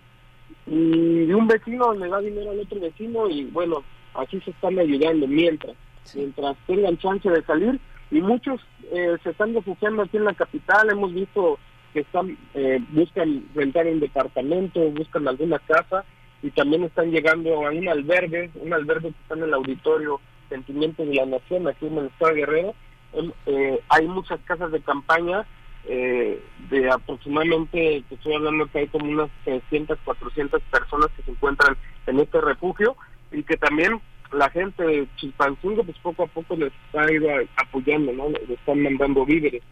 y 0.65 1.25
de 1.25 1.35
un 1.35 1.47
vecino 1.47 1.93
le 1.93 2.09
da 2.09 2.19
dinero 2.19 2.51
al 2.51 2.59
otro 2.59 2.79
vecino 2.79 3.29
y 3.29 3.45
bueno, 3.45 3.83
así 4.13 4.39
se 4.41 4.51
están 4.51 4.77
ayudando 4.77 5.27
mientras, 5.27 5.75
mientras 6.13 6.57
tengan 6.67 6.97
chance 6.97 7.29
de 7.29 7.43
salir 7.43 7.79
y 8.11 8.22
muchos 8.22 8.61
eh, 8.91 9.18
se 9.23 9.31
están 9.31 9.53
refugiando 9.53 10.03
aquí 10.03 10.18
en 10.18 10.26
la 10.26 10.34
capital, 10.34 10.90
hemos 10.90 11.14
visto 11.14 11.60
que 11.94 12.02
están 12.02 12.38
eh, 12.53 12.80
buscan 12.90 13.45
rentar 13.56 13.88
un 13.88 13.99
departamento, 13.99 14.80
buscan 14.91 15.27
alguna 15.27 15.60
casa 15.60 16.06
y 16.41 16.52
también 16.52 16.84
están 16.84 17.11
llegando 17.11 17.68
a 17.68 17.72
un 17.72 17.88
albergue, 17.88 18.52
un 18.56 18.73
albergue 18.73 19.10
que 19.10 19.22
está 19.22 19.36
en 19.36 19.44
el 19.44 19.53
auditorio 19.53 20.19
Sentimientos 20.49 21.07
de 21.07 21.14
la 21.15 21.26
Nación 21.26 21.68
aquí 21.68 21.86
en 21.86 21.98
el 21.98 22.06
estado 22.07 22.34
de 22.34 22.40
Guerrero. 22.40 22.76
Em, 23.14 23.31
eh, 23.45 23.80
hay 23.90 24.07
muchas 24.07 24.40
casas 24.41 24.72
de 24.72 24.81
campaña 24.81 25.45
eh, 25.86 26.41
de 26.69 26.90
aproximadamente, 26.90 28.03
te 28.07 28.15
estoy 28.15 28.34
hablando 28.34 28.68
que 28.68 28.80
hay 28.80 28.88
como 28.88 29.10
unas 29.10 29.30
300, 29.45 29.98
400 30.03 30.61
personas 30.64 31.07
que 31.15 31.23
se 31.23 31.31
encuentran 31.31 31.77
en 32.07 32.19
este 32.19 32.41
refugio 32.41 32.95
y 33.31 33.44
que 33.44 33.57
también 33.57 33.99
la 34.31 34.49
gente 34.49 34.84
de 34.84 35.07
Chilpancingo 35.18 35.84
pues 35.84 35.97
poco 35.99 36.23
a 36.23 36.27
poco 36.27 36.56
les 36.56 36.72
ha 36.93 37.11
ido 37.11 37.30
apoyando, 37.57 38.11
¿no? 38.14 38.30
Les 38.30 38.49
están 38.49 38.81
mandando 38.81 39.26
víveres. 39.26 39.64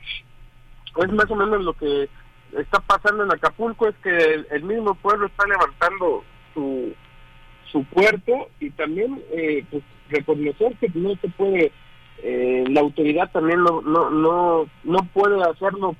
Es 0.97 1.11
más 1.11 1.29
o 1.29 1.35
menos 1.35 1.63
lo 1.63 1.73
que 1.73 2.09
está 2.57 2.79
pasando 2.79 3.23
en 3.23 3.31
Acapulco, 3.31 3.87
es 3.87 3.95
que 3.97 4.45
el, 4.51 4.63
mismo 4.63 4.95
pueblo 4.95 5.27
está 5.27 5.45
levantando 5.47 6.23
su, 6.53 6.93
su 7.71 7.83
puerto 7.85 8.49
y 8.59 8.71
también 8.71 9.21
eh, 9.31 9.63
pues 9.69 9.83
reconocer 10.09 10.75
que 10.77 10.89
no 10.95 11.15
se 11.17 11.27
puede, 11.29 11.71
eh, 12.23 12.63
la 12.69 12.81
autoridad 12.81 13.31
también 13.31 13.63
no, 13.63 13.81
no, 13.81 14.09
no, 14.09 14.65
no 14.83 14.99
puede 15.13 15.41
hacerlo 15.43 15.95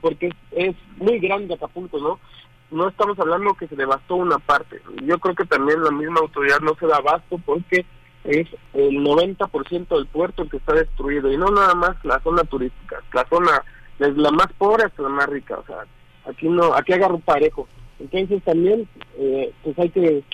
porque 0.00 0.30
es, 0.52 0.74
muy 0.96 1.18
grande 1.18 1.54
Acapulco, 1.54 1.98
¿no? 1.98 2.20
No 2.70 2.88
estamos 2.88 3.18
hablando 3.18 3.54
que 3.54 3.68
se 3.68 3.76
devastó 3.76 4.16
una 4.16 4.38
parte. 4.38 4.80
Yo 5.04 5.18
creo 5.18 5.34
que 5.34 5.44
también 5.44 5.82
la 5.82 5.90
misma 5.90 6.20
autoridad 6.20 6.60
no 6.60 6.74
se 6.74 6.86
da 6.86 6.96
abasto 6.96 7.38
porque 7.44 7.86
es 8.24 8.48
el 8.72 9.04
90% 9.04 9.88
del 9.88 10.06
puerto 10.06 10.48
que 10.48 10.56
está 10.56 10.72
destruido 10.72 11.30
y 11.30 11.36
no 11.36 11.46
nada 11.50 11.74
más 11.74 11.96
la 12.04 12.20
zona 12.20 12.42
turística, 12.44 13.02
la 13.12 13.26
zona 13.28 13.62
desde 13.98 14.20
la 14.20 14.30
más 14.30 14.48
pobre 14.58 14.84
hasta 14.84 15.02
la 15.02 15.10
más 15.10 15.28
rica, 15.28 15.58
o 15.58 15.66
sea, 15.66 15.84
aquí 16.28 16.48
no, 16.48 16.74
aquí 16.74 16.94
agarro 16.94 17.18
parejo. 17.18 17.68
Entonces 18.00 18.42
también, 18.42 18.88
eh, 19.18 19.52
pues 19.62 19.78
hay 19.78 19.90
que 19.90 20.24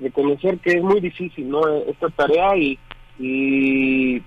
reconocer 0.00 0.58
que 0.58 0.72
es 0.72 0.82
muy 0.82 1.00
difícil, 1.00 1.48
¿no? 1.48 1.66
Esta 1.68 2.10
tarea 2.10 2.56
y, 2.56 2.78
y 3.18 4.22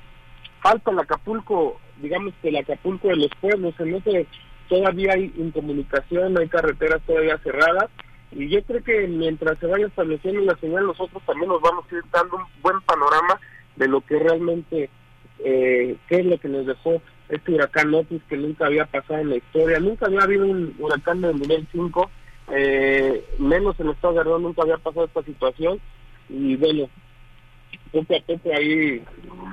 falta 0.61 0.91
el 0.91 0.99
Acapulco, 0.99 1.79
digamos 2.01 2.33
que 2.41 2.49
el 2.49 2.57
Acapulco 2.57 3.09
de 3.09 3.17
los 3.17 3.31
pueblos, 3.39 3.75
en 3.79 3.95
ese 3.95 4.27
todavía 4.69 5.13
hay 5.13 5.33
incomunicación, 5.37 6.37
hay 6.37 6.47
carreteras 6.47 7.01
todavía 7.05 7.37
cerradas 7.39 7.89
y 8.31 8.47
yo 8.47 8.63
creo 8.63 8.83
que 8.83 9.07
mientras 9.07 9.57
se 9.59 9.65
vaya 9.65 9.87
estableciendo 9.87 10.41
la 10.41 10.55
señal 10.57 10.85
nosotros 10.85 11.21
también 11.25 11.49
nos 11.49 11.61
vamos 11.61 11.85
a 11.91 11.95
ir 11.95 12.03
dando 12.11 12.37
un 12.37 12.43
buen 12.61 12.79
panorama 12.81 13.39
de 13.75 13.87
lo 13.87 14.01
que 14.01 14.19
realmente, 14.19 14.89
eh, 15.43 15.97
qué 16.07 16.15
es 16.19 16.25
lo 16.25 16.37
que 16.39 16.47
nos 16.47 16.65
dejó 16.65 17.01
este 17.29 17.51
huracán 17.51 17.93
Otis 17.93 18.21
que 18.29 18.37
nunca 18.37 18.67
había 18.67 18.85
pasado 18.85 19.19
en 19.19 19.29
la 19.29 19.37
historia, 19.37 19.79
nunca 19.79 20.05
había 20.05 20.21
habido 20.21 20.45
un 20.45 20.75
huracán 20.79 21.21
de 21.21 21.33
nivel 21.33 21.67
5, 21.71 22.11
eh, 22.51 23.23
menos 23.39 23.79
en 23.79 23.87
el 23.87 23.93
estado 23.93 24.13
de 24.13 24.19
Guerrero 24.19 24.39
nunca 24.39 24.61
había 24.61 24.77
pasado 24.77 25.05
esta 25.05 25.23
situación 25.23 25.79
y 26.29 26.55
bueno, 26.55 26.89
poco 27.91 28.15
a 28.15 28.19
poco 28.19 28.49
ahí 28.53 29.03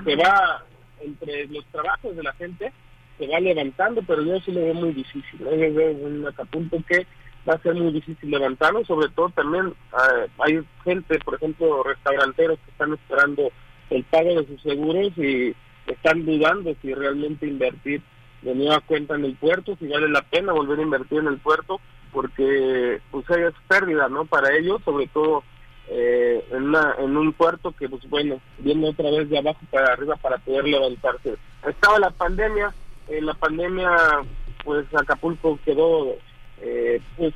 se 0.04 0.16
va 0.16 0.64
entre 1.00 1.46
los 1.48 1.64
trabajos 1.66 2.16
de 2.16 2.22
la 2.22 2.32
gente, 2.34 2.72
se 3.18 3.26
va 3.26 3.40
levantando, 3.40 4.02
pero 4.06 4.22
yo 4.22 4.40
sí 4.40 4.52
lo 4.52 4.60
veo 4.60 4.74
muy 4.74 4.92
difícil, 4.92 5.40
¿no? 5.40 5.50
yo 5.54 5.74
veo 5.74 5.92
un 5.92 6.26
Acapulco 6.26 6.82
que 6.88 7.06
va 7.48 7.54
a 7.54 7.62
ser 7.62 7.74
muy 7.74 7.92
difícil 7.92 8.30
levantarlo, 8.30 8.84
sobre 8.84 9.08
todo 9.10 9.30
también 9.30 9.66
eh, 9.66 10.26
hay 10.38 10.60
gente, 10.84 11.18
por 11.20 11.34
ejemplo, 11.34 11.82
restauranteros 11.82 12.58
que 12.64 12.70
están 12.70 12.92
esperando 12.92 13.50
el 13.90 14.04
pago 14.04 14.40
de 14.40 14.46
sus 14.46 14.62
seguros 14.62 15.12
y 15.16 15.54
están 15.86 16.24
dudando 16.26 16.74
si 16.82 16.92
realmente 16.92 17.46
invertir 17.46 18.02
de 18.42 18.54
nueva 18.54 18.80
cuenta 18.80 19.14
en 19.14 19.24
el 19.24 19.36
puerto, 19.36 19.76
si 19.78 19.86
vale 19.86 20.08
la 20.08 20.22
pena 20.22 20.52
volver 20.52 20.78
a 20.80 20.82
invertir 20.82 21.18
en 21.18 21.28
el 21.28 21.38
puerto, 21.38 21.80
porque 22.12 23.00
pues 23.10 23.28
hay 23.30 23.42
pérdida, 23.68 24.08
¿no? 24.08 24.24
Para 24.24 24.54
ellos, 24.56 24.80
sobre 24.84 25.06
todo 25.08 25.42
eh, 25.88 26.44
en, 26.50 26.64
una, 26.64 26.94
en 26.98 27.16
un 27.16 27.32
puerto 27.32 27.72
que, 27.72 27.88
pues 27.88 28.08
bueno, 28.08 28.40
viene 28.58 28.88
otra 28.88 29.10
vez 29.10 29.28
de 29.28 29.38
abajo 29.38 29.60
para 29.70 29.92
arriba 29.92 30.16
para 30.16 30.38
poder 30.38 30.64
levantarse. 30.64 31.36
Estaba 31.66 31.98
la 31.98 32.10
pandemia, 32.10 32.74
en 33.08 33.26
la 33.26 33.34
pandemia, 33.34 33.90
pues 34.64 34.86
Acapulco 34.94 35.58
quedó, 35.64 36.16
eh, 36.60 37.00
pues 37.16 37.34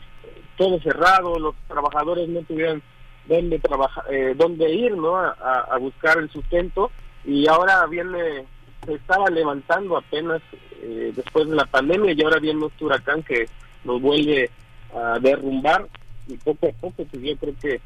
todo 0.56 0.80
cerrado, 0.80 1.38
los 1.38 1.54
trabajadores 1.68 2.28
no 2.28 2.42
tuvieron 2.42 2.82
dónde 3.26 3.58
trabajar, 3.58 4.04
eh, 4.10 4.34
dónde 4.36 4.70
ir, 4.72 4.96
¿no? 4.96 5.16
a 5.16 5.78
buscar 5.78 6.18
el 6.18 6.30
sustento 6.30 6.90
y 7.24 7.46
ahora 7.48 7.86
viene, 7.86 8.44
se 8.84 8.94
estaba 8.94 9.28
levantando 9.28 9.96
apenas 9.96 10.40
eh, 10.82 11.12
después 11.14 11.48
de 11.48 11.56
la 11.56 11.66
pandemia 11.66 12.12
y 12.12 12.22
ahora 12.22 12.38
viene 12.38 12.66
este 12.66 12.84
huracán 12.84 13.22
que 13.22 13.48
nos 13.84 14.00
vuelve 14.00 14.50
a 14.94 15.18
derrumbar 15.18 15.86
y 16.26 16.36
poco 16.38 16.68
a 16.68 16.72
poco 16.72 17.04
pues 17.10 17.22
yo 17.22 17.36
creo 17.36 17.54
que 17.60 17.80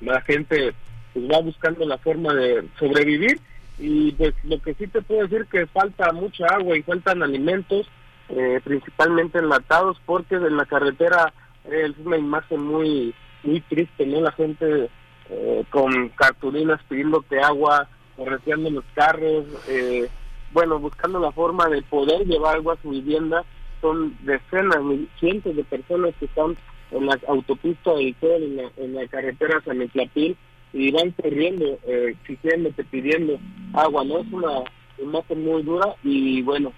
la 0.00 0.20
gente 0.22 0.74
pues 1.12 1.30
va 1.30 1.40
buscando 1.40 1.84
la 1.84 1.98
forma 1.98 2.34
de 2.34 2.66
sobrevivir 2.78 3.40
y 3.80 4.12
pues 4.12 4.34
lo 4.44 4.60
que 4.60 4.74
sí 4.74 4.86
te 4.86 5.02
puedo 5.02 5.22
decir 5.22 5.46
que 5.46 5.66
falta 5.66 6.12
mucha 6.12 6.46
agua 6.46 6.76
y 6.76 6.82
faltan 6.82 7.22
alimentos 7.22 7.88
eh, 8.28 8.60
principalmente 8.62 9.38
enlatados 9.38 10.00
porque 10.06 10.36
en 10.36 10.56
la 10.56 10.66
carretera 10.66 11.32
es 11.64 11.92
una 12.04 12.18
imagen 12.18 12.62
muy 12.62 13.14
muy 13.42 13.60
triste 13.62 14.06
no 14.06 14.20
la 14.20 14.32
gente 14.32 14.90
eh, 15.30 15.64
con 15.70 16.10
cartulinas 16.10 16.80
pidiéndote 16.88 17.40
agua 17.40 17.88
correteando 18.20 18.70
los 18.70 18.84
carros, 18.94 19.46
eh, 19.68 20.08
bueno, 20.52 20.78
buscando 20.78 21.18
la 21.20 21.32
forma 21.32 21.68
de 21.68 21.80
poder 21.82 22.26
llevar 22.26 22.56
algo 22.56 22.72
a 22.72 22.82
su 22.82 22.90
vivienda. 22.90 23.44
Son 23.80 24.14
decenas, 24.20 24.78
cientos 25.18 25.56
de 25.56 25.64
personas 25.64 26.14
que 26.18 26.26
están 26.26 26.54
en 26.90 27.06
la 27.06 27.18
autopista 27.28 27.94
del 27.94 28.14
Sol, 28.20 28.42
en 28.42 28.56
la, 28.56 28.70
en 28.76 28.94
la 28.94 29.06
carretera 29.06 29.62
San 29.64 29.80
Etlapil, 29.80 30.36
y 30.72 30.90
van 30.90 31.10
corriendo, 31.12 31.78
eh, 31.86 32.16
exigiéndote, 32.20 32.84
pidiendo 32.84 33.38
agua, 33.74 34.04
¿no? 34.04 34.18
Es 34.18 34.32
una 34.32 34.64
imagen 34.98 35.44
muy 35.44 35.62
dura 35.62 35.94
y 36.04 36.42
bueno, 36.42 36.72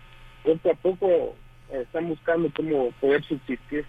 poco 0.44 0.70
a 0.70 0.74
poco 0.74 1.34
están 1.70 2.08
buscando 2.08 2.50
cómo 2.54 2.90
poder 3.00 3.22
subsistir. 3.24 3.84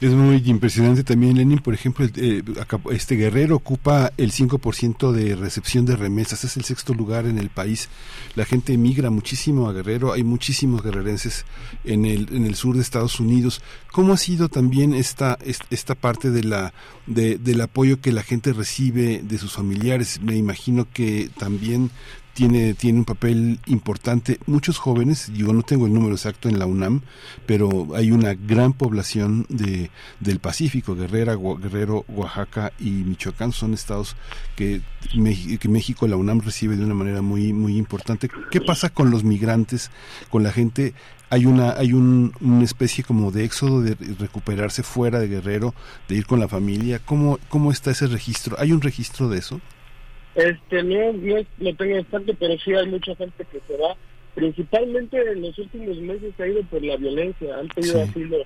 Es 0.00 0.10
muy 0.12 0.42
impresionante 0.44 1.04
también, 1.04 1.36
Lenin, 1.36 1.60
por 1.60 1.72
ejemplo, 1.72 2.06
eh, 2.16 2.42
este 2.90 3.14
Guerrero 3.14 3.56
ocupa 3.56 4.12
el 4.16 4.32
5% 4.32 5.12
de 5.12 5.36
recepción 5.36 5.86
de 5.86 5.96
remesas, 5.96 6.44
es 6.44 6.56
el 6.56 6.64
sexto 6.64 6.92
lugar 6.92 7.26
en 7.26 7.38
el 7.38 7.48
país. 7.48 7.88
La 8.34 8.44
gente 8.44 8.74
emigra 8.74 9.08
muchísimo 9.10 9.68
a 9.68 9.72
Guerrero, 9.72 10.12
hay 10.12 10.24
muchísimos 10.24 10.82
guerrerenses 10.82 11.46
en 11.84 12.04
el, 12.04 12.28
en 12.32 12.44
el 12.44 12.56
sur 12.56 12.74
de 12.74 12.82
Estados 12.82 13.20
Unidos. 13.20 13.62
¿Cómo 13.92 14.12
ha 14.12 14.18
sido 14.18 14.48
también 14.48 14.92
esta, 14.92 15.38
esta 15.70 15.94
parte 15.94 16.30
de 16.30 16.44
la, 16.44 16.74
de, 17.06 17.38
del 17.38 17.60
apoyo 17.62 18.00
que 18.00 18.12
la 18.12 18.22
gente 18.22 18.52
recibe 18.52 19.22
de 19.22 19.38
sus 19.38 19.52
familiares? 19.52 20.20
Me 20.20 20.36
imagino 20.36 20.86
que 20.92 21.30
también 21.38 21.90
tiene, 22.36 22.74
tiene 22.74 22.98
un 22.98 23.06
papel 23.06 23.60
importante. 23.64 24.38
Muchos 24.44 24.76
jóvenes, 24.76 25.32
yo 25.32 25.54
no 25.54 25.62
tengo 25.62 25.86
el 25.86 25.94
número 25.94 26.14
exacto 26.14 26.50
en 26.50 26.58
la 26.58 26.66
UNAM, 26.66 27.00
pero 27.46 27.88
hay 27.94 28.12
una 28.12 28.34
gran 28.34 28.74
población 28.74 29.46
de, 29.48 29.90
del 30.20 30.38
Pacífico, 30.38 30.94
Guerrera, 30.94 31.34
Guerrero, 31.34 32.04
Oaxaca 32.08 32.74
y 32.78 32.90
Michoacán 32.90 33.52
son 33.52 33.72
estados 33.72 34.16
que, 34.54 34.82
que 35.10 35.68
México, 35.70 36.06
la 36.06 36.16
UNAM 36.16 36.40
recibe 36.40 36.76
de 36.76 36.84
una 36.84 36.92
manera 36.92 37.22
muy, 37.22 37.54
muy 37.54 37.78
importante. 37.78 38.28
¿Qué 38.50 38.60
pasa 38.60 38.90
con 38.90 39.10
los 39.10 39.24
migrantes, 39.24 39.90
con 40.30 40.42
la 40.42 40.52
gente? 40.52 40.92
hay 41.28 41.44
una 41.44 41.72
hay 41.72 41.92
un, 41.92 42.32
una 42.40 42.62
especie 42.62 43.02
como 43.02 43.32
de 43.32 43.44
éxodo 43.44 43.82
de 43.82 43.96
recuperarse 44.20 44.84
fuera 44.84 45.18
de 45.18 45.26
Guerrero, 45.26 45.74
de 46.06 46.16
ir 46.16 46.26
con 46.26 46.38
la 46.38 46.46
familia. 46.46 47.00
¿Cómo, 47.04 47.40
cómo 47.48 47.72
está 47.72 47.90
ese 47.90 48.06
registro? 48.06 48.56
¿Hay 48.60 48.70
un 48.70 48.80
registro 48.80 49.28
de 49.28 49.38
eso? 49.38 49.60
Este, 50.36 50.82
no, 50.82 51.12
no 51.14 51.36
lo 51.58 51.74
tengo 51.74 51.96
bastante, 51.96 52.34
pero 52.34 52.58
sí 52.58 52.74
hay 52.74 52.86
mucha 52.88 53.16
gente 53.16 53.44
que 53.50 53.60
se 53.66 53.76
va. 53.76 53.96
Principalmente 54.34 55.18
en 55.18 55.42
los 55.42 55.58
últimos 55.58 55.96
meses 55.98 56.34
se 56.36 56.42
ha 56.42 56.48
ido 56.48 56.62
por 56.64 56.82
la 56.84 56.96
violencia. 56.96 57.56
Han 57.56 57.68
pedido 57.68 58.02
asilo 58.02 58.36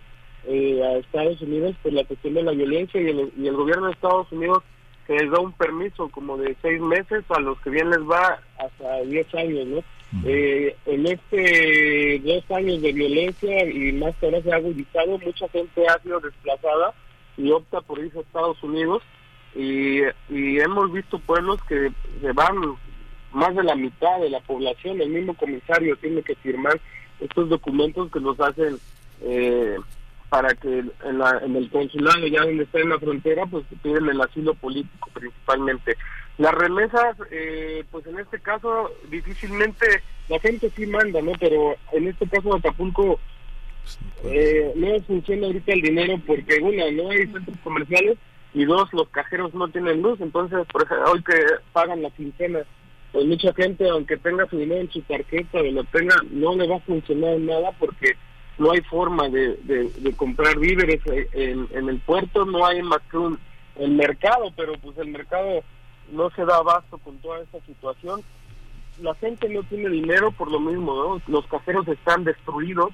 eh, 0.46 0.82
a 0.82 0.98
Estados 0.98 1.40
Unidos 1.42 1.74
por 1.82 1.92
la 1.92 2.04
cuestión 2.04 2.34
de 2.34 2.42
la 2.44 2.52
violencia 2.52 3.00
y 3.00 3.08
el, 3.08 3.32
y 3.36 3.46
el 3.48 3.56
gobierno 3.56 3.86
de 3.86 3.92
Estados 3.92 4.30
Unidos 4.30 4.62
que 5.06 5.14
les 5.14 5.30
da 5.30 5.40
un 5.40 5.52
permiso 5.52 6.08
como 6.10 6.36
de 6.36 6.56
seis 6.62 6.80
meses 6.80 7.24
a 7.30 7.40
los 7.40 7.58
que 7.60 7.70
bien 7.70 7.90
les 7.90 8.00
va 8.00 8.40
hasta 8.58 9.00
diez 9.02 9.34
años, 9.34 9.66
¿no? 9.66 9.82
eh, 10.24 10.76
en 10.86 11.06
este 11.06 12.20
dos 12.24 12.50
años 12.50 12.82
de 12.82 12.92
violencia 12.92 13.68
y 13.68 13.92
más 13.92 14.14
que 14.16 14.26
ahora 14.26 14.42
se 14.42 14.52
ha 14.52 14.56
agudizado, 14.56 15.18
mucha 15.18 15.48
gente 15.48 15.86
ha 15.88 16.00
sido 16.02 16.20
desplazada 16.20 16.94
y 17.36 17.50
opta 17.50 17.80
por 17.80 17.98
irse 17.98 18.18
a 18.18 18.22
Estados 18.22 18.62
Unidos 18.62 19.02
y, 19.55 20.02
hemos 20.28 20.93
visto 20.93 21.18
pueblos 21.18 21.60
que 21.64 21.90
se 22.20 22.32
van 22.32 22.77
más 23.32 23.55
de 23.55 23.62
la 23.62 23.74
mitad 23.74 24.20
de 24.20 24.31
la 24.31 24.40
población, 24.40 25.01
el 25.01 25.10
mismo 25.10 25.35
comisario 25.35 25.97
tiene 25.97 26.22
que 26.22 26.35
firmar 26.36 26.81
estos 27.20 27.48
documentos 27.48 28.10
que 28.10 28.20
nos 28.20 28.39
hacen 28.40 28.78
eh, 29.22 29.77
para 30.28 30.55
que 30.55 30.78
en, 30.78 31.56
el 31.56 31.70
consulado, 31.70 32.27
ya 32.27 32.43
donde 32.43 32.64
está 32.64 32.81
en 32.81 32.90
la 32.90 32.98
frontera, 32.98 33.47
pues 33.47 33.64
piden 33.82 34.09
el 34.09 34.20
asilo 34.20 34.55
político 34.55 35.10
principalmente. 35.12 35.97
Las 36.39 36.55
remesas, 36.55 37.16
eh, 37.31 37.85
pues 37.90 38.06
en 38.06 38.18
este 38.18 38.40
caso 38.40 38.90
difícilmente 39.10 39.86
la 40.28 40.39
gente 40.39 40.70
sí 40.74 40.86
manda, 40.86 41.20
¿no? 41.20 41.32
Pero 41.39 41.77
en 41.93 42.09
este 42.09 42.27
caso 42.28 42.55
Acapulco 42.55 43.18
eh, 44.24 44.72
no 44.77 45.01
funciona 45.02 45.48
ahorita 45.48 45.72
el 45.72 45.82
dinero 45.82 46.20
porque 46.27 46.60
una, 46.60 46.90
no 46.90 47.10
hay 47.10 47.27
centros 47.27 47.59
comerciales 47.62 48.16
y 48.52 48.64
dos, 48.64 48.93
los 48.93 49.09
cajeros 49.09 49.55
no 49.55 49.68
tienen 49.68 50.02
luz, 50.02 50.20
entonces 50.20 50.66
por 50.72 50.82
ejemplo, 50.82 51.12
hoy 51.12 51.22
que 51.22 51.35
pagan 51.72 52.02
la 52.02 52.10
quincena, 52.10 52.60
pues 53.12 53.27
mucha 53.27 53.52
gente 53.55 53.89
aunque 53.89 54.16
tenga 54.16 54.47
su 54.47 54.59
dinero 54.59 54.81
en 54.81 54.90
su 54.90 55.01
tarjeta 55.02 55.60
o 55.60 55.62
lo 55.62 55.85
tenga, 55.85 56.16
no 56.31 56.55
le 56.56 56.66
va 56.66 56.77
a 56.77 56.81
funcionar 56.81 57.39
nada 57.39 57.70
porque 57.78 58.16
no 58.59 58.72
hay 58.72 58.81
forma 58.82 59.28
de, 59.28 59.56
de, 59.64 60.12
comprar 60.16 60.59
víveres 60.59 61.01
en, 61.32 61.89
el 61.89 61.98
puerto, 62.01 62.44
no 62.44 62.66
hay 62.66 62.82
más 62.82 63.01
que 63.10 63.16
un, 63.16 63.39
el 63.77 63.93
mercado, 63.93 64.52
pero 64.55 64.74
pues 64.74 64.98
el 64.98 65.09
mercado 65.09 65.62
no 66.12 66.31
se 66.31 66.44
da 66.44 66.56
abasto 66.56 66.98
con 66.98 67.16
toda 67.18 67.40
esta 67.40 67.59
situación. 67.60 68.20
La 69.01 69.14
gente 69.14 69.48
no 69.48 69.62
tiene 69.62 69.89
dinero 69.89 70.31
por 70.32 70.51
lo 70.51 70.60
mismo, 70.60 70.94
¿no? 70.94 71.22
Los 71.27 71.47
cajeros 71.47 71.89
están 71.89 72.24
destruidos. 72.24 72.90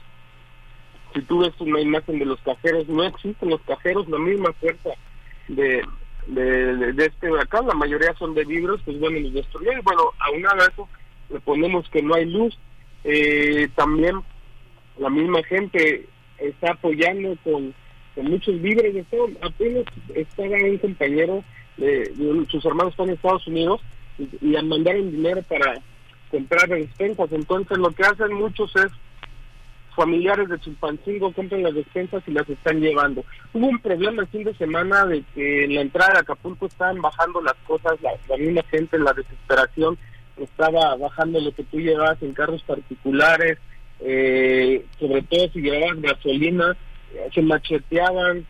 Si 1.15 1.23
tú 1.23 1.41
ves 1.41 1.53
una 1.59 1.81
imagen 1.81 2.21
de 2.21 2.27
los 2.27 2.41
cajeros, 2.43 2.87
no 2.87 3.03
existen 3.03 3.51
los 3.51 3.61
cajeros, 3.63 4.09
la 4.09 4.19
misma 4.19 4.53
fuerza 4.61 4.91
de, 5.49 5.83
de, 6.27 6.93
de 6.93 7.07
este 7.07 7.31
huracán, 7.31 7.67
la 7.67 7.75
mayoría 7.75 8.15
son 8.19 8.35
de 8.35 8.45
libros, 8.45 8.81
pues 8.85 8.99
bueno, 8.99 9.21
los 9.21 9.33
destruyeron. 9.33 9.83
Bueno, 9.85 10.03
aunado 10.19 10.63
a 10.63 10.67
eso, 10.67 10.89
le 11.31 11.41
ponemos 11.41 11.89
que 11.91 12.03
no 12.03 12.15
hay 12.15 12.27
luz. 12.27 12.59
Eh, 13.05 13.69
también 13.77 14.17
la 14.99 15.11
misma 15.11 15.43
gente 15.45 16.07
está 16.39 16.73
apoyando 16.73 17.37
con, 17.45 17.75
muchos 18.17 18.61
víveres. 18.61 18.95
De 18.95 19.05
todo. 19.05 19.29
Apenas 19.43 19.85
estaba 20.15 20.49
un 20.49 20.79
compañero, 20.79 21.45
de, 21.77 22.13
sus 22.51 22.65
hermanos 22.65 22.93
están 22.93 23.09
en 23.09 23.15
Estados 23.15 23.47
Unidos 23.47 23.81
y, 24.19 24.29
y 24.41 24.63
mandaron 24.63 25.11
dinero 25.11 25.43
para 25.43 25.81
comprar 26.31 26.69
despensas. 26.69 27.31
Entonces 27.31 27.79
lo 27.79 27.91
que 27.91 28.03
hacen 28.03 28.33
muchos 28.33 28.75
es 28.77 28.91
familiares 29.97 30.49
de 30.49 30.61
Chilpancingo 30.61 31.33
compran 31.33 31.63
las 31.63 31.75
despensas 31.75 32.23
y 32.27 32.31
las 32.31 32.49
están 32.49 32.81
llevando. 32.81 33.25
Hubo 33.53 33.67
un 33.67 33.79
problema 33.81 34.23
el 34.23 34.29
fin 34.29 34.45
de 34.45 34.55
semana 34.55 35.07
de 35.07 35.25
que 35.35 35.65
en 35.65 35.75
la 35.75 35.81
entrada 35.81 36.13
de 36.13 36.19
Acapulco 36.21 36.67
estaban 36.67 37.01
bajando 37.01 37.41
las 37.41 37.57
cosas, 37.67 38.01
la, 38.03 38.13
la 38.29 38.37
misma 38.37 38.63
gente 38.71 38.97
en 38.97 39.05
la 39.05 39.15
desesperación 39.15 39.99
estaba 40.37 40.95
bajando 40.97 41.41
lo 41.41 41.53
que 41.53 41.65
tú 41.65 41.81
llevabas 41.81 42.23
en 42.23 42.35
carros 42.35 42.63
particulares, 42.63 43.59
eh, 44.01 44.85
sobre 44.99 45.23
todo 45.23 45.49
si 45.49 45.61
llevaban 45.61 46.03
gasolina, 46.03 46.77
eh, 47.15 47.29
se 47.35 47.43
macheteaban, 47.43 48.47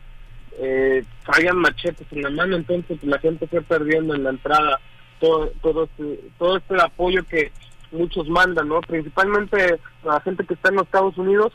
eh, 0.59 1.03
traían 1.25 1.57
machetes 1.57 2.07
en 2.11 2.23
la 2.23 2.29
mano, 2.29 2.55
entonces 2.57 3.01
la 3.03 3.19
gente 3.19 3.47
fue 3.47 3.61
perdiendo 3.61 4.15
en 4.15 4.23
la 4.23 4.31
entrada 4.31 4.79
todo, 5.19 5.51
todo, 5.61 5.85
este, 5.85 6.19
todo 6.37 6.57
este 6.57 6.81
apoyo 6.81 7.23
que 7.23 7.51
muchos 7.91 8.27
mandan, 8.29 8.67
¿no? 8.67 8.81
Principalmente 8.81 9.79
la 10.03 10.19
gente 10.21 10.45
que 10.45 10.53
está 10.53 10.69
en 10.69 10.75
los 10.75 10.85
Estados 10.85 11.17
Unidos, 11.17 11.53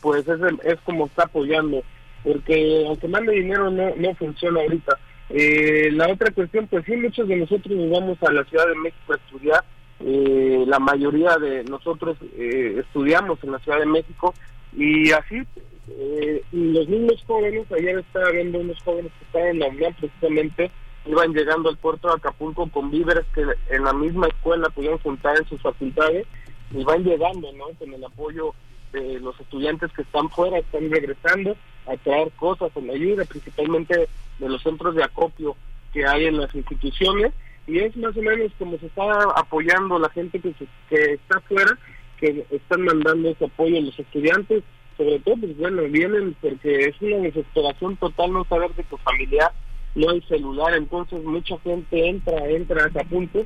pues 0.00 0.26
es, 0.28 0.40
es 0.64 0.80
como 0.84 1.06
está 1.06 1.24
apoyando, 1.24 1.82
porque 2.22 2.84
aunque 2.86 3.08
mande 3.08 3.32
dinero 3.32 3.70
no, 3.70 3.94
no 3.96 4.14
funciona 4.14 4.60
ahorita. 4.60 4.98
Eh, 5.30 5.90
la 5.92 6.08
otra 6.08 6.30
cuestión, 6.30 6.66
pues 6.68 6.84
sí, 6.84 6.96
muchos 6.96 7.26
de 7.28 7.36
nosotros 7.36 7.76
nos 7.76 7.90
vamos 7.90 8.18
a 8.22 8.32
la 8.32 8.44
Ciudad 8.44 8.66
de 8.68 8.76
México 8.76 9.12
a 9.12 9.16
estudiar, 9.16 9.64
eh, 10.00 10.64
la 10.66 10.78
mayoría 10.78 11.36
de 11.36 11.64
nosotros 11.64 12.18
eh, 12.36 12.76
estudiamos 12.78 13.42
en 13.42 13.52
la 13.52 13.58
Ciudad 13.60 13.78
de 13.78 13.86
México 13.86 14.34
y 14.76 15.10
así 15.12 15.42
eh, 15.88 16.42
los 16.52 16.88
mismos 16.88 17.22
jóvenes, 17.26 17.70
ayer 17.72 17.98
estaba 17.98 18.30
viendo 18.30 18.58
unos 18.58 18.80
jóvenes 18.82 19.12
que 19.18 19.24
estaban 19.24 19.48
en 19.48 19.58
la 19.60 19.68
UNAM 19.68 19.94
precisamente, 19.94 20.70
iban 21.06 21.32
llegando 21.32 21.68
al 21.68 21.76
puerto 21.76 22.08
de 22.08 22.14
Acapulco 22.14 22.68
con 22.70 22.90
víveres 22.90 23.24
que 23.34 23.44
en 23.70 23.84
la 23.84 23.92
misma 23.92 24.26
escuela 24.26 24.68
pudieron 24.70 24.98
juntar 24.98 25.36
en 25.38 25.48
sus 25.48 25.60
facultades 25.60 26.26
y 26.72 26.82
van 26.84 27.04
llegando, 27.04 27.52
¿no? 27.52 27.66
Con 27.78 27.92
el 27.92 28.04
apoyo 28.04 28.54
de 28.92 29.20
los 29.20 29.38
estudiantes 29.40 29.92
que 29.92 30.02
están 30.02 30.28
fuera, 30.30 30.58
están 30.58 30.90
regresando 30.90 31.56
a 31.86 31.96
traer 31.96 32.30
cosas 32.32 32.70
en 32.76 32.90
ayuda, 32.90 33.24
principalmente 33.24 34.08
de 34.38 34.48
los 34.48 34.62
centros 34.62 34.94
de 34.94 35.04
acopio 35.04 35.56
que 35.92 36.04
hay 36.06 36.26
en 36.26 36.38
las 36.38 36.54
instituciones 36.54 37.32
y 37.66 37.78
es 37.78 37.96
más 37.96 38.16
o 38.16 38.22
menos 38.22 38.52
como 38.58 38.78
se 38.78 38.86
está 38.86 39.02
apoyando 39.34 39.98
la 39.98 40.08
gente 40.10 40.40
que, 40.40 40.52
que 40.88 41.14
está 41.14 41.38
afuera, 41.38 41.78
que 42.18 42.46
están 42.50 42.82
mandando 42.82 43.28
ese 43.28 43.44
apoyo 43.44 43.78
a 43.78 43.80
los 43.80 43.98
estudiantes, 43.98 44.62
sobre 44.96 45.18
todo, 45.20 45.36
pues 45.36 45.56
bueno, 45.58 45.82
vienen 45.82 46.34
porque 46.40 46.86
es 46.86 47.00
una 47.00 47.18
desesperación 47.18 47.96
total 47.96 48.32
no 48.32 48.44
saber 48.44 48.72
de 48.74 48.84
tu 48.84 48.96
familiar 48.98 49.52
no 49.96 50.10
hay 50.10 50.20
celular, 50.22 50.74
entonces 50.74 51.24
mucha 51.24 51.58
gente 51.60 52.08
entra, 52.08 52.46
entra 52.48 52.84
a 52.84 53.04
punto 53.04 53.44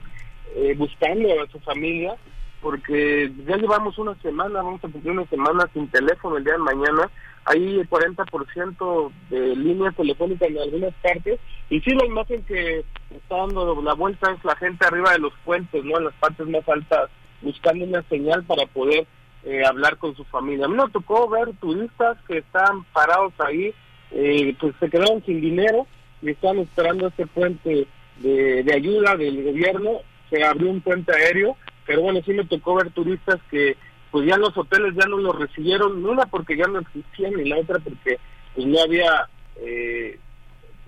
eh, 0.57 0.75
buscando 0.77 1.29
a 1.41 1.47
su 1.47 1.61
familia, 1.61 2.17
porque 2.61 3.33
ya 3.47 3.57
llevamos 3.57 3.97
una 3.99 4.15
semana, 4.17 4.61
vamos 4.63 4.85
a 4.85 4.89
cumplir 4.89 5.13
una 5.13 5.27
semana 5.27 5.71
sin 5.73 5.89
teléfono 5.89 6.37
el 6.37 6.45
día 6.45 6.55
de 6.55 6.59
mañana, 6.59 7.11
hay 7.45 7.79
40% 7.79 9.13
de 9.31 9.57
líneas 9.57 9.95
telefónicas 9.97 10.49
en 10.49 10.59
algunas 10.59 10.93
partes, 10.95 11.39
y 11.71 11.81
sí 11.81 11.91
la 11.93 12.05
imagen 12.05 12.43
que 12.43 12.85
está 13.11 13.37
dando 13.37 13.81
la 13.81 13.95
vuelta 13.95 14.33
es 14.33 14.45
la 14.45 14.57
gente 14.57 14.85
arriba 14.85 15.13
de 15.13 15.21
los 15.21 15.33
puentes, 15.45 15.85
¿no? 15.85 15.99
En 15.99 16.05
las 16.05 16.15
partes 16.15 16.47
más 16.49 16.69
altas, 16.69 17.11
buscando 17.43 17.85
una 17.85 18.03
señal 18.09 18.45
para 18.45 18.67
poder 18.67 19.07
eh, 19.45 19.63
hablar 19.65 19.97
con 19.99 20.15
su 20.17 20.25
familia. 20.25 20.67
A 20.67 20.69
mí 20.69 20.75
me 20.75 20.91
tocó 20.91 21.29
ver 21.29 21.53
turistas 21.61 22.19
que 22.27 22.39
están 22.39 22.85
parados 22.93 23.33
ahí, 23.39 23.73
eh, 24.11 24.55
pues 24.61 24.75
se 24.81 24.91
quedaron 24.91 25.25
sin 25.25 25.41
dinero, 25.41 25.87
y 26.23 26.31
están 26.31 26.59
esperando 26.59 27.09
este 27.09 27.27
puente 27.27 27.87
de, 28.19 28.73
ayuda 28.75 29.17
del 29.17 29.45
gobierno. 29.45 30.01
Se 30.29 30.45
abrió 30.45 30.71
un 30.71 30.81
puente 30.81 31.13
aéreo, 31.13 31.57
pero 31.87 32.03
bueno, 32.03 32.21
sí 32.25 32.33
me 32.33 32.45
tocó 32.45 32.77
ver 32.77 32.91
turistas 32.91 33.41
que 33.51 33.77
pues 34.11 34.27
ya 34.27 34.37
los 34.37 34.57
hoteles 34.57 34.95
ya 34.95 35.07
no 35.09 35.19
los 35.19 35.39
recibieron, 35.39 36.05
una 36.05 36.27
porque 36.27 36.57
ya 36.57 36.67
no 36.67 36.81
existían 36.81 37.39
y 37.39 37.49
la 37.49 37.59
otra 37.59 37.79
porque 37.79 38.19
pues 38.55 38.67
no 38.67 38.81
había, 38.81 39.29
eh, 39.57 40.19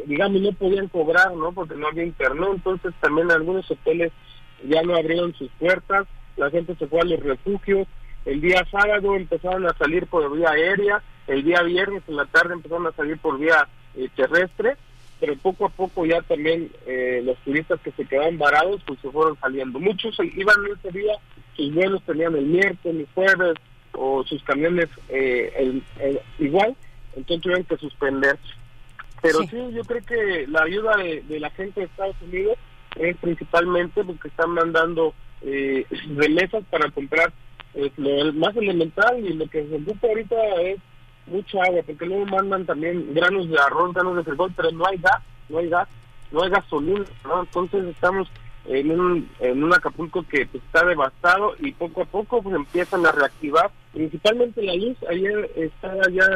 digamos, 0.07 0.41
no 0.41 0.53
podían 0.53 0.89
cobrar, 0.89 1.35
¿no? 1.35 1.53
Porque 1.53 1.77
no 1.77 1.87
había 1.87 2.05
internet, 2.05 2.49
entonces 2.53 2.93
también 3.01 3.31
algunos 3.31 3.71
hoteles 3.71 4.13
ya 4.69 4.83
no 4.83 4.97
abrieron 4.97 5.35
sus 5.35 5.51
puertas, 5.53 6.07
la 6.37 6.51
gente 6.51 6.75
se 6.77 6.87
fue 6.87 7.01
a 7.01 7.05
los 7.05 7.21
refugios, 7.21 7.87
el 8.25 8.41
día 8.41 8.65
sábado 8.71 9.17
empezaron 9.17 9.67
a 9.67 9.75
salir 9.75 10.07
por 10.07 10.37
vía 10.37 10.51
aérea, 10.51 11.03
el 11.27 11.45
día 11.45 11.63
viernes 11.63 12.03
en 12.09 12.17
la 12.17 12.27
tarde 12.27 12.55
empezaron 12.55 12.87
a 12.87 12.93
salir 12.93 13.19
por 13.19 13.39
vía 13.39 13.69
eh, 13.97 14.09
terrestre, 14.15 14.77
pero 15.23 15.37
poco 15.37 15.67
a 15.67 15.69
poco 15.69 16.05
ya 16.05 16.21
también 16.23 16.69
eh, 16.85 17.23
los 17.25 17.39
turistas 17.45 17.81
que 17.81 17.93
se 17.93 18.05
quedaban 18.05 18.39
varados 18.39 18.83
pues 18.85 18.99
se 18.99 19.09
fueron 19.09 19.39
saliendo. 19.39 19.79
Muchos 19.79 20.17
iban 20.19 20.57
ese 20.77 20.99
día, 20.99 21.13
sus 21.55 21.73
vuelos 21.73 22.03
tenían 22.05 22.35
el 22.35 22.47
miércoles, 22.47 22.83
el 22.85 23.07
jueves 23.15 23.55
o 23.93 24.25
sus 24.25 24.43
camiones 24.43 24.89
eh, 25.11 25.81
igual, 26.41 26.75
entonces 27.15 27.41
tuvieron 27.41 27.65
que 27.67 27.77
suspender. 27.77 28.37
Pero 29.23 29.43
sí. 29.43 29.57
yo 29.73 29.85
creo 29.85 30.03
que 30.05 30.47
la 30.49 30.65
ayuda 30.65 30.97
de, 30.97 31.39
la 31.39 31.51
gente 31.51 31.79
de 31.79 31.87
Estados 31.87 32.17
Unidos 32.21 32.59
es 32.97 33.17
principalmente 33.19 34.03
porque 34.03 34.27
están 34.27 34.51
mandando 34.51 35.15
eh, 35.43 35.87
remesas 36.17 36.65
para 36.69 36.91
comprar 36.91 37.33
eh, 37.75 37.93
lo 37.97 38.33
más 38.33 38.57
elemental 38.57 39.25
y 39.25 39.35
lo 39.35 39.47
que 39.47 39.69
se 39.69 39.77
ocupa 39.77 40.09
ahorita 40.09 40.63
es 40.63 40.81
mucha 41.27 41.63
agua, 41.63 41.83
porque 41.87 42.07
luego 42.07 42.27
mandan 42.27 42.67
también 42.67 43.15
granos 43.15 43.49
de 43.49 43.59
arroz, 43.59 43.95
granos 43.95 44.17
de 44.17 44.25
frijol, 44.25 44.53
pero 44.57 44.71
no 44.73 44.87
hay 44.87 44.99
gas, 44.99 45.23
no 45.49 45.59
hay 45.59 45.69
gas, 45.69 45.89
no 46.31 46.43
hay 46.43 46.51
gasolina, 46.51 47.05
¿no? 47.25 47.43
Entonces 47.43 47.85
estamos 47.87 48.29
en 48.67 48.91
un, 48.91 49.29
en 49.41 49.63
un 49.63 49.75
Acapulco 49.75 50.23
que 50.23 50.47
pues, 50.47 50.63
está 50.65 50.85
devastado 50.85 51.55
y 51.59 51.73
poco 51.73 52.03
a 52.03 52.07
poco 52.07 52.43
pues 52.43 52.55
empiezan 52.55 53.05
a 53.07 53.13
reactivar, 53.13 53.71
principalmente 53.93 54.63
la 54.63 54.75
luz, 54.75 54.97
ayer 55.09 55.51
estaba 55.57 56.03
ya 56.11 56.27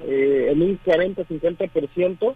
eh, 0.00 0.48
en 0.50 0.62
un 0.62 0.80
40-50%, 0.82 2.34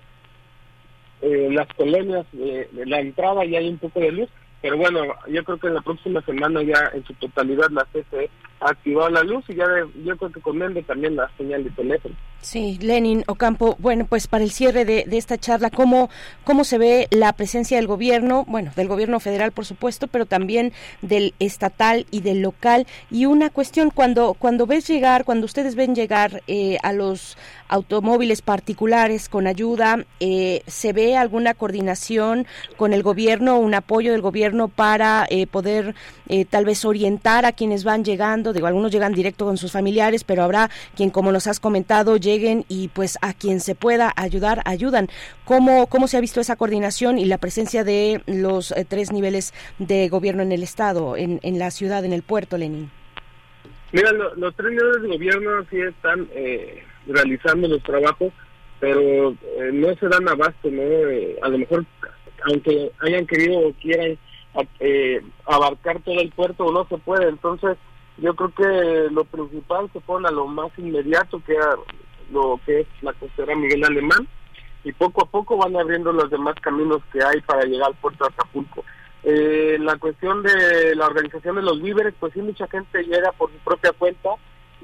eh, 1.22 1.48
las 1.52 1.68
colonias 1.74 2.26
de 2.32 2.68
la 2.86 3.00
entrada 3.00 3.44
ya 3.44 3.58
hay 3.58 3.68
un 3.68 3.78
poco 3.78 4.00
de 4.00 4.12
luz, 4.12 4.28
pero 4.62 4.76
bueno, 4.76 5.00
yo 5.28 5.44
creo 5.44 5.58
que 5.58 5.66
en 5.66 5.74
la 5.74 5.82
próxima 5.82 6.22
semana 6.22 6.62
ya 6.62 6.90
en 6.94 7.04
su 7.04 7.12
totalidad 7.14 7.68
la 7.70 7.84
CFE 7.86 8.30
ha 8.60 8.70
activado 8.70 9.10
la 9.10 9.24
luz 9.24 9.44
y 9.48 9.56
ya 9.56 9.66
yo 10.04 10.16
creo 10.16 10.30
que 10.30 10.40
con 10.40 10.62
también 10.84 11.16
la 11.16 11.28
señal 11.36 11.64
de 11.64 11.70
teléfono. 11.70 12.14
Sí, 12.40 12.78
Lenin 12.80 13.22
Ocampo, 13.28 13.76
bueno, 13.78 14.06
pues 14.08 14.26
para 14.26 14.42
el 14.42 14.50
cierre 14.50 14.84
de, 14.84 15.04
esta 15.12 15.38
charla, 15.38 15.70
¿cómo, 15.70 16.10
¿cómo 16.44 16.64
se 16.64 16.78
ve 16.78 17.06
la 17.10 17.32
presencia 17.32 17.76
del 17.76 17.86
gobierno, 17.86 18.44
bueno, 18.48 18.72
del 18.74 18.88
gobierno 18.88 19.20
federal 19.20 19.52
por 19.52 19.64
supuesto, 19.64 20.06
pero 20.08 20.26
también 20.26 20.72
del 21.02 21.34
estatal 21.38 22.06
y 22.10 22.20
del 22.20 22.40
local? 22.40 22.86
Y 23.10 23.26
una 23.26 23.50
cuestión, 23.50 23.90
cuando, 23.90 24.34
cuando 24.34 24.66
ves 24.66 24.88
llegar, 24.88 25.24
cuando 25.24 25.44
ustedes 25.46 25.74
ven 25.76 25.94
llegar 25.94 26.42
eh, 26.46 26.78
a 26.82 26.92
los 26.92 27.36
automóviles 27.72 28.42
particulares 28.42 29.28
con 29.28 29.46
ayuda, 29.46 30.04
eh, 30.20 30.62
¿se 30.66 30.92
ve 30.92 31.16
alguna 31.16 31.54
coordinación 31.54 32.46
con 32.76 32.92
el 32.92 33.02
gobierno, 33.02 33.58
un 33.58 33.74
apoyo 33.74 34.12
del 34.12 34.20
gobierno 34.20 34.68
para 34.68 35.26
eh, 35.30 35.46
poder 35.46 35.94
tal 36.48 36.64
vez 36.64 36.82
orientar 36.86 37.44
a 37.44 37.52
quienes 37.52 37.84
van 37.84 38.04
llegando? 38.04 38.54
Digo, 38.54 38.66
algunos 38.66 38.90
llegan 38.90 39.12
directo 39.12 39.44
con 39.44 39.58
sus 39.58 39.72
familiares, 39.72 40.24
pero 40.24 40.42
habrá 40.42 40.70
quien, 40.96 41.10
como 41.10 41.30
nos 41.30 41.46
has 41.46 41.60
comentado, 41.60 42.16
lleguen 42.16 42.64
y 42.68 42.88
pues 42.88 43.18
a 43.20 43.34
quien 43.34 43.60
se 43.60 43.74
pueda 43.74 44.12
ayudar, 44.16 44.62
ayudan. 44.64 45.08
¿Cómo, 45.44 45.86
cómo 45.88 46.08
se 46.08 46.16
ha 46.16 46.20
visto 46.20 46.40
esa 46.40 46.56
coordinación 46.56 47.18
y 47.18 47.24
la 47.24 47.38
presencia 47.38 47.84
de 47.84 48.22
los 48.26 48.72
eh, 48.72 48.86
tres 48.88 49.12
niveles 49.12 49.52
de 49.78 50.08
gobierno 50.08 50.42
en 50.42 50.52
el 50.52 50.62
Estado, 50.62 51.16
en, 51.16 51.40
en 51.42 51.58
la 51.58 51.70
ciudad, 51.70 52.04
en 52.04 52.12
el 52.12 52.22
puerto, 52.22 52.56
Lenin? 52.56 52.90
Mira, 53.92 54.10
los 54.12 54.56
tres 54.56 54.70
niveles 54.70 55.02
de 55.02 55.08
gobierno 55.08 55.50
sí 55.70 55.80
están 55.80 56.28
eh, 56.32 56.82
realizando 57.06 57.68
los 57.68 57.82
trabajos, 57.82 58.32
pero 58.80 59.00
eh, 59.00 59.70
no 59.72 59.94
se 59.94 60.08
dan 60.08 60.28
abasto, 60.28 60.70
¿no? 60.70 60.82
a 61.42 61.48
lo 61.48 61.58
mejor, 61.58 61.84
aunque 62.44 62.90
hayan 63.00 63.26
querido 63.26 63.58
o 63.58 63.72
quieran 63.74 64.18
abarcar 65.46 66.00
todo 66.02 66.20
el 66.20 66.30
puerto, 66.30 66.70
no 66.72 66.86
se 66.88 66.98
puede. 66.98 67.28
Entonces, 67.28 67.76
yo 68.18 68.34
creo 68.34 68.54
que 68.54 69.14
lo 69.14 69.24
principal 69.24 69.90
se 69.92 70.00
pone 70.00 70.28
a 70.28 70.32
lo 70.32 70.46
más 70.46 70.70
inmediato, 70.78 71.42
que 71.44 71.56
lo 72.30 72.60
que 72.66 72.80
es 72.80 72.86
la 73.00 73.12
costera 73.14 73.54
Miguel 73.54 73.84
Alemán, 73.84 74.28
y 74.84 74.92
poco 74.92 75.24
a 75.24 75.26
poco 75.26 75.56
van 75.56 75.76
abriendo 75.76 76.12
los 76.12 76.30
demás 76.30 76.54
caminos 76.60 77.02
que 77.12 77.22
hay 77.22 77.40
para 77.42 77.64
llegar 77.64 77.88
al 77.88 77.96
puerto 77.96 78.24
de 78.24 78.30
Acapulco. 78.32 78.84
Eh, 79.24 79.76
la 79.80 79.96
cuestión 79.96 80.42
de 80.42 80.96
la 80.96 81.06
organización 81.06 81.56
de 81.56 81.62
los 81.62 81.80
víveres, 81.80 82.14
pues 82.18 82.32
sí, 82.32 82.42
mucha 82.42 82.66
gente 82.66 83.04
llega 83.04 83.30
por 83.32 83.50
su 83.52 83.58
propia 83.58 83.92
cuenta 83.92 84.30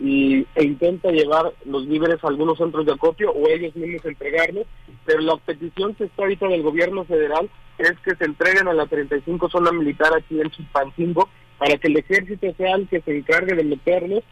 y, 0.00 0.46
e 0.54 0.64
intenta 0.64 1.10
llevar 1.10 1.52
los 1.64 1.86
víveres 1.86 2.22
a 2.22 2.28
algunos 2.28 2.58
centros 2.58 2.86
de 2.86 2.92
acopio 2.92 3.30
o 3.32 3.48
ellos 3.48 3.74
mismos 3.74 4.04
entregarlos, 4.04 4.66
pero 5.04 5.20
la 5.20 5.36
petición 5.36 5.94
que 5.94 6.04
está 6.04 6.22
ahorita 6.22 6.48
del 6.48 6.62
gobierno 6.62 7.04
federal 7.04 7.48
es 7.78 7.92
que 8.00 8.14
se 8.16 8.24
entreguen 8.24 8.68
a 8.68 8.74
la 8.74 8.86
35 8.86 9.48
zona 9.48 9.72
militar 9.72 10.12
aquí 10.14 10.40
en 10.40 10.50
Chilpancingo 10.50 11.28
para 11.58 11.76
que 11.76 11.88
el 11.88 11.96
ejército 11.96 12.46
sea 12.56 12.76
el 12.76 12.88
que 12.88 13.00
se 13.00 13.16
encargue 13.16 13.54
de 13.54 13.64
meterlos 13.64 14.22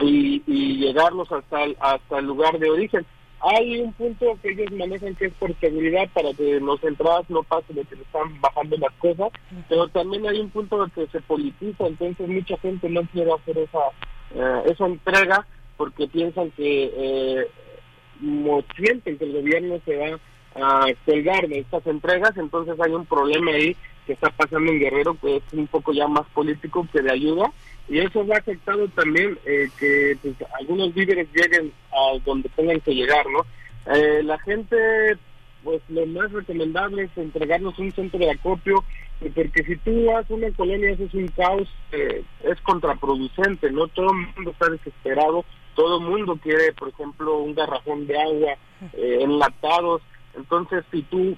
y, 0.00 0.42
y 0.46 0.76
llegarlos 0.78 1.30
hasta 1.30 1.58
hasta 1.80 2.18
el 2.18 2.26
lugar 2.26 2.58
de 2.58 2.70
origen. 2.70 3.06
Hay 3.40 3.78
un 3.78 3.92
punto 3.92 4.38
que 4.42 4.52
ellos 4.52 4.72
manejan 4.72 5.14
que 5.16 5.26
es 5.26 5.34
por 5.34 5.54
seguridad 5.60 6.08
para 6.14 6.32
que 6.32 6.58
los 6.60 6.82
entradas 6.82 7.28
no 7.28 7.42
pasen 7.42 7.76
de 7.76 7.84
que 7.84 7.96
le 7.96 8.02
están 8.02 8.40
bajando 8.40 8.76
las 8.78 8.92
cosas, 8.94 9.28
pero 9.68 9.86
también 9.88 10.26
hay 10.26 10.40
un 10.40 10.48
punto 10.48 10.86
que 10.94 11.06
se 11.08 11.20
politiza, 11.20 11.86
entonces 11.86 12.26
mucha 12.26 12.56
gente 12.58 12.88
no 12.88 13.02
quiere 13.12 13.30
hacer 13.32 13.58
esa 13.58 13.80
eh, 14.34 14.62
esa 14.66 14.86
entrega 14.86 15.46
porque 15.76 16.06
piensan 16.08 16.50
que 16.52 16.92
eh, 16.96 17.46
sienten 18.76 19.18
que 19.18 19.24
el 19.24 19.32
gobierno 19.32 19.80
se 19.84 19.96
va 19.96 20.18
a 20.56 20.86
colgar 21.04 21.48
de 21.48 21.58
estas 21.58 21.86
entregas, 21.86 22.36
entonces 22.36 22.78
hay 22.80 22.92
un 22.92 23.06
problema 23.06 23.50
ahí 23.52 23.76
que 24.06 24.12
está 24.12 24.30
pasando 24.30 24.70
en 24.70 24.78
Guerrero 24.78 25.16
que 25.20 25.36
es 25.36 25.42
un 25.52 25.66
poco 25.66 25.92
ya 25.92 26.06
más 26.06 26.26
político 26.34 26.86
que 26.92 27.02
de 27.02 27.10
ayuda 27.10 27.50
y 27.88 27.98
eso 27.98 28.26
va 28.26 28.36
afectado 28.36 28.88
también 28.88 29.38
eh, 29.44 29.68
que 29.78 30.16
pues, 30.22 30.34
algunos 30.58 30.94
víveres 30.94 31.28
lleguen 31.34 31.72
a 31.92 32.18
donde 32.24 32.48
tengan 32.50 32.80
que 32.80 32.94
llegar, 32.94 33.26
¿no? 33.30 33.44
Eh, 33.94 34.22
la 34.22 34.38
gente, 34.38 34.76
pues 35.62 35.82
lo 35.88 36.06
más 36.06 36.32
recomendable 36.32 37.04
es 37.04 37.10
entregarnos 37.16 37.78
un 37.78 37.92
centro 37.92 38.18
de 38.18 38.30
acopio, 38.30 38.84
porque 39.30 39.62
si 39.64 39.76
tú 39.76 40.06
vas 40.06 40.28
una 40.30 40.50
colonia, 40.52 40.90
eso 40.90 41.04
es 41.04 41.14
un 41.14 41.28
caos, 41.28 41.68
es 41.92 42.60
contraproducente, 42.62 43.70
¿no? 43.70 43.86
Todo 43.88 44.10
el 44.10 44.26
mundo 44.34 44.50
está 44.50 44.68
desesperado, 44.70 45.44
todo 45.74 45.98
el 45.98 46.04
mundo 46.04 46.38
quiere, 46.42 46.72
por 46.72 46.88
ejemplo, 46.88 47.38
un 47.38 47.54
garrafón 47.54 48.06
de 48.06 48.20
agua, 48.20 48.56
enlatados, 48.92 50.02
entonces 50.36 50.84
si 50.90 51.02
tú 51.02 51.36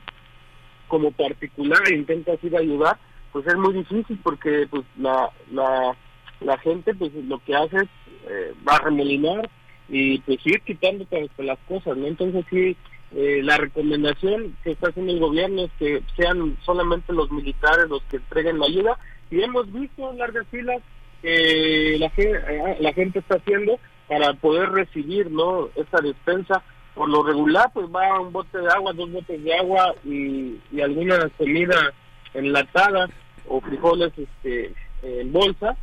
como 0.89 1.11
particular 1.13 1.81
intentas 1.93 2.43
ir 2.43 2.57
a 2.57 2.61
ayudar, 2.61 2.99
pues 3.33 3.47
es 3.47 3.57
muy 3.57 3.75
difícil 3.75 4.19
porque 4.23 4.67
pues 4.71 4.85
la, 4.97 5.31
la 5.51 5.97
la 6.41 6.59
gente 6.59 6.95
pues 6.95 7.13
lo 7.15 7.39
que 7.41 7.55
hace 7.55 7.77
es 7.77 7.89
eh, 8.29 8.55
va 8.69 8.77
a 8.77 8.85
remolinar 8.85 9.49
y 9.89 10.19
pues 10.21 10.39
ir 10.45 10.61
quitando 10.63 11.07
las 11.39 11.59
cosas, 11.69 11.97
¿no? 11.97 12.07
Entonces 12.07 12.45
sí, 12.51 12.77
eh, 13.15 13.41
la 13.43 13.57
recomendación 13.57 14.57
que 14.65 14.73
está 14.73 14.89
haciendo 14.89 15.13
el 15.13 15.21
gobierno 15.21 15.63
es 15.63 15.71
que 15.79 16.03
sean 16.17 16.57
solamente 16.65 17.13
los 17.13 17.31
militares 17.31 17.89
los 17.89 18.03
que 18.05 18.17
entreguen 18.17 18.59
la 18.59 18.67
ayuda 18.67 18.99
y 19.31 19.43
hemos 19.43 19.73
visto 19.73 20.13
largas 20.15 20.47
filas 20.51 20.83
que 21.23 21.97
la, 21.99 22.13
eh, 22.17 22.77
la 22.81 22.93
gente 22.93 23.21
está 23.21 23.37
haciendo 23.37 23.79
para 24.09 24.35
poder 24.35 24.71
recibir, 24.71 25.31
¿no? 25.31 25.69
Esta 25.75 26.01
despensa. 26.01 26.63
Por 26.95 27.11
lo 27.11 27.23
regular, 27.23 27.71
pues 27.75 27.87
va 27.95 28.21
un 28.21 28.33
bote 28.33 28.59
de 28.59 28.69
agua, 28.69 28.93
dos 28.95 29.11
botes 29.13 29.43
de 29.43 29.55
agua 29.55 29.95
y, 30.05 30.59
y 30.73 30.81
alguna 30.81 31.29
comida 31.37 31.93
enlatada 32.33 33.11
o 33.47 33.61
frijoles 33.61 34.13
este, 34.17 34.73
en 35.03 35.33
bolsa 35.33 35.77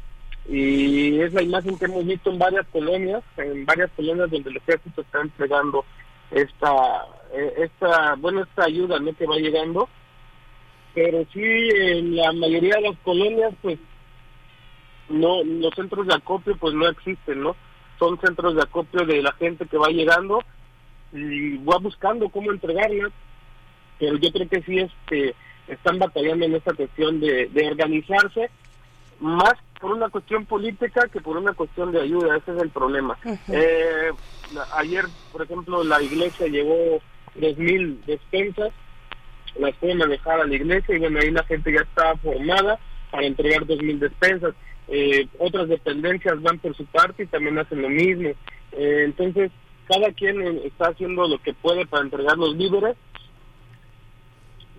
y 0.48 1.22
es 1.22 1.34
la 1.34 1.42
imagen 1.42 1.78
que 1.78 1.86
hemos 1.86 2.06
visto 2.06 2.30
en 2.30 2.38
varias 2.38 2.66
colonias, 2.68 3.24
en 3.38 3.66
varias 3.66 3.90
colonias 3.96 4.30
donde 4.30 4.50
el 4.50 4.58
ejército 4.58 5.02
está 5.02 5.22
entregando 5.22 5.86
esta, 6.34 7.06
eh, 7.34 7.54
esta, 7.58 8.16
bueno, 8.16 8.44
esta 8.44 8.66
ayuda 8.66 9.00
¿no? 9.00 9.14
que 9.14 9.26
va 9.26 9.36
llegando, 9.38 9.88
pero 10.94 11.26
sí 11.34 11.42
en 11.42 12.16
la 12.16 12.32
mayoría 12.34 12.76
de 12.76 12.90
las 12.90 12.98
colonias 13.00 13.54
pues 13.62 13.80
no, 15.10 15.44
los 15.44 15.74
centros 15.76 16.08
de 16.08 16.16
acopio 16.16 16.56
pues 16.58 16.74
no 16.74 16.88
existen, 16.88 17.42
¿no? 17.42 17.56
Son 18.00 18.20
centros 18.20 18.56
de 18.56 18.64
acopio 18.64 19.06
de 19.06 19.22
la 19.22 19.34
gente 19.34 19.66
que 19.68 19.78
va 19.78 19.90
llegando 19.90 20.40
y 21.12 21.58
va 21.58 21.78
buscando 21.78 22.30
cómo 22.30 22.52
entregarlas, 22.52 23.12
pero 24.00 24.18
yo 24.18 24.32
creo 24.32 24.50
que 24.50 24.62
sí 24.64 24.80
este, 24.80 25.36
están 25.68 26.00
batallando 26.00 26.46
en 26.46 26.56
esta 26.56 26.74
cuestión 26.74 27.20
de, 27.20 27.48
de 27.48 27.68
organizarse 27.68 28.50
más 29.20 29.54
por 29.80 29.92
una 29.92 30.10
cuestión 30.10 30.46
política 30.46 31.08
que 31.12 31.22
por 31.22 31.38
una 31.38 31.54
cuestión 31.54 31.92
de 31.92 32.02
ayuda, 32.02 32.38
ese 32.38 32.56
es 32.56 32.62
el 32.62 32.70
problema. 32.70 33.18
eh, 33.50 34.12
ayer, 34.74 35.06
por 35.32 35.44
ejemplo, 35.44 35.84
la 35.84 36.02
iglesia 36.02 36.48
llevó 36.48 37.02
3.000 37.40 38.06
despensas, 38.06 38.72
las 39.58 39.76
fue 39.78 39.94
manejar 39.96 40.42
a 40.42 40.46
la 40.46 40.56
iglesia 40.56 40.96
y 40.96 41.00
bueno, 41.00 41.20
ahí 41.20 41.32
la 41.32 41.44
gente 41.44 41.72
ya 41.72 41.82
está 41.82 42.16
formada 42.18 42.80
para 43.12 43.26
entregar 43.26 43.66
2.000 43.66 44.00
despensas. 44.00 44.56
Eh, 44.88 45.28
otras 45.40 45.70
dependencias 45.70 46.42
van 46.42 46.60
por 46.60 46.76
su 46.76 46.86
parte 46.86 47.24
y 47.24 47.28
también 47.28 47.58
hacen 47.58 47.82
lo 47.82 47.90
mismo. 47.90 48.30
Eh, 48.72 49.04
entonces, 49.06 49.52
cada 49.88 50.12
quien 50.12 50.42
está 50.66 50.88
haciendo 50.88 51.28
lo 51.28 51.38
que 51.40 51.54
puede 51.54 51.86
para 51.86 52.04
entregar 52.04 52.38
los 52.38 52.58
víveres, 52.58 52.96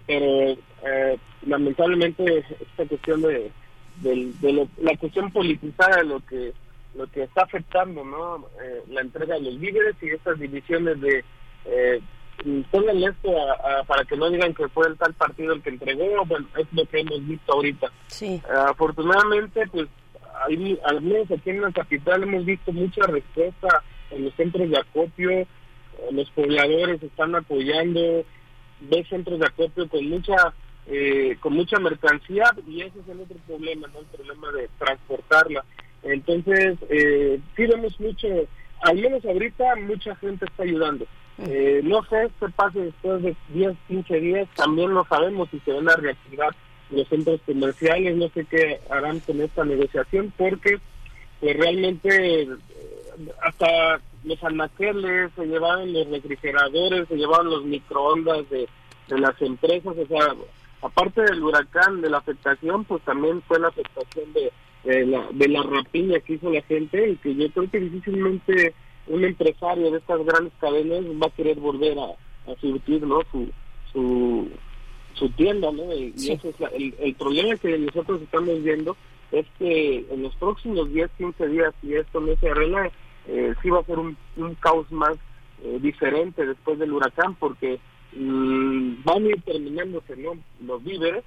pero 0.06 0.56
eh, 0.86 1.18
lamentablemente 1.46 2.44
esta 2.60 2.86
cuestión 2.86 3.22
de 3.22 3.50
de 3.96 4.68
la 4.78 4.96
cuestión 4.96 5.30
politizada 5.30 5.98
de 5.98 6.04
lo 6.04 6.20
que 6.20 6.52
lo 6.94 7.06
que 7.08 7.24
está 7.24 7.42
afectando 7.42 8.04
no 8.04 8.46
eh, 8.62 8.82
la 8.88 9.00
entrega 9.00 9.34
de 9.34 9.42
los 9.42 9.58
víveres 9.58 9.96
y 10.00 10.10
estas 10.10 10.38
divisiones 10.38 11.00
de 11.00 11.24
eh, 11.66 12.00
esto 12.44 13.30
para 13.86 14.04
que 14.04 14.16
no 14.16 14.28
digan 14.28 14.54
que 14.54 14.68
fue 14.68 14.88
el 14.88 14.98
tal 14.98 15.14
partido 15.14 15.52
el 15.52 15.62
que 15.62 15.70
entregó 15.70 16.24
bueno 16.26 16.46
es 16.58 16.66
lo 16.72 16.84
que 16.86 17.00
hemos 17.00 17.26
visto 17.26 17.52
ahorita 17.52 17.90
sí. 18.08 18.42
afortunadamente 18.68 19.66
pues 19.68 19.88
al 20.84 21.00
menos 21.00 21.30
aquí 21.30 21.50
en 21.50 21.62
la 21.62 21.72
capital 21.72 22.24
hemos 22.24 22.44
visto 22.44 22.72
mucha 22.72 23.06
respuesta 23.06 23.82
en 24.10 24.24
los 24.24 24.34
centros 24.34 24.68
de 24.68 24.78
acopio 24.78 25.46
los 26.10 26.30
pobladores 26.30 27.02
están 27.02 27.34
apoyando 27.34 28.24
ves 28.80 29.08
centros 29.08 29.38
de 29.38 29.46
acopio 29.46 29.88
con 29.88 30.08
mucha 30.08 30.52
eh, 30.86 31.36
con 31.40 31.54
mucha 31.54 31.78
mercancía 31.78 32.44
y 32.66 32.82
ese 32.82 33.00
es 33.00 33.08
el 33.08 33.20
otro 33.20 33.36
problema, 33.46 33.88
¿no? 33.88 34.00
El 34.00 34.06
problema 34.06 34.52
de 34.52 34.68
transportarla. 34.78 35.64
Entonces, 36.04 36.76
eh, 36.90 37.40
sí 37.56 37.66
vemos 37.66 37.98
mucho, 37.98 38.28
al 38.82 38.96
menos 38.96 39.24
ahorita 39.24 39.76
mucha 39.76 40.14
gente 40.16 40.44
está 40.44 40.62
ayudando. 40.62 41.06
Eh, 41.38 41.80
no 41.82 42.04
sé 42.04 42.30
qué 42.38 42.46
pase 42.54 42.78
después 42.80 43.22
de 43.22 43.34
10, 43.48 43.74
15 43.88 44.20
días, 44.20 44.48
también 44.54 44.92
no 44.92 45.04
sabemos 45.08 45.48
si 45.50 45.58
se 45.60 45.72
van 45.72 45.88
a 45.88 45.96
reactivar 45.96 46.54
los 46.90 47.08
centros 47.08 47.40
comerciales, 47.44 48.16
no 48.16 48.28
sé 48.28 48.44
qué 48.44 48.80
harán 48.90 49.18
con 49.20 49.40
esta 49.40 49.64
negociación, 49.64 50.32
porque 50.36 50.78
pues 51.40 51.56
realmente 51.56 52.42
eh, 52.42 52.48
hasta 53.42 54.00
los 54.22 54.42
anaqueles 54.44 55.32
se 55.34 55.46
llevaban 55.46 55.92
los 55.92 56.08
refrigeradores, 56.08 57.08
se 57.08 57.16
llevaban 57.16 57.50
los 57.50 57.64
microondas 57.64 58.48
de, 58.50 58.68
de 59.08 59.18
las 59.18 59.40
empresas, 59.42 59.94
o 59.96 60.06
sea, 60.06 60.34
aparte 60.82 61.22
del 61.22 61.42
huracán, 61.42 62.00
de 62.00 62.10
la 62.10 62.18
afectación, 62.18 62.84
pues 62.84 63.02
también 63.02 63.42
fue 63.42 63.58
la 63.58 63.68
afectación 63.68 64.32
de, 64.34 64.52
la, 64.84 65.28
de 65.32 65.48
la 65.48 65.62
rapiña 65.62 66.20
que 66.20 66.34
hizo 66.34 66.50
la 66.50 66.62
gente 66.62 67.10
y 67.10 67.16
que 67.16 67.34
yo 67.34 67.50
creo 67.50 67.70
que 67.70 67.80
difícilmente 67.80 68.74
un 69.06 69.24
empresario 69.24 69.90
de 69.90 69.98
estas 69.98 70.24
grandes 70.24 70.52
cadenas 70.60 71.04
va 71.22 71.26
a 71.26 71.30
querer 71.30 71.58
volver 71.58 71.98
a, 71.98 72.14
surtir 72.60 73.06
¿no? 73.06 73.20
su, 73.32 73.48
su, 73.92 74.48
su 75.14 75.28
tienda, 75.30 75.72
¿no? 75.72 75.94
Y, 75.94 76.12
ese 76.16 76.50
es 76.50 76.56
el, 76.74 76.94
el 76.98 77.14
problema 77.14 77.56
que 77.56 77.78
nosotros 77.78 78.20
estamos 78.20 78.62
viendo 78.62 78.96
es 79.32 79.46
que 79.58 80.04
en 80.10 80.22
los 80.22 80.34
próximos 80.36 80.92
10, 80.92 81.10
15 81.16 81.48
días, 81.48 81.74
si 81.80 81.94
esto 81.94 82.20
no 82.20 82.36
se 82.36 82.50
arregla, 82.50 82.90
eh, 83.26 83.54
sí 83.62 83.70
va 83.70 83.80
a 83.80 83.84
ser 83.84 83.98
un, 83.98 84.16
un 84.36 84.54
caos 84.56 84.90
más 84.92 85.16
eh, 85.64 85.78
diferente 85.80 86.44
después 86.44 86.78
del 86.78 86.92
huracán, 86.92 87.34
porque 87.36 87.80
Mm, 88.16 89.02
van 89.04 89.24
a 89.24 89.28
ir 89.28 89.42
terminándose 89.42 90.16
¿no? 90.16 90.32
los 90.64 90.82
víveres. 90.84 91.24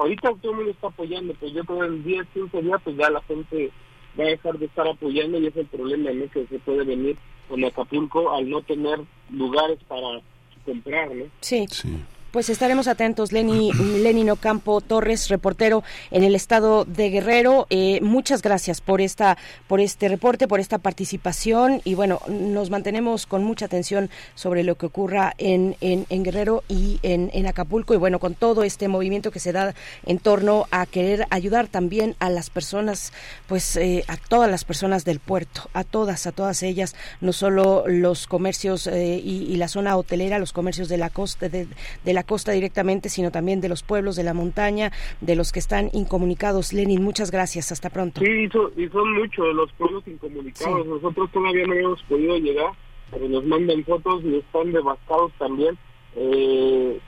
Ahorita 0.00 0.32
todo 0.40 0.52
el 0.52 0.56
mundo 0.56 0.70
está 0.70 0.86
apoyando, 0.86 1.34
pues 1.34 1.52
yo 1.52 1.62
creo 1.64 1.80
que 1.80 1.86
en 1.86 2.04
10, 2.04 2.26
15 2.32 2.62
días 2.62 2.80
pues 2.82 2.96
ya 2.96 3.10
la 3.10 3.20
gente 3.22 3.70
va 4.18 4.24
a 4.24 4.28
dejar 4.28 4.58
de 4.58 4.64
estar 4.66 4.88
apoyando 4.88 5.38
y 5.38 5.46
es 5.46 5.56
el 5.56 5.66
problema 5.66 6.10
¿no? 6.10 6.30
que 6.30 6.46
se 6.46 6.58
puede 6.60 6.84
venir 6.84 7.18
en 7.50 7.64
Acapulco 7.64 8.34
al 8.34 8.48
no 8.48 8.62
tener 8.62 8.98
lugares 9.30 9.78
para 9.86 10.22
comprar, 10.64 11.14
¿no? 11.14 11.26
Sí. 11.40 11.66
sí. 11.70 11.88
Pues 12.30 12.48
estaremos 12.48 12.86
atentos, 12.86 13.32
Lenny, 13.32 13.72
Lenny 14.02 14.30
Ocampo 14.30 14.80
Torres, 14.80 15.28
reportero 15.28 15.82
en 16.12 16.22
el 16.22 16.36
estado 16.36 16.84
de 16.84 17.10
Guerrero. 17.10 17.66
Eh, 17.70 17.98
muchas 18.02 18.40
gracias 18.40 18.80
por 18.80 19.00
esta, 19.00 19.36
por 19.66 19.80
este 19.80 20.06
reporte, 20.06 20.46
por 20.46 20.60
esta 20.60 20.78
participación 20.78 21.80
y 21.82 21.94
bueno, 21.96 22.20
nos 22.28 22.70
mantenemos 22.70 23.26
con 23.26 23.42
mucha 23.42 23.64
atención 23.64 24.10
sobre 24.36 24.62
lo 24.62 24.76
que 24.76 24.86
ocurra 24.86 25.34
en, 25.38 25.76
en, 25.80 26.22
Guerrero 26.22 26.62
y 26.68 27.00
en, 27.02 27.30
en, 27.32 27.48
Acapulco 27.48 27.94
y 27.94 27.96
bueno, 27.96 28.20
con 28.20 28.36
todo 28.36 28.62
este 28.62 28.86
movimiento 28.86 29.32
que 29.32 29.40
se 29.40 29.50
da 29.50 29.74
en 30.06 30.20
torno 30.20 30.68
a 30.70 30.86
querer 30.86 31.26
ayudar 31.30 31.66
también 31.66 32.14
a 32.20 32.30
las 32.30 32.48
personas, 32.48 33.12
pues 33.48 33.76
eh, 33.76 34.04
a 34.06 34.16
todas 34.16 34.48
las 34.48 34.64
personas 34.64 35.04
del 35.04 35.18
puerto, 35.18 35.68
a 35.72 35.82
todas, 35.82 36.28
a 36.28 36.32
todas 36.32 36.62
ellas, 36.62 36.94
no 37.20 37.32
solo 37.32 37.84
los 37.88 38.28
comercios 38.28 38.86
eh, 38.86 39.20
y, 39.24 39.56
la 39.56 39.66
zona 39.66 39.96
hotelera, 39.96 40.38
los 40.38 40.52
comercios 40.52 40.88
de 40.88 40.96
la 40.96 41.10
costa 41.10 41.48
de, 41.48 41.66
de 42.04 42.12
la 42.12 42.19
costa 42.24 42.52
directamente, 42.52 43.08
sino 43.08 43.30
también 43.30 43.60
de 43.60 43.68
los 43.68 43.82
pueblos 43.82 44.16
de 44.16 44.24
la 44.24 44.34
montaña, 44.34 44.92
de 45.20 45.36
los 45.36 45.52
que 45.52 45.58
están 45.58 45.90
incomunicados. 45.92 46.72
Lenin, 46.72 47.02
muchas 47.02 47.30
gracias. 47.30 47.72
Hasta 47.72 47.90
pronto. 47.90 48.20
Sí, 48.20 48.48
y 48.76 48.88
son, 48.88 49.12
muchos 49.14 49.54
los 49.54 49.72
pueblos 49.72 50.06
incomunicados. 50.06 50.86
Nosotros 50.86 51.30
todavía 51.32 51.66
no 51.66 51.74
hemos 51.74 52.02
podido 52.04 52.36
llegar, 52.38 52.72
pero 53.10 53.28
nos 53.28 53.44
mandan 53.44 53.84
fotos 53.84 54.22
y 54.24 54.36
están 54.36 54.72
devastados 54.72 55.32
también. 55.38 55.78
Eh, 56.16 57.00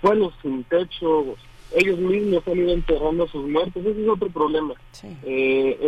pueblos 0.00 0.34
sin 0.42 0.64
techo, 0.64 1.36
ellos 1.76 1.98
mismos 1.98 2.46
han 2.46 2.58
ido 2.58 2.72
enterrando 2.72 3.24
a 3.24 3.28
sus 3.28 3.46
muertos, 3.46 3.84
ese 3.84 4.02
es 4.02 4.08
otro 4.08 4.28
problema. 4.28 4.74
Eh, 5.24 5.78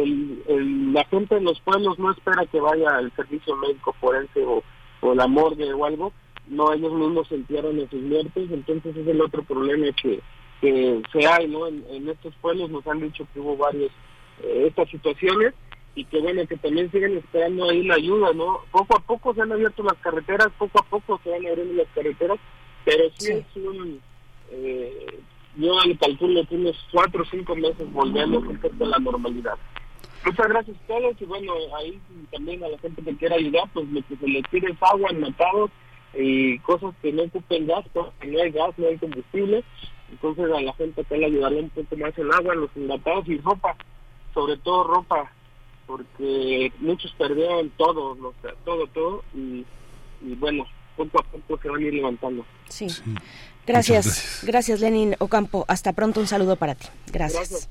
el, 0.48 0.92
la 0.92 1.05
gente 1.06 1.36
en 1.36 1.44
los 1.44 1.60
pueblos 1.60 1.98
no 1.98 2.10
espera 2.10 2.44
que 2.47 2.60
vaya 2.60 2.97
al 2.97 3.12
servicio 3.16 3.56
médico 3.56 3.94
forense 4.01 4.44
o, 4.44 4.62
o 5.01 5.14
la 5.14 5.26
morgue 5.26 5.72
o 5.72 5.84
algo, 5.84 6.12
no 6.51 6.72
ellos 6.72 6.93
mismos 6.93 7.28
se 7.28 7.36
entierran 7.36 7.78
a 7.81 7.89
sus 7.89 8.02
muertos, 8.02 8.48
entonces 8.51 8.97
es 8.97 9.06
el 9.06 9.20
otro 9.20 9.43
problema 9.44 9.86
que, 10.02 10.20
que 10.60 11.01
se 11.12 11.27
hay, 11.27 11.47
¿no? 11.47 11.66
En, 11.66 12.09
estos 12.09 12.35
pueblos 12.40 12.70
nos 12.70 12.86
han 12.86 13.01
dicho 13.01 13.27
que 13.32 13.40
hubo 13.40 13.56
varias 13.56 13.90
eh, 14.43 14.64
estas 14.66 14.90
situaciones 14.90 15.55
y 15.94 16.05
que 16.05 16.20
bueno, 16.20 16.47
que 16.47 16.56
también 16.56 16.90
siguen 16.90 17.16
esperando 17.16 17.70
ahí 17.70 17.85
la 17.85 17.94
ayuda, 17.94 18.32
¿no? 18.32 18.60
Poco 18.72 18.97
a 18.97 19.01
poco 19.01 19.32
se 19.32 19.43
han 19.43 19.52
abierto 19.52 19.82
las 19.85 19.97
carreteras, 19.98 20.48
poco 20.59 20.81
a 20.81 20.85
poco 20.85 21.20
se 21.22 21.31
van 21.31 21.47
abriendo 21.47 21.74
las 21.74 21.89
carreteras, 21.94 22.39
pero 22.85 23.05
sí, 23.16 23.32
es 23.32 23.56
un... 23.56 24.01
Eh, 24.51 25.20
yo 25.56 25.74
le 25.85 25.97
calculo 25.97 26.47
que 26.47 26.55
unos 26.55 26.77
cuatro 26.93 27.22
o 27.22 27.27
cinco 27.27 27.55
meses 27.56 27.93
volviendo 27.93 28.40
a 28.40 28.85
la 28.85 28.98
normalidad. 28.98 29.55
Muchas 30.24 30.48
gracias 30.48 30.77
a 30.77 30.86
todos 30.86 31.16
y 31.20 31.24
bueno, 31.24 31.52
ahí 31.77 31.98
también 32.31 32.62
a 32.62 32.68
la 32.68 32.78
gente 32.78 33.02
que 33.02 33.16
quiera 33.16 33.36
ayudar, 33.36 33.64
pues 33.72 33.89
lo 33.89 34.02
que 34.02 34.16
se 34.16 34.28
les 34.28 34.47
pide 34.48 34.70
es 34.70 34.77
agua, 34.81 35.10
enlatados, 35.10 35.70
y 36.15 36.59
cosas 36.61 36.95
que 37.03 37.12
no 37.12 37.24
ocupen 37.24 37.66
gas, 37.66 37.85
porque 37.93 38.27
no 38.27 38.43
hay 38.43 38.51
gas, 38.51 38.70
no 38.77 38.89
hay 38.89 38.99
combustible. 38.99 39.65
Entonces 40.11 40.51
a 40.51 40.61
la 40.61 40.73
gente 40.74 41.05
que 41.05 41.16
le 41.16 41.27
ayudarle 41.27 41.61
un 41.61 41.70
poco 41.70 41.97
más 41.97 42.16
el 42.19 42.32
agua, 42.32 42.55
los 42.55 42.70
enlatados 42.74 43.28
y 43.28 43.39
ropa, 43.39 43.77
sobre 44.35 44.57
todo 44.59 44.85
ropa, 44.85 45.31
porque 45.87 46.73
muchos 46.78 47.12
perdieron 47.12 47.70
todo, 47.70 48.16
todo, 48.65 48.87
todo, 48.89 49.24
y, 49.35 49.65
bueno, 50.37 50.66
poco 50.97 51.20
a 51.20 51.23
poco 51.23 51.62
se 51.62 51.69
van 51.69 51.82
a 51.82 51.87
ir 51.87 51.95
levantando. 51.95 52.45
Sí. 52.69 52.89
Gracias, 53.66 54.43
gracias, 54.45 54.81
Lenin 54.81 55.15
Ocampo. 55.20 55.65
Hasta 55.69 55.93
pronto, 55.93 56.19
un 56.19 56.27
saludo 56.27 56.57
para 56.57 56.74
ti. 56.74 56.89
Gracias. 57.12 57.69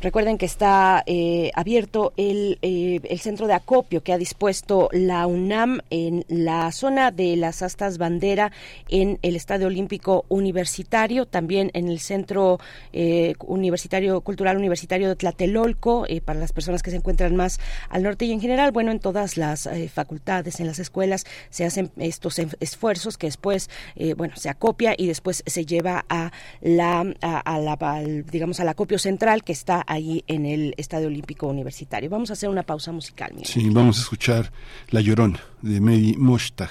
Recuerden 0.00 0.38
que 0.38 0.46
está 0.46 1.02
eh, 1.06 1.50
abierto 1.56 2.12
el, 2.16 2.60
eh, 2.62 3.00
el, 3.02 3.18
centro 3.18 3.48
de 3.48 3.54
acopio 3.54 4.00
que 4.04 4.12
ha 4.12 4.18
dispuesto 4.18 4.88
la 4.92 5.26
UNAM 5.26 5.80
en 5.90 6.24
la 6.28 6.70
zona 6.70 7.10
de 7.10 7.34
las 7.34 7.62
astas 7.62 7.98
bandera 7.98 8.52
en 8.88 9.18
el 9.22 9.34
Estadio 9.34 9.66
Olímpico 9.66 10.24
Universitario, 10.28 11.26
también 11.26 11.72
en 11.74 11.88
el 11.88 11.98
Centro 11.98 12.60
eh, 12.92 13.34
Universitario 13.44 14.20
Cultural 14.20 14.56
Universitario 14.56 15.08
de 15.08 15.16
Tlatelolco, 15.16 16.06
para 16.24 16.38
las 16.38 16.52
personas 16.52 16.84
que 16.84 16.92
se 16.92 16.96
encuentran 16.98 17.34
más 17.34 17.58
al 17.88 18.04
norte 18.04 18.24
y 18.24 18.30
en 18.30 18.40
general, 18.40 18.70
bueno, 18.70 18.92
en 18.92 19.00
todas 19.00 19.36
las 19.36 19.68
facultades, 19.92 20.60
en 20.60 20.68
las 20.68 20.78
escuelas, 20.78 21.26
se 21.50 21.64
hacen 21.64 21.90
estos 21.96 22.38
esfuerzos 22.38 23.18
que 23.18 23.26
después, 23.26 23.68
bueno, 24.16 24.36
se 24.36 24.48
acopia 24.48 24.94
y 24.96 25.08
después 25.08 25.42
se 25.44 25.66
lleva 25.66 26.04
a 26.08 26.30
la, 26.60 27.04
a, 27.20 27.58
la 27.58 28.02
digamos, 28.30 28.60
al 28.60 28.68
acopio 28.68 28.98
central 28.98 29.42
que 29.42 29.52
está 29.52 29.84
ahí 29.88 30.22
en 30.26 30.46
el 30.46 30.74
Estadio 30.76 31.08
Olímpico 31.08 31.48
Universitario. 31.48 32.10
Vamos 32.10 32.30
a 32.30 32.34
hacer 32.34 32.48
una 32.48 32.62
pausa 32.62 32.92
musical. 32.92 33.32
Sí, 33.42 33.68
vamos 33.70 33.98
a 33.98 34.02
escuchar 34.02 34.52
La 34.90 35.00
Llorona 35.00 35.40
de 35.62 35.80
Medi 35.80 36.14
Moshtag 36.16 36.70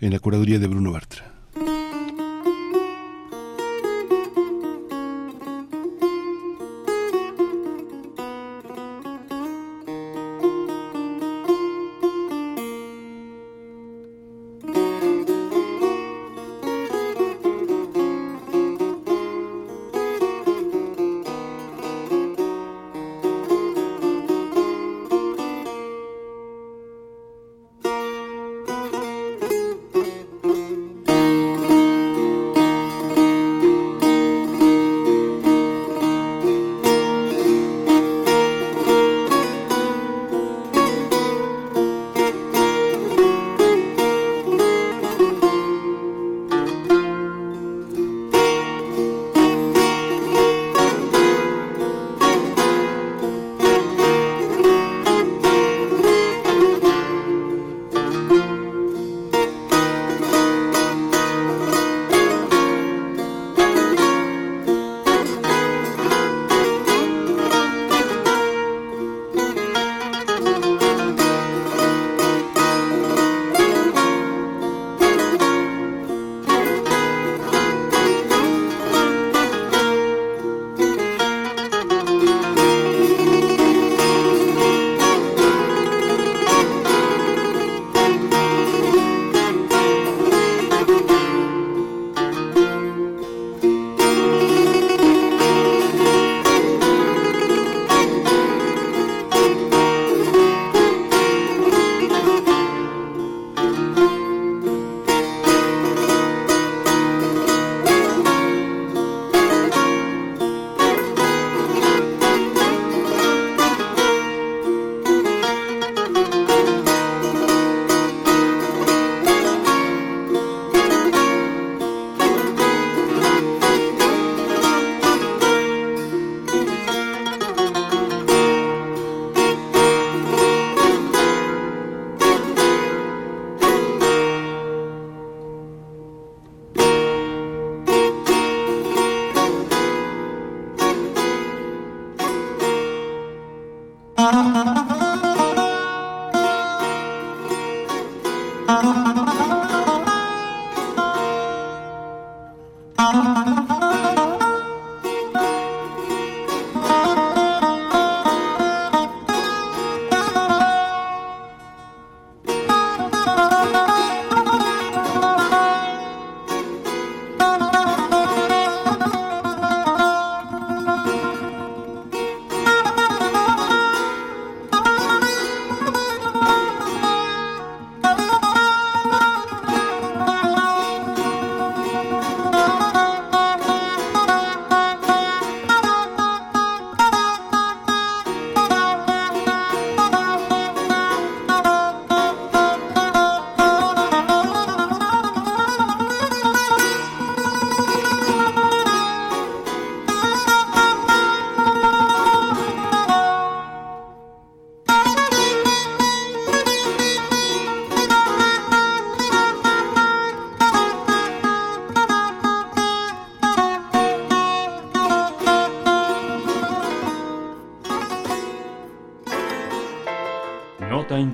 en 0.00 0.12
la 0.12 0.18
curaduría 0.18 0.58
de 0.58 0.66
Bruno 0.66 0.92
Bartra. 0.92 1.35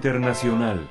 Internacional. 0.03 0.91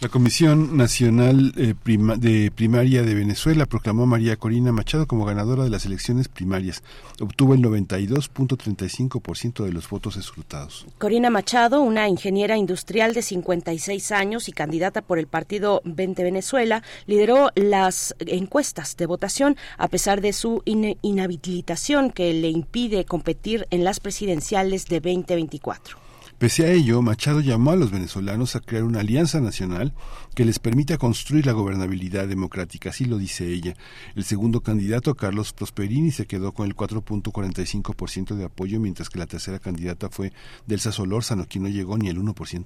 La 0.00 0.10
Comisión 0.10 0.76
Nacional 0.76 1.54
eh, 1.56 1.72
de 2.18 2.50
Primaria 2.50 3.02
de 3.02 3.14
Venezuela 3.14 3.64
proclamó 3.64 4.02
a 4.02 4.06
María 4.06 4.36
Corina 4.36 4.70
Machado 4.70 5.06
como 5.06 5.24
ganadora 5.24 5.64
de 5.64 5.70
las 5.70 5.86
elecciones 5.86 6.28
primarias. 6.28 6.82
Obtuvo 7.22 7.54
el 7.54 7.62
92.35% 7.62 9.64
de 9.64 9.72
los 9.72 9.88
votos 9.88 10.18
escrutados. 10.18 10.84
Corina 10.98 11.30
Machado, 11.30 11.80
una 11.80 12.06
ingeniera 12.06 12.58
industrial 12.58 13.14
de 13.14 13.22
56 13.22 14.12
años 14.12 14.50
y 14.50 14.52
candidata 14.52 15.00
por 15.00 15.18
el 15.18 15.28
partido 15.28 15.80
20 15.86 16.22
Venezuela, 16.22 16.82
lideró 17.06 17.48
las 17.54 18.14
encuestas 18.18 18.98
de 18.98 19.06
votación 19.06 19.56
a 19.78 19.88
pesar 19.88 20.20
de 20.20 20.34
su 20.34 20.62
inhabilitación 20.66 22.10
que 22.10 22.34
le 22.34 22.50
impide 22.50 23.06
competir 23.06 23.66
en 23.70 23.84
las 23.84 24.00
presidenciales 24.00 24.84
de 24.84 25.00
2024. 25.00 26.01
Pese 26.42 26.64
a 26.64 26.72
ello, 26.72 27.02
Machado 27.02 27.38
llamó 27.38 27.70
a 27.70 27.76
los 27.76 27.92
venezolanos 27.92 28.56
a 28.56 28.60
crear 28.60 28.82
una 28.82 28.98
alianza 28.98 29.40
nacional 29.40 29.92
que 30.34 30.44
les 30.44 30.58
permita 30.58 30.98
construir 30.98 31.46
la 31.46 31.52
gobernabilidad 31.52 32.26
democrática, 32.26 32.90
así 32.90 33.04
lo 33.04 33.18
dice 33.18 33.48
ella. 33.48 33.74
El 34.14 34.24
segundo 34.24 34.60
candidato, 34.60 35.14
Carlos 35.14 35.52
Prosperini, 35.52 36.10
se 36.10 36.26
quedó 36.26 36.52
con 36.52 36.66
el 36.66 36.74
4.45% 36.74 38.34
de 38.34 38.44
apoyo, 38.44 38.80
mientras 38.80 39.08
que 39.08 39.18
la 39.18 39.26
tercera 39.26 39.58
candidata 39.58 40.08
fue 40.08 40.32
Delsa 40.66 40.92
Solórzano, 40.92 41.46
quien 41.46 41.64
no 41.64 41.70
llegó 41.70 41.98
ni 41.98 42.08
al 42.08 42.16
1%. 42.16 42.64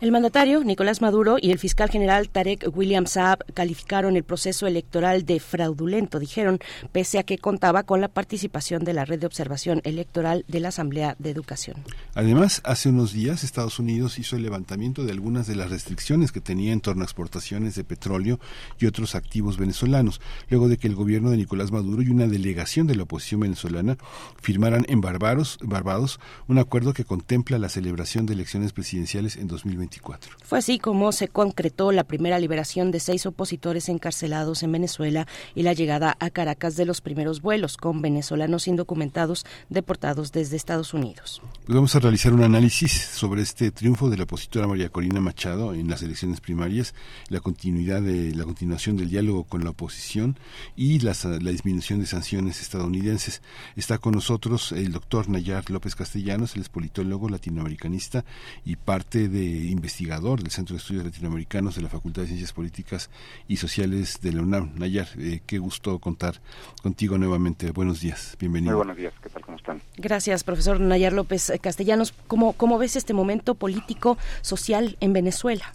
El 0.00 0.12
mandatario, 0.12 0.62
Nicolás 0.64 1.00
Maduro, 1.00 1.36
y 1.40 1.50
el 1.50 1.58
fiscal 1.58 1.90
general 1.90 2.28
Tarek 2.28 2.70
William 2.74 3.06
Saab 3.06 3.38
calificaron 3.54 4.16
el 4.16 4.24
proceso 4.24 4.66
electoral 4.66 5.24
de 5.24 5.40
fraudulento, 5.40 6.18
dijeron, 6.18 6.58
pese 6.92 7.18
a 7.18 7.22
que 7.22 7.38
contaba 7.38 7.82
con 7.84 8.00
la 8.00 8.08
participación 8.08 8.84
de 8.84 8.92
la 8.92 9.04
red 9.04 9.20
de 9.20 9.26
observación 9.26 9.80
electoral 9.84 10.44
de 10.48 10.60
la 10.60 10.68
Asamblea 10.68 11.16
de 11.18 11.30
Educación. 11.30 11.82
Además, 12.14 12.60
hace 12.64 12.88
unos 12.88 13.12
días 13.12 13.44
Estados 13.44 13.78
Unidos 13.78 14.18
hizo 14.18 14.36
el 14.36 14.42
levantamiento 14.42 15.04
de 15.04 15.12
algunas 15.12 15.46
de 15.46 15.56
las 15.56 15.70
restricciones 15.70 16.32
que 16.32 16.40
tenía 16.40 16.72
en 16.72 16.80
torno 16.80 17.02
a 17.02 17.05
exportaciones 17.06 17.74
de 17.74 17.84
petróleo 17.84 18.38
y 18.78 18.86
otros 18.86 19.14
activos 19.14 19.56
venezolanos, 19.56 20.20
luego 20.50 20.68
de 20.68 20.76
que 20.76 20.88
el 20.88 20.94
gobierno 20.94 21.30
de 21.30 21.36
Nicolás 21.36 21.72
Maduro 21.72 22.02
y 22.02 22.10
una 22.10 22.26
delegación 22.26 22.86
de 22.86 22.96
la 22.96 23.04
oposición 23.04 23.40
venezolana 23.40 23.96
firmaran 24.40 24.84
en 24.88 25.00
Barbados, 25.00 25.58
Barbados 25.62 26.20
un 26.48 26.58
acuerdo 26.58 26.92
que 26.92 27.04
contempla 27.04 27.58
la 27.58 27.68
celebración 27.68 28.26
de 28.26 28.34
elecciones 28.34 28.72
presidenciales 28.72 29.36
en 29.36 29.48
2024. 29.48 30.36
Fue 30.44 30.58
así 30.58 30.78
como 30.78 31.12
se 31.12 31.28
concretó 31.28 31.92
la 31.92 32.04
primera 32.04 32.38
liberación 32.38 32.90
de 32.90 33.00
seis 33.00 33.26
opositores 33.26 33.88
encarcelados 33.88 34.62
en 34.62 34.72
Venezuela 34.72 35.26
y 35.54 35.62
la 35.62 35.72
llegada 35.72 36.16
a 36.20 36.30
Caracas 36.30 36.76
de 36.76 36.84
los 36.84 37.00
primeros 37.00 37.40
vuelos 37.40 37.76
con 37.76 38.02
venezolanos 38.02 38.68
indocumentados 38.68 39.44
deportados 39.68 40.32
desde 40.32 40.56
Estados 40.56 40.94
Unidos. 40.94 41.40
Pues 41.64 41.74
vamos 41.74 41.94
a 41.94 42.00
realizar 42.00 42.32
un 42.32 42.42
análisis 42.42 42.92
sobre 42.92 43.42
este 43.42 43.70
triunfo 43.70 44.10
de 44.10 44.16
la 44.16 44.24
opositora 44.24 44.66
María 44.66 44.88
Corina 44.88 45.20
Machado 45.20 45.74
en 45.74 45.88
las 45.88 46.02
elecciones 46.02 46.40
primarias, 46.40 46.94
la 47.28 47.40
continuidad 47.40 48.02
de 48.02 48.34
la 48.34 48.44
continuación 48.44 48.96
del 48.96 49.10
diálogo 49.10 49.44
con 49.44 49.64
la 49.64 49.70
oposición 49.70 50.38
y 50.76 50.98
la, 51.00 51.14
la 51.40 51.50
disminución 51.50 52.00
de 52.00 52.06
sanciones 52.06 52.60
estadounidenses. 52.60 53.42
Está 53.76 53.98
con 53.98 54.14
nosotros 54.14 54.72
el 54.72 54.92
doctor 54.92 55.28
Nayar 55.28 55.70
López 55.70 55.94
Castellanos, 55.94 56.54
él 56.56 56.62
es 56.62 56.68
politólogo 56.68 57.28
latinoamericanista 57.28 58.24
y 58.64 58.76
parte 58.76 59.28
de 59.28 59.44
investigador 59.44 60.42
del 60.42 60.50
Centro 60.50 60.74
de 60.74 60.78
Estudios 60.78 61.04
Latinoamericanos 61.04 61.76
de 61.76 61.82
la 61.82 61.88
Facultad 61.88 62.22
de 62.22 62.28
Ciencias 62.28 62.52
Políticas 62.52 63.10
y 63.48 63.56
Sociales 63.56 64.20
de 64.20 64.32
la 64.32 64.42
UNAM. 64.42 64.72
Nayar, 64.76 65.08
eh, 65.18 65.40
qué 65.46 65.58
gusto 65.58 65.98
contar 65.98 66.40
contigo 66.82 67.18
nuevamente. 67.18 67.70
Buenos 67.70 68.00
días, 68.00 68.36
bienvenido. 68.38 68.72
Muy 68.72 68.78
buenos 68.78 68.96
días, 68.96 69.14
¿qué 69.22 69.28
tal? 69.28 69.42
¿Cómo 69.44 69.56
están? 69.56 69.82
Gracias, 69.96 70.44
profesor 70.44 70.80
Nayar 70.80 71.12
López 71.12 71.52
Castellanos. 71.60 72.12
¿Cómo, 72.26 72.52
cómo 72.52 72.78
ves 72.78 72.96
este 72.96 73.14
momento 73.14 73.54
político, 73.54 74.18
social 74.42 74.96
en 75.00 75.12
Venezuela? 75.12 75.74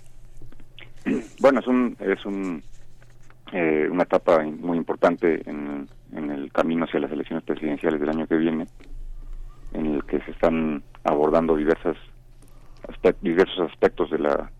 Bueno, 1.39 1.59
es 1.59 1.67
un, 1.67 1.97
es 1.99 2.25
un, 2.25 2.63
eh, 3.51 3.87
una 3.91 4.03
etapa 4.03 4.43
muy 4.43 4.77
importante 4.77 5.41
en, 5.49 5.87
el 6.13 6.51
camino 6.51 6.85
hacia 6.85 6.99
las 6.99 7.11
elecciones 7.11 7.43
presidenciales 7.43 7.99
del 7.99 8.09
año 8.09 8.27
que 8.27 8.35
viene, 8.35 8.67
en 9.73 9.85
el 9.85 10.03
que 10.03 10.19
se 10.21 10.31
están 10.31 10.83
abordando 11.03 11.55
diversas 11.55 11.95
diversos 13.21 13.71
aspectos 13.71 14.09
de 14.09 14.19
la 14.19 14.51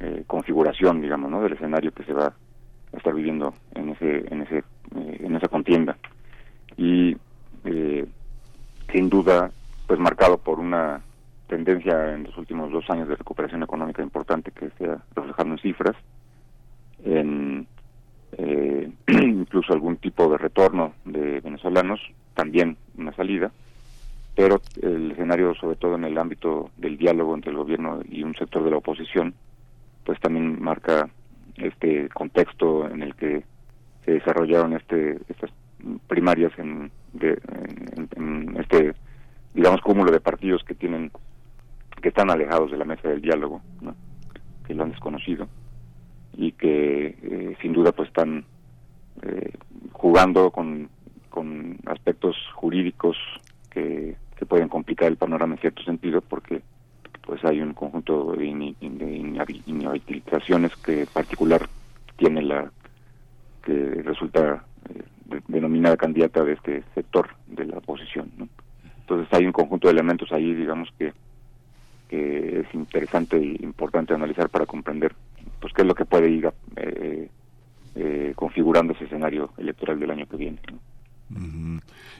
eh, 0.00 0.24
configuración, 0.26 1.02
digamos, 1.02 1.30
¿no? 1.30 1.42
del 1.42 1.52
escenario 1.52 1.92
que 1.92 2.04
se 2.04 2.12
va 2.12 2.26
a 2.26 2.96
estar 2.96 3.12
viviendo 3.12 3.52
en 3.74 3.90
ese, 3.90 4.24
en 4.32 4.42
ese, 4.42 4.58
eh, 4.58 5.20
en 5.20 5.36
esa 5.36 5.48
contienda 5.48 5.96
y 6.76 7.16
sin 8.92 9.08
duda, 9.08 9.50
pues 9.86 9.98
marcado 9.98 10.38
por 10.38 10.60
una 10.60 11.02
tendencia 11.46 12.14
en 12.14 12.24
los 12.24 12.36
últimos 12.36 12.70
dos 12.70 12.88
años 12.90 13.08
de 13.08 13.16
recuperación 13.16 13.62
económica 13.62 14.02
importante 14.02 14.50
que 14.50 14.70
se 14.78 14.86
ha 14.86 14.98
reflejado 15.14 15.50
en 15.50 15.58
cifras, 15.58 15.96
en 17.04 17.66
eh, 18.36 18.90
incluso 19.08 19.72
algún 19.72 19.96
tipo 19.96 20.28
de 20.28 20.38
retorno 20.38 20.94
de 21.04 21.40
venezolanos, 21.40 22.00
también 22.34 22.76
una 22.96 23.14
salida, 23.14 23.52
pero 24.34 24.60
el 24.82 25.12
escenario, 25.12 25.54
sobre 25.54 25.76
todo 25.76 25.94
en 25.94 26.04
el 26.04 26.18
ámbito 26.18 26.70
del 26.76 26.98
diálogo 26.98 27.34
entre 27.34 27.50
el 27.50 27.56
gobierno 27.56 28.00
y 28.08 28.22
un 28.22 28.34
sector 28.34 28.64
de 28.64 28.70
la 28.70 28.78
oposición, 28.78 29.34
pues 30.04 30.18
también 30.20 30.60
marca 30.60 31.08
este 31.56 32.08
contexto 32.08 32.88
en 32.88 33.02
el 33.02 33.14
que 33.14 33.44
se 34.04 34.12
desarrollaron 34.12 34.72
este 34.72 35.18
estas 35.28 35.50
primarias 36.08 36.52
en, 36.58 36.90
en 37.20 38.56
este 38.58 38.94
digamos 39.54 39.80
cúmulo 39.82 40.10
de 40.10 40.20
partidos 40.20 40.64
que 40.64 40.74
tienen 40.74 41.12
que 42.04 42.10
están 42.10 42.30
alejados 42.30 42.70
de 42.70 42.76
la 42.76 42.84
mesa 42.84 43.08
del 43.08 43.22
diálogo, 43.22 43.62
que 44.66 44.74
lo 44.74 44.82
han 44.82 44.90
desconocido 44.90 45.48
y 46.34 46.52
que 46.52 47.16
eh, 47.22 47.56
sin 47.62 47.72
duda 47.72 47.92
pues 47.92 48.08
están 48.08 48.44
eh, 49.22 49.52
jugando 49.90 50.50
con, 50.50 50.90
con 51.30 51.78
aspectos 51.86 52.36
jurídicos 52.56 53.16
que, 53.70 54.18
que 54.36 54.44
pueden 54.44 54.68
complicar 54.68 55.08
el 55.08 55.16
panorama 55.16 55.54
en 55.54 55.62
cierto 55.62 55.82
sentido 55.82 56.20
porque 56.20 56.60
pues 57.22 57.42
hay 57.42 57.62
un 57.62 57.72
conjunto 57.72 58.32
de, 58.32 58.74
inhabilitaciones 59.66 60.76
que 60.76 61.06
particular 61.10 61.66
tiene 62.18 62.42
la 62.42 62.70
que 63.64 64.02
resulta 64.04 64.62
eh, 64.90 65.40
denominada 65.48 65.96
candidata 65.96 66.44
de 66.44 66.52
este 66.52 66.84
sector 66.94 67.30
de 67.46 67.64
la 67.64 67.78
oposición. 67.78 68.30
Entonces 69.00 69.26
hay 69.32 69.46
un 69.46 69.52
conjunto 69.52 69.88
de 69.88 69.92
elementos 69.92 70.30
ahí, 70.32 70.52
digamos, 70.52 70.90
que 70.98 71.14
que 72.08 72.60
es 72.60 72.74
interesante 72.74 73.36
e 73.36 73.56
importante 73.62 74.14
analizar 74.14 74.48
para 74.48 74.66
comprender 74.66 75.14
pues 75.60 75.72
qué 75.72 75.82
es 75.82 75.88
lo 75.88 75.94
que 75.94 76.04
puede 76.04 76.28
ir 76.28 76.52
eh, 76.76 77.28
eh, 77.94 78.32
configurando 78.34 78.92
ese 78.92 79.04
escenario 79.04 79.50
electoral 79.56 79.98
del 79.98 80.10
año 80.10 80.26
que 80.26 80.36
viene. 80.36 80.58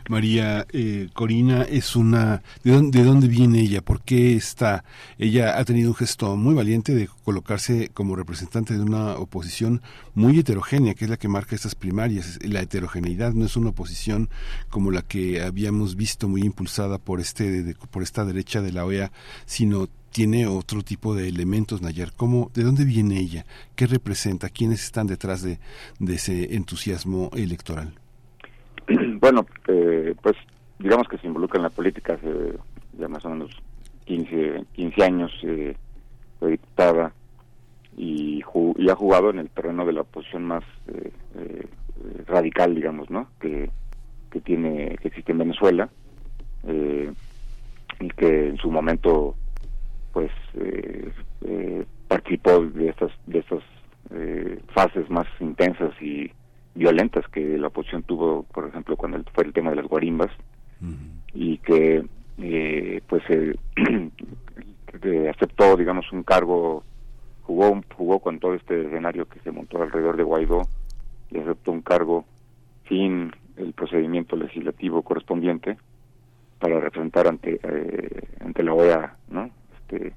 María 0.08 0.66
eh, 0.72 1.08
Corina 1.12 1.62
es 1.62 1.94
una 1.94 2.42
¿de 2.62 2.72
dónde, 2.72 2.98
¿de 2.98 3.04
dónde 3.04 3.28
viene 3.28 3.60
ella? 3.60 3.82
¿Por 3.82 4.02
qué 4.02 4.34
está? 4.34 4.84
Ella 5.18 5.58
ha 5.58 5.64
tenido 5.64 5.90
un 5.90 5.94
gesto 5.94 6.36
muy 6.36 6.54
valiente 6.54 6.94
de 6.94 7.08
colocarse 7.24 7.90
como 7.92 8.16
representante 8.16 8.74
de 8.74 8.80
una 8.80 9.14
oposición 9.16 9.82
muy 10.14 10.38
heterogénea, 10.38 10.94
que 10.94 11.04
es 11.04 11.10
la 11.10 11.16
que 11.16 11.28
marca 11.28 11.54
estas 11.54 11.74
primarias. 11.74 12.38
La 12.42 12.60
heterogeneidad 12.60 13.34
no 13.34 13.44
es 13.44 13.56
una 13.56 13.70
oposición 13.70 14.30
como 14.68 14.90
la 14.90 15.02
que 15.02 15.42
habíamos 15.42 15.96
visto 15.96 16.28
muy 16.28 16.42
impulsada 16.42 16.98
por 16.98 17.20
este 17.20 17.76
por 17.90 18.02
esta 18.02 18.24
derecha 18.24 18.62
de 18.62 18.72
la 18.72 18.84
OEA, 18.84 19.12
sino 19.46 19.88
tiene 20.10 20.46
otro 20.46 20.82
tipo 20.82 21.14
de 21.14 21.28
elementos, 21.28 21.82
Nayar. 21.82 22.12
¿Cómo, 22.12 22.50
¿De 22.54 22.62
dónde 22.62 22.84
viene 22.84 23.18
ella? 23.18 23.46
¿Qué 23.74 23.86
representa? 23.86 24.48
¿Quiénes 24.48 24.84
están 24.84 25.08
detrás 25.08 25.42
de 25.42 25.58
ese 26.00 26.54
entusiasmo 26.54 27.30
electoral? 27.34 27.94
Bueno, 29.24 29.46
eh, 29.68 30.14
pues 30.20 30.36
digamos 30.78 31.08
que 31.08 31.16
se 31.16 31.26
involucra 31.26 31.56
en 31.56 31.62
la 31.62 31.70
política 31.70 32.12
hace 32.12 32.58
ya 32.98 33.08
más 33.08 33.24
o 33.24 33.30
menos 33.30 33.52
15, 34.04 34.66
15 34.74 35.02
años, 35.02 35.32
eh, 35.44 35.74
fue 36.38 36.50
diputada 36.50 37.10
y, 37.96 38.42
y, 38.76 38.90
ha 38.90 38.94
jugado 38.94 39.30
en 39.30 39.38
el 39.38 39.48
terreno 39.48 39.86
de 39.86 39.94
la 39.94 40.02
oposición 40.02 40.44
más 40.44 40.62
eh, 40.88 41.10
eh, 41.36 41.66
radical, 42.26 42.74
digamos, 42.74 43.08
¿no? 43.08 43.28
Que, 43.40 43.70
que 44.30 44.42
tiene 44.42 44.98
que 45.00 45.08
existe 45.08 45.32
en 45.32 45.38
Venezuela 45.38 45.88
y 46.68 48.08
que 48.18 48.48
en 48.48 48.58
su 48.58 48.70
momento 48.70 49.36
pues 50.12 50.32
participó 52.08 52.60
de 52.60 52.90
estas 52.90 53.12
de 53.26 53.38
estas 53.38 53.62
fases 54.74 55.08
más 55.08 55.26
intensas 55.40 55.94
y 56.02 56.30
violentas 56.74 57.26
que 57.28 57.58
la 57.58 57.68
oposición 57.68 58.02
tuvo, 58.02 58.44
por 58.44 58.68
ejemplo, 58.68 58.96
cuando 58.96 59.22
fue 59.32 59.44
el 59.44 59.52
tema 59.52 59.70
de 59.70 59.76
las 59.76 59.86
guarimbas, 59.86 60.30
y 61.32 61.58
que 61.58 62.04
eh, 62.38 63.00
pues 63.06 63.22
eh, 63.30 65.32
aceptó, 65.34 65.76
digamos, 65.76 66.10
un 66.12 66.22
cargo, 66.22 66.84
jugó, 67.42 67.80
jugó 67.96 68.18
con 68.18 68.38
todo 68.38 68.54
este 68.54 68.86
escenario 68.86 69.26
que 69.26 69.40
se 69.40 69.50
montó 69.50 69.82
alrededor 69.82 70.16
de 70.16 70.24
Guaidó, 70.24 70.62
y 71.30 71.38
aceptó 71.38 71.72
un 71.72 71.82
cargo 71.82 72.24
sin 72.88 73.32
el 73.56 73.72
procedimiento 73.72 74.36
legislativo 74.36 75.02
correspondiente 75.02 75.76
para 76.58 76.80
representar 76.80 77.28
ante 77.28 77.60
eh, 77.62 78.28
ante 78.40 78.62
la 78.62 78.74
OEA, 78.74 79.16
¿no? 79.28 79.50
este 79.80 80.12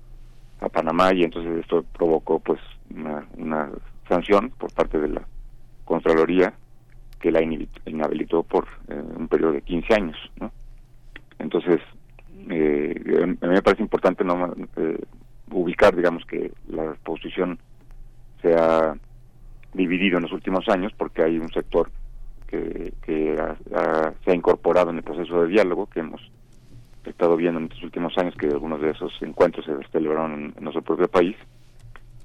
a 0.59 0.69
Panamá 0.69 1.13
y 1.13 1.23
entonces 1.23 1.59
esto 1.59 1.85
provocó 1.93 2.39
pues 2.39 2.59
una, 2.89 3.27
una 3.37 3.69
sanción 4.09 4.51
por 4.57 4.73
parte 4.73 4.99
de 4.99 5.09
la 5.09 5.21
Contraloría 5.87 6.53
que 7.19 7.31
la 7.31 7.41
inhabilitó 7.41 8.43
por 8.43 8.67
eh, 8.89 9.01
un 9.17 9.27
periodo 9.27 9.53
de 9.53 9.61
15 9.61 9.93
años, 9.95 10.17
¿no? 10.39 10.51
Entonces, 11.39 11.79
eh, 12.49 12.93
a 13.41 13.47
mí 13.47 13.53
me 13.53 13.61
parece 13.61 13.81
importante 13.81 14.23
no 14.23 14.53
eh, 14.75 14.99
ubicar, 15.51 15.95
digamos, 15.95 16.25
que 16.25 16.51
la 16.67 16.91
oposición 16.91 17.57
se 18.41 18.53
ha 18.53 18.95
dividido 19.73 20.17
en 20.17 20.23
los 20.23 20.33
últimos 20.33 20.67
años 20.67 20.91
porque 20.97 21.23
hay 21.23 21.39
un 21.39 21.51
sector 21.53 21.89
que, 22.47 22.93
que 23.01 23.35
se 24.23 24.31
ha 24.31 24.35
incorporado 24.35 24.89
en 24.89 24.97
el 24.97 25.03
proceso 25.03 25.43
de 25.43 25.49
diálogo 25.49 25.87
que 25.87 26.01
hemos 26.01 26.21
estado 27.05 27.37
viendo 27.37 27.59
en 27.59 27.65
estos 27.65 27.83
últimos 27.83 28.17
años 28.17 28.35
que 28.35 28.47
algunos 28.47 28.81
de 28.81 28.91
esos 28.91 29.13
encuentros 29.21 29.65
se 29.65 29.73
celebraron 29.91 30.33
en, 30.33 30.53
en 30.57 30.63
nuestro 30.63 30.81
propio 30.81 31.07
país, 31.07 31.35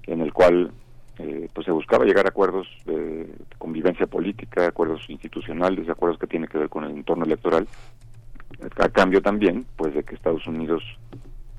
en 0.06 0.20
el 0.20 0.32
cual 0.32 0.72
eh, 1.22 1.48
pues 1.54 1.64
se 1.64 1.70
buscaba 1.70 2.04
llegar 2.04 2.26
a 2.26 2.30
acuerdos 2.30 2.66
de 2.84 3.32
convivencia 3.56 4.08
política, 4.08 4.66
acuerdos 4.66 5.08
institucionales, 5.08 5.88
acuerdos 5.88 6.18
que 6.18 6.26
tienen 6.26 6.48
que 6.48 6.58
ver 6.58 6.68
con 6.68 6.82
el 6.82 6.90
entorno 6.90 7.24
electoral, 7.24 7.68
a 8.76 8.88
cambio 8.88 9.22
también 9.22 9.64
pues 9.76 9.94
de 9.94 10.02
que 10.02 10.16
Estados 10.16 10.46
Unidos 10.48 10.82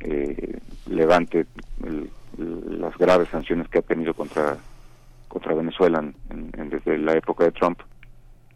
eh, 0.01 0.59
levante 0.87 1.45
las 2.37 2.97
graves 2.97 3.29
sanciones 3.29 3.69
que 3.69 3.79
ha 3.79 3.83
tenido 3.83 4.13
contra 4.13 4.57
contra 5.29 5.53
Venezuela 5.53 6.03
desde 6.29 6.97
la 6.97 7.13
época 7.13 7.45
de 7.45 7.51
Trump 7.53 7.79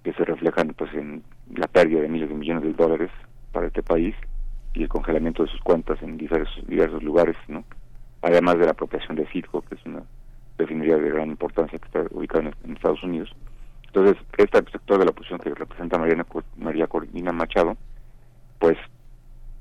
que 0.03 0.11
se 0.13 0.25
reflejan 0.25 0.73
pues 0.77 0.93
en 0.93 1.23
la 1.55 1.67
pérdida 1.67 2.01
de 2.01 2.09
miles 2.09 2.29
de 2.29 2.35
millones 2.35 2.63
de 2.63 2.73
dólares 2.73 3.11
para 3.51 3.67
este 3.67 3.81
país 3.81 4.13
y 4.73 4.84
el 4.84 4.89
congelamiento 4.89 5.43
de 5.43 5.49
sus 5.49 5.61
cuentas 5.61 6.01
en 6.01 6.17
diversos 6.17 6.67
diversos 6.67 7.01
lugares 7.01 7.38
no 7.47 7.63
además 8.21 8.59
de 8.59 8.65
la 8.65 8.71
apropiación 8.71 9.15
de 9.15 9.25
Citgo 9.27 9.61
que 9.61 9.75
es 9.75 9.85
una 9.85 10.03
definiría 10.57 10.97
de 10.97 11.09
gran 11.09 11.29
importancia 11.29 11.77
que 11.79 11.85
está 11.85 12.05
ubicado 12.11 12.49
en, 12.63 12.75
Estados 12.75 13.03
Unidos. 13.03 13.34
Entonces, 13.85 14.17
este 14.38 14.57
sector 14.71 14.99
de 14.99 15.05
la 15.05 15.11
oposición 15.11 15.39
que 15.39 15.53
representa 15.53 15.97
Mariana, 15.97 16.25
María 16.57 16.88
Corina 16.88 17.31
Machado, 17.31 17.77
pues 18.59 18.77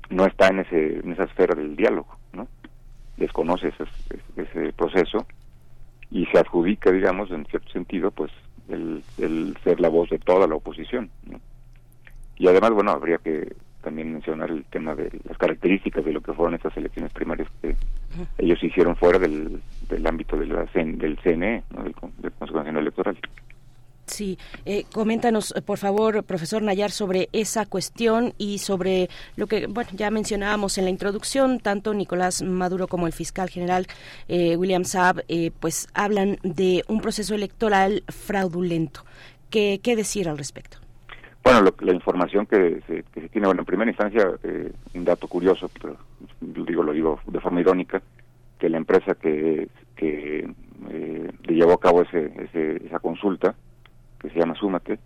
no 0.09 0.25
está 0.25 0.47
en, 0.47 0.59
ese, 0.59 0.99
en 0.99 1.11
esa 1.11 1.23
esfera 1.23 1.55
del 1.55 1.75
diálogo, 1.75 2.17
¿no? 2.33 2.47
Desconoce 3.17 3.69
ese, 3.69 3.85
ese 4.35 4.73
proceso 4.73 5.25
y 6.11 6.25
se 6.27 6.39
adjudica, 6.39 6.91
digamos, 6.91 7.31
en 7.31 7.45
cierto 7.45 7.69
sentido, 7.71 8.11
pues 8.11 8.31
el, 8.69 9.03
el 9.17 9.57
ser 9.63 9.79
la 9.79 9.89
voz 9.89 10.09
de 10.09 10.19
toda 10.19 10.47
la 10.47 10.55
oposición, 10.55 11.09
¿no? 11.25 11.39
Y 12.37 12.47
además, 12.47 12.71
bueno, 12.71 12.91
habría 12.91 13.17
que 13.17 13.55
también 13.87 14.11
mencionar 14.11 14.51
el 14.51 14.65
tema 14.65 14.95
de 14.95 15.09
las 15.23 15.37
características 15.37 16.03
de 16.03 16.11
lo 16.11 16.19
que 16.19 16.33
fueron 16.33 16.55
estas 16.55 16.75
elecciones 16.75 17.13
primarias 17.13 17.47
que 17.61 17.73
ellos 18.37 18.61
hicieron 18.61 18.97
fuera 18.97 19.17
del, 19.17 19.61
del 19.87 20.05
ámbito 20.05 20.35
de 20.35 20.45
la 20.45 20.65
del 20.73 21.17
CNE, 21.23 21.63
del, 21.69 21.93
Consejo 21.95 22.57
Nacional 22.57 22.81
Electoral. 22.81 23.17
Sí, 24.07 24.37
eh, 24.65 24.83
coméntanos, 24.91 25.53
eh, 25.55 25.61
por 25.61 25.77
favor, 25.77 26.21
profesor 26.25 26.61
Nayar, 26.61 26.91
sobre 26.91 27.29
esa 27.31 27.65
cuestión 27.65 28.33
y 28.37 28.57
sobre 28.57 29.09
lo 29.37 29.47
que, 29.47 29.67
bueno, 29.67 29.89
ya 29.93 30.11
mencionábamos 30.11 30.77
en 30.77 30.83
la 30.83 30.89
introducción, 30.89 31.61
tanto 31.61 31.93
Nicolás 31.93 32.41
Maduro 32.41 32.89
como 32.89 33.07
el 33.07 33.13
fiscal 33.13 33.49
general 33.49 33.87
eh, 34.27 34.57
William 34.57 34.83
Saab, 34.83 35.23
pues 35.61 35.87
hablan 35.93 36.39
de 36.43 36.83
un 36.89 36.99
proceso 36.99 37.35
electoral 37.35 38.03
fraudulento. 38.09 39.05
¿Qué, 39.49 39.79
qué 39.81 39.95
decir 39.95 40.27
al 40.27 40.37
respecto? 40.37 40.77
Bueno, 41.47 41.73
la 41.79 41.93
información 41.93 42.45
que 42.45 42.81
se, 42.87 43.03
tiene, 43.29 43.47
bueno, 43.47 43.61
en 43.61 43.65
primera 43.65 43.89
instancia, 43.89 44.33
eh, 44.43 44.69
un 44.93 45.05
dato 45.05 45.29
curioso, 45.29 45.71
pero 45.71 45.95
digo, 46.41 46.83
lo 46.83 46.91
digo 46.91 47.21
de 47.25 47.39
forma 47.39 47.61
irónica, 47.61 48.01
que 48.59 48.67
la 48.67 48.75
empresa 48.75 49.15
que, 49.15 49.69
que 49.95 50.53
eh, 50.89 51.31
llevó 51.47 51.71
a 51.71 51.79
cabo 51.79 52.01
ese, 52.01 52.33
esa 52.85 52.99
consulta, 52.99 53.55
que 54.19 54.29
se 54.29 54.39
llama 54.39 54.55
Súmate, 54.55 54.99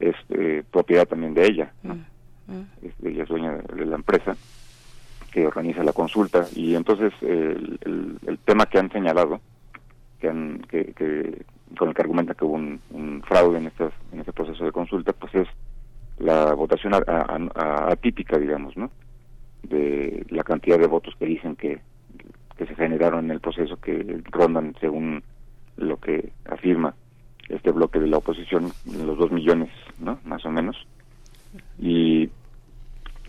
es 0.00 0.16
eh, 0.30 0.64
propiedad 0.68 1.06
también 1.06 1.34
de 1.34 1.46
ella, 1.46 1.72
¿no? 1.84 1.94
Mm, 1.94 2.52
mm. 2.52 2.66
ella 3.04 3.22
es 3.22 3.28
dueña 3.28 3.52
de 3.52 3.86
la 3.86 3.94
empresa 3.94 4.36
que 5.30 5.46
organiza 5.46 5.84
la 5.84 5.92
consulta 5.92 6.48
y 6.52 6.74
entonces 6.74 7.12
el, 7.20 7.78
el, 8.26 8.38
tema 8.38 8.66
que 8.66 8.80
han 8.80 8.90
señalado, 8.90 9.40
que, 10.18 10.30
han, 10.30 10.66
que, 10.68 10.86
que 10.94 11.44
con 11.78 11.90
el 11.90 11.94
que 11.94 12.02
argumenta 12.02 12.34
que 12.34 12.44
hubo 12.44 12.54
un, 12.54 12.80
un 12.90 13.22
fraude 13.22 13.58
en, 13.58 13.66
estas, 13.68 13.92
en 14.10 14.18
este 14.18 14.32
proceso 14.32 14.64
de 14.64 14.72
consulta, 14.72 15.12
pues 15.12 15.32
es 15.36 15.48
la 16.18 16.54
votación 16.54 16.92
atípica, 17.54 18.38
digamos, 18.38 18.76
¿no? 18.76 18.90
De 19.62 20.24
la 20.30 20.42
cantidad 20.44 20.78
de 20.78 20.86
votos 20.86 21.14
que 21.18 21.26
dicen 21.26 21.56
que, 21.56 21.80
que 22.56 22.66
se 22.66 22.74
generaron 22.74 23.26
en 23.26 23.32
el 23.32 23.40
proceso, 23.40 23.76
que 23.80 24.22
rondan, 24.30 24.74
según 24.80 25.22
lo 25.76 25.98
que 25.98 26.30
afirma 26.48 26.94
este 27.48 27.70
bloque 27.70 28.00
de 28.00 28.08
la 28.08 28.18
oposición, 28.18 28.72
los 28.86 29.18
dos 29.18 29.30
millones, 29.30 29.70
¿no? 30.00 30.18
Más 30.24 30.44
o 30.44 30.50
menos. 30.50 30.76
Y, 31.78 32.28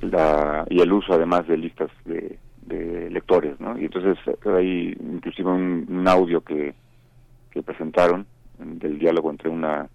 la, 0.02 0.66
y 0.70 0.80
el 0.82 0.92
uso, 0.92 1.14
además, 1.14 1.48
de 1.48 1.58
listas 1.58 1.92
de, 2.06 2.40
de 2.68 3.10
lectores, 3.10 3.60
¿no? 3.60 3.78
Y 3.80 3.86
entonces 3.86 4.18
hay 4.46 4.96
inclusive 5.00 5.50
un, 5.50 6.08
audio 6.08 6.42
que, 6.42 6.74
que 7.52 7.62
presentaron 7.62 8.26
del 8.60 8.98
diálogo 9.00 9.30
entre 9.30 9.50
una 9.50 9.88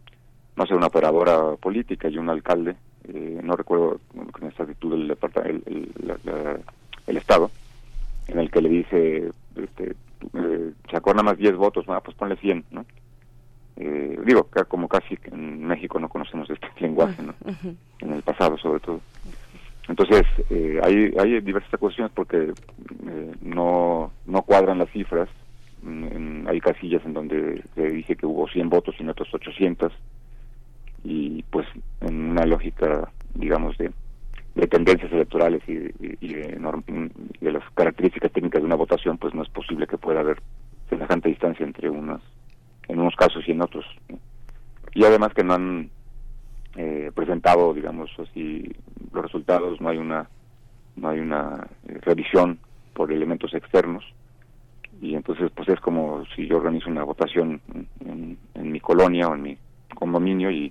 no 0.57 0.67
sé, 0.67 0.75
una 0.75 0.87
operadora 0.87 1.57
política 1.57 2.09
y 2.09 2.19
un 2.19 2.29
alcalde, 2.29 2.77
eh, 3.09 3.41
no 3.43 3.57
recuerdo 3.57 4.01
con 4.33 4.49
esta 4.49 4.63
actitud 4.63 4.93
del 4.93 5.09
departamento, 5.09 5.71
el, 5.71 7.17
Estado, 7.17 7.51
en 8.29 8.39
el 8.39 8.51
que 8.51 8.63
le 8.63 8.69
dice, 8.69 9.31
este, 9.57 9.95
eh, 10.35 10.73
sacó 10.91 11.11
nada 11.11 11.25
más 11.25 11.39
10 11.39 11.57
votos, 11.57 11.85
ah, 11.89 12.01
pues 12.03 12.17
ponle 12.17 12.37
100, 12.37 12.65
¿no? 12.71 12.85
Eh, 13.77 14.19
digo, 14.25 14.49
como 14.69 14.87
casi 14.87 15.19
en 15.25 15.65
México 15.65 15.99
no 15.99 16.09
conocemos 16.09 16.49
este 16.51 16.69
lenguaje, 16.81 17.23
¿no? 17.23 17.35
En 18.01 18.13
el 18.13 18.23
pasado, 18.23 18.59
sobre 18.59 18.81
todo. 18.81 19.01
Entonces, 19.89 20.25
eh, 20.51 20.81
hay, 20.83 21.13
hay 21.19 21.41
diversas 21.41 21.79
cuestiones 21.81 22.13
porque 22.15 22.53
eh, 23.09 23.33
no, 23.41 24.13
no 24.27 24.43
cuadran 24.43 24.79
las 24.79 24.91
cifras. 24.91 25.29
hay 26.47 26.61
casillas 26.61 27.05
en 27.05 27.15
donde 27.15 27.63
se 27.75 27.91
dice 27.91 28.15
que 28.15 28.27
hubo 28.27 28.47
100 28.49 28.69
votos 28.69 28.95
y 28.99 29.03
en 29.03 29.11
otros 29.11 29.33
800 29.35 29.93
y 31.05 31.43
pues 31.45 31.67
en 32.01 32.31
una 32.31 32.45
lógica, 32.47 33.11
digamos, 33.35 33.77
de, 33.79 33.93
de 34.55 34.67
tendencias 34.67 35.11
electorales 35.13 35.63
y, 35.67 35.75
de, 35.75 36.59
las 37.41 37.63
características 37.75 38.33
técnicas 38.33 38.63
de 38.63 38.67
una 38.67 38.77
votación, 38.77 39.19
pues 39.19 39.35
no 39.35 39.43
es 39.43 39.49
posible 39.49 39.87
que 39.87 39.99
pueda 39.99 40.21
haber 40.21 40.41
semejante 40.89 41.29
distancia 41.29 41.65
entre 41.65 41.91
unos, 41.91 42.23
en 42.89 43.01
unos 43.01 43.17
casos 43.17 43.43
y 43.47 43.53
en 43.53 43.63
otros. 43.63 43.85
Y 44.95 45.05
además 45.05 45.33
que 45.35 45.45
no 45.45 45.55
han 45.55 45.91
eh, 46.77 47.11
presentado, 47.15 47.75
digamos 47.75 48.11
así, 48.19 48.71
los 49.13 49.25
resultados, 49.25 49.81
no 49.81 49.89
hay 49.89 49.99
una, 49.99 50.29
no 50.97 51.09
hay 51.09 51.21
una 51.21 51.67
eh, 51.89 51.99
revisión 52.03 52.59
por 52.95 53.11
elementos 53.11 53.55
externos 53.55 54.05
y 55.01 55.15
entonces 55.15 55.51
pues 55.55 55.69
es 55.69 55.81
como 55.81 56.25
si 56.37 56.47
yo 56.47 56.59
organizo 56.59 56.91
una 56.91 57.03
votación 57.03 57.61
en 58.05 58.39
mi 58.55 58.79
colonia 58.79 59.29
o 59.29 59.35
en 59.35 59.43
mi 59.43 59.59
condominio 59.95 60.51
y 60.51 60.71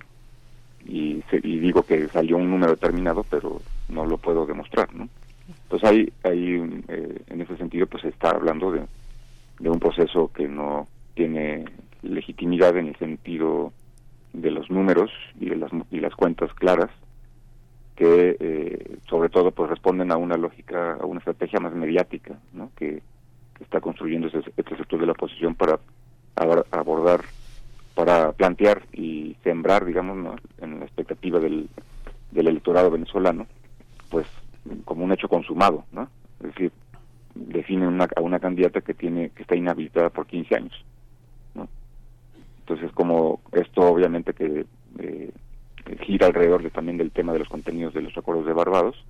y, 0.86 1.22
y 1.32 1.58
digo 1.58 1.82
que 1.82 2.08
salió 2.08 2.36
un 2.36 2.50
número 2.50 2.72
determinado, 2.72 3.24
pero 3.28 3.60
no 3.88 4.06
lo 4.06 4.18
puedo 4.18 4.46
demostrar, 4.46 4.92
¿no? 4.94 5.08
Entonces 5.64 5.88
ahí, 5.88 6.12
ahí 6.24 6.82
eh, 6.88 7.22
en 7.28 7.40
ese 7.40 7.56
sentido, 7.56 7.86
pues 7.86 8.02
se 8.02 8.08
está 8.08 8.30
hablando 8.30 8.70
de, 8.72 8.82
de 9.58 9.70
un 9.70 9.78
proceso 9.78 10.30
que 10.34 10.48
no 10.48 10.88
tiene 11.14 11.64
legitimidad 12.02 12.76
en 12.76 12.88
el 12.88 12.96
sentido 12.96 13.72
de 14.32 14.50
los 14.50 14.70
números 14.70 15.10
y 15.38 15.48
de 15.48 15.56
las, 15.56 15.70
y 15.90 16.00
las 16.00 16.14
cuentas 16.14 16.52
claras, 16.54 16.90
que 17.96 18.36
eh, 18.40 18.96
sobre 19.08 19.28
todo 19.28 19.50
pues 19.50 19.70
responden 19.70 20.10
a 20.10 20.16
una 20.16 20.36
lógica, 20.36 20.94
a 20.94 21.04
una 21.04 21.18
estrategia 21.18 21.60
más 21.60 21.74
mediática, 21.74 22.38
¿no? 22.52 22.70
que, 22.76 23.02
está 23.60 23.80
construyendo 23.80 24.26
este, 24.26 24.40
este 24.56 24.76
sector 24.76 24.98
de 24.98 25.06
la 25.06 25.12
oposición 25.12 25.54
para 25.54 25.78
abordar 26.34 27.20
para 27.94 28.32
plantear 28.32 28.82
y 28.92 29.36
sembrar, 29.42 29.84
digamos, 29.84 30.40
en 30.58 30.80
la 30.80 30.84
expectativa 30.84 31.38
del, 31.38 31.68
del 32.30 32.48
electorado 32.48 32.90
venezolano, 32.90 33.46
pues 34.10 34.26
como 34.84 35.04
un 35.04 35.12
hecho 35.12 35.28
consumado, 35.28 35.84
¿no? 35.92 36.08
Es 36.40 36.48
decir, 36.48 36.72
definen 37.34 37.88
una, 37.88 38.08
a 38.16 38.20
una 38.20 38.40
candidata 38.40 38.80
que 38.80 38.94
tiene 38.94 39.30
que 39.30 39.42
está 39.42 39.56
inhabilitada 39.56 40.10
por 40.10 40.26
15 40.26 40.54
años, 40.54 40.84
¿no? 41.54 41.68
Entonces, 42.60 42.90
como 42.92 43.40
esto 43.52 43.82
obviamente 43.82 44.32
que 44.34 44.64
eh, 44.98 45.32
gira 46.02 46.26
alrededor 46.26 46.62
de, 46.62 46.70
también 46.70 46.98
del 46.98 47.10
tema 47.10 47.32
de 47.32 47.40
los 47.40 47.48
contenidos 47.48 47.94
de 47.94 48.02
los 48.02 48.16
acuerdos 48.16 48.46
de 48.46 48.52
Barbados, 48.52 49.04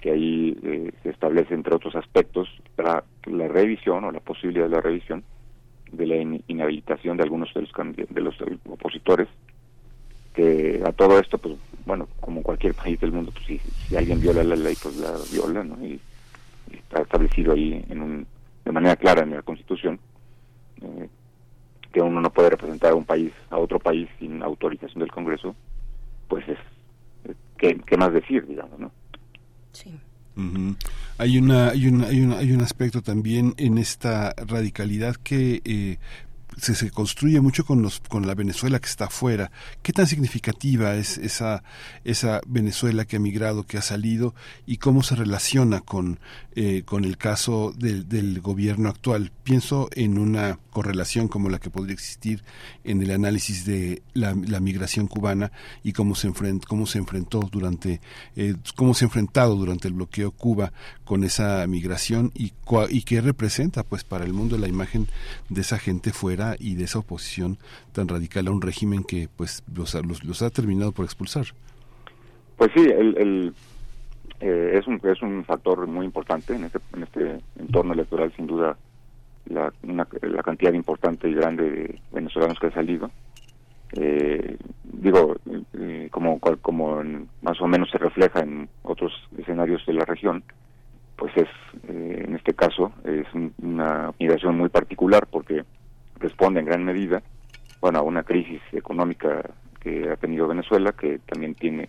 que 0.00 0.10
ahí 0.10 0.58
eh, 0.62 0.92
se 1.02 1.10
establece, 1.10 1.54
entre 1.54 1.74
otros 1.74 1.94
aspectos, 1.96 2.48
la, 2.76 3.04
la 3.24 3.48
revisión 3.48 4.04
o 4.04 4.12
la 4.12 4.20
posibilidad 4.20 4.66
de 4.66 4.74
la 4.74 4.80
revisión 4.80 5.24
de 5.92 6.06
la 6.06 6.16
inhabilitación 6.48 7.16
de 7.16 7.22
algunos 7.22 7.52
de 7.54 7.62
los, 7.62 7.70
de 8.08 8.20
los 8.20 8.34
opositores, 8.68 9.28
que 10.34 10.82
a 10.84 10.92
todo 10.92 11.18
esto, 11.18 11.38
pues 11.38 11.56
bueno, 11.84 12.08
como 12.20 12.42
cualquier 12.42 12.74
país 12.82 13.00
del 13.00 13.12
mundo, 13.12 13.32
pues 13.32 13.46
si, 13.46 13.58
si 13.58 13.96
alguien 13.96 14.20
viola 14.20 14.44
la 14.44 14.56
ley, 14.56 14.76
pues 14.82 14.96
la 14.96 15.12
viola, 15.32 15.64
¿no? 15.64 15.84
Y, 15.84 16.00
está 16.72 17.00
establecido 17.00 17.52
ahí 17.52 17.84
en 17.88 18.02
un, 18.02 18.26
de 18.64 18.72
manera 18.72 18.96
clara 18.96 19.22
en 19.22 19.30
la 19.30 19.42
Constitución, 19.42 20.00
eh, 20.82 21.08
que 21.92 22.00
uno 22.00 22.20
no 22.20 22.30
puede 22.30 22.50
representar 22.50 22.92
a 22.92 22.96
un 22.96 23.04
país, 23.04 23.32
a 23.50 23.58
otro 23.58 23.78
país 23.78 24.08
sin 24.18 24.42
autorización 24.42 24.98
del 24.98 25.12
Congreso, 25.12 25.54
pues 26.28 26.46
es, 26.48 26.58
¿qué, 27.56 27.80
qué 27.86 27.96
más 27.96 28.12
decir, 28.12 28.44
digamos, 28.46 28.78
no? 28.80 28.90
Sí. 29.72 29.96
Hay 31.18 31.38
una, 31.38 31.70
hay 31.70 31.86
una, 31.86 32.08
hay 32.08 32.20
hay 32.20 32.52
un 32.52 32.60
aspecto 32.60 33.00
también 33.00 33.54
en 33.56 33.78
esta 33.78 34.34
radicalidad 34.36 35.16
que 35.16 35.62
eh, 35.64 35.98
se, 36.56 36.90
construye 36.90 37.40
mucho 37.40 37.64
con 37.64 37.82
los 37.82 38.00
con 38.00 38.26
la 38.26 38.34
Venezuela 38.34 38.78
que 38.78 38.88
está 38.88 39.06
afuera. 39.06 39.50
¿Qué 39.82 39.92
tan 39.92 40.06
significativa 40.06 40.94
es 40.94 41.18
esa 41.18 41.62
esa 42.04 42.40
Venezuela 42.46 43.04
que 43.04 43.16
ha 43.16 43.20
migrado, 43.20 43.64
que 43.64 43.78
ha 43.78 43.82
salido 43.82 44.34
y 44.66 44.78
cómo 44.78 45.02
se 45.02 45.16
relaciona 45.16 45.80
con 45.80 46.18
eh, 46.54 46.82
con 46.84 47.04
el 47.04 47.18
caso 47.18 47.72
del, 47.76 48.08
del 48.08 48.40
gobierno 48.40 48.88
actual? 48.88 49.32
Pienso 49.44 49.88
en 49.92 50.18
una 50.18 50.58
correlación 50.70 51.28
como 51.28 51.48
la 51.48 51.58
que 51.58 51.70
podría 51.70 51.94
existir 51.94 52.42
en 52.84 53.02
el 53.02 53.10
análisis 53.10 53.64
de 53.64 54.02
la, 54.14 54.34
la 54.46 54.60
migración 54.60 55.06
cubana 55.06 55.52
y 55.82 55.92
cómo 55.92 56.14
se 56.14 56.26
enfrent, 56.26 56.64
cómo 56.64 56.86
se 56.86 56.98
enfrentó 56.98 57.40
durante 57.40 58.00
eh, 58.36 58.54
cómo 58.74 58.94
se 58.94 59.04
ha 59.04 59.08
enfrentado 59.08 59.54
durante 59.56 59.88
el 59.88 59.94
bloqueo 59.94 60.30
Cuba 60.32 60.72
con 61.04 61.24
esa 61.24 61.66
migración 61.66 62.32
y 62.34 62.52
y 62.90 63.02
qué 63.02 63.20
representa 63.20 63.84
pues 63.84 64.02
para 64.04 64.24
el 64.24 64.32
mundo 64.32 64.58
la 64.58 64.68
imagen 64.68 65.06
de 65.48 65.60
esa 65.60 65.78
gente 65.78 66.12
fuera 66.12 66.45
y 66.58 66.76
de 66.76 66.84
esa 66.84 67.00
oposición 67.00 67.58
tan 67.92 68.06
radical 68.06 68.46
a 68.46 68.52
un 68.52 68.62
régimen 68.62 69.02
que 69.02 69.28
pues 69.34 69.64
los, 69.74 69.94
los, 69.94 70.22
los 70.24 70.42
ha 70.42 70.50
terminado 70.50 70.92
por 70.92 71.04
expulsar. 71.04 71.46
Pues 72.56 72.70
sí, 72.74 72.82
el, 72.82 73.16
el 73.18 73.54
eh, 74.40 74.78
es 74.78 74.86
un 74.86 75.00
es 75.02 75.22
un 75.22 75.44
factor 75.44 75.86
muy 75.86 76.04
importante 76.04 76.54
en 76.54 76.64
este 76.64 76.78
en 76.94 77.02
este 77.02 77.40
entorno 77.58 77.94
electoral 77.94 78.32
sin 78.36 78.46
duda 78.46 78.76
la, 79.46 79.72
una, 79.82 80.06
la 80.22 80.42
cantidad 80.42 80.72
importante 80.72 81.28
y 81.28 81.34
grande 81.34 81.70
de 81.70 82.00
venezolanos 82.12 82.58
que 82.58 82.66
ha 82.66 82.72
salido 82.72 83.10
eh, 83.92 84.56
digo 84.84 85.36
eh, 85.78 86.08
como 86.10 86.38
como 86.38 87.02
más 87.42 87.60
o 87.60 87.66
menos 87.66 87.90
se 87.90 87.98
refleja 87.98 88.40
en 88.40 88.68
otros 88.82 89.12
escenarios 89.38 89.84
de 89.86 89.94
la 89.94 90.04
región 90.04 90.42
pues 91.16 91.34
es 91.36 91.48
eh, 91.88 92.24
en 92.26 92.36
este 92.36 92.52
caso 92.52 92.92
es 93.04 93.32
un, 93.32 93.54
una 93.62 94.12
migración 94.18 94.58
muy 94.58 94.68
particular 94.68 95.26
porque 95.30 95.64
responde 96.18 96.60
en 96.60 96.66
gran 96.66 96.84
medida 96.84 97.22
bueno 97.80 97.98
a 97.98 98.02
una 98.02 98.22
crisis 98.22 98.60
económica 98.72 99.42
que 99.80 100.10
ha 100.10 100.16
tenido 100.16 100.48
Venezuela 100.48 100.92
que 100.92 101.18
también 101.20 101.54
tiene 101.54 101.88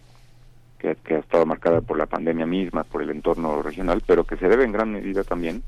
que, 0.79 0.95
que, 1.03 1.15
ha 1.15 1.19
estado 1.19 1.45
marcada 1.45 1.81
por 1.81 1.97
la 1.97 2.05
pandemia 2.05 2.45
misma 2.45 2.83
por 2.83 3.01
el 3.01 3.09
entorno 3.09 3.61
regional 3.61 4.01
pero 4.05 4.23
que 4.23 4.37
se 4.37 4.47
debe 4.47 4.63
en 4.63 4.71
gran 4.71 4.91
medida 4.91 5.23
también 5.23 5.63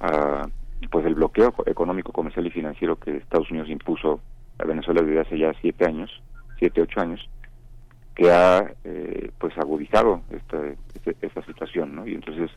a 0.00 0.48
pues 0.90 1.04
el 1.04 1.14
bloqueo 1.14 1.54
económico 1.66 2.10
comercial 2.10 2.46
y 2.46 2.50
financiero 2.50 2.96
que 2.96 3.18
Estados 3.18 3.50
Unidos 3.50 3.68
impuso 3.68 4.20
a 4.58 4.64
Venezuela 4.64 5.02
desde 5.02 5.20
hace 5.20 5.38
ya 5.38 5.52
siete 5.60 5.84
años 5.84 6.10
siete 6.58 6.80
ocho 6.82 7.00
años 7.00 7.28
que 8.14 8.30
ha 8.30 8.72
eh, 8.84 9.30
pues 9.38 9.56
agudizado 9.58 10.22
esta, 10.30 10.58
esta, 10.94 11.26
esta 11.26 11.42
situación 11.44 11.94
no 11.94 12.06
y 12.06 12.14
entonces 12.14 12.50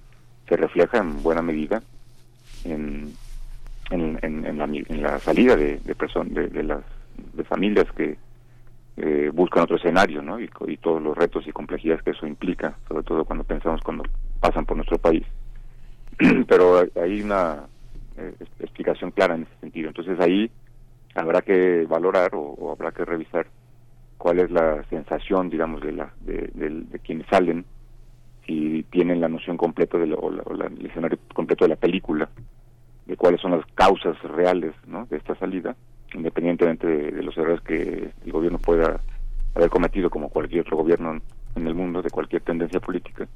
se 0.47 0.55
refleja 0.55 0.97
en 0.99 1.21
buena 1.23 1.41
medida 1.41 1.81
en 2.65 3.13
en, 3.93 4.19
en, 4.21 4.45
en, 4.45 4.57
la, 4.57 4.65
en 4.65 5.01
la, 5.01 5.19
salida 5.19 5.55
de, 5.55 5.77
de, 5.77 5.95
de, 6.25 6.47
de, 6.49 6.63
las 6.63 6.81
de 7.33 7.43
familias 7.43 7.85
que 7.95 8.17
eh, 8.97 9.29
buscan 9.33 9.63
otro 9.63 9.77
escenario, 9.77 10.21
¿no? 10.21 10.39
Y, 10.39 10.49
todos 10.77 11.01
los 11.01 11.15
retos 11.15 11.47
y 11.47 11.51
complejidades 11.51 12.03
que 12.03 12.11
eso 12.11 12.27
implica, 12.27 12.75
sobre 12.87 13.03
todo 13.03 13.23
cuando 13.23 13.43
pensamos 13.43 13.81
cuando 13.81 14.03
pasan 14.39 14.65
por 14.65 14.77
nuestro 14.77 14.97
país. 14.97 15.23
Pero 16.47 16.83
hay 17.01 17.21
una 17.21 17.65
eh, 18.17 18.33
explicación 18.59 19.11
clara 19.11 19.35
en 19.35 19.43
ese 19.43 19.59
sentido. 19.61 19.89
Entonces 19.89 20.19
ahí 20.19 20.49
habrá 21.15 21.41
que 21.41 21.85
valorar 21.87 22.31
o, 22.33 22.71
habrá 22.71 22.91
que 22.91 23.05
revisar 23.05 23.47
cuál 24.17 24.39
es 24.39 24.51
la 24.51 24.83
sensación, 24.89 25.49
digamos, 25.49 25.81
de, 25.81 25.91
la, 25.91 26.13
de, 26.21 26.49
de 26.53 26.99
quienes 26.99 27.27
salen, 27.27 27.65
si 28.45 28.83
tienen 28.89 29.21
la 29.21 29.29
noción 29.29 29.57
completa 29.57 29.97
de 29.97 30.07
la, 30.07 30.15
o 30.15 30.31
la, 30.31 30.65
el 30.65 30.85
escenario 30.85 31.17
completo 31.33 31.65
de 31.65 31.69
la 31.69 31.75
película 31.75 32.29
de 33.05 33.17
cuáles 33.17 33.41
son 33.41 33.51
las 33.51 33.65
causas 33.73 34.21
reales 34.23 34.73
¿no? 34.87 35.05
de 35.07 35.17
esta 35.17 35.35
salida, 35.35 35.75
independientemente 36.13 36.87
de, 36.87 37.23
los 37.23 37.37
errores 37.37 37.61
que 37.61 38.11
el 38.25 38.31
gobierno 38.31 38.59
pueda 38.59 39.01
haber 39.55 39.69
cometido, 39.69 40.09
como 40.09 40.29
cualquier 40.29 40.61
otro 40.61 40.77
gobierno 40.77 41.19
en 41.55 41.67
el 41.67 41.75
mundo, 41.75 42.01
de 42.01 42.09
cualquier 42.09 42.41
tendencia 42.41 42.79
política. 42.79 43.27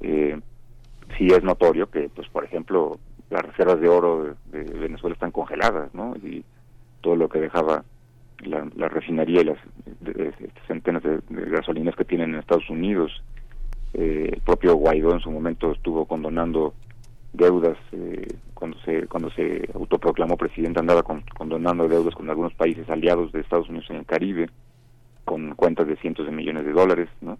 Eh, 0.00 0.38
sí 1.18 1.26
es 1.26 1.42
notorio 1.42 1.90
que, 1.90 2.08
pues, 2.08 2.28
por 2.28 2.44
ejemplo, 2.44 2.98
las 3.30 3.42
reservas 3.42 3.80
de 3.80 3.88
oro 3.88 4.36
de, 4.52 4.64
de 4.64 4.78
Venezuela 4.78 5.14
están 5.14 5.32
congeladas, 5.32 5.92
¿no? 5.94 6.14
Y 6.16 6.44
todo 7.00 7.16
lo 7.16 7.28
que 7.28 7.40
dejaba 7.40 7.84
la, 8.42 8.66
la 8.76 8.88
refinería 8.88 9.42
y 9.42 9.44
las 9.44 9.58
de, 10.00 10.12
de, 10.12 10.32
centenas 10.66 11.02
de, 11.02 11.20
gasolinas 11.28 11.94
que 11.96 12.04
tienen 12.04 12.30
en 12.30 12.40
Estados 12.40 12.68
Unidos. 12.70 13.22
Eh, 13.92 14.30
el 14.32 14.40
propio 14.40 14.74
Guaidó 14.74 15.12
en 15.12 15.20
su 15.20 15.30
momento 15.30 15.72
estuvo 15.72 16.06
condonando 16.06 16.74
deudas 17.34 17.76
eh, 17.92 18.28
cuando 18.54 18.78
se 18.80 19.06
cuando 19.08 19.28
se 19.30 19.68
autoproclamó 19.74 20.36
presidente 20.36 20.80
andaba 20.80 21.02
con, 21.02 21.22
condonando 21.36 21.88
deudas 21.88 22.14
con 22.14 22.30
algunos 22.30 22.54
países 22.54 22.88
aliados 22.88 23.32
de 23.32 23.40
Estados 23.40 23.68
Unidos 23.68 23.90
en 23.90 23.96
el 23.96 24.06
Caribe 24.06 24.48
con 25.24 25.54
cuentas 25.54 25.86
de 25.88 25.96
cientos 25.96 26.26
de 26.26 26.32
millones 26.32 26.64
de 26.64 26.72
dólares 26.72 27.08
no 27.20 27.36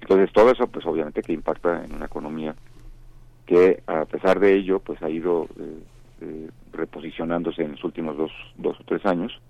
entonces 0.00 0.32
todo 0.32 0.50
eso 0.50 0.66
pues 0.66 0.84
obviamente 0.84 1.22
que 1.22 1.32
impacta 1.32 1.84
en 1.84 1.94
una 1.94 2.06
economía 2.06 2.56
que 3.46 3.82
a 3.86 4.04
pesar 4.04 4.40
de 4.40 4.56
ello 4.56 4.80
pues 4.80 5.00
ha 5.02 5.08
ido 5.08 5.44
eh, 5.58 5.82
eh, 6.22 6.50
reposicionándose 6.72 7.62
en 7.62 7.72
los 7.72 7.84
últimos 7.84 8.16
dos 8.16 8.32
dos 8.58 8.78
o 8.80 8.84
tres 8.84 9.06
años 9.06 9.40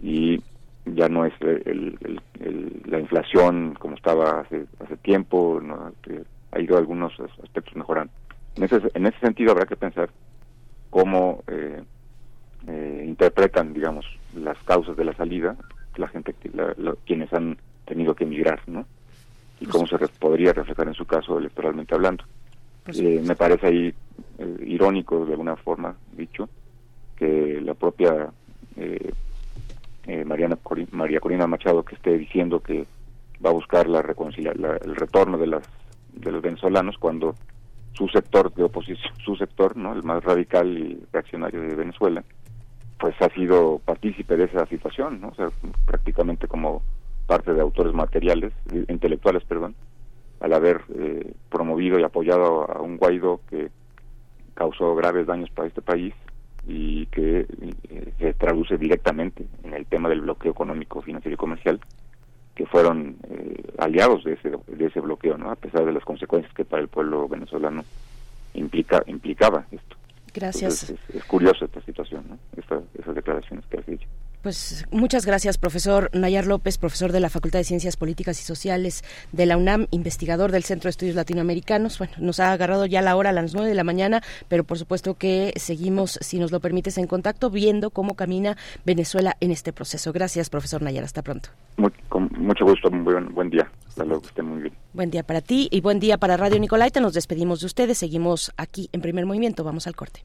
y 0.00 0.42
ya 0.84 1.08
no 1.08 1.24
es 1.24 1.32
el, 1.40 2.20
la 2.86 2.98
inflación 2.98 3.76
como 3.78 3.94
estaba 3.94 4.40
hace 4.40 4.66
hace 4.80 4.96
tiempo 4.96 5.60
no, 5.62 5.92
ha 6.50 6.60
ido 6.60 6.76
algunos 6.76 7.12
aspectos 7.20 7.76
mejorando 7.76 8.12
en 8.56 8.64
ese, 8.64 8.80
en 8.94 9.06
ese 9.06 9.18
sentido 9.20 9.52
habrá 9.52 9.66
que 9.66 9.76
pensar 9.76 10.10
cómo 10.90 11.42
eh, 11.46 11.82
eh, 12.66 13.04
interpretan, 13.06 13.74
digamos, 13.74 14.06
las 14.34 14.58
causas 14.64 14.96
de 14.96 15.04
la 15.04 15.14
salida, 15.14 15.56
la 15.96 16.08
gente, 16.08 16.34
la, 16.54 16.74
la, 16.78 16.94
quienes 17.04 17.32
han 17.32 17.58
tenido 17.84 18.14
que 18.14 18.24
emigrar, 18.24 18.60
¿no? 18.66 18.86
Y 19.60 19.66
cómo 19.66 19.86
se 19.86 19.96
re 19.96 20.08
podría 20.08 20.52
reflejar 20.52 20.88
en 20.88 20.94
su 20.94 21.06
caso 21.06 21.38
electoralmente 21.38 21.94
hablando. 21.94 22.24
Eh, 22.86 23.22
me 23.24 23.34
parece 23.34 23.66
ahí 23.66 23.94
eh, 24.38 24.56
irónico, 24.64 25.24
de 25.24 25.32
alguna 25.32 25.56
forma, 25.56 25.96
dicho, 26.12 26.48
que 27.16 27.60
la 27.60 27.74
propia 27.74 28.30
Mariana 30.26 30.56
Cori 30.62 30.86
María 30.92 31.18
Corina 31.18 31.46
Machado 31.46 31.82
que 31.82 31.94
esté 31.94 32.16
diciendo 32.16 32.60
que 32.60 32.86
va 33.44 33.50
a 33.50 33.54
buscar 33.54 33.88
la 33.88 34.02
reconciliación, 34.02 34.78
el 34.84 34.94
retorno 34.94 35.38
de 35.38 35.46
las 35.46 35.62
de 36.12 36.30
los 36.30 36.42
venezolanos 36.42 36.96
cuando 36.98 37.34
su 37.96 38.08
sector 38.08 38.52
de 38.54 38.64
oposición, 38.64 39.12
su 39.24 39.36
sector, 39.36 39.76
¿no? 39.76 39.94
el 39.94 40.02
más 40.02 40.22
radical 40.22 40.66
y 40.76 41.02
reaccionario 41.12 41.62
de 41.62 41.74
Venezuela, 41.74 42.22
pues 42.98 43.14
ha 43.20 43.28
sido 43.30 43.80
partícipe 43.84 44.36
de 44.36 44.44
esa 44.44 44.66
situación, 44.66 45.20
¿no? 45.20 45.34
Sea, 45.34 45.48
prácticamente 45.86 46.48
como 46.48 46.82
parte 47.26 47.52
de 47.52 47.60
autores 47.60 47.92
materiales, 47.92 48.52
intelectuales, 48.88 49.44
perdón, 49.44 49.74
al 50.40 50.52
haber 50.52 50.82
eh, 50.94 51.32
promovido 51.50 51.98
y 51.98 52.04
apoyado 52.04 52.70
a 52.70 52.80
un 52.80 52.96
Guaidó 52.96 53.40
que 53.48 53.70
causó 54.54 54.94
graves 54.94 55.26
daños 55.26 55.50
para 55.50 55.68
este 55.68 55.82
país 55.82 56.14
y 56.66 57.06
que 57.06 57.46
eh, 57.90 58.12
se 58.18 58.34
traduce 58.34 58.78
directamente 58.78 59.46
en 59.62 59.74
el 59.74 59.86
tema 59.86 60.08
del 60.08 60.22
bloqueo 60.22 60.52
económico, 60.52 61.02
financiero 61.02 61.34
y 61.34 61.38
comercial, 61.38 61.80
que 62.56 62.66
fueron 62.66 63.16
eh, 63.28 63.62
aliados 63.78 64.24
de 64.24 64.32
ese, 64.32 64.50
de 64.50 64.86
ese 64.86 65.00
bloqueo, 65.00 65.36
¿no? 65.36 65.50
A 65.50 65.56
pesar 65.56 65.84
de 65.84 65.92
las 65.92 66.04
consecuencias 66.04 66.52
que 66.54 66.64
para 66.64 66.82
el 66.82 66.88
pueblo 66.88 67.28
venezolano 67.28 67.84
implica, 68.54 69.02
implicaba 69.06 69.66
esto. 69.70 69.96
Gracias. 70.34 70.82
Entonces, 70.82 71.10
es, 71.10 71.16
es, 71.16 71.24
curiosa 71.24 71.66
esta 71.66 71.82
situación, 71.82 72.24
¿no? 72.30 72.38
Esta, 72.56 72.80
esas 72.98 73.14
declaraciones 73.14 73.64
que 73.66 73.78
has 73.78 73.86
dicho. 73.86 74.08
Pues 74.46 74.86
muchas 74.92 75.26
gracias, 75.26 75.58
profesor 75.58 76.08
Nayar 76.12 76.46
López, 76.46 76.78
profesor 76.78 77.10
de 77.10 77.18
la 77.18 77.30
Facultad 77.30 77.58
de 77.58 77.64
Ciencias 77.64 77.96
Políticas 77.96 78.40
y 78.40 78.44
Sociales 78.44 79.02
de 79.32 79.44
la 79.44 79.56
UNAM, 79.56 79.88
investigador 79.90 80.52
del 80.52 80.62
Centro 80.62 80.86
de 80.86 80.90
Estudios 80.90 81.16
Latinoamericanos. 81.16 81.98
Bueno, 81.98 82.14
nos 82.18 82.38
ha 82.38 82.52
agarrado 82.52 82.86
ya 82.86 83.02
la 83.02 83.16
hora 83.16 83.30
a 83.30 83.32
las 83.32 83.54
nueve 83.54 83.68
de 83.68 83.74
la 83.74 83.82
mañana, 83.82 84.22
pero 84.46 84.62
por 84.62 84.78
supuesto 84.78 85.14
que 85.14 85.52
seguimos, 85.56 86.20
si 86.22 86.38
nos 86.38 86.52
lo 86.52 86.60
permites, 86.60 86.96
en 86.96 87.08
contacto, 87.08 87.50
viendo 87.50 87.90
cómo 87.90 88.14
camina 88.14 88.56
Venezuela 88.84 89.36
en 89.40 89.50
este 89.50 89.72
proceso. 89.72 90.12
Gracias, 90.12 90.48
profesor 90.48 90.80
Nayar. 90.80 91.02
Hasta 91.02 91.22
pronto. 91.22 91.48
Muy, 91.76 91.90
con 92.08 92.30
mucho 92.38 92.64
gusto, 92.64 92.88
muy 92.88 93.14
buen, 93.14 93.34
buen 93.34 93.50
día. 93.50 93.68
Hasta 93.88 94.04
luego, 94.04 94.22
que 94.22 94.28
estén 94.28 94.46
muy 94.46 94.62
bien. 94.62 94.74
Buen 94.92 95.10
día 95.10 95.24
para 95.24 95.40
ti 95.40 95.66
y 95.72 95.80
buen 95.80 95.98
día 95.98 96.18
para 96.18 96.36
Radio 96.36 96.60
Nicolaita. 96.60 97.00
Nos 97.00 97.14
despedimos 97.14 97.58
de 97.58 97.66
ustedes. 97.66 97.98
Seguimos 97.98 98.52
aquí 98.56 98.90
en 98.92 99.00
primer 99.00 99.26
movimiento. 99.26 99.64
Vamos 99.64 99.88
al 99.88 99.96
corte. 99.96 100.24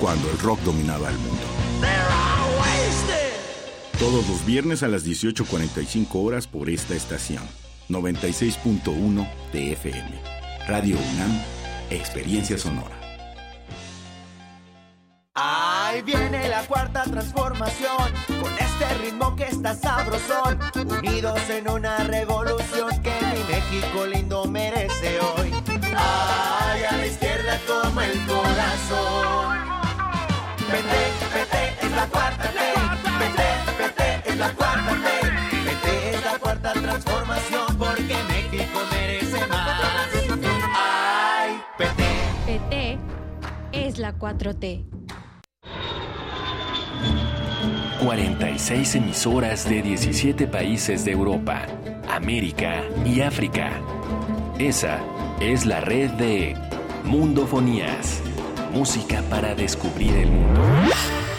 Cuando 0.00 0.30
el 0.30 0.38
rock 0.38 0.60
dominaba 0.60 1.08
el 1.08 1.18
mundo. 1.18 1.42
Todos 3.98 4.28
los 4.28 4.46
viernes 4.46 4.84
a 4.84 4.88
las 4.88 5.04
18.45 5.04 6.06
horas 6.14 6.46
por 6.46 6.70
esta 6.70 6.94
estación. 6.94 7.42
96.1 7.88 9.28
de 9.52 9.72
FM. 9.72 10.10
Radio 10.68 10.96
UNAM, 11.14 11.42
Experiencia 11.90 12.56
Sonora. 12.58 12.98
Ahí 15.34 16.02
viene 16.02 16.48
la 16.48 16.62
cuarta 16.66 17.04
transformación, 17.04 18.12
con 18.40 18.52
este 18.58 18.94
ritmo 19.02 19.34
que 19.34 19.44
está 19.44 19.74
sabrosón, 19.74 20.58
unidos 20.74 21.40
en 21.48 21.68
una 21.68 21.98
revolución 21.98 22.90
que 23.02 23.12
mi 23.32 23.44
México 23.52 24.06
lindo 24.06 24.44
merece 24.46 25.18
hoy. 25.20 25.52
Ay, 25.96 26.82
a 26.84 26.96
la 26.96 27.06
izquierda 27.06 27.58
como 27.66 28.00
el 28.00 28.26
corazón. 28.26 29.57
Vete, 30.70 31.86
es 31.86 31.92
la 31.92 32.06
cuarta 32.06 32.52
ley. 32.52 32.74
Vete, 33.18 34.30
es 34.30 34.36
la 34.36 34.52
cuarta 34.52 34.94
ley. 34.96 35.64
Vete, 35.64 36.10
es 36.10 36.24
la 36.24 36.38
cuarta 36.38 36.72
transformación, 36.72 37.78
porque 37.78 38.16
México 38.28 38.80
merece 38.90 39.46
más. 39.46 39.80
Ay, 40.76 41.58
vete. 41.78 42.08
PT 42.46 42.98
es 43.72 43.98
la 43.98 44.12
4T. 44.18 44.84
46 48.04 48.94
emisoras 48.94 49.68
de 49.68 49.82
17 49.82 50.46
países 50.46 51.04
de 51.04 51.12
Europa, 51.12 51.66
América 52.08 52.82
y 53.04 53.22
África. 53.22 53.70
Esa 54.58 55.00
es 55.40 55.66
la 55.66 55.80
red 55.80 56.10
de 56.12 56.56
Mundofonías. 57.04 58.22
Música 58.78 59.24
para 59.28 59.56
descubrir 59.56 60.14
el 60.14 60.30
mundo. 60.30 60.60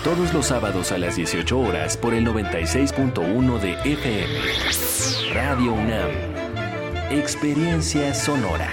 Todos 0.04 0.34
los 0.34 0.48
sábados 0.48 0.92
a 0.92 0.98
las 0.98 1.16
18 1.16 1.58
horas 1.58 1.96
por 1.96 2.14
el 2.14 2.28
96.1 2.28 3.60
de 3.62 3.94
FM. 3.94 5.34
Radio 5.34 5.72
UNAM. 5.72 6.10
Experiencia 7.10 8.14
sonora. 8.14 8.70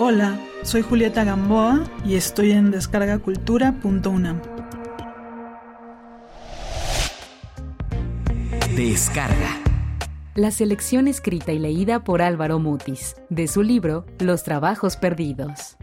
Hola, 0.00 0.36
soy 0.64 0.82
Julieta 0.82 1.22
Gamboa 1.22 1.84
y 2.04 2.16
estoy 2.16 2.50
en 2.50 2.72
descargacultura.unam. 2.72 4.40
Descarga. 8.74 9.69
La 10.36 10.52
selección 10.52 11.08
escrita 11.08 11.52
y 11.52 11.58
leída 11.58 12.04
por 12.04 12.22
Álvaro 12.22 12.60
Mutis, 12.60 13.16
de 13.30 13.48
su 13.48 13.64
libro 13.64 14.06
Los 14.20 14.44
Trabajos 14.44 14.96
Perdidos. 14.96 15.76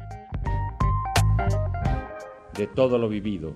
De 2.56 2.66
todo 2.66 2.98
lo 2.98 3.10
vivido, 3.10 3.56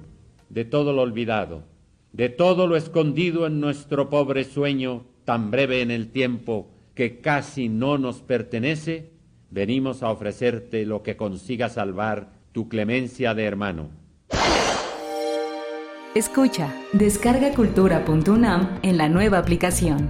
de 0.49 0.65
todo 0.65 0.91
lo 0.91 1.03
olvidado, 1.03 1.63
de 2.11 2.27
todo 2.27 2.68
lo 2.68 2.76
escondido 2.76 3.47
en 3.47 3.61
nuestro 3.61 4.09
pobre 4.09 4.43
sueño, 4.43 5.05
tan 5.23 5.49
breve 5.49 5.81
en 5.81 5.91
el 5.91 6.11
tiempo 6.11 6.68
que 6.93 7.22
casi 7.22 7.69
no 7.69 7.97
nos 7.97 8.22
pertenece, 8.22 9.13
venimos 9.49 10.03
a 10.03 10.11
ofrecerte 10.11 10.85
lo 10.85 11.03
que 11.03 11.15
consiga 11.15 11.69
salvar 11.69 12.34
tu 12.51 12.68
clemencia 12.68 13.34
de 13.34 13.45
hermano. 13.45 13.89
Escucha, 16.15 16.76
descarga 16.91 17.53
cultura.unam 17.53 18.80
en 18.84 18.97
la 18.97 19.07
nueva 19.07 19.38
aplicación. 19.38 20.09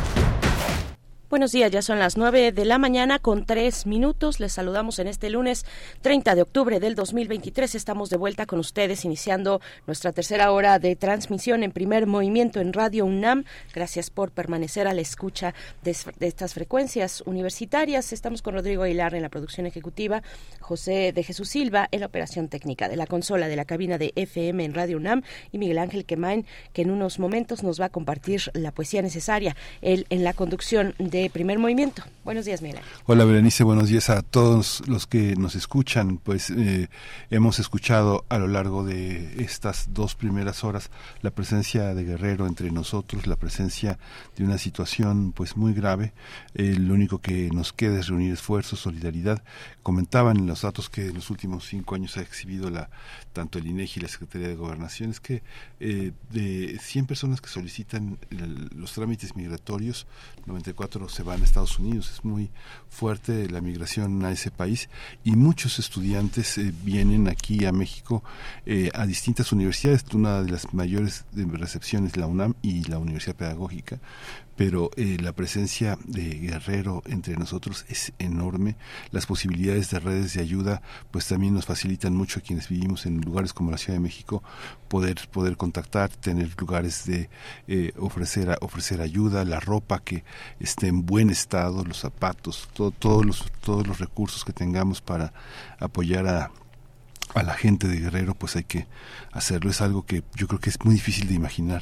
Buenos 1.31 1.53
días, 1.53 1.71
ya 1.71 1.81
son 1.81 1.97
las 1.97 2.17
9 2.17 2.51
de 2.51 2.65
la 2.65 2.77
mañana 2.77 3.17
con 3.17 3.45
tres 3.45 3.85
minutos. 3.85 4.41
Les 4.41 4.51
saludamos 4.51 4.99
en 4.99 5.07
este 5.07 5.29
lunes 5.29 5.65
30 6.01 6.35
de 6.35 6.41
octubre 6.41 6.81
del 6.81 6.93
2023. 6.93 7.73
Estamos 7.73 8.09
de 8.09 8.17
vuelta 8.17 8.45
con 8.45 8.59
ustedes 8.59 9.05
iniciando 9.05 9.61
nuestra 9.87 10.11
tercera 10.11 10.51
hora 10.51 10.77
de 10.77 10.97
transmisión 10.97 11.63
en 11.63 11.71
primer 11.71 12.05
movimiento 12.05 12.59
en 12.59 12.73
Radio 12.73 13.05
UNAM. 13.05 13.45
Gracias 13.73 14.09
por 14.09 14.31
permanecer 14.31 14.89
a 14.89 14.93
la 14.93 14.99
escucha 14.99 15.53
de, 15.83 15.95
de 16.19 16.27
estas 16.27 16.53
frecuencias 16.53 17.23
universitarias. 17.25 18.11
Estamos 18.11 18.41
con 18.41 18.55
Rodrigo 18.55 18.83
Aguilar 18.83 19.15
en 19.15 19.21
la 19.21 19.29
producción 19.29 19.65
ejecutiva, 19.65 20.23
José 20.59 21.13
de 21.13 21.23
Jesús 21.23 21.47
Silva 21.47 21.87
en 21.91 22.01
la 22.01 22.07
operación 22.07 22.49
técnica 22.49 22.89
de 22.89 22.97
la 22.97 23.07
consola 23.07 23.47
de 23.47 23.55
la 23.55 23.63
cabina 23.63 23.97
de 23.97 24.11
FM 24.17 24.65
en 24.65 24.73
Radio 24.73 24.97
UNAM 24.97 25.23
y 25.53 25.59
Miguel 25.59 25.77
Ángel 25.77 26.03
Quemain, 26.03 26.45
que 26.73 26.81
en 26.81 26.91
unos 26.91 27.19
momentos 27.19 27.63
nos 27.63 27.79
va 27.79 27.85
a 27.85 27.89
compartir 27.89 28.51
la 28.53 28.73
poesía 28.73 29.01
necesaria. 29.01 29.55
Él 29.81 30.05
en 30.09 30.25
la 30.25 30.33
conducción 30.33 30.93
de 30.99 31.20
primer 31.29 31.59
movimiento. 31.59 32.03
Buenos 32.23 32.45
días, 32.45 32.61
Miguel. 32.61 32.81
Hola, 33.05 33.25
Berenice. 33.25 33.63
Buenos 33.63 33.89
días 33.89 34.09
a 34.09 34.21
todos 34.21 34.83
los 34.87 35.07
que 35.07 35.35
nos 35.35 35.55
escuchan. 35.55 36.17
Pues 36.17 36.49
eh, 36.49 36.87
hemos 37.29 37.59
escuchado 37.59 38.25
a 38.29 38.37
lo 38.37 38.47
largo 38.47 38.83
de 38.83 39.41
estas 39.43 39.93
dos 39.93 40.15
primeras 40.15 40.63
horas 40.63 40.89
la 41.21 41.31
presencia 41.31 41.93
de 41.93 42.03
Guerrero 42.03 42.47
entre 42.47 42.71
nosotros, 42.71 43.27
la 43.27 43.35
presencia 43.35 43.97
de 44.37 44.43
una 44.43 44.57
situación 44.57 45.31
pues 45.31 45.57
muy 45.57 45.73
grave. 45.73 46.13
Eh, 46.53 46.75
lo 46.77 46.93
único 46.93 47.19
que 47.19 47.49
nos 47.51 47.73
queda 47.73 47.99
es 47.99 48.07
reunir 48.07 48.33
esfuerzos, 48.33 48.79
solidaridad. 48.79 49.43
Comentaban 49.83 50.45
los 50.45 50.61
datos 50.61 50.89
que 50.89 51.07
en 51.07 51.15
los 51.15 51.29
últimos 51.29 51.67
cinco 51.67 51.95
años 51.95 52.17
ha 52.17 52.21
exhibido 52.21 52.69
la 52.69 52.89
tanto 53.33 53.59
el 53.59 53.67
INEGI 53.67 53.99
y 53.99 54.03
la 54.03 54.09
Secretaría 54.09 54.49
de 54.49 54.55
Gobernación 54.55 55.11
es 55.11 55.19
que 55.19 55.41
eh, 55.79 56.11
de 56.29 56.77
100 56.79 57.05
personas 57.05 57.41
que 57.41 57.49
solicitan 57.49 58.17
el, 58.29 58.69
los 58.75 58.91
trámites 58.93 59.35
migratorios, 59.35 60.05
94 60.45 61.07
se 61.09 61.23
van 61.23 61.41
a 61.41 61.45
Estados 61.45 61.79
Unidos. 61.79 62.11
Es 62.11 62.25
muy 62.25 62.49
fuerte 62.89 63.49
la 63.49 63.61
migración 63.61 64.23
a 64.25 64.31
ese 64.31 64.51
país 64.51 64.89
y 65.23 65.31
muchos 65.35 65.79
estudiantes 65.79 66.57
eh, 66.57 66.73
vienen 66.83 67.27
aquí 67.27 67.65
a 67.65 67.71
México 67.71 68.23
eh, 68.65 68.91
a 68.93 69.05
distintas 69.05 69.51
universidades. 69.51 70.03
Una 70.13 70.43
de 70.43 70.51
las 70.51 70.73
mayores 70.73 71.25
recepciones 71.33 72.17
la 72.17 72.27
UNAM 72.27 72.55
y 72.61 72.83
la 72.83 72.97
Universidad 72.97 73.35
Pedagógica 73.35 73.99
pero 74.55 74.91
eh, 74.95 75.17
la 75.21 75.33
presencia 75.33 75.97
de 76.05 76.35
Guerrero 76.39 77.01
entre 77.05 77.35
nosotros 77.35 77.85
es 77.89 78.13
enorme. 78.19 78.75
Las 79.11 79.25
posibilidades 79.25 79.89
de 79.89 79.99
redes 79.99 80.33
de 80.33 80.41
ayuda 80.41 80.81
pues 81.11 81.27
también 81.27 81.53
nos 81.53 81.65
facilitan 81.65 82.15
mucho 82.15 82.39
a 82.39 82.43
quienes 82.43 82.69
vivimos 82.69 83.05
en 83.05 83.21
lugares 83.21 83.53
como 83.53 83.71
la 83.71 83.77
Ciudad 83.77 83.95
de 83.95 84.03
México 84.03 84.43
poder 84.87 85.29
poder 85.31 85.57
contactar, 85.57 86.09
tener 86.09 86.49
lugares 86.59 87.05
de 87.05 87.29
eh, 87.67 87.93
ofrecer 87.97 88.57
ofrecer 88.61 89.01
ayuda, 89.01 89.45
la 89.45 89.59
ropa 89.59 89.99
que 89.99 90.23
esté 90.59 90.87
en 90.87 91.05
buen 91.05 91.29
estado, 91.29 91.83
los 91.83 91.99
zapatos, 91.99 92.69
todo, 92.73 92.91
todos 92.91 93.25
los 93.25 93.51
todos 93.61 93.87
los 93.87 93.99
recursos 93.99 94.43
que 94.43 94.53
tengamos 94.53 95.01
para 95.01 95.33
apoyar 95.79 96.27
a 96.27 96.51
a 97.33 97.43
la 97.43 97.53
gente 97.53 97.87
de 97.87 97.99
Guerrero 97.99 98.35
pues 98.35 98.55
hay 98.55 98.63
que 98.63 98.87
hacerlo 99.31 99.71
es 99.71 99.81
algo 99.81 100.05
que 100.05 100.23
yo 100.35 100.47
creo 100.47 100.59
que 100.59 100.69
es 100.69 100.83
muy 100.83 100.95
difícil 100.95 101.27
de 101.27 101.35
imaginar 101.35 101.81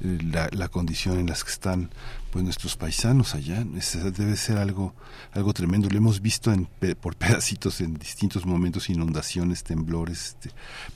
la, 0.00 0.48
la, 0.52 0.68
condición 0.68 1.18
en 1.18 1.26
las 1.26 1.44
que 1.44 1.50
están 1.50 1.90
pues 2.30 2.44
nuestros 2.44 2.76
paisanos 2.76 3.34
allá. 3.34 3.64
Debe 3.64 4.36
ser 4.36 4.58
algo 4.58 4.94
algo 5.32 5.52
tremendo. 5.52 5.88
Lo 5.88 5.98
hemos 5.98 6.20
visto 6.20 6.52
en, 6.52 6.66
por 7.00 7.16
pedacitos 7.16 7.80
en 7.80 7.94
distintos 7.94 8.46
momentos 8.46 8.90
inundaciones 8.90 9.62
temblores 9.62 10.28
este, 10.28 10.50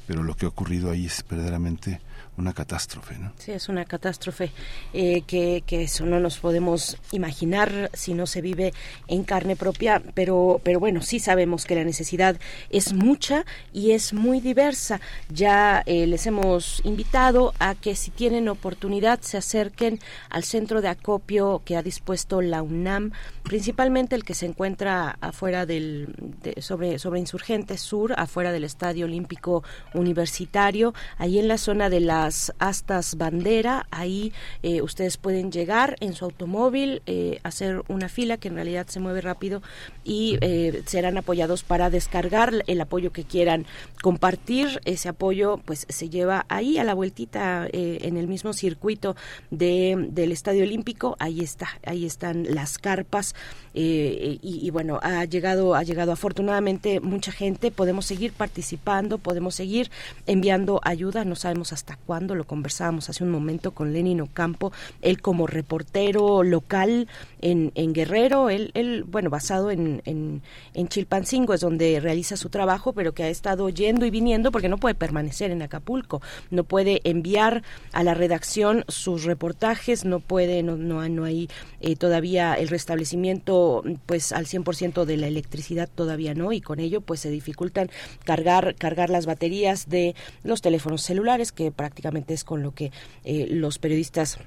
pero 0.07 0.23
lo 0.23 0.35
que 0.37 0.47
ha 0.47 0.49
ocurrido 0.49 0.91
ahí 0.91 1.07
es 1.07 1.25
verdaderamente 1.29 2.01
una 2.37 2.53
catástrofe, 2.53 3.19
¿no? 3.19 3.33
Sí, 3.39 3.53
es 3.53 3.69
una 3.69 3.85
catástrofe 3.85 4.51
eh, 4.93 5.23
que, 5.27 5.63
que, 5.67 5.83
eso 5.83 6.05
no 6.07 6.19
nos 6.19 6.39
podemos 6.39 6.97
imaginar 7.13 7.91
si 7.93 8.15
no 8.15 8.27
se 8.27 8.41
vive 8.41 8.73
en 9.07 9.23
carne 9.25 9.57
propia, 9.57 10.03
pero, 10.15 10.61
pero 10.65 10.81
bueno, 10.81 11.03
sí 11.03 11.21
sabemos 11.21 11.65
que 11.65 11.75
la 11.75 11.85
necesidad 11.85 12.37
es 12.71 12.93
mucha 12.93 13.45
y 13.73 13.93
es 13.93 14.13
muy 14.13 14.41
diversa. 14.41 15.01
Ya 15.29 15.83
eh, 15.87 16.07
les 16.07 16.27
hemos 16.27 16.81
invitado 16.85 17.55
a 17.59 17.75
que 17.75 17.95
si 17.95 18.11
tienen 18.11 18.49
oportunidad 18.49 19.21
se 19.21 19.37
acerquen 19.37 20.01
al 20.31 20.45
centro 20.45 20.81
de 20.81 20.89
acopio 20.89 21.63
que 21.65 21.77
ha 21.77 21.83
dispuesto 21.83 22.41
la 22.41 22.63
UNAM, 22.63 23.13
principalmente 23.43 24.17
el 24.17 24.25
que 24.25 24.35
se 24.35 24.47
encuentra 24.47 25.17
afuera 25.21 25.67
del, 25.67 26.15
sobre, 26.59 26.99
sobre 26.99 27.21
Insurgentes 27.21 27.81
Sur, 27.81 28.15
afuera 28.17 28.53
del 28.53 28.65
Estadio 28.65 29.07
Olímpico 29.07 29.63
Universitario, 29.93 30.95
ahí 31.19 31.39
en 31.39 31.49
la 31.49 31.59
zona 31.59 31.91
de 31.91 32.01
la 32.01 32.24
astas 32.59 33.17
bandera. 33.17 33.87
Ahí 33.91 34.33
eh, 34.63 34.83
ustedes 34.83 35.17
pueden 35.17 35.53
llegar 35.53 35.97
en 36.01 36.15
su 36.15 36.25
automóvil, 36.25 37.03
eh, 37.07 37.41
hacer 37.43 37.83
una 37.89 38.09
fila 38.09 38.37
que 38.37 38.49
en 38.49 38.55
realidad 38.55 38.87
se 38.89 39.01
mueve 39.01 39.21
rápido 39.21 39.63
y 40.05 40.39
eh, 40.41 40.83
serán 40.87 41.19
apoyados 41.19 41.63
para 41.63 41.91
descargar 41.91 42.53
el 42.67 42.81
apoyo 42.81 43.13
que 43.13 43.25
quieran 43.25 43.67
compartir. 44.03 44.81
Ese 44.85 45.09
apoyo 45.09 45.59
pues 45.65 45.87
se 45.89 46.09
lleva 46.09 46.47
ahí 46.49 46.79
a 46.79 46.85
la 46.85 46.95
vueltita 46.95 47.69
en 47.73 48.17
el 48.17 48.29
mismo 48.29 48.53
circuito 48.53 49.17
de, 49.51 50.09
del 50.11 50.33
Estadio 50.33 50.63
Olímpico. 50.63 51.17
Ahí 51.19 51.41
está, 51.41 51.69
ahí 51.85 52.05
están 52.07 52.55
las 52.55 52.79
carpas 52.79 53.35
y, 53.73 54.39
y, 54.43 54.71
bueno 54.71 55.01
ha 55.03 55.25
llegado 55.25 55.75
ha 55.75 55.83
llegado 55.83 56.13
afortunadamente 56.13 57.01
mucha 57.01 57.33
gente. 57.33 57.71
Podemos 57.71 58.07
seguir 58.07 58.33
participando, 58.33 59.19
podemos 59.19 59.55
seguir 59.55 59.91
enviando 60.27 60.81
ayuda. 60.85 61.25
No 61.25 61.37
sabemos 61.37 61.73
hasta 61.73 61.97
cuándo 61.97 62.14
lo 62.21 62.45
conversábamos 62.45 63.09
hace 63.11 63.25
un 63.25 63.31
momento 63.31 63.73
con 63.73 63.93
Lenin 63.93 64.21
Ocampo, 64.21 64.73
él 65.03 65.21
como 65.21 65.47
reportero 65.47 66.43
local 66.43 67.09
en, 67.41 67.73
Guerrero, 67.93 68.51
él, 68.51 68.71
él, 68.75 69.05
bueno, 69.05 69.31
basado 69.31 69.71
en 69.71 70.43
Chilpancingo 70.89 71.55
es 71.55 71.61
donde 71.61 72.01
realiza 72.01 72.37
su 72.37 72.49
trabajo, 72.49 72.93
pero 72.93 73.13
que 73.13 73.25
ha 73.25 73.29
estado 73.29 73.69
yendo 73.69 74.07
y 74.07 74.11
viniendo 74.11 74.53
porque 74.53 74.69
no 74.69 74.79
puede 74.79 74.95
permanecer 74.95 75.51
en 75.51 75.63
Acapulco, 75.63 76.23
no 76.51 76.65
puede 76.65 77.01
enviar 77.05 77.63
a 77.93 78.03
la 78.05 78.15
redacción 78.15 78.85
sus 78.89 79.25
reportajes, 79.25 80.05
no 80.05 80.21
puede, 80.21 80.63
no, 80.63 80.77
no, 80.77 81.07
no 81.09 81.25
hay 81.25 81.49
eh, 81.81 81.97
todavía 81.97 82.55
el 82.55 82.69
restablecimiento 82.69 83.83
pues 84.07 84.33
al 84.33 84.47
100% 84.47 85.05
de 85.05 85.17
la 85.17 85.27
electricidad 85.27 85.89
todavía 85.95 86.35
no 86.35 86.53
y 86.53 86.61
con 86.61 86.81
ello 86.81 87.01
pues 87.01 87.21
se 87.21 87.31
dificultan 87.31 87.91
cargar 88.25 88.75
cargar 88.77 89.11
las 89.11 89.27
baterías 89.27 89.89
de 89.89 90.15
los 90.43 90.63
teléfonos 90.63 91.03
celulares 91.03 91.53
que 91.53 91.71
prácticamente 91.71 92.04
es 92.29 92.45
con 92.45 92.63
lo 92.63 92.75
que 92.75 92.93
eh, 93.25 93.47
los 93.51 93.79
periodistas 93.79 94.39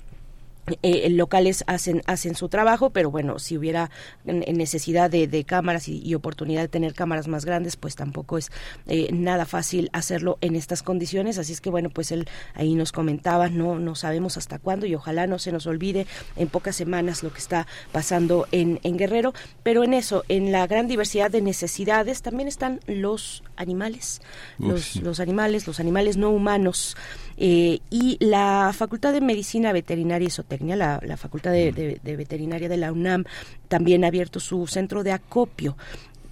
eh, 0.82 1.10
locales 1.10 1.64
hacen 1.68 2.02
hacen 2.08 2.36
su 2.36 2.50
trabajo 2.50 2.90
pero 2.90 3.10
bueno 3.10 3.40
si 3.40 3.58
hubiera 3.58 3.90
necesidad 4.26 5.10
de, 5.10 5.44
cámaras 5.46 5.88
y, 5.88 6.14
oportunidad 6.14 6.62
de 6.62 6.68
tener 6.68 6.94
cámaras 6.94 7.30
más 7.30 7.46
grandes 7.46 7.78
pues 7.78 7.96
tampoco 7.96 8.38
es 8.38 8.52
eh, 8.88 9.08
nada 9.14 9.46
fácil 9.46 9.90
hacerlo 9.94 10.38
en 10.42 10.58
estas 10.58 10.84
condiciones. 10.84 11.38
Así 11.38 11.54
es 11.54 11.62
que 11.62 11.70
bueno 11.70 11.90
pues 11.90 12.12
él 12.12 12.28
ahí 12.54 12.76
nos 12.76 12.92
comentaba 12.92 13.48
no 13.48 13.80
no 13.80 13.96
sabemos 13.96 14.36
hasta 14.36 14.60
cuándo 14.60 14.86
y 14.86 14.94
ojalá 14.94 15.26
no 15.26 15.40
se 15.40 15.54
nos 15.54 15.68
olvide 15.68 16.06
en 16.36 16.50
pocas 16.50 16.76
semanas 16.76 17.24
lo 17.24 17.32
que 17.32 17.40
está 17.40 17.66
pasando 17.94 18.46
en, 18.52 18.82
en 18.84 18.98
Guerrero. 18.98 19.34
Pero 19.64 19.86
en 19.86 19.94
eso 19.94 20.26
en 20.28 20.52
la 20.52 20.68
gran 20.68 20.90
diversidad 20.90 21.32
de 21.32 21.42
necesidades 21.42 22.22
también 22.22 22.50
están 22.50 22.82
los 22.88 23.42
animales 23.56 24.22
los, 24.58 24.98
los 24.98 25.22
animales 25.22 25.66
los 25.66 25.80
animales 25.80 26.18
no 26.18 26.30
humanos 26.30 26.98
eh, 27.38 27.80
y 27.92 28.18
la 28.20 28.72
Facultad 28.76 29.14
de 29.14 29.22
Medicina 29.22 29.72
Veterinaria 29.72 30.28
y 30.28 30.32
Zootecnia, 30.32 30.76
la, 30.76 31.18
Facultad 31.18 31.52
de, 31.52 32.00
Veterinaria 32.04 32.68
de 32.68 32.78
la 32.78 32.92
UNAM, 32.92 33.26
también 33.68 34.04
ha 34.04 34.08
abierto 34.08 34.40
su 34.40 34.66
centro 34.68 35.04
de 35.04 35.12
acopio 35.12 35.78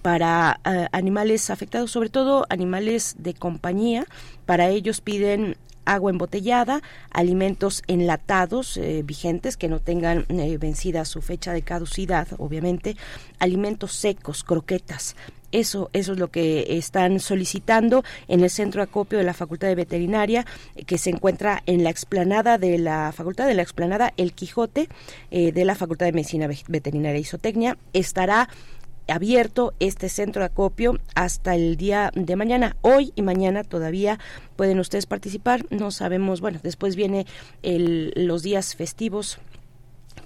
para 0.02 0.60
eh, 0.64 0.88
animales 0.92 1.50
afectados, 1.50 1.90
sobre 1.90 2.10
todo 2.10 2.46
animales 2.48 3.14
de 3.18 3.34
compañía. 3.34 4.06
Para 4.46 4.68
ellos 4.68 5.00
piden 5.00 5.56
agua 5.84 6.10
embotellada, 6.10 6.82
alimentos 7.10 7.84
enlatados 7.86 8.76
eh, 8.76 9.02
vigentes 9.04 9.56
que 9.56 9.68
no 9.68 9.78
tengan 9.78 10.26
vencida 10.58 11.04
su 11.04 11.22
fecha 11.22 11.52
de 11.52 11.62
caducidad, 11.62 12.26
obviamente, 12.38 12.96
alimentos 13.38 13.92
secos, 13.92 14.42
croquetas, 14.42 15.14
eso, 15.60 15.90
eso 15.92 16.12
es 16.12 16.18
lo 16.18 16.28
que 16.28 16.76
están 16.76 17.18
solicitando 17.18 18.04
en 18.28 18.42
el 18.42 18.50
centro 18.50 18.82
acopio 18.82 19.18
de 19.18 19.24
la 19.24 19.34
Facultad 19.34 19.68
de 19.68 19.74
Veterinaria, 19.74 20.44
que 20.86 20.98
se 20.98 21.10
encuentra 21.10 21.62
en 21.66 21.82
la 21.82 21.90
explanada 21.90 22.58
de 22.58 22.78
la 22.78 23.12
Facultad 23.12 23.46
de 23.46 23.54
la 23.54 23.62
explanada 23.62 24.12
El 24.16 24.32
Quijote 24.32 24.88
eh, 25.30 25.52
de 25.52 25.64
la 25.64 25.74
Facultad 25.74 26.06
de 26.06 26.12
Medicina 26.12 26.48
Veterinaria 26.68 27.18
y 27.18 27.24
Zootecnia. 27.24 27.78
Estará 27.92 28.48
abierto 29.08 29.72
este 29.80 30.08
centro 30.08 30.40
de 30.40 30.46
acopio 30.46 30.98
hasta 31.14 31.54
el 31.54 31.76
día 31.76 32.10
de 32.14 32.36
mañana. 32.36 32.76
Hoy 32.82 33.12
y 33.14 33.22
mañana 33.22 33.64
todavía 33.64 34.18
pueden 34.56 34.78
ustedes 34.78 35.06
participar. 35.06 35.64
No 35.70 35.90
sabemos, 35.90 36.40
bueno, 36.40 36.58
después 36.62 36.96
viene 36.96 37.26
el, 37.62 38.12
los 38.14 38.42
días 38.42 38.74
festivos 38.74 39.38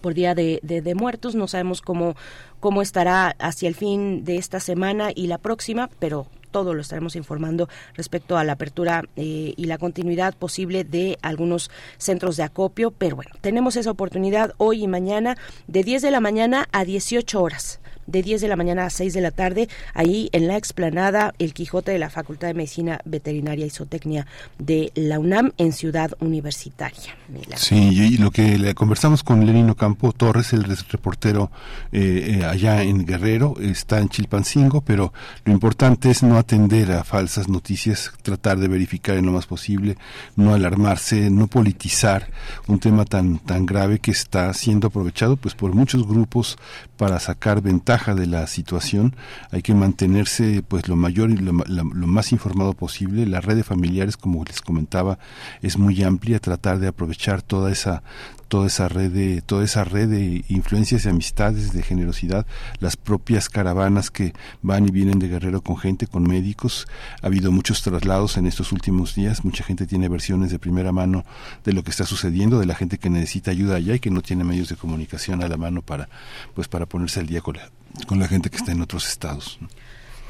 por 0.01 0.14
Día 0.14 0.35
de, 0.35 0.60
de, 0.62 0.94
Muertos. 0.94 1.35
No 1.35 1.48
sabemos 1.48 1.81
cómo, 1.81 2.16
cómo 2.59 2.82
estará 2.82 3.36
hacia 3.39 3.68
el 3.68 3.74
fin 3.74 4.24
de 4.24 4.36
esta 4.36 4.60
semana 4.60 5.10
y 5.14 5.27
la 5.27 5.39
próxima, 5.39 5.90
pero 5.98 6.27
todo 6.51 6.74
lo 6.74 6.81
estaremos 6.81 7.16
informando 7.16 7.68
respecto 7.94 8.36
a 8.36 8.44
la 8.44 8.52
apertura 8.52 9.05
eh, 9.16 9.55
y 9.56 9.64
la 9.66 9.78
continuidad 9.78 10.35
posible 10.35 10.85
de 10.85 11.18
algunos 11.22 11.70
centros 11.98 12.36
de 12.36 12.43
acopio. 12.43 12.90
Pero 12.90 13.16
bueno, 13.16 13.32
tenemos 13.40 13.77
esa 13.77 13.90
oportunidad 13.90 14.55
hoy 14.56 14.82
y 14.82 14.89
mañana 14.89 15.36
de 15.68 15.85
10 15.85 16.02
de 16.02 16.10
la 16.10 16.20
mañana 16.20 16.68
a 16.72 16.85
18 16.85 17.40
horas 17.40 17.81
de 18.06 18.22
10 18.22 18.40
de 18.40 18.48
la 18.48 18.56
mañana 18.56 18.86
a 18.86 18.90
6 18.90 19.12
de 19.12 19.20
la 19.20 19.31
tarde, 19.31 19.68
ahí 19.94 20.28
en 20.32 20.48
la 20.48 20.56
explanada 20.56 21.35
El 21.39 21.55
Quijote 21.55 21.93
de 21.93 21.98
la 21.98 22.10
Facultad 22.10 22.48
de 22.48 22.55
Medicina 22.55 23.01
Veterinaria 23.05 23.66
y 23.66 23.70
Zootecnia 23.70 24.27
de 24.59 24.93
la 24.94 25.18
UNAM 25.18 25.52
en 25.59 25.72
Ciudad 25.72 26.12
Universitaria. 26.20 27.16
Sí, 27.56 27.77
y 27.77 28.18
lo 28.18 28.31
que 28.31 28.59
le 28.59 28.74
conversamos 28.74 29.22
con 29.22 29.47
Lenino 29.47 29.77
Campo 29.77 30.12
Torres, 30.12 30.52
el 30.52 30.64
reportero 30.64 31.51
eh, 31.93 32.39
eh, 32.40 32.44
allá 32.44 32.82
en 32.82 33.06
Guerrero, 33.06 33.55
está 33.60 33.98
en 33.98 34.09
Chilpancingo, 34.09 34.81
pero 34.81 35.12
lo 35.44 35.52
importante 35.52 36.10
es 36.10 36.22
no 36.22 36.36
atender 36.36 36.93
a 36.93 37.05
falsas 37.05 37.48
noticias, 37.48 38.12
tratar 38.22 38.59
de 38.59 38.68
verificar 38.68 39.16
en 39.16 39.27
lo 39.27 39.32
más 39.32 39.47
posible, 39.47 39.97
no 40.36 40.55
alarmarse, 40.55 41.31
no 41.31 41.47
politizar 41.47 42.28
un 42.66 42.78
tema 42.78 43.05
tan 43.05 43.39
tan 43.39 43.66
grave 43.66 43.98
que 43.98 44.10
está 44.10 44.52
siendo 44.55 44.89
aprovechado 44.89 45.36
pues 45.36 45.55
por 45.55 45.74
muchos 45.74 46.06
grupos 46.06 46.59
para 46.97 47.18
sacar 47.18 47.62
ventaja 47.90 48.14
de 48.14 48.28
la 48.28 48.46
situación 48.46 49.16
hay 49.50 49.62
que 49.62 49.74
mantenerse 49.74 50.62
pues 50.62 50.86
lo 50.86 50.94
mayor 50.94 51.32
y 51.32 51.38
lo, 51.38 51.52
más 51.52 52.30
informado 52.30 52.72
posible. 52.72 53.26
La 53.26 53.40
red 53.40 53.56
de 53.56 53.64
familiares 53.64 54.16
como 54.16 54.44
les 54.44 54.60
comentaba 54.60 55.18
es 55.60 55.76
muy 55.76 56.00
amplia 56.04 56.38
tratar 56.38 56.78
de 56.78 56.86
aprovechar 56.86 57.42
toda 57.42 57.72
esa 57.72 58.04
toda 58.46 58.66
esa 58.68 58.88
red 58.88 59.10
de 59.10 59.42
toda 59.42 59.64
esa 59.64 59.82
red 59.82 60.08
de 60.08 60.44
influencias 60.48 61.04
y 61.04 61.08
amistades 61.08 61.72
de 61.72 61.82
generosidad 61.82 62.46
las 62.78 62.96
propias 62.96 63.48
caravanas 63.48 64.10
que 64.10 64.34
van 64.62 64.86
y 64.86 64.90
vienen 64.92 65.18
de 65.18 65.28
Guerrero 65.28 65.60
con 65.60 65.76
gente 65.76 66.06
con 66.06 66.22
médicos. 66.22 66.86
Ha 67.22 67.26
habido 67.26 67.50
muchos 67.50 67.82
traslados 67.82 68.36
en 68.36 68.46
estos 68.46 68.70
últimos 68.70 69.16
días. 69.16 69.44
Mucha 69.44 69.64
gente 69.64 69.86
tiene 69.86 70.08
versiones 70.08 70.52
de 70.52 70.60
primera 70.60 70.92
mano 70.92 71.24
de 71.64 71.72
lo 71.72 71.82
que 71.82 71.90
está 71.90 72.06
sucediendo 72.06 72.60
de 72.60 72.66
la 72.66 72.76
gente 72.76 72.98
que 72.98 73.10
necesita 73.10 73.50
ayuda 73.50 73.76
allá 73.76 73.96
y 73.96 74.00
que 74.00 74.10
no 74.10 74.22
tiene 74.22 74.44
medios 74.44 74.68
de 74.68 74.76
comunicación 74.76 75.42
a 75.42 75.48
la 75.48 75.56
mano 75.56 75.82
para 75.82 76.08
pues 76.54 76.68
para 76.68 76.86
ponerse 76.86 77.18
al 77.18 77.26
día 77.26 77.40
con 77.40 77.56
la, 77.56 77.70
con 78.06 78.18
la 78.18 78.28
gente 78.28 78.50
que 78.50 78.56
está 78.56 78.72
en 78.72 78.80
otros 78.82 79.08
estados 79.08 79.58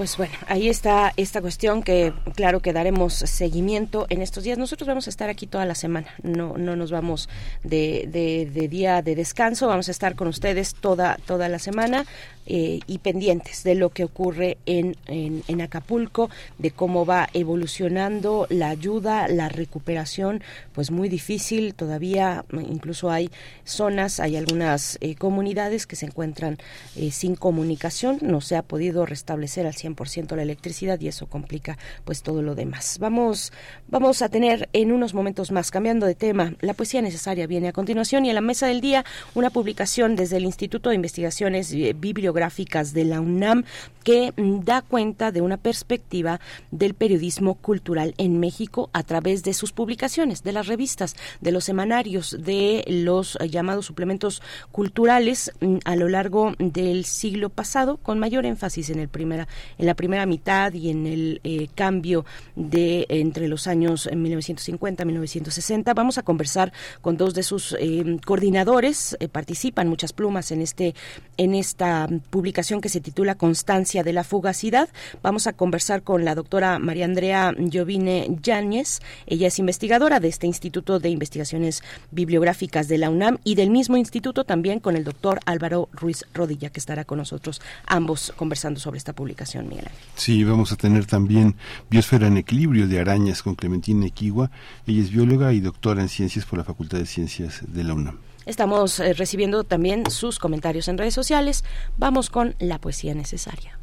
pues 0.00 0.16
bueno, 0.16 0.32
ahí 0.46 0.70
está 0.70 1.12
esta 1.18 1.42
cuestión 1.42 1.82
que 1.82 2.14
claro 2.34 2.60
que 2.60 2.72
daremos 2.72 3.12
seguimiento 3.12 4.06
en 4.08 4.22
estos 4.22 4.44
días. 4.44 4.56
Nosotros 4.56 4.88
vamos 4.88 5.06
a 5.08 5.10
estar 5.10 5.28
aquí 5.28 5.46
toda 5.46 5.66
la 5.66 5.74
semana, 5.74 6.06
no, 6.22 6.56
no 6.56 6.74
nos 6.74 6.90
vamos 6.90 7.28
de, 7.64 8.48
día 8.70 9.02
de 9.02 9.14
descanso, 9.14 9.66
vamos 9.66 9.88
a 9.88 9.90
estar 9.90 10.14
con 10.14 10.28
ustedes 10.28 10.74
toda, 10.74 11.18
toda 11.26 11.50
la 11.50 11.58
semana 11.58 12.06
eh, 12.46 12.80
y 12.86 12.98
pendientes 12.98 13.62
de 13.62 13.74
lo 13.74 13.90
que 13.90 14.04
ocurre 14.04 14.56
en, 14.64 14.96
en, 15.06 15.60
Acapulco, 15.60 16.30
de 16.56 16.70
cómo 16.70 17.04
va 17.04 17.28
evolucionando 17.34 18.46
la 18.48 18.70
ayuda, 18.70 19.28
la 19.28 19.50
recuperación, 19.50 20.42
pues 20.72 20.90
muy 20.90 21.10
difícil. 21.10 21.74
Todavía, 21.74 22.46
incluso 22.52 23.10
hay 23.10 23.30
zonas, 23.64 24.18
hay 24.18 24.36
algunas 24.36 24.96
eh, 25.02 25.14
comunidades 25.14 25.86
que 25.86 25.96
se 25.96 26.06
encuentran 26.06 26.56
eh, 26.96 27.10
sin 27.10 27.36
comunicación, 27.36 28.18
no 28.22 28.40
se 28.40 28.56
ha 28.56 28.62
podido 28.62 29.04
restablecer 29.04 29.66
al 29.66 29.74
100 29.74 29.89
100% 29.94 30.36
la 30.36 30.42
electricidad 30.42 31.00
y 31.00 31.08
eso 31.08 31.26
complica 31.26 31.78
pues 32.04 32.22
todo 32.22 32.42
lo 32.42 32.54
demás. 32.54 32.98
Vamos, 33.00 33.52
vamos 33.88 34.22
a 34.22 34.28
tener 34.28 34.68
en 34.72 34.92
unos 34.92 35.14
momentos 35.14 35.50
más, 35.50 35.70
cambiando 35.70 36.06
de 36.06 36.14
tema, 36.14 36.54
la 36.60 36.74
poesía 36.74 37.02
necesaria 37.02 37.46
viene 37.46 37.68
a 37.68 37.72
continuación 37.72 38.26
y 38.26 38.30
a 38.30 38.34
la 38.34 38.40
mesa 38.40 38.66
del 38.66 38.80
día 38.80 39.04
una 39.34 39.50
publicación 39.50 40.16
desde 40.16 40.36
el 40.36 40.44
Instituto 40.44 40.90
de 40.90 40.96
Investigaciones 40.96 41.72
Bibliográficas 41.72 42.92
de 42.92 43.04
la 43.04 43.20
UNAM 43.20 43.64
que 44.04 44.32
da 44.36 44.82
cuenta 44.82 45.30
de 45.30 45.40
una 45.40 45.56
perspectiva 45.56 46.40
del 46.70 46.94
periodismo 46.94 47.54
cultural 47.54 48.14
en 48.18 48.40
México 48.40 48.90
a 48.92 49.02
través 49.02 49.42
de 49.42 49.54
sus 49.54 49.72
publicaciones, 49.72 50.42
de 50.42 50.52
las 50.52 50.66
revistas, 50.66 51.16
de 51.40 51.52
los 51.52 51.64
semanarios, 51.64 52.36
de 52.40 52.84
los 52.86 53.38
llamados 53.48 53.86
suplementos 53.86 54.42
culturales 54.72 55.52
mm, 55.60 55.78
a 55.84 55.96
lo 55.96 56.08
largo 56.08 56.54
del 56.58 57.04
siglo 57.04 57.50
pasado, 57.50 57.98
con 57.98 58.18
mayor 58.18 58.46
énfasis 58.46 58.90
en 58.90 58.98
el 58.98 59.08
primera, 59.08 59.48
en 59.80 59.86
la 59.86 59.94
primera 59.94 60.26
mitad 60.26 60.72
y 60.74 60.90
en 60.90 61.06
el 61.06 61.40
eh, 61.42 61.68
cambio 61.74 62.26
de 62.54 63.06
entre 63.08 63.48
los 63.48 63.66
años 63.66 64.08
1950 64.14 65.02
y 65.02 65.06
1960. 65.06 65.94
Vamos 65.94 66.18
a 66.18 66.22
conversar 66.22 66.72
con 67.00 67.16
dos 67.16 67.32
de 67.32 67.42
sus 67.42 67.74
eh, 67.80 68.18
coordinadores, 68.24 69.16
eh, 69.20 69.28
participan 69.28 69.88
muchas 69.88 70.12
plumas 70.12 70.50
en 70.50 70.60
este 70.60 70.94
en 71.38 71.54
esta 71.54 72.08
publicación 72.28 72.82
que 72.82 72.90
se 72.90 73.00
titula 73.00 73.36
Constancia 73.36 74.02
de 74.02 74.12
la 74.12 74.22
fugacidad. 74.22 74.90
Vamos 75.22 75.46
a 75.46 75.54
conversar 75.54 76.02
con 76.02 76.26
la 76.26 76.34
doctora 76.34 76.78
María 76.78 77.06
Andrea 77.06 77.54
Llovine 77.56 78.36
Yáñez. 78.42 79.00
Ella 79.26 79.48
es 79.48 79.58
investigadora 79.58 80.20
de 80.20 80.28
este 80.28 80.46
Instituto 80.46 81.00
de 81.00 81.08
Investigaciones 81.08 81.82
Bibliográficas 82.10 82.88
de 82.88 82.98
la 82.98 83.08
UNAM 83.08 83.38
y 83.44 83.54
del 83.54 83.70
mismo 83.70 83.96
instituto 83.96 84.44
también 84.44 84.80
con 84.80 84.96
el 84.96 85.04
doctor 85.04 85.40
Álvaro 85.46 85.88
Ruiz 85.92 86.26
Rodilla, 86.34 86.68
que 86.68 86.80
estará 86.80 87.04
con 87.04 87.16
nosotros 87.16 87.62
ambos 87.86 88.34
conversando 88.36 88.78
sobre 88.78 88.98
esta 88.98 89.14
publicación, 89.14 89.69
Miguel 89.70 89.88
Sí, 90.20 90.44
vamos 90.44 90.70
a 90.70 90.76
tener 90.76 91.06
también 91.06 91.56
Biosfera 91.88 92.26
en 92.26 92.36
Equilibrio 92.36 92.86
de 92.86 93.00
Arañas 93.00 93.42
con 93.42 93.54
Clementina 93.54 94.04
Equigua. 94.04 94.50
Ella 94.86 95.00
es 95.00 95.10
bióloga 95.10 95.54
y 95.54 95.60
doctora 95.60 96.02
en 96.02 96.10
ciencias 96.10 96.44
por 96.44 96.58
la 96.58 96.64
Facultad 96.64 96.98
de 96.98 97.06
Ciencias 97.06 97.62
de 97.66 97.84
la 97.84 97.94
UNAM. 97.94 98.18
Estamos 98.44 99.00
eh, 99.00 99.14
recibiendo 99.14 99.64
también 99.64 100.10
sus 100.10 100.38
comentarios 100.38 100.88
en 100.88 100.98
redes 100.98 101.14
sociales. 101.14 101.64
Vamos 101.96 102.28
con 102.28 102.54
la 102.58 102.78
poesía 102.78 103.14
necesaria. 103.14 103.78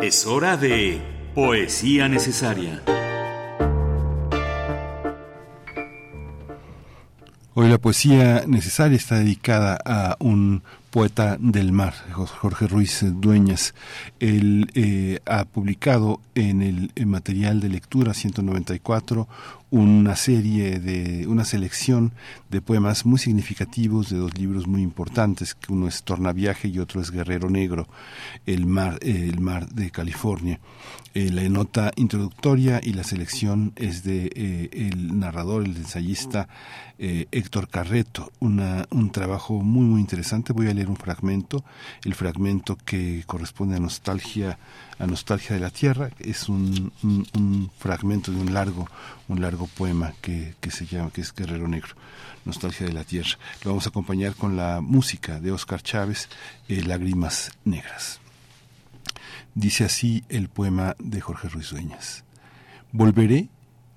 Es 0.00 0.24
hora 0.24 0.56
de 0.56 1.02
poesía 1.34 2.08
necesaria. 2.08 2.82
Hoy 7.54 7.68
la 7.68 7.78
poesía 7.78 8.44
necesaria 8.46 8.96
está 8.96 9.18
dedicada 9.18 9.76
a 9.84 10.16
un 10.20 10.62
poeta 10.98 11.36
del 11.38 11.70
mar, 11.70 11.94
Jorge 12.12 12.66
Ruiz 12.66 13.04
Dueñas. 13.04 13.72
Él 14.18 14.68
eh, 14.74 15.20
ha 15.26 15.44
publicado 15.44 16.20
en 16.34 16.60
el 16.60 17.06
material 17.06 17.60
de 17.60 17.68
lectura 17.68 18.14
194 18.14 19.28
una 19.70 20.16
serie 20.16 20.80
de 20.80 21.26
una 21.26 21.44
selección 21.44 22.12
de 22.48 22.62
poemas 22.62 23.04
muy 23.04 23.18
significativos 23.18 24.08
de 24.08 24.16
dos 24.16 24.38
libros 24.38 24.66
muy 24.66 24.82
importantes 24.82 25.56
uno 25.68 25.88
es 25.88 26.02
Tornaviaje 26.04 26.68
y 26.68 26.78
otro 26.78 27.00
es 27.02 27.10
Guerrero 27.10 27.50
Negro 27.50 27.86
el 28.46 28.64
mar 28.64 28.98
el 29.02 29.40
mar 29.40 29.68
de 29.68 29.90
California. 29.90 30.58
Eh, 31.14 31.30
la 31.30 31.46
nota 31.48 31.90
introductoria 31.96 32.80
y 32.82 32.92
la 32.92 33.04
selección 33.04 33.72
es 33.76 34.04
de 34.04 34.30
eh, 34.34 34.68
el 34.72 35.18
narrador 35.18 35.64
el 35.64 35.76
ensayista 35.76 36.48
eh, 36.98 37.26
Héctor 37.30 37.68
Carreto. 37.68 38.32
Una, 38.40 38.86
un 38.90 39.10
trabajo 39.10 39.54
muy 39.60 39.84
muy 39.84 40.00
interesante. 40.00 40.52
Voy 40.52 40.68
a 40.68 40.74
leer 40.74 40.88
un 40.88 40.96
fragmento 40.96 41.64
el 42.04 42.14
fragmento 42.14 42.76
que 42.76 43.24
corresponde 43.26 43.76
a 43.76 43.80
nostalgia 43.80 44.58
a 44.98 45.06
nostalgia 45.06 45.54
de 45.54 45.60
la 45.60 45.70
tierra 45.70 46.10
es 46.18 46.48
un, 46.48 46.92
un 47.02 47.70
fragmento 47.78 48.32
de 48.32 48.40
un 48.40 48.52
largo 48.52 48.88
un 49.28 49.40
largo 49.40 49.66
poema 49.66 50.14
que, 50.20 50.54
que 50.60 50.70
se 50.70 50.86
llama, 50.86 51.10
que 51.10 51.20
es 51.20 51.34
Guerrero 51.34 51.68
Negro, 51.68 51.94
Nostalgia 52.44 52.86
de 52.86 52.92
la 52.92 53.04
Tierra. 53.04 53.38
Lo 53.62 53.70
vamos 53.70 53.86
a 53.86 53.90
acompañar 53.90 54.34
con 54.34 54.56
la 54.56 54.80
música 54.80 55.38
de 55.38 55.52
Oscar 55.52 55.82
Chávez, 55.82 56.28
eh, 56.68 56.82
Lágrimas 56.82 57.52
Negras. 57.64 58.20
Dice 59.54 59.84
así 59.84 60.24
el 60.28 60.48
poema 60.48 60.96
de 60.98 61.20
Jorge 61.20 61.48
Ruiz 61.48 61.70
Dueñas. 61.70 62.24
Volveré 62.92 63.48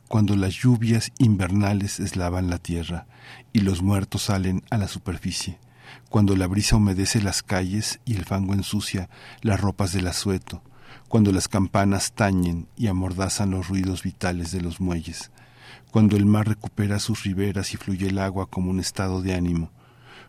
cuando 0.07 0.35
las 0.35 0.53
lluvias 0.53 1.11
invernales 1.17 1.99
eslavan 2.01 2.49
la 2.49 2.57
tierra 2.57 3.05
y 3.53 3.61
los 3.61 3.81
muertos 3.81 4.23
salen 4.23 4.63
a 4.69 4.77
la 4.77 4.89
superficie, 4.89 5.59
cuando 6.09 6.35
la 6.35 6.47
brisa 6.47 6.75
humedece 6.75 7.21
las 7.21 7.43
calles 7.43 8.01
y 8.03 8.15
el 8.15 8.25
fango 8.25 8.53
ensucia 8.53 9.09
las 9.41 9.61
ropas 9.61 9.93
del 9.93 10.07
asueto, 10.07 10.61
cuando 11.11 11.33
las 11.33 11.49
campanas 11.49 12.13
tañen 12.13 12.69
y 12.77 12.88
amordazan 12.88 13.51
los 13.51 13.67
ruidos 13.67 14.01
vitales 14.01 14.51
de 14.51 14.61
los 14.61 14.79
muelles, 14.79 15.29
cuando 15.91 16.15
el 16.15 16.25
mar 16.25 16.47
recupera 16.47 16.99
sus 16.99 17.23
riberas 17.25 17.73
y 17.73 17.77
fluye 17.77 18.07
el 18.07 18.17
agua 18.17 18.45
como 18.45 18.71
un 18.71 18.79
estado 18.79 19.21
de 19.21 19.35
ánimo, 19.35 19.73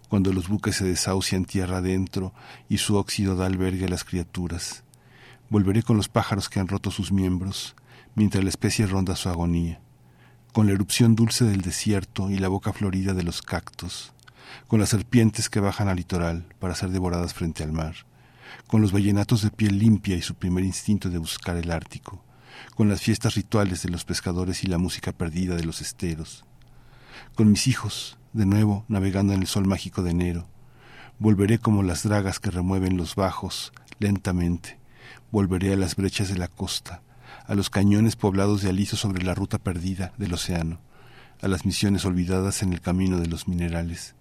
cuando 0.09 0.33
los 0.33 0.49
buques 0.49 0.75
se 0.75 0.85
desahucian 0.85 1.45
tierra 1.45 1.77
adentro 1.77 2.35
y 2.69 2.79
su 2.79 2.97
óxido 2.97 3.37
da 3.37 3.47
albergue 3.47 3.85
a 3.85 3.89
las 3.89 4.03
criaturas. 4.03 4.83
Volveré 5.51 5.85
con 5.85 5.97
los 5.97 6.09
pájaros 6.09 6.49
que 6.49 6.59
han 6.59 6.67
roto 6.67 6.91
sus 6.91 7.13
miembros, 7.13 7.77
mientras 8.17 8.43
la 8.43 8.51
especie 8.51 8.85
ronda 8.85 9.15
su 9.15 9.29
agonía, 9.29 9.81
con 10.53 10.67
la 10.67 10.73
erupción 10.73 11.15
dulce 11.15 11.45
del 11.45 11.61
desierto 11.61 12.29
y 12.29 12.39
la 12.39 12.49
boca 12.49 12.73
florida 12.73 13.15
de 13.15 13.23
los 13.23 13.41
cactos, 13.41 14.15
con 14.67 14.81
las 14.81 14.89
serpientes 14.89 15.49
que 15.49 15.61
bajan 15.61 15.87
al 15.87 15.99
litoral 15.99 16.45
para 16.59 16.75
ser 16.75 16.89
devoradas 16.91 17.35
frente 17.35 17.63
al 17.63 17.71
mar 17.71 17.95
con 18.73 18.81
los 18.81 18.91
vallenatos 18.91 19.43
de 19.43 19.51
piel 19.51 19.79
limpia 19.79 20.17
y 20.17 20.23
su 20.23 20.35
primer 20.35 20.65
instinto 20.65 21.11
de 21.11 21.19
buscar 21.19 21.59
el 21.59 21.71
Ártico, 21.71 22.25
con 22.75 22.89
las 22.89 23.03
fiestas 23.03 23.35
rituales 23.35 23.83
de 23.83 23.91
los 23.91 24.07
pescadores 24.07 24.65
y 24.65 24.67
la 24.67 24.79
música 24.79 25.13
perdida 25.13 25.57
de 25.57 25.65
los 25.65 25.83
esteros, 25.83 26.47
con 27.35 27.51
mis 27.51 27.67
hijos, 27.67 28.17
de 28.33 28.47
nuevo 28.47 28.87
navegando 28.89 29.35
en 29.35 29.43
el 29.43 29.47
sol 29.47 29.67
mágico 29.67 30.03
de 30.03 30.13
enero. 30.13 30.49
Volveré 31.19 31.59
como 31.59 31.83
las 31.83 32.03
dragas 32.03 32.41
que 32.41 32.51
remueven 32.51 32.97
los 32.97 33.15
bajos 33.15 33.75
lentamente. 33.99 34.79
Volveré 35.31 35.75
a 35.75 35.77
las 35.77 35.95
brechas 35.95 36.31
de 36.31 36.39
la 36.39 36.49
costa, 36.49 37.03
a 37.47 37.55
los 37.55 37.69
cañones 37.69 38.17
poblados 38.17 38.63
de 38.63 38.71
aliso 38.71 38.97
sobre 38.97 39.23
la 39.23 39.35
ruta 39.35 39.59
perdida 39.59 40.15
del 40.17 40.33
océano, 40.33 40.81
a 41.43 41.49
las 41.49 41.67
misiones 41.67 42.07
olvidadas 42.07 42.63
en 42.63 42.73
el 42.73 42.81
camino 42.81 43.19
de 43.19 43.27
los 43.27 43.49
minerales, 43.49 44.15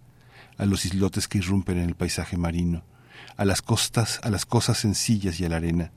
a 0.58 0.66
los 0.66 0.84
islotes 0.84 1.30
que 1.30 1.38
irrumpen 1.38 1.78
en 1.78 1.88
el 1.88 1.96
paisaje 1.96 2.36
marino, 2.36 2.84
a 3.38 3.46
las 3.46 3.62
costas, 3.62 4.20
a 4.24 4.30
las 4.30 4.46
cosas 4.46 4.78
sencillas 4.78 5.40
y 5.40 5.46
a 5.46 5.50
la 5.50 5.58
arena. 5.58 5.92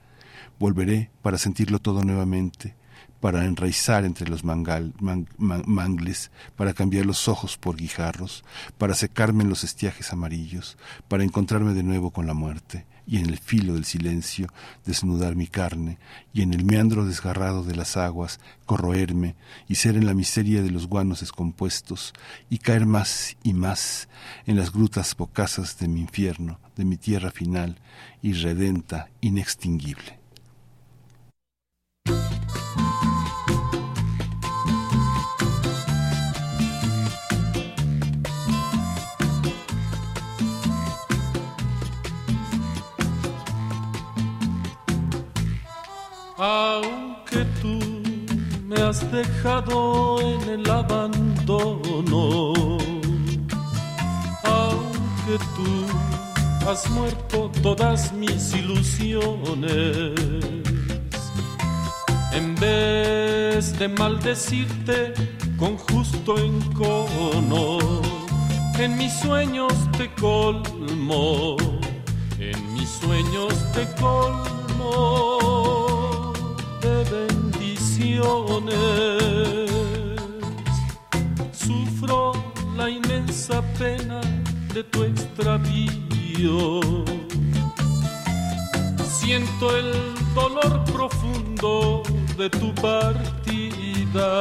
Volveré 0.58 1.10
para 1.22 1.38
sentirlo 1.38 1.78
todo 1.80 2.02
nuevamente, 2.04 2.76
para 3.24 3.46
enraizar 3.46 4.04
entre 4.04 4.28
los 4.28 4.44
mangles, 4.44 6.30
para 6.56 6.74
cambiar 6.74 7.06
los 7.06 7.26
ojos 7.26 7.56
por 7.56 7.76
guijarros, 7.76 8.44
para 8.76 8.94
secarme 8.94 9.44
en 9.44 9.48
los 9.48 9.64
estiajes 9.64 10.12
amarillos, 10.12 10.76
para 11.08 11.24
encontrarme 11.24 11.72
de 11.72 11.82
nuevo 11.82 12.10
con 12.10 12.26
la 12.26 12.34
muerte, 12.34 12.84
y 13.06 13.16
en 13.16 13.30
el 13.30 13.38
filo 13.38 13.74
del 13.74 13.86
silencio 13.86 14.48
desnudar 14.84 15.36
mi 15.36 15.46
carne, 15.46 15.98
y 16.34 16.42
en 16.42 16.52
el 16.52 16.66
meandro 16.66 17.06
desgarrado 17.06 17.64
de 17.64 17.74
las 17.74 17.96
aguas 17.96 18.40
corroerme, 18.66 19.36
y 19.68 19.76
ser 19.76 19.96
en 19.96 20.04
la 20.04 20.12
miseria 20.12 20.62
de 20.62 20.70
los 20.70 20.86
guanos 20.86 21.20
descompuestos, 21.20 22.12
y 22.50 22.58
caer 22.58 22.84
más 22.84 23.38
y 23.42 23.54
más 23.54 24.08
en 24.44 24.56
las 24.56 24.70
grutas 24.70 25.16
bocasas 25.16 25.78
de 25.78 25.88
mi 25.88 26.02
infierno, 26.02 26.58
de 26.76 26.84
mi 26.84 26.96
tierra 26.96 27.30
final, 27.30 27.78
irredenta, 28.22 29.08
inextinguible. 29.20 30.18
Aunque 46.36 47.44
tú 47.62 47.78
me 48.66 48.76
has 48.76 49.10
dejado 49.12 50.20
en 50.20 50.48
el 50.50 50.70
abandono, 50.70 52.52
aunque 54.44 55.38
tú 55.56 56.13
has 56.66 56.88
muerto 56.90 57.50
todas 57.62 58.12
mis 58.12 58.54
ilusiones, 58.54 60.14
en 62.32 62.54
vez 62.56 63.78
de 63.78 63.88
maldecirte 63.88 65.14
con 65.58 65.76
justo 65.76 66.38
encono, 66.38 67.78
en 68.78 68.96
mis 68.96 69.12
sueños 69.20 69.72
te 69.96 70.12
colmo, 70.14 71.56
en 72.38 72.74
mis 72.74 72.88
sueños 72.88 73.54
te 73.72 73.86
colmo 74.00 75.54
bendiciones. 77.10 78.74
Sufro 81.52 82.32
la 82.76 82.88
inmensa 82.90 83.62
pena 83.78 84.20
de 84.72 84.84
tu 84.84 85.04
extravío. 85.04 86.03
Siento 89.04 89.76
el 89.76 89.92
dolor 90.34 90.84
profundo 90.84 92.02
de 92.36 92.50
tu 92.50 92.74
partida 92.74 94.40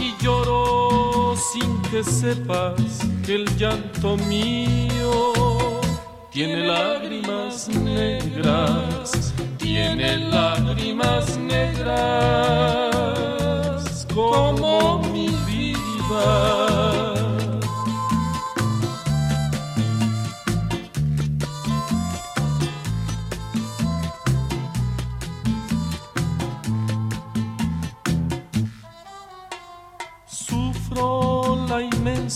y 0.00 0.14
lloro 0.22 1.34
sin 1.36 1.82
que 1.90 2.04
sepas 2.04 3.00
que 3.26 3.34
el 3.34 3.56
llanto 3.56 4.16
mío 4.28 5.32
tiene 6.30 6.66
lágrimas 6.66 7.68
negras, 7.68 9.34
tiene 9.58 10.18
lágrimas 10.18 11.36
negras 11.36 12.46
como 14.14 15.00
mi 15.12 15.28
vida. 15.46 16.93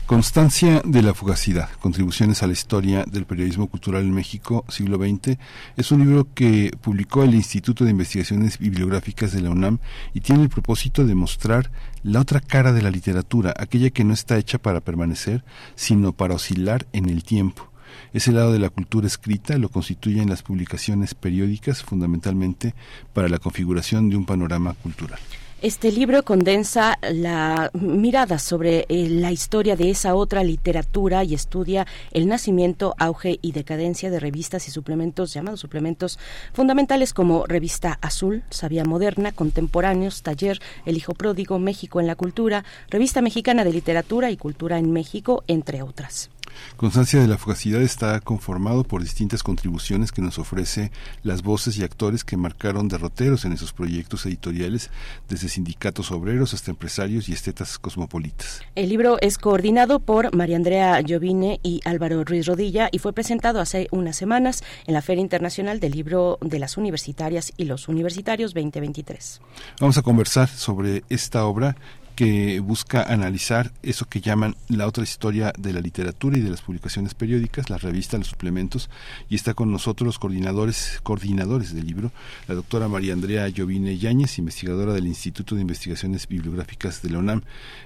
Constancia 0.05 0.83
de 0.85 1.01
la 1.01 1.15
fugacidad, 1.15 1.67
contribuciones 1.79 2.43
a 2.43 2.47
la 2.47 2.53
historia 2.53 3.05
del 3.05 3.25
periodismo 3.25 3.65
cultural 3.65 4.03
en 4.03 4.11
México, 4.11 4.63
siglo 4.69 4.97
XX, 4.97 5.39
es 5.77 5.91
un 5.91 6.01
libro 6.01 6.27
que 6.31 6.71
publicó 6.79 7.23
el 7.23 7.33
Instituto 7.33 7.83
de 7.83 7.89
Investigaciones 7.89 8.59
Bibliográficas 8.59 9.31
de 9.31 9.41
la 9.41 9.49
UNAM 9.49 9.79
y 10.13 10.21
tiene 10.21 10.43
el 10.43 10.49
propósito 10.49 11.07
de 11.07 11.15
mostrar 11.15 11.71
la 12.03 12.19
otra 12.19 12.39
cara 12.39 12.71
de 12.71 12.83
la 12.83 12.91
literatura, 12.91 13.55
aquella 13.57 13.89
que 13.89 14.03
no 14.03 14.13
está 14.13 14.37
hecha 14.37 14.59
para 14.59 14.79
permanecer, 14.79 15.43
sino 15.73 16.11
para 16.13 16.35
oscilar 16.35 16.85
en 16.93 17.09
el 17.09 17.23
tiempo. 17.23 17.71
Ese 18.13 18.31
lado 18.31 18.53
de 18.53 18.59
la 18.59 18.69
cultura 18.69 19.07
escrita 19.07 19.57
lo 19.57 19.69
constituyen 19.69 20.29
las 20.29 20.43
publicaciones 20.43 21.15
periódicas, 21.15 21.81
fundamentalmente 21.81 22.75
para 23.11 23.27
la 23.27 23.39
configuración 23.39 24.11
de 24.11 24.17
un 24.17 24.27
panorama 24.27 24.75
cultural. 24.75 25.19
Este 25.61 25.89
libro 25.89 26.23
condensa 26.23 26.99
la 27.01 27.71
mirada 27.73 28.39
sobre 28.39 28.85
eh, 28.89 29.07
la 29.09 29.31
historia 29.31 29.77
de 29.77 29.89
esa 29.89 30.13
otra 30.13 30.43
literatura 30.43 31.23
y 31.23 31.33
estudia 31.33 31.87
el 32.11 32.27
nacimiento, 32.27 32.93
auge 32.97 33.39
y 33.41 33.53
decadencia 33.53 34.09
de 34.11 34.19
revistas 34.19 34.67
y 34.67 34.71
suplementos 34.71 35.33
llamados 35.33 35.61
suplementos 35.61 36.19
fundamentales 36.53 37.13
como 37.13 37.45
Revista 37.47 37.97
Azul, 38.01 38.43
Sabia 38.49 38.83
Moderna, 38.83 39.31
Contemporáneos, 39.31 40.23
Taller, 40.23 40.59
El 40.85 40.97
Hijo 40.97 41.13
Pródigo, 41.13 41.57
México 41.57 42.01
en 42.01 42.07
la 42.07 42.15
Cultura, 42.15 42.65
Revista 42.89 43.21
Mexicana 43.21 43.63
de 43.63 43.71
Literatura 43.71 44.31
y 44.31 44.37
Cultura 44.37 44.77
en 44.77 44.91
México, 44.91 45.45
entre 45.47 45.81
otras. 45.83 46.29
Constancia 46.77 47.21
de 47.21 47.27
la 47.27 47.37
fugacidad 47.37 47.81
está 47.81 48.19
conformado 48.19 48.83
por 48.83 49.01
distintas 49.01 49.43
contribuciones 49.43 50.11
que 50.11 50.21
nos 50.21 50.39
ofrece 50.39 50.91
las 51.23 51.41
voces 51.41 51.77
y 51.77 51.83
actores 51.83 52.23
que 52.23 52.37
marcaron 52.37 52.87
derroteros 52.87 53.45
en 53.45 53.53
esos 53.53 53.73
proyectos 53.73 54.25
editoriales, 54.25 54.89
desde 55.29 55.49
sindicatos 55.49 56.11
obreros 56.11 56.53
hasta 56.53 56.71
empresarios 56.71 57.29
y 57.29 57.33
estetas 57.33 57.79
cosmopolitas. 57.79 58.61
El 58.75 58.89
libro 58.89 59.17
es 59.21 59.37
coordinado 59.37 59.99
por 59.99 60.35
María 60.35 60.57
Andrea 60.57 61.01
Llovine 61.01 61.59
y 61.63 61.81
Álvaro 61.85 62.23
Ruiz 62.23 62.45
Rodilla 62.45 62.89
y 62.91 62.99
fue 62.99 63.13
presentado 63.13 63.59
hace 63.59 63.87
unas 63.91 64.15
semanas 64.15 64.63
en 64.85 64.93
la 64.93 65.01
Feria 65.01 65.21
Internacional 65.21 65.79
del 65.79 65.93
Libro 65.93 66.37
de 66.41 66.59
las 66.59 66.77
Universitarias 66.77 67.53
y 67.57 67.65
los 67.65 67.87
Universitarios 67.87 68.53
2023. 68.53 69.41
Vamos 69.79 69.97
a 69.97 70.01
conversar 70.01 70.49
sobre 70.49 71.03
esta 71.09 71.45
obra 71.45 71.75
que 72.15 72.59
busca 72.61 73.03
analizar 73.03 73.71
eso 73.83 74.05
que 74.05 74.21
llaman 74.21 74.55
la 74.69 74.87
otra 74.87 75.03
historia 75.03 75.53
de 75.57 75.73
la 75.73 75.81
literatura 75.81 76.37
y 76.37 76.41
de 76.41 76.49
las 76.49 76.61
publicaciones 76.61 77.13
periódicas, 77.13 77.69
las 77.69 77.81
revistas, 77.81 78.19
los 78.19 78.29
suplementos, 78.29 78.89
y 79.29 79.35
está 79.35 79.53
con 79.53 79.71
nosotros 79.71 80.05
los 80.05 80.19
coordinadores, 80.19 80.99
coordinadores 81.03 81.75
del 81.75 81.85
libro, 81.85 82.11
la 82.47 82.55
doctora 82.55 82.87
María 82.87 83.13
Andrea 83.13 83.47
Llovine 83.49 83.97
Yáñez, 83.97 84.39
investigadora 84.39 84.93
del 84.93 85.07
Instituto 85.07 85.55
de 85.55 85.61
Investigaciones 85.61 86.27
Bibliográficas 86.27 87.01
de 87.01 87.09
la 87.09 87.19
UNAM. 87.19 87.41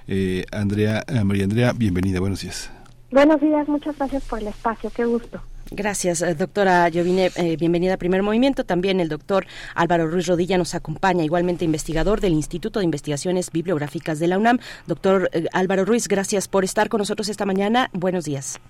Eh, 0.06 0.44
Andrea, 0.52 1.04
eh, 1.08 1.24
María 1.24 1.44
Andrea, 1.44 1.72
bienvenida, 1.72 2.20
buenos 2.20 2.42
días. 2.42 2.70
Buenos 3.10 3.40
días, 3.40 3.68
muchas 3.68 3.96
gracias 3.98 4.22
por 4.24 4.38
el 4.38 4.46
espacio, 4.46 4.90
qué 4.94 5.04
gusto. 5.04 5.42
Gracias, 5.72 6.20
eh, 6.22 6.34
doctora 6.34 6.88
Llovine. 6.88 7.30
Eh, 7.36 7.56
bienvenida 7.56 7.94
a 7.94 7.96
Primer 7.96 8.24
Movimiento. 8.24 8.64
También 8.64 8.98
el 8.98 9.08
doctor 9.08 9.46
Álvaro 9.76 10.08
Ruiz 10.08 10.26
Rodilla 10.26 10.58
nos 10.58 10.74
acompaña, 10.74 11.22
igualmente 11.22 11.64
investigador 11.64 12.20
del 12.20 12.32
Instituto 12.32 12.80
de 12.80 12.86
Investigaciones 12.86 13.52
Bibliográficas 13.52 14.18
de 14.18 14.26
la 14.26 14.36
UNAM. 14.36 14.58
Doctor 14.88 15.30
eh, 15.32 15.46
Álvaro 15.52 15.84
Ruiz, 15.84 16.08
gracias 16.08 16.48
por 16.48 16.64
estar 16.64 16.88
con 16.88 16.98
nosotros 16.98 17.28
esta 17.28 17.46
mañana. 17.46 17.88
Buenos 17.92 18.24
días. 18.24 18.60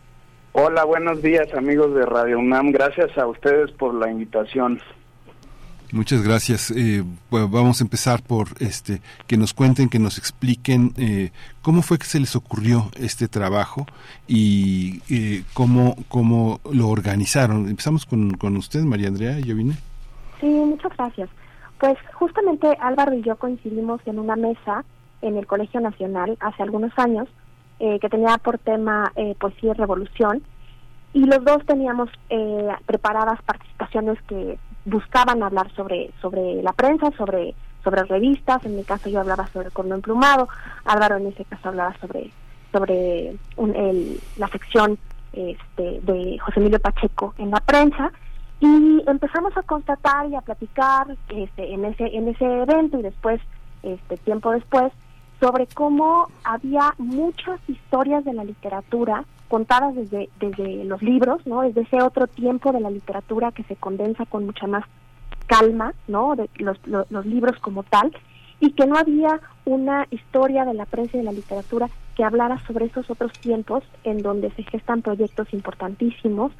Hola, 0.53 0.85
buenos 0.85 1.23
días 1.23 1.49
amigos 1.55 1.95
de 1.95 2.05
Radio 2.05 2.39
UNAM. 2.39 2.71
Gracias 2.71 3.17
a 3.17 3.27
ustedes 3.27 3.71
por 3.73 3.95
la 3.95 4.11
invitación. 4.11 4.79
Muchas 5.93 6.23
gracias. 6.23 6.71
Eh, 6.71 7.03
vamos 7.31 7.81
a 7.81 7.85
empezar 7.85 8.23
por 8.23 8.49
este 8.61 9.01
que 9.27 9.37
nos 9.37 9.53
cuenten, 9.53 9.89
que 9.89 9.99
nos 9.99 10.19
expliquen 10.19 10.93
eh, 10.97 11.31
cómo 11.63 11.83
fue 11.83 11.99
que 11.99 12.05
se 12.05 12.21
les 12.21 12.37
ocurrió 12.37 12.91
este 12.97 13.27
trabajo 13.27 13.87
y 14.29 15.03
eh, 15.11 15.43
cómo 15.53 15.97
cómo 16.09 16.61
lo 16.73 16.89
organizaron. 16.89 17.69
Empezamos 17.69 18.07
con, 18.07 18.37
con 18.37 18.57
usted, 18.57 18.83
María 18.83 19.09
Andrea. 19.09 19.41
¿Ya 19.41 19.53
vine? 19.53 19.75
Sí, 20.41 20.47
muchas 20.47 20.97
gracias. 20.97 21.29
Pues 21.81 21.99
justamente 22.15 22.69
Álvaro 22.81 23.15
y 23.15 23.23
yo 23.23 23.37
coincidimos 23.37 24.01
en 24.07 24.21
una 24.21 24.37
mesa 24.37 24.85
en 25.23 25.37
el 25.37 25.47
Colegio 25.47 25.81
Nacional 25.81 26.37
hace 26.41 26.63
algunos 26.63 26.93
años 26.99 27.29
que 27.79 28.09
tenía 28.11 28.37
por 28.37 28.59
tema 28.59 29.11
poesía 29.39 29.71
y 29.71 29.73
revolución 29.73 30.43
y 31.15 31.21
los 31.21 31.43
dos 31.43 31.65
teníamos 31.65 32.11
preparadas 32.85 33.41
participaciones 33.43 34.21
que 34.29 34.59
buscaban 34.85 35.43
hablar 35.43 35.71
sobre 35.75 36.11
sobre 36.21 36.63
la 36.63 36.73
prensa, 36.73 37.11
sobre 37.17 37.55
sobre 37.83 38.05
revistas, 38.05 38.65
en 38.65 38.77
mi 38.77 38.85
caso 38.85 39.09
yo 39.09 39.21
hablaba 39.21 39.47
sobre 39.49 39.67
el 39.67 39.73
corno 39.73 39.95
emplumado, 39.95 40.49
Álvaro 40.85 41.17
en 41.17 41.29
ese 41.29 41.45
caso 41.45 41.69
hablaba 41.69 41.95
sobre 42.01 42.31
sobre 42.73 43.31
el, 43.57 44.21
la 44.37 44.49
sección 44.49 44.99
este, 45.33 46.01
de 46.03 46.39
José 46.39 46.61
Emilio 46.61 46.81
Pacheco 46.81 47.35
en 47.39 47.51
la 47.51 47.61
prensa. 47.61 48.13
Y 48.61 49.03
empezamos 49.07 49.57
a 49.57 49.63
constatar 49.63 50.29
y 50.29 50.35
a 50.35 50.43
platicar 50.43 51.07
este, 51.31 51.73
en 51.73 51.87
ese 51.87 52.05
en 52.15 52.29
ese 52.29 52.45
evento 52.45 52.99
y 52.99 53.03
después 53.03 53.41
este 53.83 54.19
tiempo 54.19 54.51
después 54.51 54.93
sobre 55.41 55.67
cómo 55.67 56.29
había 56.45 56.95
muchas 56.99 57.59
historias 57.67 58.25
de 58.27 58.35
la 58.35 58.45
literatura 58.45 59.25
contadas 59.51 59.97
desde, 59.97 60.31
desde 60.39 60.85
los 60.85 61.03
libros, 61.03 61.45
¿no? 61.45 61.63
Desde 61.63 61.81
ese 61.81 62.01
otro 62.01 62.29
tiempo 62.29 62.71
de 62.71 62.79
la 62.79 62.89
literatura 62.89 63.51
que 63.51 63.65
se 63.65 63.75
condensa 63.75 64.25
con 64.25 64.47
mucha 64.47 64.69
más 64.69 64.85
calma, 65.49 65.93
¿no? 66.07 66.37
De 66.37 66.49
los, 66.59 66.79
los, 66.87 67.27
libros 67.27 67.59
como 67.59 67.83
tal, 67.83 68.13
y 68.61 68.71
que 68.73 68.87
no 68.87 68.97
había 68.97 69.41
una 69.65 70.07
historia 70.13 70.65
de 70.65 70.75
la 70.75 70.87
prensa 70.87 71.17
y 71.17 71.21
de 71.21 71.25
la 71.25 71.33
literatura 71.33 71.91
que 72.15 72.23
hablara 72.23 72.65
sobre 72.65 72.85
esos 72.87 73.11
otros 73.11 73.33
tiempos 73.33 73.83
en 74.05 74.23
donde 74.23 74.53
se 74.53 74.63
gestan 74.63 75.03
proyectos 75.03 75.53
importantísimos 75.53 76.53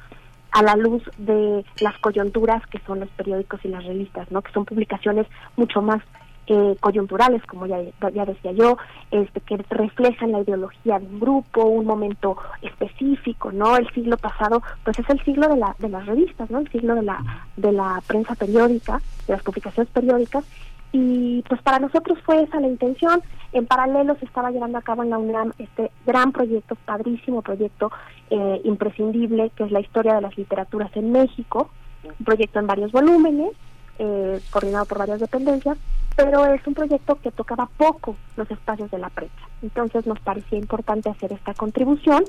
a 0.51 0.61
la 0.61 0.75
luz 0.75 1.01
de 1.17 1.63
las 1.79 1.97
coyunturas 1.99 2.67
que 2.67 2.79
son 2.79 2.99
los 2.99 3.09
periódicos 3.11 3.63
y 3.63 3.69
las 3.69 3.85
revistas, 3.85 4.29
¿no? 4.31 4.41
Que 4.41 4.51
son 4.51 4.65
publicaciones 4.65 5.27
mucho 5.55 5.81
más 5.81 6.03
eh, 6.53 6.75
coyunturales, 6.81 7.41
como 7.45 7.65
ya, 7.65 7.77
decía 8.25 8.51
yo, 8.51 8.77
este, 9.09 9.39
que 9.39 9.55
reflejan 9.69 10.33
la 10.33 10.41
ideología 10.41 10.99
de 10.99 11.05
un 11.05 11.17
grupo, 11.21 11.63
un 11.63 11.85
momento 11.85 12.35
específico, 12.61 13.53
¿no? 13.53 13.77
El 13.77 13.89
siglo 13.93 14.17
pasado, 14.17 14.61
pues 14.83 14.99
es 14.99 15.09
el 15.09 15.23
siglo 15.23 15.47
de, 15.47 15.55
la, 15.55 15.73
de 15.79 15.87
las 15.87 16.05
revistas, 16.05 16.51
¿no? 16.51 16.59
El 16.59 16.69
siglo 16.69 16.95
de 16.95 17.03
la, 17.03 17.23
de 17.55 17.71
la 17.71 18.01
prensa 18.05 18.35
periódica, 18.35 19.01
de 19.27 19.33
las 19.33 19.43
publicaciones 19.43 19.89
periódicas, 19.93 20.43
y 20.91 21.41
pues 21.47 21.61
para 21.61 21.79
nosotros 21.79 22.19
fue 22.25 22.43
esa 22.43 22.59
la 22.59 22.67
intención. 22.67 23.21
En 23.53 23.65
paralelo 23.65 24.15
se 24.15 24.25
estaba 24.25 24.51
llevando 24.51 24.77
a 24.77 24.81
cabo 24.81 25.03
en 25.03 25.09
la 25.11 25.19
UNAM 25.19 25.53
este 25.57 25.89
gran 26.05 26.33
proyecto, 26.33 26.75
padrísimo 26.75 27.41
proyecto 27.41 27.93
eh, 28.29 28.59
imprescindible, 28.65 29.51
que 29.55 29.63
es 29.63 29.71
la 29.71 29.79
historia 29.79 30.15
de 30.15 30.21
las 30.21 30.37
literaturas 30.37 30.91
en 30.97 31.13
México, 31.13 31.69
un 32.03 32.25
proyecto 32.25 32.59
en 32.59 32.67
varios 32.67 32.91
volúmenes, 32.91 33.51
eh, 33.99 34.41
coordinado 34.49 34.83
por 34.83 34.97
varias 34.97 35.21
dependencias, 35.21 35.77
pero 36.15 36.45
es 36.53 36.65
un 36.67 36.73
proyecto 36.73 37.15
que 37.15 37.31
tocaba 37.31 37.67
poco 37.77 38.15
los 38.35 38.49
espacios 38.51 38.91
de 38.91 38.99
la 38.99 39.09
prensa. 39.09 39.47
Entonces 39.61 40.05
nos 40.05 40.19
parecía 40.19 40.57
importante 40.59 41.09
hacer 41.09 41.33
esta 41.33 41.53
contribución 41.53 42.23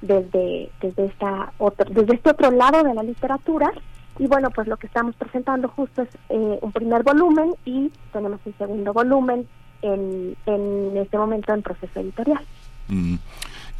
desde, 0.00 0.70
desde, 0.80 1.06
esta 1.06 1.52
otro, 1.58 1.86
desde 1.90 2.14
este 2.14 2.30
otro 2.30 2.50
lado 2.50 2.82
de 2.82 2.94
la 2.94 3.02
literatura. 3.02 3.70
Y 4.18 4.26
bueno, 4.26 4.50
pues 4.50 4.66
lo 4.66 4.76
que 4.76 4.86
estamos 4.86 5.14
presentando 5.16 5.68
justo 5.68 6.02
es 6.02 6.08
eh, 6.30 6.58
un 6.60 6.72
primer 6.72 7.02
volumen 7.02 7.54
y 7.64 7.92
tenemos 8.12 8.40
un 8.44 8.54
segundo 8.56 8.92
volumen 8.92 9.46
en, 9.82 10.36
en 10.46 10.96
este 10.96 11.18
momento 11.18 11.52
en 11.52 11.62
proceso 11.62 12.00
editorial. 12.00 12.42
Mm 12.88 13.16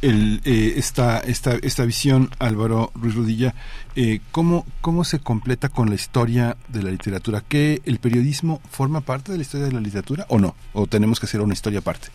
el, 0.01 0.41
eh, 0.45 0.73
esta, 0.77 1.19
esta, 1.19 1.55
esta 1.61 1.85
visión, 1.85 2.29
Álvaro 2.39 2.91
Ruiz 2.95 3.15
Rudilla, 3.15 3.53
eh, 3.95 4.19
¿cómo, 4.31 4.65
¿cómo 4.81 5.03
se 5.03 5.19
completa 5.19 5.69
con 5.69 5.89
la 5.89 5.95
historia 5.95 6.55
de 6.67 6.83
la 6.83 6.91
literatura? 6.91 7.41
¿Que 7.47 7.81
el 7.85 7.99
periodismo 7.99 8.61
forma 8.69 9.01
parte 9.01 9.31
de 9.31 9.37
la 9.37 9.41
historia 9.41 9.67
de 9.67 9.73
la 9.73 9.81
literatura 9.81 10.25
o 10.29 10.39
no? 10.39 10.55
¿O 10.73 10.87
tenemos 10.87 11.19
que 11.19 11.25
hacer 11.25 11.41
una 11.41 11.53
historia 11.53 11.79
aparte? 11.79 12.07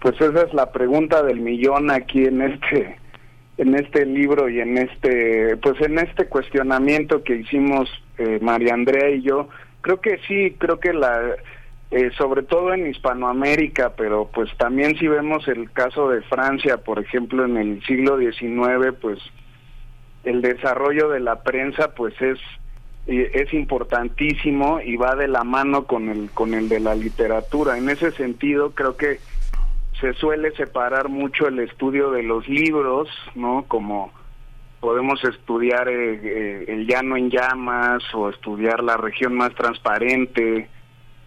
Pues 0.00 0.20
esa 0.20 0.42
es 0.42 0.54
la 0.54 0.70
pregunta 0.70 1.22
del 1.22 1.40
millón 1.40 1.90
aquí 1.90 2.24
en 2.24 2.42
este 2.42 2.98
en 3.58 3.74
este 3.74 4.04
libro 4.04 4.50
y 4.50 4.60
en 4.60 4.76
este 4.76 5.56
pues 5.56 5.80
en 5.80 5.98
este 5.98 6.26
cuestionamiento 6.26 7.24
que 7.24 7.36
hicimos 7.36 7.88
eh, 8.18 8.38
María 8.42 8.74
Andrea 8.74 9.08
y 9.10 9.22
yo 9.22 9.48
creo 9.80 10.00
que 10.00 10.18
sí 10.28 10.54
creo 10.58 10.78
que 10.78 10.92
la 10.92 11.36
eh, 11.90 12.10
sobre 12.18 12.42
todo 12.42 12.74
en 12.74 12.88
Hispanoamérica, 12.88 13.94
pero 13.96 14.28
pues 14.32 14.50
también 14.56 14.98
si 14.98 15.06
vemos 15.06 15.46
el 15.46 15.70
caso 15.70 16.08
de 16.10 16.20
Francia, 16.22 16.78
por 16.78 16.98
ejemplo, 16.98 17.44
en 17.44 17.56
el 17.56 17.82
siglo 17.84 18.18
XIX, 18.18 18.94
pues 19.00 19.20
el 20.24 20.42
desarrollo 20.42 21.08
de 21.10 21.20
la 21.20 21.42
prensa 21.42 21.94
pues 21.94 22.20
es 22.20 22.38
es 23.06 23.54
importantísimo 23.54 24.80
y 24.80 24.96
va 24.96 25.14
de 25.14 25.28
la 25.28 25.44
mano 25.44 25.84
con 25.84 26.08
el 26.08 26.28
con 26.32 26.54
el 26.54 26.68
de 26.68 26.80
la 26.80 26.96
literatura. 26.96 27.78
En 27.78 27.88
ese 27.88 28.10
sentido, 28.10 28.72
creo 28.72 28.96
que 28.96 29.20
se 30.00 30.12
suele 30.14 30.50
separar 30.56 31.08
mucho 31.08 31.46
el 31.46 31.60
estudio 31.60 32.10
de 32.10 32.24
los 32.24 32.48
libros, 32.48 33.08
¿no? 33.36 33.64
Como 33.68 34.12
podemos 34.80 35.22
estudiar 35.24 35.88
eh, 35.88 36.20
eh, 36.22 36.64
el 36.66 36.88
llano 36.88 37.16
en 37.16 37.30
llamas 37.30 38.02
o 38.12 38.28
estudiar 38.28 38.82
la 38.82 38.96
región 38.96 39.34
más 39.34 39.54
transparente 39.54 40.68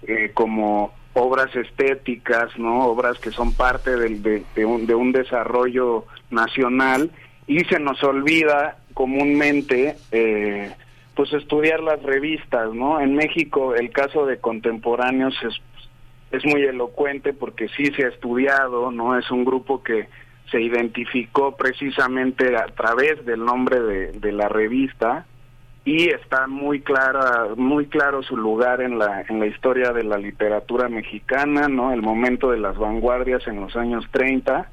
eh, 0.04 0.32
como 0.34 0.94
obras 1.14 1.54
estéticas, 1.56 2.58
no 2.58 2.86
obras 2.86 3.20
que 3.20 3.32
son 3.32 3.54
parte 3.54 3.96
del, 3.96 4.22
de, 4.22 4.66
un, 4.66 4.86
de 4.86 4.96
un 4.96 5.12
desarrollo 5.12 6.06
nacional 6.30 7.12
y 7.48 7.60
se 7.66 7.80
nos 7.80 8.04
olvida 8.04 8.78
comúnmente 8.94 9.96
eh, 10.12 10.72
pues 11.16 11.34
estudiar 11.34 11.82
las 11.82 12.02
revistas, 12.04 12.74
¿no? 12.74 13.02
En 13.02 13.16
México 13.16 13.76
el 13.76 13.92
caso 13.92 14.26
de 14.26 14.38
contemporáneos 14.38 15.36
es, 15.44 15.56
es 16.32 16.46
muy 16.46 16.62
elocuente 16.64 17.34
porque 17.34 17.68
sí 17.70 17.88
se 17.88 18.06
ha 18.06 18.10
estudiado, 18.10 18.92
¿no? 18.92 19.18
Es 19.18 19.30
un 19.32 19.44
grupo 19.44 19.84
que 19.84 20.08
se 20.52 20.62
identificó 20.62 21.56
precisamente 21.56 22.56
a 22.56 22.68
través 22.68 23.26
del 23.26 23.44
nombre 23.44 23.80
de, 23.82 24.12
de 24.14 24.32
la 24.32 24.48
revista 24.48 25.26
y 25.90 26.10
está 26.10 26.46
muy 26.46 26.82
clara 26.82 27.48
muy 27.58 27.88
claro 27.88 28.22
su 28.22 28.38
lugar 28.38 28.80
en 28.80 29.00
la 29.00 29.26
en 29.28 29.40
la 29.40 29.48
historia 29.48 29.92
de 29.92 30.04
la 30.04 30.20
literatura 30.20 30.88
mexicana 30.88 31.68
no 31.68 31.92
el 31.92 32.04
momento 32.04 32.52
de 32.52 32.60
las 32.60 32.78
vanguardias 32.78 33.48
en 33.48 33.60
los 33.60 33.76
años 33.76 34.06
30 34.12 34.70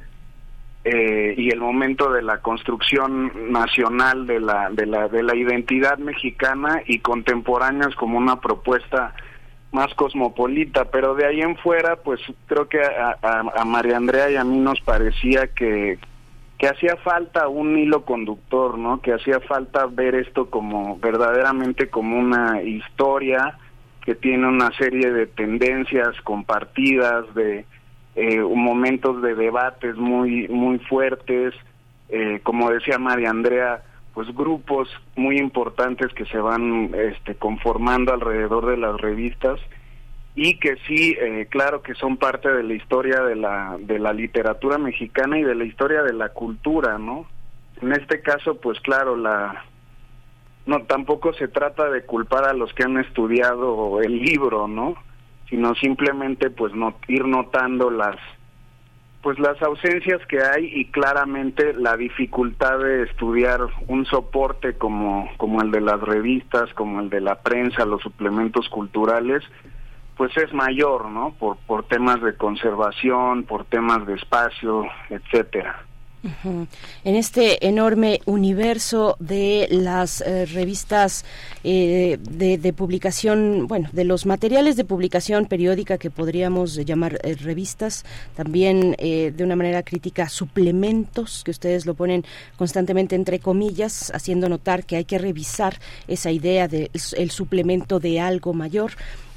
eh, 0.84 1.34
y 1.38 1.48
el 1.48 1.58
momento 1.58 2.12
de 2.12 2.20
la 2.20 2.42
construcción 2.42 3.50
nacional 3.50 4.26
de 4.26 4.40
la 4.40 4.68
de 4.68 4.84
la 4.84 5.08
de 5.08 5.22
la 5.22 5.34
identidad 5.34 5.96
mexicana 5.96 6.82
y 6.84 6.98
contemporáneas 6.98 7.94
como 7.94 8.18
una 8.18 8.40
propuesta 8.40 9.14
más 9.72 9.92
cosmopolita. 9.94 10.84
Pero 10.84 11.14
de 11.14 11.26
ahí 11.26 11.40
en 11.40 11.56
fuera 11.56 11.96
pues 11.96 12.20
creo 12.46 12.68
que 12.68 12.80
a, 12.82 13.16
a 13.22 13.64
María 13.64 13.96
Andrea 13.96 14.30
y 14.30 14.36
a 14.36 14.44
mí 14.44 14.58
nos 14.58 14.80
parecía 14.82 15.48
que 15.48 15.98
que 16.58 16.68
hacía 16.68 16.96
falta 16.96 17.48
un 17.48 17.76
hilo 17.78 18.04
conductor, 18.04 18.78
¿no? 18.78 19.00
Que 19.00 19.12
hacía 19.12 19.40
falta 19.40 19.86
ver 19.86 20.14
esto 20.14 20.48
como 20.48 20.98
verdaderamente 20.98 21.90
como 21.90 22.18
una 22.18 22.62
historia 22.62 23.58
que 24.02 24.14
tiene 24.14 24.46
una 24.48 24.70
serie 24.78 25.12
de 25.12 25.26
tendencias 25.26 26.18
compartidas, 26.22 27.34
de 27.34 27.66
eh, 28.14 28.40
momentos 28.40 29.20
de 29.20 29.34
debates 29.34 29.96
muy 29.96 30.48
muy 30.48 30.78
fuertes, 30.78 31.54
eh, 32.08 32.40
como 32.42 32.70
decía 32.70 32.98
María 32.98 33.30
Andrea, 33.30 33.82
pues 34.14 34.34
grupos 34.34 34.88
muy 35.16 35.38
importantes 35.38 36.14
que 36.14 36.24
se 36.24 36.38
van 36.38 36.94
este, 36.94 37.34
conformando 37.34 38.14
alrededor 38.14 38.66
de 38.66 38.78
las 38.78 38.98
revistas 38.98 39.60
y 40.36 40.58
que 40.58 40.76
sí, 40.86 41.16
eh, 41.18 41.48
claro 41.50 41.82
que 41.82 41.94
son 41.94 42.18
parte 42.18 42.52
de 42.52 42.62
la 42.62 42.74
historia 42.74 43.22
de 43.22 43.34
la, 43.34 43.78
de 43.80 43.98
la 43.98 44.12
literatura 44.12 44.76
mexicana 44.76 45.38
y 45.38 45.42
de 45.42 45.54
la 45.54 45.64
historia 45.64 46.02
de 46.02 46.12
la 46.12 46.28
cultura, 46.28 46.98
¿no? 46.98 47.26
En 47.80 47.92
este 47.92 48.20
caso, 48.20 48.60
pues 48.60 48.78
claro, 48.80 49.16
la 49.16 49.64
no 50.66 50.82
tampoco 50.82 51.32
se 51.32 51.48
trata 51.48 51.88
de 51.88 52.04
culpar 52.04 52.44
a 52.44 52.52
los 52.52 52.72
que 52.74 52.82
han 52.82 52.98
estudiado 52.98 54.02
el 54.02 54.18
libro, 54.18 54.68
¿no? 54.68 54.96
Sino 55.48 55.74
simplemente 55.76 56.50
pues 56.50 56.74
no 56.74 56.96
ir 57.08 57.24
notando 57.24 57.90
las 57.90 58.16
pues 59.22 59.38
las 59.38 59.60
ausencias 59.62 60.24
que 60.26 60.38
hay 60.40 60.66
y 60.66 60.90
claramente 60.90 61.72
la 61.72 61.96
dificultad 61.96 62.78
de 62.78 63.04
estudiar 63.04 63.60
un 63.88 64.04
soporte 64.04 64.74
como 64.74 65.30
como 65.38 65.62
el 65.62 65.70
de 65.70 65.80
las 65.80 66.00
revistas, 66.00 66.72
como 66.74 67.00
el 67.00 67.08
de 67.08 67.22
la 67.22 67.36
prensa, 67.36 67.86
los 67.86 68.02
suplementos 68.02 68.68
culturales, 68.68 69.42
pues 70.16 70.36
es 70.36 70.52
mayor, 70.52 71.06
¿no? 71.10 71.32
Por, 71.38 71.56
por 71.58 71.84
temas 71.84 72.22
de 72.22 72.34
conservación, 72.36 73.44
por 73.44 73.64
temas 73.64 74.06
de 74.06 74.14
espacio, 74.14 74.84
etcétera. 75.10 75.86
En 77.04 77.14
este 77.14 77.66
enorme 77.66 78.20
universo 78.24 79.16
de 79.20 79.68
las 79.70 80.20
eh, 80.20 80.46
revistas 80.46 81.24
eh, 81.62 82.18
de, 82.20 82.72
publicación, 82.72 83.66
bueno, 83.68 83.88
de 83.92 84.04
los 84.04 84.26
materiales 84.26 84.76
de 84.76 84.84
publicación 84.84 85.46
periódica 85.46 85.98
que 85.98 86.10
podríamos 86.10 86.74
llamar 86.76 87.18
eh, 87.22 87.36
revistas, 87.36 88.04
también 88.34 88.96
de 88.96 89.44
una 89.44 89.56
manera 89.56 89.82
crítica 89.82 90.28
suplementos, 90.28 91.42
que 91.44 91.50
ustedes 91.50 91.86
lo 91.86 91.94
ponen 91.94 92.24
constantemente 92.56 93.14
entre 93.14 93.38
comillas, 93.38 94.10
haciendo 94.14 94.48
notar 94.48 94.84
que 94.84 94.96
hay 94.96 95.04
que 95.04 95.18
revisar 95.18 95.78
esa 96.08 96.30
idea 96.30 96.68
del 96.68 96.90
el 97.16 97.30
suplemento 97.30 98.00
de 98.00 98.20
algo 98.20 98.52
mayor 98.52 98.92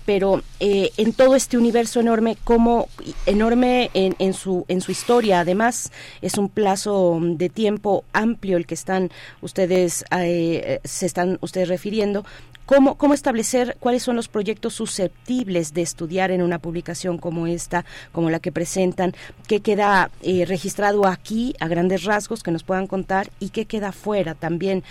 pero 0.10 0.42
eh, 0.60 0.90
en 0.98 1.14
todo 1.14 1.36
este 1.36 1.56
universo 1.56 2.00
enorme, 2.00 2.36
como 2.44 2.88
enorme 3.28 3.92
en, 3.94 4.16
en, 4.18 4.34
su 4.34 4.66
en 4.68 4.82
su 4.82 4.92
historia, 4.92 5.42
además 5.42 5.92
es 6.24 6.40
un 6.40 6.50
plazo 6.50 7.20
de 7.22 7.48
tiempo 7.48 8.04
amplio 8.12 8.58
el 8.58 8.66
que 8.66 8.74
están 8.74 9.12
ustedes 9.42 10.04
eh, 10.10 10.80
se 10.84 11.06
están 11.06 11.38
ustedes 11.42 11.68
refiriendo. 11.68 12.26
¿Cómo, 12.66 12.96
¿Cómo 12.96 13.14
establecer 13.14 13.78
cuáles 13.80 14.02
son 14.02 14.16
los 14.16 14.30
proyectos 14.30 14.74
susceptibles 14.74 15.76
de 15.76 15.84
estudiar 15.84 16.32
en 16.32 16.42
una 16.42 16.58
publicación 16.58 17.20
como 17.20 17.46
esta, 17.46 17.86
como 18.12 18.32
la 18.32 18.40
que 18.40 18.52
presentan? 18.52 19.14
¿Qué 19.48 19.60
queda 19.60 20.10
eh, 20.24 20.46
registrado 20.48 21.06
aquí 21.06 21.54
a 21.60 21.68
grandes 21.68 22.04
rasgos 22.04 22.42
que 22.42 22.50
nos 22.50 22.64
puedan 22.64 22.88
contar 22.88 23.30
y 23.40 23.50
qué 23.50 23.66
queda 23.66 23.92
fuera 23.92 24.34
también, 24.34 24.84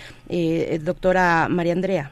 doctora 0.81 1.49
María 1.49 1.73
Andrea? 1.73 2.11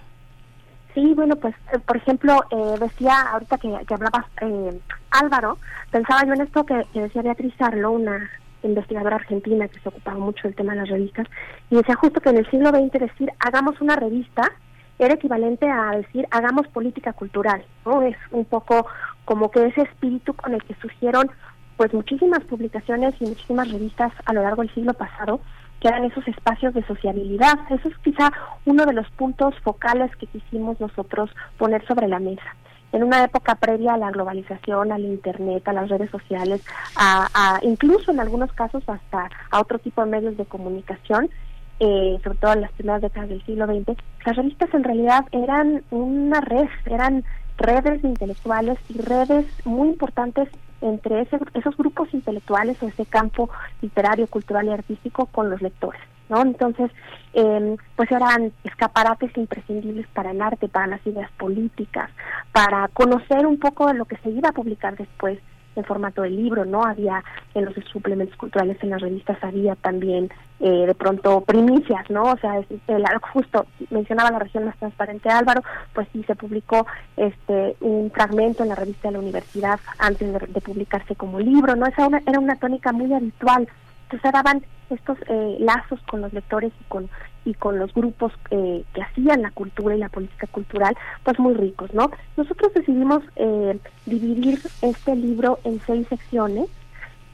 Sí, 0.98 1.14
bueno, 1.14 1.35
pues, 1.35 1.53
eh, 1.72 1.77
por 1.77 1.95
ejemplo, 1.95 2.43
eh, 2.50 2.76
decía 2.80 3.22
ahorita 3.32 3.59
que, 3.59 3.72
que 3.88 3.93
hablabas, 3.93 4.26
eh, 4.42 4.82
Álvaro, 5.11 5.59
pensaba 5.92 6.26
yo 6.26 6.34
en 6.34 6.42
esto 6.42 6.66
que, 6.66 6.88
decía 6.92 7.22
Beatriz 7.22 7.53
Arlo, 7.59 7.92
una 7.92 8.27
investigadora 8.64 9.17
argentina 9.17 9.67
que 9.67 9.80
se 9.80 9.90
ocupaba 9.90 10.17
mucho 10.17 10.48
del 10.48 10.56
tema 10.56 10.74
de 10.74 10.80
las 10.80 10.90
revistas, 10.90 11.27
y 11.69 11.76
decía 11.76 11.93
justo 11.93 12.19
que 12.19 12.30
en 12.30 12.38
el 12.38 12.50
siglo 12.50 12.72
XX 12.72 12.93
decir 12.93 13.32
hagamos 13.38 13.80
una 13.80 13.95
revista 13.95 14.51
era 14.98 15.14
equivalente 15.14 15.69
a 15.69 15.92
decir 15.92 16.27
hagamos 16.32 16.67
política 16.69 17.14
cultural, 17.14 17.64
¿no? 17.85 18.01
Es 18.01 18.17
un 18.32 18.45
poco 18.45 18.88
como 19.24 19.51
que 19.51 19.67
ese 19.67 19.84
espíritu 19.84 20.34
con 20.34 20.56
el 20.56 20.64
que 20.64 20.74
surgieron 20.82 21.30
pues 21.76 21.93
muchísimas 21.93 22.43
publicaciones 22.45 23.14
y 23.19 23.26
muchísimas 23.26 23.72
revistas 23.72 24.11
a 24.26 24.34
lo 24.34 24.42
largo 24.42 24.64
del 24.64 24.74
siglo 24.74 24.95
pasado, 24.95 25.42
que 25.80 25.88
eran 25.88 26.06
esos 26.06 26.27
espacios 26.27 26.73
de 26.73 26.83
sociabilidad. 26.85 27.59
Eso 27.69 27.89
es 27.89 27.97
quizá 27.99 28.31
uno 28.65 28.85
de 28.85 28.93
los 28.93 29.09
puntos 29.11 29.56
focales 29.61 30.15
que 30.15 30.27
quisimos 30.27 30.80
nosotros 30.80 31.30
poner 31.57 31.85
sobre 31.85 32.07
la 32.07 32.19
mesa. 32.19 32.56
En 32.93 33.03
una 33.03 33.23
época 33.23 33.56
previa 33.56 33.93
a 33.93 33.97
la 33.97 34.11
globalización, 34.11 34.91
al 34.91 35.03
Internet, 35.03 35.67
a 35.67 35.73
las 35.73 35.89
redes 35.89 36.09
sociales, 36.09 36.64
a, 36.95 37.59
incluso 37.61 38.11
en 38.11 38.19
algunos 38.19 38.51
casos 38.53 38.83
hasta 38.88 39.30
a 39.51 39.59
otro 39.59 39.77
tipo 39.77 40.03
de 40.03 40.09
medios 40.09 40.38
de 40.38 40.45
comunicación, 40.45 41.30
eh, 41.80 42.17
sobre 42.23 42.38
todo 42.38 42.53
en 42.53 42.61
las 42.61 42.72
primeras 42.72 43.01
décadas 43.01 43.30
del 43.30 43.45
siglo 43.45 43.67
XX, 43.67 43.97
las 44.25 44.35
revistas 44.35 44.73
en 44.73 44.83
realidad 44.83 45.25
eran 45.31 45.83
una 45.91 46.41
red, 46.41 46.69
eran 46.85 47.23
redes 47.57 48.03
intelectuales 48.03 48.77
y 48.89 48.99
redes 49.01 49.45
muy 49.65 49.89
importantes 49.89 50.47
entre 50.81 51.22
esos 51.22 51.77
grupos 51.77 52.14
intelectuales 52.14 52.81
o 52.81 52.88
ese 52.88 53.06
campo 53.06 53.49
literario, 53.81 54.27
cultural 54.27 54.67
y 54.67 54.72
artístico 54.72 55.25
con 55.27 55.49
los 55.49 55.61
lectores. 55.61 56.01
¿no? 56.30 56.41
Entonces, 56.41 56.91
eh, 57.33 57.77
pues 57.95 58.11
eran 58.11 58.51
escaparates 58.64 59.35
imprescindibles 59.38 60.07
para 60.07 60.31
el 60.31 60.41
arte, 60.41 60.67
para 60.67 60.88
las 60.88 61.06
ideas 61.07 61.31
políticas, 61.38 62.09
para 62.51 62.88
conocer 62.89 63.45
un 63.45 63.59
poco 63.59 63.88
de 63.88 63.93
lo 63.93 64.06
que 64.06 64.17
se 64.17 64.30
iba 64.30 64.49
a 64.49 64.53
publicar 64.53 64.95
después 64.97 65.39
en 65.77 65.85
formato 65.85 66.22
de 66.22 66.30
libro, 66.30 66.65
¿no? 66.65 66.83
Había 66.83 67.23
en 67.53 67.65
los 67.65 67.73
suplementos 67.91 68.35
culturales, 68.38 68.77
en 68.81 68.89
las 68.89 69.01
revistas, 69.01 69.38
había 69.43 69.75
también 69.75 70.30
eh, 70.59 70.85
de 70.88 70.95
pronto 70.95 71.41
primicias, 71.41 72.09
¿no? 72.09 72.23
O 72.23 72.38
sea, 72.38 72.57
el, 72.88 73.06
justo 73.31 73.65
mencionaba 73.89 74.31
la 74.31 74.39
región 74.39 74.65
más 74.65 74.77
transparente 74.77 75.30
Álvaro, 75.30 75.61
pues 75.93 76.07
sí 76.11 76.23
se 76.23 76.35
publicó 76.35 76.85
este 77.15 77.75
un 77.81 78.11
fragmento 78.11 78.64
en 78.64 78.69
la 78.69 78.75
revista 78.75 79.07
de 79.07 79.14
la 79.14 79.19
universidad 79.19 79.80
antes 79.99 80.33
de, 80.33 80.61
publicarse 80.61 81.15
como 81.15 81.39
libro, 81.39 81.75
¿no? 81.75 81.85
Esa 81.85 82.07
era 82.25 82.39
una 82.39 82.56
tónica 82.56 82.91
muy 82.91 83.14
habitual. 83.14 83.67
Entonces 84.03 84.31
daban 84.31 84.64
estos 84.89 85.17
eh, 85.27 85.57
lazos 85.59 85.99
con 86.09 86.22
los 86.22 86.33
lectores 86.33 86.72
y 86.80 86.83
con 86.85 87.09
y 87.48 87.53
con 87.53 87.80
los 87.80 87.93
grupos 87.93 88.34
eh, 88.51 88.84
que 88.93 89.01
hacían 89.01 89.42
la 89.42 89.51
cultura 89.51 89.95
y 89.95 90.00
la 90.00 90.09
política 90.09 90.48
cultural, 90.48 90.98
pues 91.24 91.40
muy 91.40 91.53
ricos, 91.53 91.93
¿no? 91.93 92.11
Nosotros 92.35 92.74
decidimos 92.74 93.24
eh, 93.38 93.80
dividir 94.06 94.59
este 94.82 95.16
libro 95.16 95.59
en 95.64 95.80
seis 95.88 96.06
secciones. 96.09 96.67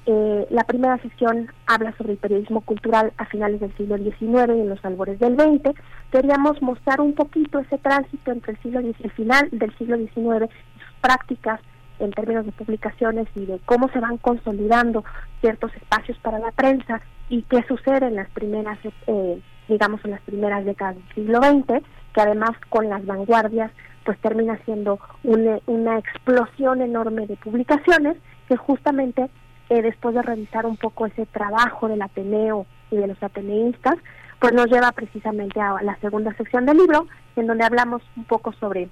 Eh, 0.06 0.46
la 0.52 0.66
primera 0.66 1.00
sección 1.00 1.48
habla 1.66 1.98
sobre 1.98 2.12
el 2.12 2.20
periodismo 2.20 2.62
cultural 2.62 3.12
a 3.18 3.26
finales 3.26 3.60
del 3.60 3.76
siglo 3.76 3.98
XIX 3.98 4.56
y 4.56 4.62
en 4.62 4.70
los 4.70 4.86
albores 4.86 5.18
del 5.18 5.36
XX. 5.36 5.76
Queríamos 6.12 6.62
mostrar 6.62 7.02
un 7.02 7.14
poquito 7.14 7.58
ese 7.58 7.80
tránsito 7.80 8.32
entre 8.32 8.52
el 8.52 8.62
siglo 8.62 8.82
el 8.82 9.12
final 9.12 9.50
del 9.52 9.76
siglo 9.78 9.98
XIX 9.98 10.48
sus 10.78 10.94
prácticas 11.02 11.60
en 11.98 12.12
términos 12.12 12.46
de 12.46 12.52
publicaciones 12.52 13.28
y 13.36 13.46
de 13.46 13.60
cómo 13.66 13.90
se 13.90 14.00
van 14.00 14.18
consolidando 14.18 15.04
ciertos 15.42 15.74
espacios 15.76 16.18
para 16.20 16.38
la 16.38 16.52
prensa 16.52 17.02
y 17.30 17.42
qué 17.44 17.64
sucede 17.68 18.08
en 18.08 18.16
las 18.16 18.30
primeras 18.30 18.78
eh, 19.08 19.42
digamos, 19.68 20.04
en 20.06 20.12
las 20.12 20.22
primeras 20.22 20.66
décadas 20.66 20.96
del 20.96 21.14
siglo 21.14 21.40
XX, 21.40 21.84
que 22.14 22.22
además 22.22 22.52
con 22.70 22.90
las 22.90 23.06
vanguardias 23.06 23.72
pues 24.06 24.20
termina 24.20 24.58
siendo 24.66 25.00
una, 25.24 25.60
una 25.66 25.98
explosión 25.98 26.82
enorme 26.82 27.26
de 27.26 27.38
publicaciones 27.38 28.18
que 28.48 28.58
justamente 28.58 29.30
eh, 29.70 29.82
después 29.82 30.14
de 30.14 30.22
revisar 30.22 30.66
un 30.66 30.78
poco 30.78 31.06
ese 31.06 31.26
trabajo 31.28 31.88
del 31.88 32.02
Ateneo 32.02 32.66
y 32.92 32.98
de 32.98 33.08
los 33.08 33.22
ateneístas, 33.24 33.96
pues 34.40 34.54
nos 34.54 34.68
lleva 34.68 34.92
precisamente 34.92 35.60
a 35.62 35.82
la 35.82 35.96
segunda 36.00 36.36
sección 36.36 36.66
del 36.66 36.78
libro, 36.78 37.08
en 37.36 37.48
donde 37.48 37.64
hablamos 37.64 38.02
un 38.18 38.26
poco 38.26 38.52
sobre 38.54 38.90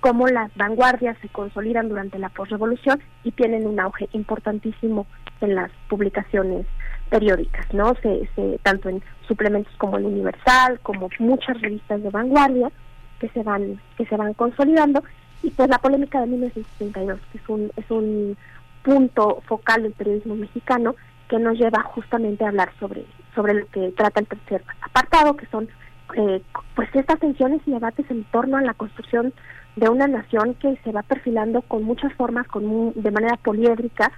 cómo 0.00 0.28
las 0.28 0.54
vanguardias 0.56 1.16
se 1.22 1.30
consolidan 1.30 1.88
durante 1.88 2.18
la 2.18 2.28
posrevolución 2.28 3.02
y 3.22 3.32
tienen 3.32 3.66
un 3.66 3.80
auge 3.80 4.10
importantísimo 4.12 5.06
en 5.40 5.54
las 5.54 5.70
publicaciones 5.88 6.66
periódicas, 7.10 7.72
¿no? 7.72 7.94
Se, 8.02 8.28
se, 8.34 8.58
tanto 8.62 8.88
en 8.88 9.02
suplementos 9.26 9.72
como 9.76 9.98
el 9.98 10.06
Universal, 10.06 10.80
como 10.82 11.08
muchas 11.18 11.60
revistas 11.60 12.02
de 12.02 12.10
vanguardia 12.10 12.70
que 13.18 13.28
se 13.30 13.42
van 13.42 13.80
que 13.96 14.06
se 14.06 14.16
van 14.16 14.34
consolidando 14.34 15.02
y 15.42 15.50
pues 15.50 15.68
la 15.68 15.78
polémica 15.78 16.20
de 16.20 16.26
1962 16.26 17.20
que 17.32 17.38
es 17.38 17.48
un 17.48 17.70
es 17.76 17.90
un 17.90 18.36
punto 18.82 19.42
focal 19.46 19.82
del 19.82 19.92
periodismo 19.92 20.34
mexicano 20.34 20.94
que 21.28 21.38
nos 21.38 21.58
lleva 21.58 21.82
justamente 21.82 22.44
a 22.44 22.48
hablar 22.48 22.72
sobre 22.78 23.04
sobre 23.34 23.54
lo 23.54 23.66
que 23.68 23.92
trata 23.92 24.20
el 24.20 24.26
tercer 24.26 24.62
apartado 24.82 25.36
que 25.36 25.46
son 25.46 25.68
eh, 26.16 26.42
pues 26.74 26.88
estas 26.94 27.18
tensiones 27.18 27.62
y 27.66 27.70
debates 27.70 28.10
en 28.10 28.24
torno 28.24 28.56
a 28.56 28.62
la 28.62 28.74
construcción 28.74 29.32
de 29.76 29.88
una 29.88 30.06
nación 30.06 30.54
que 30.54 30.76
se 30.84 30.92
va 30.92 31.02
perfilando 31.02 31.62
con 31.62 31.82
muchas 31.82 32.12
formas 32.14 32.46
con 32.48 32.92
de 32.94 33.10
manera 33.10 33.36
poliédrica 33.36 34.12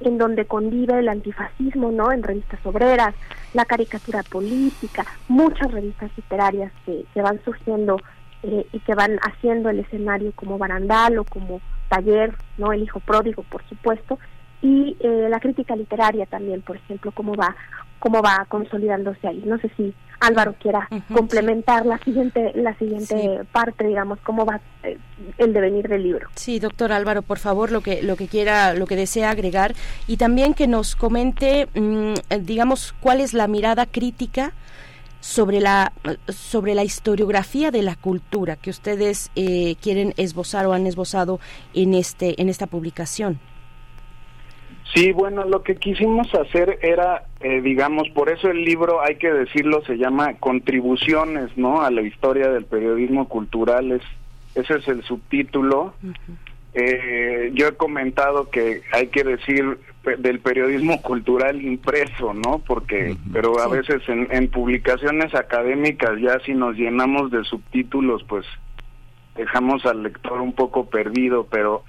en 0.00 0.18
donde 0.18 0.46
convive 0.46 0.98
el 0.98 1.08
antifascismo, 1.08 1.92
¿no? 1.92 2.12
En 2.12 2.22
revistas 2.22 2.64
obreras, 2.64 3.14
la 3.52 3.64
caricatura 3.64 4.22
política, 4.22 5.04
muchas 5.28 5.70
revistas 5.70 6.10
literarias 6.16 6.72
que, 6.84 7.04
que 7.12 7.22
van 7.22 7.40
surgiendo 7.44 8.00
eh, 8.42 8.66
y 8.72 8.80
que 8.80 8.94
van 8.94 9.18
haciendo 9.22 9.70
el 9.70 9.80
escenario 9.80 10.32
como 10.32 10.58
barandal 10.58 11.18
o 11.18 11.24
como 11.24 11.60
taller, 11.88 12.34
¿no? 12.58 12.72
El 12.72 12.82
hijo 12.82 13.00
pródigo, 13.00 13.42
por 13.44 13.64
supuesto, 13.68 14.18
y 14.60 14.96
eh, 15.00 15.28
la 15.28 15.40
crítica 15.40 15.76
literaria 15.76 16.26
también, 16.26 16.62
por 16.62 16.76
ejemplo, 16.76 17.12
cómo 17.12 17.34
va 17.34 17.54
cómo 17.98 18.20
va 18.20 18.44
consolidándose 18.48 19.26
ahí. 19.26 19.42
No 19.46 19.56
sé 19.58 19.70
si 19.76 19.94
Álvaro 20.26 20.54
quiera 20.60 20.88
complementar 21.12 21.86
la 21.86 21.98
siguiente 21.98 22.52
la 22.54 22.76
siguiente 22.78 23.40
parte, 23.52 23.86
digamos, 23.86 24.18
cómo 24.20 24.46
va 24.46 24.60
eh, 24.82 24.98
el 25.38 25.52
devenir 25.52 25.88
del 25.88 26.02
libro. 26.02 26.28
Sí, 26.34 26.58
doctor 26.58 26.92
Álvaro, 26.92 27.22
por 27.22 27.38
favor, 27.38 27.70
lo 27.70 27.80
que 27.80 28.02
lo 28.02 28.16
que 28.16 28.28
quiera, 28.28 28.74
lo 28.74 28.86
que 28.86 28.96
desea 28.96 29.30
agregar 29.30 29.74
y 30.06 30.16
también 30.16 30.54
que 30.54 30.66
nos 30.66 30.96
comente, 30.96 31.68
mm, 31.74 32.14
digamos, 32.40 32.94
cuál 33.00 33.20
es 33.20 33.34
la 33.34 33.48
mirada 33.48 33.86
crítica 33.86 34.52
sobre 35.20 35.60
la 35.60 35.92
sobre 36.28 36.74
la 36.74 36.84
historiografía 36.84 37.70
de 37.70 37.82
la 37.82 37.96
cultura 37.96 38.56
que 38.56 38.70
ustedes 38.70 39.30
eh, 39.36 39.76
quieren 39.80 40.12
esbozar 40.16 40.66
o 40.66 40.74
han 40.74 40.86
esbozado 40.86 41.40
en 41.72 41.94
este 41.94 42.40
en 42.40 42.48
esta 42.48 42.66
publicación. 42.66 43.40
Sí, 44.94 45.10
bueno, 45.12 45.44
lo 45.44 45.62
que 45.64 45.74
quisimos 45.74 46.32
hacer 46.34 46.78
era, 46.82 47.24
eh, 47.40 47.60
digamos, 47.60 48.08
por 48.10 48.30
eso 48.30 48.48
el 48.48 48.64
libro, 48.64 49.00
hay 49.02 49.16
que 49.16 49.32
decirlo, 49.32 49.82
se 49.84 49.96
llama 49.96 50.34
Contribuciones, 50.34 51.50
¿no? 51.56 51.82
A 51.82 51.90
la 51.90 52.02
historia 52.02 52.48
del 52.48 52.64
periodismo 52.64 53.28
cultural, 53.28 53.90
es, 53.90 54.02
ese 54.54 54.74
es 54.76 54.86
el 54.86 55.02
subtítulo. 55.02 55.94
eh, 56.74 57.50
yo 57.54 57.66
he 57.68 57.72
comentado 57.72 58.50
que 58.50 58.82
hay 58.92 59.08
que 59.08 59.24
decir 59.24 59.78
del 60.18 60.38
periodismo 60.40 61.00
cultural 61.02 61.60
impreso, 61.62 62.32
¿no? 62.34 62.60
Porque, 62.64 63.16
pero 63.32 63.58
a 63.58 63.68
veces 63.68 64.02
en, 64.08 64.28
en 64.30 64.48
publicaciones 64.48 65.34
académicas 65.34 66.20
ya 66.20 66.38
si 66.46 66.52
nos 66.52 66.76
llenamos 66.76 67.30
de 67.32 67.42
subtítulos, 67.44 68.22
pues 68.28 68.44
dejamos 69.34 69.84
al 69.86 70.02
lector 70.04 70.40
un 70.40 70.52
poco 70.52 70.86
perdido, 70.88 71.48
pero 71.50 71.82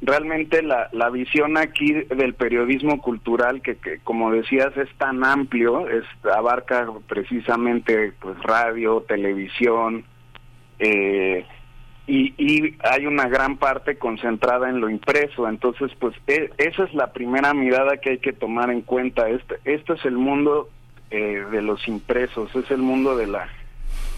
realmente 0.00 0.62
la, 0.62 0.88
la 0.92 1.10
visión 1.10 1.56
aquí 1.56 1.92
del 1.92 2.34
periodismo 2.34 3.00
cultural 3.00 3.62
que, 3.62 3.76
que, 3.76 3.98
como 4.04 4.30
decías 4.30 4.76
es 4.76 4.88
tan 4.96 5.24
amplio 5.24 5.88
es 5.88 6.04
abarca 6.32 6.86
precisamente 7.08 8.12
pues 8.20 8.40
radio 8.42 9.04
televisión 9.08 10.04
eh, 10.78 11.44
y, 12.06 12.32
y 12.38 12.76
hay 12.80 13.06
una 13.06 13.28
gran 13.28 13.58
parte 13.58 13.98
concentrada 13.98 14.70
en 14.70 14.80
lo 14.80 14.88
impreso. 14.88 15.48
Entonces 15.48 15.90
pues 15.98 16.14
e, 16.26 16.50
esa 16.56 16.84
es 16.84 16.94
la 16.94 17.12
primera 17.12 17.52
mirada 17.52 17.96
que 17.98 18.10
hay 18.10 18.18
que 18.18 18.32
tomar 18.32 18.70
en 18.70 18.82
cuenta. 18.82 19.28
Este 19.28 19.56
este 19.64 19.94
es 19.94 20.04
el 20.04 20.16
mundo 20.16 20.70
eh, 21.10 21.42
de 21.50 21.62
los 21.62 21.88
impresos 21.88 22.54
es 22.54 22.70
el 22.70 22.82
mundo 22.82 23.16
de 23.16 23.26
la 23.26 23.48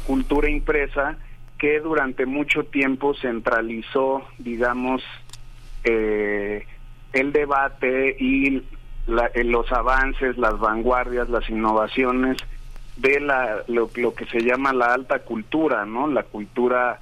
cultura 0.08 0.50
impresa 0.50 1.16
que 1.56 1.78
durante 1.78 2.26
mucho 2.26 2.64
tiempo 2.64 3.14
centralizó 3.14 4.24
digamos 4.38 5.00
eh, 5.84 6.66
el 7.12 7.32
debate 7.32 8.16
y 8.18 8.62
la, 9.06 9.26
eh, 9.34 9.44
los 9.44 9.70
avances, 9.72 10.36
las 10.38 10.58
vanguardias, 10.58 11.28
las 11.28 11.48
innovaciones 11.48 12.38
de 12.96 13.20
la, 13.20 13.62
lo, 13.66 13.88
que 13.88 14.26
se 14.30 14.40
llama 14.40 14.72
la 14.72 14.92
alta 14.92 15.20
cultura, 15.20 15.86
¿no? 15.86 16.06
La 16.06 16.22
cultura 16.22 17.00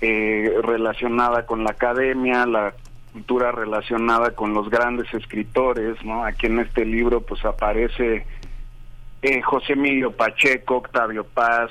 eh, 0.00 0.52
relacionada 0.62 1.46
con 1.46 1.64
la 1.64 1.70
academia, 1.70 2.46
la 2.46 2.74
cultura 3.12 3.52
relacionada 3.52 4.30
con 4.30 4.54
los 4.54 4.70
grandes 4.70 5.12
escritores, 5.12 6.02
¿no? 6.04 6.24
Aquí 6.24 6.46
en 6.46 6.60
este 6.60 6.84
libro 6.84 7.20
pues 7.20 7.44
aparece 7.44 8.24
eh, 9.22 9.42
José 9.42 9.74
Emilio 9.74 10.12
Pacheco, 10.12 10.76
Octavio 10.76 11.24
Paz, 11.24 11.70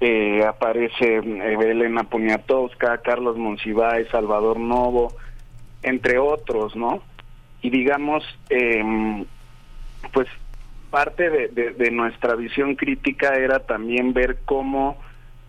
eh, 0.00 0.44
aparece 0.44 1.16
Elena 1.16 2.04
Poniatowska, 2.04 2.98
Carlos 2.98 3.36
Monsiváis, 3.36 4.08
Salvador 4.08 4.58
Novo, 4.60 5.12
entre 5.82 6.18
otros, 6.18 6.76
¿no? 6.76 7.02
Y 7.62 7.70
digamos, 7.70 8.24
eh, 8.50 9.24
pues 10.12 10.28
parte 10.90 11.28
de, 11.28 11.90
nuestra 11.90 12.34
visión 12.34 12.74
crítica 12.76 13.34
era 13.34 13.60
también 13.60 14.14
ver 14.14 14.38
cómo 14.44 14.98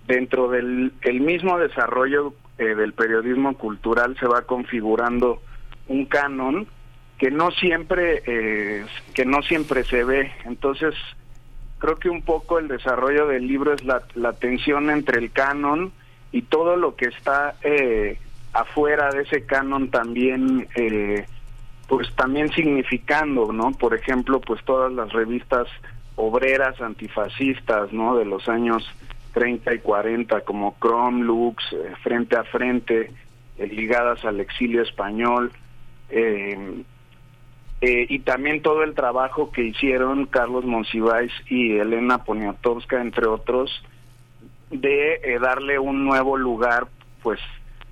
dentro 0.06 0.49
del 0.49 0.91
el 1.01 1.22
mismo 1.22 1.58
desarrollo 1.58 2.33
eh, 2.58 2.75
del 2.75 2.93
periodismo 2.93 3.56
cultural 3.56 4.17
se 4.19 4.27
va 4.27 4.41
configurando 4.41 5.41
un 5.88 6.06
canon 6.06 6.67
que 7.17 7.32
no 7.32 7.51
siempre 7.51 8.22
que 9.14 9.25
no 9.25 9.41
siempre 9.43 9.85
se 9.85 10.03
ve 10.03 10.32
entonces 10.45 10.93
creo 11.80 11.95
que 11.95 12.09
un 12.09 12.22
poco 12.22 12.59
el 12.59 12.67
desarrollo 12.67 13.27
del 13.27 13.48
libro 13.48 13.74
es 13.74 13.83
la, 13.83 14.03
la 14.16 14.33
tensión 14.33 14.90
entre 14.90 15.19
el 15.19 15.32
canon 15.32 15.91
y 16.32 16.43
todo 16.43 16.75
lo 16.75 16.95
que 16.95 17.06
está 17.06 17.56
eh, 17.64 18.19
afuera 18.59 19.09
de 19.11 19.21
ese 19.23 19.45
canon 19.45 19.89
también 19.89 20.67
eh, 20.75 21.25
pues 21.88 22.13
también 22.15 22.51
significando 22.51 23.51
no 23.51 23.71
por 23.71 23.93
ejemplo 23.93 24.39
pues 24.41 24.63
todas 24.63 24.91
las 24.91 25.11
revistas 25.11 25.67
obreras 26.15 26.79
antifascistas 26.81 27.93
no 27.93 28.15
de 28.17 28.25
los 28.25 28.47
años 28.49 28.85
30 29.33 29.75
y 29.75 29.79
40 29.79 30.41
como 30.41 30.75
Chrome 30.79 31.23
Lux 31.23 31.63
eh, 31.71 31.93
frente 32.03 32.35
a 32.35 32.43
frente 32.43 33.11
ligadas 33.57 34.23
al 34.23 34.39
exilio 34.39 34.81
español 34.81 35.51
y 37.81 38.19
también 38.19 38.61
todo 38.61 38.83
el 38.83 38.95
trabajo 38.95 39.51
que 39.51 39.63
hicieron 39.63 40.25
Carlos 40.25 40.65
Monsiváis 40.65 41.31
y 41.49 41.77
Elena 41.77 42.23
Poniatowska 42.23 43.01
entre 43.01 43.27
otros 43.27 43.83
de 44.71 45.38
darle 45.41 45.77
un 45.77 46.05
nuevo 46.05 46.38
lugar 46.38 46.88
pues 47.21 47.39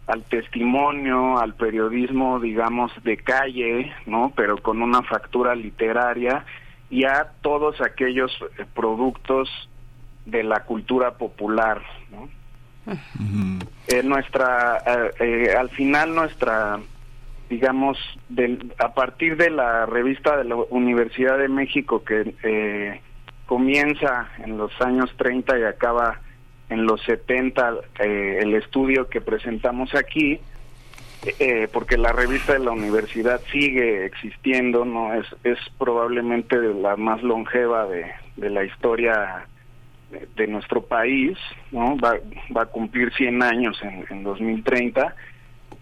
al 0.07 0.23
testimonio, 0.23 1.37
al 1.37 1.53
periodismo, 1.53 2.39
digamos, 2.39 2.91
de 3.03 3.17
calle, 3.17 3.91
¿no? 4.05 4.31
Pero 4.35 4.57
con 4.57 4.81
una 4.81 5.03
factura 5.03 5.53
literaria 5.53 6.45
y 6.89 7.03
a 7.03 7.31
todos 7.41 7.81
aquellos 7.81 8.31
eh, 8.57 8.65
productos 8.73 9.49
de 10.25 10.43
la 10.43 10.61
cultura 10.63 11.17
popular, 11.17 11.81
¿no? 12.09 12.29
Eh, 13.89 14.01
nuestra, 14.01 14.81
eh, 15.19 15.53
al 15.57 15.69
final 15.69 16.15
nuestra, 16.15 16.79
digamos, 17.49 17.97
del, 18.29 18.73
a 18.79 18.93
partir 18.93 19.35
de 19.35 19.49
la 19.49 19.85
revista 19.85 20.37
de 20.37 20.45
la 20.45 20.55
Universidad 20.55 21.37
de 21.37 21.49
México 21.49 22.05
que 22.05 23.01
comienza 23.45 24.29
en 24.39 24.57
los 24.57 24.71
años 24.79 25.13
30 25.17 25.59
y 25.59 25.63
acaba 25.63 26.21
en 26.69 26.85
los 26.85 27.01
70 27.03 27.75
eh, 27.99 28.39
el 28.41 28.53
estudio 28.55 29.07
que 29.09 29.21
presentamos 29.21 29.93
aquí, 29.95 30.39
eh, 31.39 31.67
porque 31.71 31.97
la 31.97 32.11
revista 32.11 32.53
de 32.53 32.59
la 32.59 32.71
universidad 32.71 33.41
sigue 33.51 34.05
existiendo, 34.05 34.85
no 34.85 35.13
es, 35.13 35.25
es 35.43 35.57
probablemente 35.77 36.57
la 36.57 36.95
más 36.95 37.23
longeva 37.23 37.85
de, 37.87 38.05
de 38.35 38.49
la 38.49 38.63
historia 38.63 39.47
de, 40.35 40.47
nuestro 40.47 40.81
país, 40.83 41.37
¿no? 41.71 41.97
Va, 41.97 42.17
a 42.61 42.65
cumplir 42.65 43.13
100 43.13 43.43
años 43.43 43.77
en, 43.81 44.05
en 44.09 44.23
2030. 44.23 45.15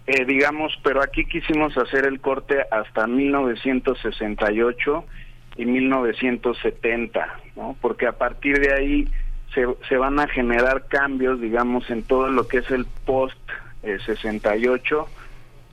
Eh, 0.07 0.25
digamos, 0.25 0.73
pero 0.83 1.01
aquí 1.01 1.25
quisimos 1.25 1.75
hacer 1.77 2.05
el 2.05 2.19
corte 2.19 2.63
hasta 2.71 3.07
1968 3.07 5.05
y 5.57 5.65
1970, 5.65 7.39
¿no? 7.55 7.75
Porque 7.81 8.07
a 8.07 8.11
partir 8.13 8.59
de 8.59 8.73
ahí 8.73 9.07
se, 9.55 9.97
van 9.97 10.19
a 10.19 10.27
generar 10.27 10.87
cambios, 10.87 11.39
digamos, 11.39 11.89
en 11.89 12.03
todo 12.03 12.27
lo 12.29 12.47
que 12.47 12.57
es 12.57 12.69
el 12.71 12.85
post 13.05 13.37
68 13.83 15.07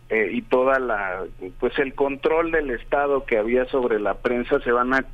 eh, 0.09 0.15
eh, 0.15 0.31
y 0.33 0.43
toda 0.43 0.79
la, 0.79 1.25
pues 1.59 1.79
el 1.79 1.95
control 1.95 2.53
del 2.53 2.71
Estado 2.71 3.25
que 3.25 3.39
había 3.39 3.65
sobre 3.67 3.99
la 3.99 4.15
prensa, 4.15 4.61
se 4.61 4.71
van 4.71 4.95
a 4.95 5.05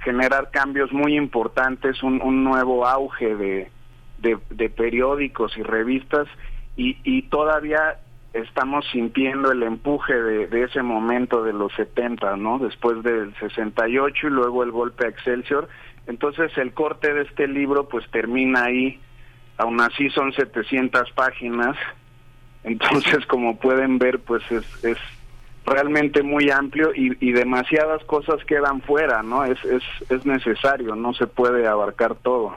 generar 0.00 0.50
cambios 0.50 0.92
muy 0.92 1.16
importantes, 1.16 2.02
un, 2.02 2.20
un 2.22 2.44
nuevo 2.44 2.86
auge 2.86 3.34
de, 3.34 3.70
de, 4.18 4.68
periódicos 4.70 5.56
y 5.56 5.62
revistas 5.62 6.28
y, 6.76 6.98
y 7.04 7.22
todavía 7.22 7.98
estamos 8.32 8.84
sintiendo 8.92 9.52
el 9.52 9.62
empuje 9.62 10.14
de, 10.14 10.46
de, 10.46 10.64
ese 10.64 10.82
momento 10.82 11.42
de 11.42 11.52
los 11.52 11.72
70, 11.74 12.36
¿no? 12.36 12.58
Después 12.58 13.02
del 13.02 13.34
68 13.38 14.26
y 14.26 14.30
luego 14.30 14.62
el 14.62 14.72
golpe 14.72 15.06
a 15.06 15.08
Excelsior 15.08 15.68
entonces 16.06 16.56
el 16.58 16.72
corte 16.72 17.12
de 17.12 17.22
este 17.22 17.48
libro 17.48 17.88
pues 17.88 18.08
termina 18.10 18.64
ahí, 18.64 19.00
aún 19.56 19.80
así 19.80 20.10
son 20.10 20.32
700 20.32 21.10
páginas, 21.12 21.76
entonces 22.64 23.24
como 23.28 23.56
pueden 23.58 23.98
ver 23.98 24.20
pues 24.20 24.42
es, 24.50 24.84
es 24.84 24.98
realmente 25.66 26.22
muy 26.22 26.50
amplio 26.50 26.94
y, 26.94 27.16
y 27.20 27.32
demasiadas 27.32 28.04
cosas 28.04 28.44
quedan 28.46 28.82
fuera, 28.82 29.22
¿no? 29.22 29.44
Es, 29.44 29.62
es, 29.64 29.82
es 30.10 30.26
necesario, 30.26 30.94
no 30.94 31.14
se 31.14 31.26
puede 31.26 31.66
abarcar 31.66 32.14
todo. 32.16 32.54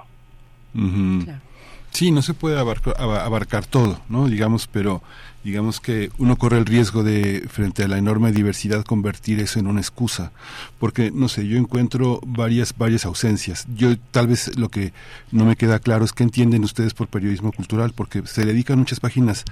Sí, 1.92 2.12
no 2.12 2.22
se 2.22 2.34
puede 2.34 2.60
abarcar, 2.60 2.96
abarcar 3.00 3.66
todo, 3.66 4.00
¿no? 4.10 4.28
Digamos, 4.28 4.68
pero 4.68 5.02
digamos 5.44 5.80
que 5.80 6.12
uno 6.18 6.36
corre 6.36 6.58
el 6.58 6.66
riesgo 6.66 7.04
de, 7.04 7.48
frente 7.50 7.84
a 7.84 7.88
la 7.88 7.98
enorme 7.98 8.32
diversidad, 8.32 8.84
convertir 8.84 9.40
eso 9.40 9.60
en 9.60 9.68
una 9.68 9.80
excusa. 9.80 10.32
Porque, 10.80 11.12
no 11.12 11.30
sé, 11.30 11.48
yo 11.48 11.58
encuentro 11.58 12.20
varias, 12.26 12.74
varias 12.78 13.06
ausencias. 13.06 13.66
Yo, 13.76 13.98
tal 14.12 14.28
vez 14.28 14.58
lo 14.58 14.70
que 14.70 14.94
no 15.32 15.46
me 15.46 15.56
queda 15.56 15.80
claro 15.80 16.06
es 16.06 16.14
qué 16.14 16.24
entienden 16.24 16.64
ustedes 16.64 16.94
por 16.94 17.08
periodismo 17.08 17.52
cultural, 17.52 17.94
porque 17.96 18.26
se 18.26 18.46
dedican 18.46 18.80
muchas 18.80 19.00
páginas 19.00 19.46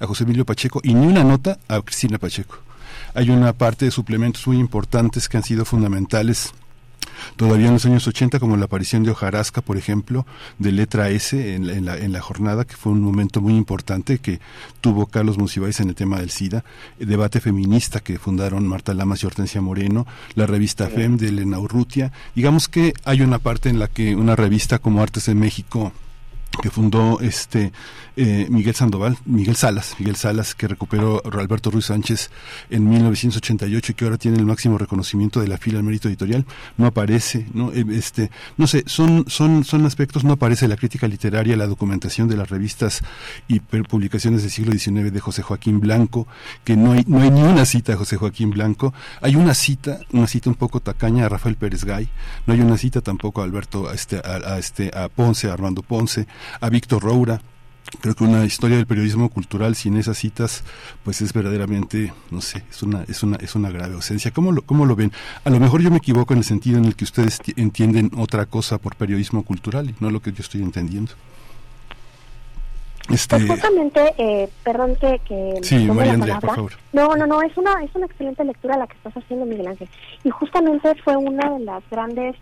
a 0.00 0.06
José 0.06 0.24
Emilio 0.24 0.44
Pacheco 0.44 0.80
y 0.82 0.94
ni 0.94 1.06
una 1.06 1.24
nota 1.24 1.58
a 1.68 1.80
Cristina 1.82 2.18
Pacheco. 2.18 2.58
Hay 3.14 3.30
una 3.30 3.52
parte 3.52 3.84
de 3.84 3.90
suplementos 3.90 4.46
muy 4.46 4.58
importantes 4.58 5.28
que 5.28 5.36
han 5.36 5.42
sido 5.42 5.64
fundamentales 5.64 6.54
todavía 7.36 7.66
en 7.66 7.74
los 7.74 7.86
años 7.86 8.06
80, 8.06 8.38
como 8.40 8.56
la 8.56 8.66
aparición 8.66 9.02
de 9.02 9.10
Hojarasca, 9.10 9.60
por 9.60 9.76
ejemplo, 9.76 10.26
de 10.58 10.72
letra 10.72 11.10
S 11.10 11.54
en 11.54 11.84
la, 11.84 11.96
en 11.96 12.12
la, 12.12 12.20
jornada, 12.20 12.64
que 12.64 12.76
fue 12.76 12.92
un 12.92 13.00
momento 13.00 13.40
muy 13.40 13.54
importante 13.54 14.18
que 14.18 14.40
tuvo 14.80 15.06
Carlos 15.06 15.38
Monsiváis 15.38 15.80
en 15.80 15.88
el 15.88 15.94
tema 15.94 16.18
del 16.18 16.30
SIDA, 16.30 16.64
el 16.98 17.08
debate 17.08 17.40
feminista 17.40 18.00
que 18.00 18.18
fundaron 18.18 18.66
Marta 18.66 18.94
Lamas 18.94 19.22
y 19.22 19.26
Hortensia 19.26 19.60
Moreno, 19.60 20.06
la 20.34 20.46
revista 20.46 20.88
FEM 20.88 21.16
de 21.16 21.28
Elena 21.28 21.58
Urrutia. 21.58 22.12
Digamos 22.34 22.68
que 22.68 22.94
hay 23.04 23.22
una 23.22 23.38
parte 23.38 23.68
en 23.68 23.78
la 23.78 23.88
que 23.88 24.14
una 24.16 24.36
revista 24.36 24.78
como 24.78 25.02
Artes 25.02 25.26
de 25.26 25.34
México 25.34 25.92
que 26.60 26.70
fundó 26.70 27.20
este 27.20 27.72
eh, 28.16 28.46
Miguel 28.50 28.74
Sandoval, 28.74 29.16
Miguel 29.24 29.56
Salas, 29.56 29.96
Miguel 29.98 30.16
Salas 30.16 30.54
que 30.54 30.68
recuperó 30.68 31.22
Alberto 31.24 31.70
Ruiz 31.70 31.86
Sánchez 31.86 32.30
en 32.68 32.88
1988 32.88 33.92
y 33.92 33.94
que 33.94 34.04
ahora 34.04 34.18
tiene 34.18 34.38
el 34.38 34.44
máximo 34.44 34.76
reconocimiento 34.76 35.40
de 35.40 35.48
la 35.48 35.56
fila 35.56 35.78
al 35.78 35.84
mérito 35.84 36.08
editorial, 36.08 36.44
no 36.76 36.86
aparece, 36.86 37.46
no 37.54 37.72
eh, 37.72 37.84
este, 37.92 38.30
no 38.58 38.66
sé, 38.66 38.84
son 38.86 39.24
son 39.28 39.64
son 39.64 39.86
aspectos, 39.86 40.24
no 40.24 40.34
aparece 40.34 40.68
la 40.68 40.76
crítica 40.76 41.08
literaria, 41.08 41.56
la 41.56 41.66
documentación 41.66 42.28
de 42.28 42.36
las 42.36 42.50
revistas 42.50 43.02
y 43.48 43.60
publicaciones 43.60 44.42
del 44.42 44.50
siglo 44.50 44.72
XIX 44.72 45.12
de 45.12 45.20
José 45.20 45.42
Joaquín 45.42 45.80
Blanco, 45.80 46.26
que 46.64 46.76
no 46.76 46.92
hay 46.92 47.04
no 47.06 47.22
hay 47.22 47.30
ni 47.30 47.42
una 47.42 47.64
cita 47.64 47.92
de 47.92 47.98
José 47.98 48.16
Joaquín 48.16 48.50
Blanco, 48.50 48.92
hay 49.22 49.36
una 49.36 49.54
cita, 49.54 50.00
una 50.12 50.26
cita 50.26 50.50
un 50.50 50.56
poco 50.56 50.80
tacaña 50.80 51.26
a 51.26 51.28
Rafael 51.28 51.56
Pérez 51.56 51.84
Gay, 51.84 52.08
no 52.46 52.52
hay 52.52 52.60
una 52.60 52.76
cita 52.76 53.00
tampoco 53.00 53.40
a 53.40 53.44
Alberto 53.44 53.88
a 53.88 53.94
este 53.94 54.20
a, 54.22 54.58
este 54.58 54.90
a 54.94 55.08
Ponce, 55.08 55.48
a 55.48 55.54
Armando 55.54 55.82
Ponce, 55.82 56.26
a 56.60 56.68
Víctor 56.68 57.02
Roura, 57.02 57.40
creo 58.00 58.14
que 58.14 58.24
una 58.24 58.44
historia 58.44 58.76
del 58.76 58.86
periodismo 58.86 59.28
cultural 59.28 59.74
sin 59.74 59.96
esas 59.96 60.16
citas 60.18 60.64
pues 61.04 61.20
es 61.20 61.32
verdaderamente 61.32 62.12
no 62.30 62.40
sé 62.40 62.62
es 62.70 62.82
una 62.82 63.04
es 63.04 63.22
una 63.22 63.36
es 63.36 63.54
una 63.54 63.70
grave 63.70 63.94
ausencia. 63.94 64.30
Cómo 64.30 64.52
lo 64.52 64.62
cómo 64.62 64.86
lo 64.86 64.96
ven 64.96 65.12
a 65.44 65.50
lo 65.50 65.60
mejor 65.60 65.82
yo 65.82 65.90
me 65.90 65.98
equivoco 65.98 66.32
en 66.32 66.38
el 66.38 66.44
sentido 66.44 66.78
en 66.78 66.84
el 66.84 66.96
que 66.96 67.04
ustedes 67.04 67.40
entienden 67.56 68.10
otra 68.16 68.46
cosa 68.46 68.78
por 68.78 68.96
periodismo 68.96 69.42
cultural 69.42 69.90
y 69.90 69.94
no 70.00 70.10
lo 70.10 70.20
que 70.20 70.32
yo 70.32 70.40
estoy 70.40 70.62
entendiendo. 70.62 71.12
Este... 73.10 73.36
Pues 73.36 73.50
justamente, 73.50 74.14
eh, 74.16 74.48
perdón 74.62 74.96
que, 74.96 75.20
que 75.24 75.58
sí, 75.62 75.86
María 75.86 76.12
Andrea, 76.12 76.38
por 76.38 76.54
favor. 76.54 76.72
No, 76.92 77.16
no, 77.16 77.26
no, 77.26 77.42
es 77.42 77.56
una, 77.56 77.82
es 77.82 77.92
una 77.94 78.06
excelente 78.06 78.44
lectura 78.44 78.76
la 78.76 78.86
que 78.86 78.94
estás 78.94 79.16
haciendo, 79.16 79.44
Miguel 79.44 79.66
Ángel. 79.66 79.88
Y 80.22 80.30
justamente 80.30 80.94
fue 81.02 81.16
una 81.16 81.50
de 81.50 81.64
las 81.64 81.82
grandes 81.90 82.36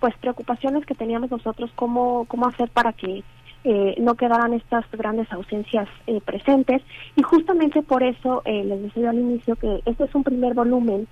pues 0.00 0.14
preocupaciones 0.18 0.84
que 0.84 0.94
teníamos 0.94 1.30
nosotros, 1.30 1.70
cómo, 1.76 2.26
cómo 2.26 2.46
hacer 2.46 2.68
para 2.70 2.92
que 2.92 3.22
eh, 3.64 3.94
no 3.98 4.16
quedaran 4.16 4.54
estas 4.54 4.84
grandes 4.90 5.30
ausencias 5.32 5.88
eh, 6.06 6.20
presentes. 6.20 6.82
Y 7.16 7.22
justamente 7.22 7.82
por 7.82 8.02
eso 8.02 8.42
eh, 8.44 8.64
les 8.64 8.82
decía 8.82 9.10
al 9.10 9.18
inicio 9.18 9.56
que 9.56 9.80
este 9.86 10.04
es 10.04 10.14
un 10.14 10.24
primer 10.24 10.54
volumen 10.54 11.06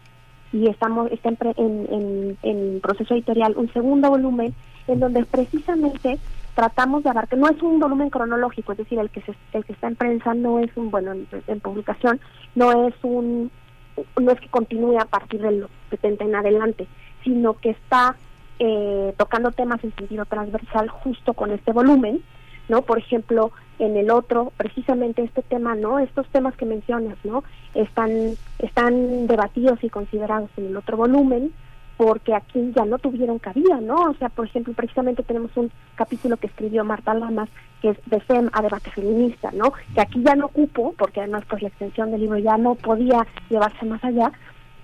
y 0.53 0.67
estamos 0.69 1.13
está 1.13 1.29
en, 1.29 2.37
en, 2.43 2.81
proceso 2.81 3.15
editorial 3.15 3.55
un 3.57 3.73
segundo 3.73 4.11
volumen 4.11 4.53
en 4.89 4.99
donde 4.99 5.25
precisamente 5.25 6.19
tratamos 6.57 7.05
de 7.05 7.11
abarcar 7.11 7.39
no 7.39 7.49
es 7.49 7.63
un 7.63 7.79
volumen 7.79 8.11
cronológico 8.11 8.73
es 8.73 8.79
decir 8.79 8.99
el 8.99 9.11
que 9.11 9.21
se, 9.21 9.33
el 9.53 9.65
que 9.65 9.75
está 9.75 9.87
en 9.87 9.95
prensa 9.95 10.35
no 10.35 10.59
es 10.59 10.77
un 10.77 10.91
bueno 10.91 11.13
en, 11.13 11.61
publicación 11.61 12.19
no 12.57 12.89
es 12.89 12.95
un 13.03 13.53
no 14.21 14.33
es 14.33 14.41
que 14.41 14.49
continúe 14.49 14.99
a 14.99 15.05
partir 15.05 15.41
de 15.41 15.53
los 15.53 15.71
70 15.91 16.25
en 16.25 16.35
adelante 16.35 16.89
sino 17.23 17.55
que 17.55 17.71
está 17.71 18.17
eh, 18.59 19.15
tocando 19.17 19.53
temas 19.53 19.85
en 19.85 19.95
sentido 19.95 20.25
transversal 20.25 20.89
justo 20.89 21.33
con 21.35 21.53
este 21.53 21.71
volumen 21.71 22.25
¿no? 22.71 22.83
Por 22.83 22.99
ejemplo, 22.99 23.53
en 23.79 23.97
el 23.97 24.11
otro, 24.11 24.53
precisamente 24.57 25.23
este 25.23 25.43
tema, 25.43 25.75
¿no? 25.75 25.99
Estos 25.99 26.27
temas 26.29 26.57
que 26.57 26.65
mencionas, 26.65 27.19
¿no? 27.25 27.45
Están, 27.75 28.11
están 28.59 29.27
debatidos 29.27 29.83
y 29.85 29.91
considerados 29.91 30.51
en 30.57 30.69
el 30.69 30.77
otro 30.77 30.97
volumen, 30.97 31.53
porque 31.97 32.35
aquí 32.35 32.73
ya 32.75 32.87
no 32.87 32.99
tuvieron 32.99 33.39
cabida, 33.39 33.79
¿no? 33.81 33.97
O 34.11 34.15
sea, 34.15 34.31
por 34.31 34.47
ejemplo, 34.47 34.73
precisamente 34.73 35.23
tenemos 35.23 35.55
un 35.57 35.71
capítulo 35.97 36.39
que 36.39 36.47
escribió 36.47 36.83
Marta 36.83 37.13
Lamas, 37.13 37.51
que 37.83 37.91
es 37.91 37.99
de 38.07 38.21
FEM 38.21 38.49
a 38.55 38.63
debate 38.63 38.91
feminista, 38.91 39.51
¿no? 39.53 39.73
Que 39.95 40.01
aquí 40.01 40.23
ya 40.25 40.35
no 40.35 40.49
cupo, 40.49 40.95
porque 40.97 41.21
además 41.21 41.45
pues 41.49 41.61
la 41.61 41.69
extensión 41.69 42.11
del 42.11 42.23
libro 42.23 42.39
ya 42.39 42.57
no 42.57 42.75
podía 42.75 43.27
llevarse 43.51 43.85
más 43.85 44.03
allá, 44.03 44.33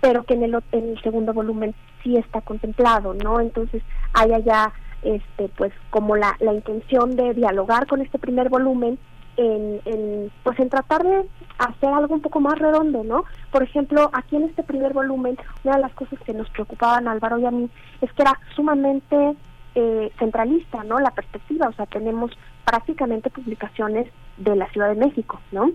pero 0.03 0.25
que 0.25 0.35
en 0.35 0.43
el, 0.43 0.59
en 0.73 0.91
el 0.91 1.03
segundo 1.03 1.33
volumen 1.33 1.75
sí 2.03 2.17
está 2.17 2.41
contemplado, 2.43 3.15
¿no? 3.15 3.41
Entonces 3.41 3.83
hay 4.13 4.33
allá, 4.33 4.73
este, 5.03 5.49
pues 5.57 5.73
como 5.91 6.17
la, 6.17 6.37
la 6.41 6.53
intención 6.53 7.17
de 7.17 7.35
dialogar 7.35 7.87
con 7.87 8.01
este 8.01 8.19
primer 8.19 8.49
volumen 8.49 8.99
en, 9.37 9.81
en, 9.85 10.31
pues 10.43 10.59
en 10.59 10.71
tratar 10.71 11.03
de 11.03 11.29
hacer 11.59 11.89
algo 11.91 12.15
un 12.15 12.23
poco 12.23 12.41
más 12.41 12.59
redondo, 12.59 13.05
¿no? 13.05 13.25
Por 13.51 13.63
ejemplo, 13.63 14.11
aquí 14.13 14.37
en 14.37 14.45
este 14.45 14.63
primer 14.63 14.93
volumen, 14.93 15.39
una 15.65 15.77
de 15.77 15.83
las 15.83 15.93
cosas 15.93 16.19
que 16.21 16.33
nos 16.33 16.49
preocupaban 16.51 17.07
a 17.07 17.13
Álvaro 17.13 17.39
y 17.39 17.47
a 17.47 17.51
mí 17.51 17.69
es 18.01 18.13
que 18.13 18.23
era 18.23 18.39
sumamente 18.55 19.37
eh, 19.75 20.11
centralista, 20.19 20.85
¿no? 20.85 20.99
La 21.01 21.11
perspectiva, 21.11 21.69
o 21.69 21.73
sea, 21.73 21.87
tenemos 21.87 22.31
prácticamente 22.65 23.31
publicaciones 23.31 24.11
de 24.39 24.57
la 24.57 24.67
Ciudad 24.71 24.89
de 24.89 25.07
México, 25.07 25.41
¿no? 25.53 25.71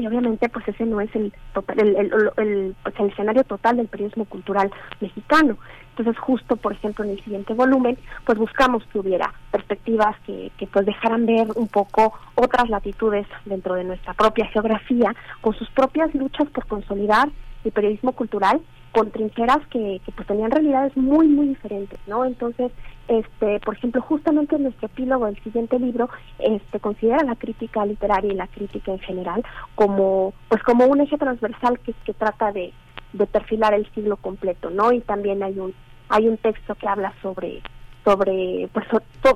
Y 0.00 0.06
obviamente 0.06 0.48
pues 0.48 0.66
ese 0.66 0.84
no 0.86 1.00
es 1.00 1.14
el, 1.14 1.32
el, 1.76 1.96
el, 1.96 2.74
pues, 2.82 2.94
el, 2.98 3.10
escenario 3.10 3.44
total 3.44 3.76
del 3.76 3.88
periodismo 3.88 4.24
cultural 4.24 4.70
mexicano. 5.00 5.56
Entonces 5.90 6.18
justo, 6.18 6.56
por 6.56 6.72
ejemplo, 6.72 7.04
en 7.04 7.10
el 7.10 7.22
siguiente 7.22 7.52
volumen, 7.52 7.98
pues 8.24 8.38
buscamos 8.38 8.82
que 8.86 8.98
hubiera 8.98 9.32
perspectivas 9.50 10.16
que, 10.26 10.50
que 10.56 10.66
pues 10.66 10.86
dejaran 10.86 11.26
ver 11.26 11.48
un 11.56 11.68
poco 11.68 12.14
otras 12.34 12.68
latitudes 12.70 13.26
dentro 13.44 13.74
de 13.74 13.84
nuestra 13.84 14.14
propia 14.14 14.46
geografía, 14.46 15.14
con 15.40 15.54
sus 15.54 15.68
propias 15.70 16.14
luchas 16.14 16.48
por 16.48 16.66
consolidar 16.66 17.28
el 17.64 17.72
periodismo 17.72 18.12
cultural 18.12 18.60
con 18.92 19.10
trincheras 19.10 19.64
que, 19.70 20.00
que 20.04 20.12
pues 20.12 20.26
tenían 20.26 20.50
realidades 20.50 20.96
muy 20.96 21.28
muy 21.28 21.48
diferentes 21.48 21.98
no 22.06 22.24
entonces 22.24 22.72
este 23.10 23.58
por 23.60 23.74
ejemplo 23.74 24.00
justamente 24.00 24.54
en 24.54 24.62
nuestro 24.62 24.86
epílogo 24.86 25.26
del 25.26 25.42
siguiente 25.42 25.78
libro 25.78 26.08
este 26.38 26.78
considera 26.78 27.24
la 27.24 27.34
crítica 27.34 27.84
literaria 27.84 28.32
y 28.32 28.36
la 28.36 28.46
crítica 28.46 28.92
en 28.92 29.00
general 29.00 29.44
como 29.74 30.32
pues 30.48 30.62
como 30.62 30.86
un 30.86 31.00
eje 31.00 31.18
transversal 31.18 31.80
que, 31.80 31.92
trata 32.14 32.52
de, 32.52 32.72
perfilar 33.32 33.74
el 33.74 33.90
siglo 33.92 34.16
completo 34.16 34.70
no 34.70 34.92
y 34.92 35.00
también 35.00 35.42
hay 35.42 35.58
un 35.58 35.74
hay 36.08 36.28
un 36.28 36.36
texto 36.36 36.76
que 36.76 36.86
habla 36.86 37.12
sobre 37.20 37.62
sobre 38.04 38.68
pues 38.72 38.86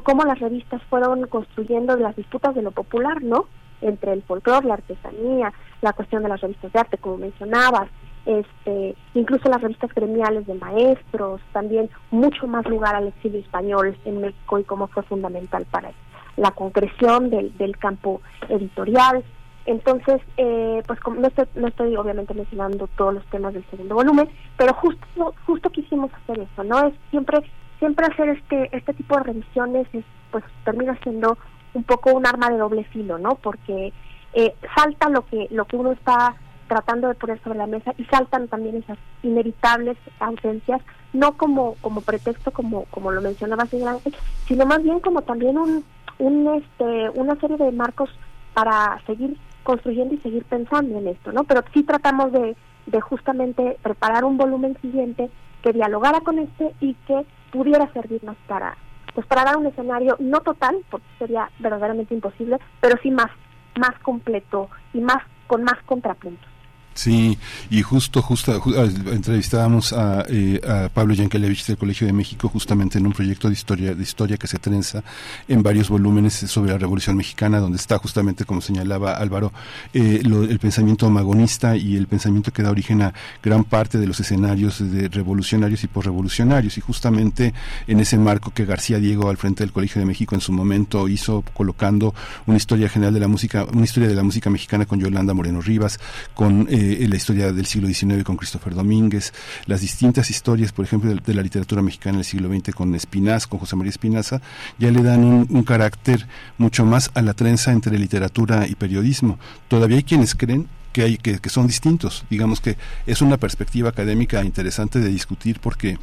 cómo 0.05 0.23
las 0.25 0.39
revistas 0.39 0.81
fueron 0.85 1.27
construyendo 1.27 1.97
las 1.97 2.15
disputas 2.15 2.55
de 2.55 2.63
lo 2.63 2.71
popular 2.71 3.23
no 3.23 3.47
entre 3.81 4.13
el 4.13 4.23
folclore 4.23 4.69
la 4.69 4.75
artesanía 4.75 5.53
la 5.83 5.93
cuestión 5.93 6.23
de 6.23 6.29
las 6.29 6.41
revistas 6.41 6.73
de 6.73 6.79
arte 6.79 6.99
como 6.99 7.17
mencionabas 7.19 7.89
este, 8.27 8.95
incluso 9.15 9.49
las 9.49 9.61
revistas 9.61 9.93
gremiales 9.95 10.47
de 10.47 10.55
maestros, 10.55 11.41
también 11.53 11.91
mucho 12.11 12.47
más 12.47 12.67
lugar 12.67 12.95
al 12.95 13.09
exilio 13.09 13.41
español 13.41 13.97
en 14.05 14.21
México 14.21 14.59
y 14.59 14.65
cómo 14.65 14.89
fue 14.89 15.03
fundamental 15.03 15.67
para 15.71 15.93
la 16.37 16.51
concreción 16.53 17.31
del, 17.31 17.57
del 17.59 17.77
campo 17.79 18.21
editorial. 18.49 19.25
Entonces, 19.67 20.21
eh, 20.37 20.83
pues 20.87 20.99
no 21.07 21.27
estoy, 21.27 21.47
no 21.55 21.69
estoy 21.69 21.97
obviamente 21.97 22.35
mencionando 22.35 22.87
todos 22.99 23.15
los 23.15 23.27
temas 23.27 23.55
del 23.55 23.65
segundo 23.71 23.95
volumen, 23.95 24.29
pero 24.59 24.75
justo 24.75 25.35
justo 25.47 25.71
quisimos 25.71 26.13
hacer 26.13 26.41
eso, 26.41 26.65
¿no? 26.65 26.87
Es 26.87 26.95
siempre 27.11 27.39
siempre 27.79 28.07
hacer 28.07 28.29
este 28.29 28.77
este 28.77 28.93
tipo 28.93 29.17
de 29.17 29.25
revisiones 29.25 29.87
es, 29.95 30.05
pues 30.31 30.45
termina 30.65 30.99
siendo 31.03 31.39
un 31.73 31.83
poco 31.85 32.13
un 32.13 32.27
arma 32.27 32.51
de 32.51 32.59
doble 32.59 32.85
filo, 32.85 33.19
¿no? 33.19 33.37
Porque 33.37 33.93
eh, 34.35 34.55
salta 34.77 35.09
lo 35.09 35.25
que 35.25 35.49
lo 35.51 35.65
que 35.65 35.77
uno 35.77 35.93
está 35.93 36.35
tratando 36.69 37.09
de 37.09 37.15
poner 37.15 37.41
sobre 37.43 37.59
la 37.59 37.67
mesa 37.67 37.93
y 37.99 38.05
saltan 38.05 38.49
también 38.49 38.77
esas 38.77 38.99
inevitables 39.23 39.97
ausencias, 40.21 40.81
no 41.13 41.37
como 41.37 41.77
como 41.81 42.01
pretexto 42.01 42.51
como 42.51 42.85
como 42.87 43.11
lo 43.11 43.21
mencionaba 43.21 43.63
Ángel, 43.65 44.15
sino 44.47 44.67
más 44.67 44.83
bien 44.83 45.01
como 45.01 45.23
también 45.23 45.59
un, 45.59 45.85
un 46.19 46.55
este 46.55 47.11
una 47.11 47.37
serie 47.37 47.57
de 47.57 47.73
marcos 47.73 48.11
para 48.55 49.01
seguir 49.07 49.39
construyendo 49.63 50.15
y 50.15 50.19
seguir 50.19 50.45
pensando 50.45 50.99
en 50.99 51.09
esto, 51.09 51.33
¿no? 51.33 51.45
Pero 51.45 51.63
sí 51.73 51.83
tratamos 51.83 52.33
de, 52.33 52.57
de 52.87 53.01
justamente 53.01 53.79
preparar 53.83 54.25
un 54.25 54.37
volumen 54.37 54.77
siguiente 54.81 55.31
que 55.63 55.73
dialogara 55.73 56.21
con 56.21 56.39
este 56.39 56.75
y 56.81 56.95
que 57.07 57.27
pudiera 57.51 57.91
servirnos 57.93 58.37
para 58.47 58.77
pues 59.15 59.27
para 59.27 59.45
dar 59.45 59.57
un 59.57 59.67
escenario 59.67 60.17
no 60.19 60.41
total, 60.41 60.77
porque 60.91 61.07
sería 61.19 61.49
verdaderamente 61.61 62.15
imposible, 62.15 62.59
pero 62.81 62.97
sí 63.03 63.11
más 63.11 63.31
más 63.79 63.99
completo 64.01 64.69
y 64.93 65.01
más 65.01 65.23
con 65.47 65.65
más 65.65 65.83
contrapuntos. 65.87 66.54
Sí, 66.95 67.37
y 67.71 67.83
justo, 67.83 68.23
justo, 68.23 68.63
ah, 68.77 68.89
entrevistábamos 69.13 69.93
a, 69.93 70.25
eh, 70.29 70.61
Pablo 70.95 71.13
Yankelevich 71.15 71.67
del 71.67 71.77
Colegio 71.77 72.07
de 72.07 72.13
México 72.13 72.49
justamente 72.49 72.99
en 72.99 73.07
un 73.07 73.13
proyecto 73.13 73.49
de 73.49 73.55
historia, 73.55 73.95
de 73.95 74.03
historia 74.03 74.37
que 74.37 74.47
se 74.47 74.59
trenza 74.59 75.03
en 75.49 75.63
varios 75.65 75.89
volúmenes 75.89 76.35
sobre 76.35 76.71
la 76.71 76.79
Revolución 76.79 77.17
Mexicana, 77.17 77.59
donde 77.59 77.79
está 77.79 77.99
justamente, 77.99 78.45
como 78.45 78.61
señalaba 78.61 79.15
Álvaro, 79.15 79.53
eh, 79.93 80.23
el 80.23 80.59
pensamiento 80.61 81.11
magonista 81.11 81.77
y 81.77 81.97
el 81.97 82.07
pensamiento 82.07 82.53
que 82.53 82.63
da 82.63 82.71
origen 82.71 83.03
a 83.03 83.13
gran 83.43 83.65
parte 83.65 83.99
de 83.99 84.07
los 84.07 84.21
escenarios 84.21 84.79
de 84.79 85.09
revolucionarios 85.09 85.83
y 85.83 85.89
posrevolucionarios, 85.89 86.79
y 86.79 86.81
justamente 86.81 87.55
en 87.89 87.99
ese 87.99 88.19
marco 88.19 88.53
que 88.53 88.67
García 88.67 89.01
Diego 89.01 89.31
al 89.31 89.37
frente 89.37 89.65
del 89.65 89.73
Colegio 89.73 89.99
de 90.01 90.07
México 90.07 90.37
en 90.37 90.41
su 90.41 90.53
momento 90.53 91.09
hizo 91.09 91.43
colocando 91.55 92.15
una 92.47 92.57
historia 92.57 92.89
general 92.89 93.15
de 93.15 93.21
la 93.21 93.29
música, 93.29 93.67
una 93.73 93.85
historia 93.85 94.09
de 94.09 94.15
la 94.15 94.23
música 94.23 94.49
mexicana 94.49 94.87
con 94.87 95.01
Yolanda 95.01 95.35
Moreno 95.35 95.61
Rivas, 95.61 95.99
con 96.35 96.69
eh, 96.71 96.84
eh, 96.93 97.09
la 97.09 97.17
historia 97.17 97.53
del 97.53 97.67
siglo 97.67 97.89
XIX 97.89 98.25
con 98.25 98.37
Christopher 98.37 98.75
Domínguez, 98.75 99.33
las 99.67 99.81
distintas 99.81 100.31
historias, 100.31 100.73
por 100.73 100.85
ejemplo, 100.85 101.15
de, 101.15 101.35
la 101.35 101.43
literatura 101.43 101.83
mexicana 101.83 102.19
del 102.19 102.25
siglo 102.25 102.49
XX 102.49 102.75
con 102.75 102.95
Espinaz, 102.95 103.47
con 103.47 103.59
José 103.59 103.77
María 103.77 103.91
Espinaza, 103.91 104.41
ya 104.79 104.91
le 104.91 105.03
dan 105.03 105.25
un, 105.25 105.65
carácter 105.65 106.27
mucho 106.59 106.85
más 106.85 107.11
a 107.15 107.23
la 107.23 107.35
trenza 107.35 107.73
entre 107.73 107.99
literatura 107.99 108.67
y 108.69 108.75
periodismo. 108.75 109.39
Todavía 109.69 109.97
hay 109.97 110.03
quienes 110.03 110.35
creen 110.35 110.69
que, 110.93 111.03
hay, 111.03 111.17
que, 111.17 111.39
que 111.39 111.49
son 111.49 111.67
distintos. 111.67 112.25
Digamos 112.31 112.61
que 112.61 112.77
es 113.07 113.23
una 113.23 113.39
perspectiva 113.39 113.89
académica 113.89 114.45
interesante 114.45 115.01
de 115.01 115.09
discutir 115.09 115.61
porque 115.61 115.99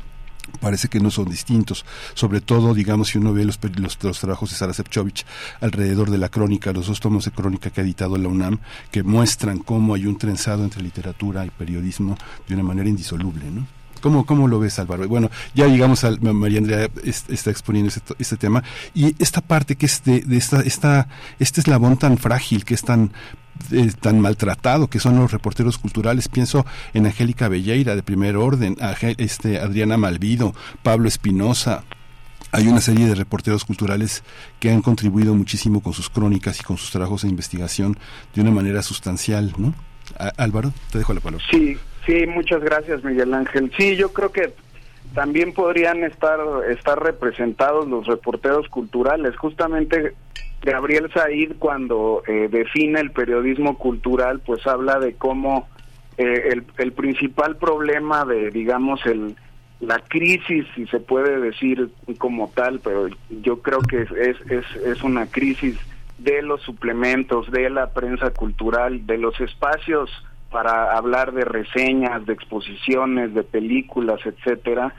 parece 0.60 0.88
que 0.88 1.00
no 1.00 1.12
son 1.12 1.30
distintos, 1.30 1.86
sobre 2.14 2.42
todo, 2.42 2.74
digamos, 2.74 3.10
si 3.10 3.18
uno 3.18 3.34
ve 3.34 3.46
los, 3.46 3.60
los, 3.78 4.20
trabajos 4.20 4.50
de 4.50 4.56
Sara 4.56 4.74
Sepchovich 4.74 5.26
alrededor 5.60 6.10
de 6.10 6.18
la 6.18 6.30
crónica, 6.30 6.72
los 6.74 6.88
dos 6.88 7.00
tomos 7.00 7.26
de 7.26 7.32
crónica 7.32 7.70
que 7.70 7.82
ha 7.82 7.84
editado 7.84 8.18
la 8.18 8.28
UNAM, 8.28 8.60
que 8.92 9.04
muestran 9.04 9.60
cómo 9.60 9.94
hay 9.94 10.06
un 10.06 10.18
trenzado 10.18 10.64
entre 10.64 10.82
literatura 10.82 11.46
y 11.46 11.50
periodismo 11.50 12.18
de 12.48 12.56
una 12.56 12.64
manera 12.64 12.90
indisoluble, 12.90 13.50
¿no? 13.52 13.66
¿Cómo, 14.02 14.26
¿Cómo 14.26 14.48
lo 14.48 14.60
ves, 14.60 14.80
Álvaro? 14.80 15.08
Bueno, 15.08 15.30
ya 15.54 15.68
llegamos 15.68 16.04
a 16.04 16.12
María 16.20 16.58
Andrea 16.58 16.90
está 17.04 17.52
exponiendo 17.52 17.90
este, 17.90 18.16
este, 18.18 18.36
tema 18.36 18.64
y 18.96 19.16
esta 19.22 19.42
parte 19.42 19.76
que 19.76 19.86
es 19.86 20.04
de, 20.04 20.22
de 20.22 20.38
esta, 20.38 20.62
esta, 20.62 21.08
este 21.38 21.62
eslabón 21.62 21.98
tan 21.98 22.18
frágil, 22.18 22.66
que 22.66 22.74
es 22.74 22.82
tan 22.82 23.12
eh, 23.72 23.92
tan 24.00 24.20
maltratado 24.20 24.88
que 24.88 25.00
son 25.00 25.18
los 25.18 25.32
reporteros 25.32 25.78
culturales. 25.78 26.28
Pienso 26.28 26.66
en 26.94 27.06
Angélica 27.06 27.48
Belleira 27.48 27.96
de 27.96 28.04
primer 28.04 28.38
orden, 28.38 28.78
este, 29.18 29.60
Adriana 29.60 29.98
Malvido, 29.98 30.54
Pablo 30.84 31.08
Espinosa. 31.08 31.84
Hay 32.52 32.68
una 32.68 32.82
serie 32.82 33.08
de 33.08 33.16
reporteros 33.16 33.64
culturales 33.64 34.24
que 34.60 34.72
han 34.72 34.82
contribuido 34.82 35.34
muchísimo 35.34 35.82
con 35.82 35.94
sus 35.94 36.10
crónicas 36.10 36.60
y 36.60 36.64
con 36.64 36.78
sus 36.78 36.92
trabajos 36.92 37.22
de 37.22 37.30
investigación 37.30 37.98
de 38.36 38.42
una 38.42 38.52
manera 38.52 38.82
sustancial, 38.82 39.54
¿no? 39.58 39.74
Álvaro, 40.38 40.74
te 40.92 40.98
dejo 40.98 41.14
la 41.14 41.22
palabra. 41.22 41.46
Sí, 41.50 41.78
sí, 42.06 42.26
muchas 42.28 42.62
gracias, 42.62 43.04
Miguel 43.04 43.34
Ángel. 43.34 43.72
Sí, 43.78 43.96
yo 43.96 44.12
creo 44.12 44.32
que 44.34 44.54
también 45.14 45.54
podrían 45.54 46.04
estar 46.04 46.40
estar 46.70 47.02
representados 47.02 47.88
los 47.88 48.08
reporteros 48.08 48.68
culturales. 48.70 49.36
Justamente 49.38 50.16
Gabriel 50.62 51.12
Said 51.14 51.54
cuando 51.58 52.24
eh, 52.28 52.48
define 52.50 53.00
el 53.00 53.12
periodismo 53.12 53.78
cultural, 53.78 54.40
pues 54.40 54.66
habla 54.68 55.00
de 55.00 55.14
cómo 55.14 55.68
eh, 56.18 56.50
el, 56.52 56.66
el, 56.78 56.92
principal 56.94 57.58
problema 57.58 58.26
de, 58.26 58.52
digamos, 58.52 59.06
el 59.06 59.36
la 59.82 60.00
crisis, 60.00 60.66
si 60.76 60.86
se 60.88 61.00
puede 61.00 61.40
decir 61.40 61.90
como 62.20 62.50
tal, 62.50 62.80
pero 62.82 63.08
yo 63.42 63.62
creo 63.64 63.80
que 63.80 64.04
es, 64.04 64.12
es, 64.50 64.66
es 64.86 65.04
una 65.04 65.26
crisis 65.26 65.76
de 66.20 66.44
los 66.44 66.62
suplementos, 66.62 67.50
de 67.52 67.68
la 67.72 67.92
prensa 67.92 68.30
cultural, 68.30 69.08
de 69.08 69.18
los 69.18 69.40
espacios 69.42 70.12
para 70.52 70.96
hablar 70.96 71.32
de 71.32 71.46
reseñas, 71.46 72.26
de 72.28 72.34
exposiciones, 72.34 73.34
de 73.34 73.44
películas, 73.44 74.20
etcétera, 74.24 74.94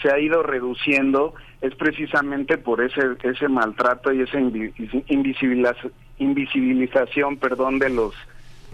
se 0.00 0.10
ha 0.10 0.18
ido 0.18 0.42
reduciendo 0.42 1.34
es 1.60 1.74
precisamente 1.74 2.58
por 2.58 2.82
ese 2.82 3.00
ese 3.22 3.48
maltrato 3.48 4.12
y 4.12 4.22
esa 4.22 4.38
invisibilización, 6.18 7.36
perdón, 7.36 7.78
de 7.78 7.90
los 7.90 8.14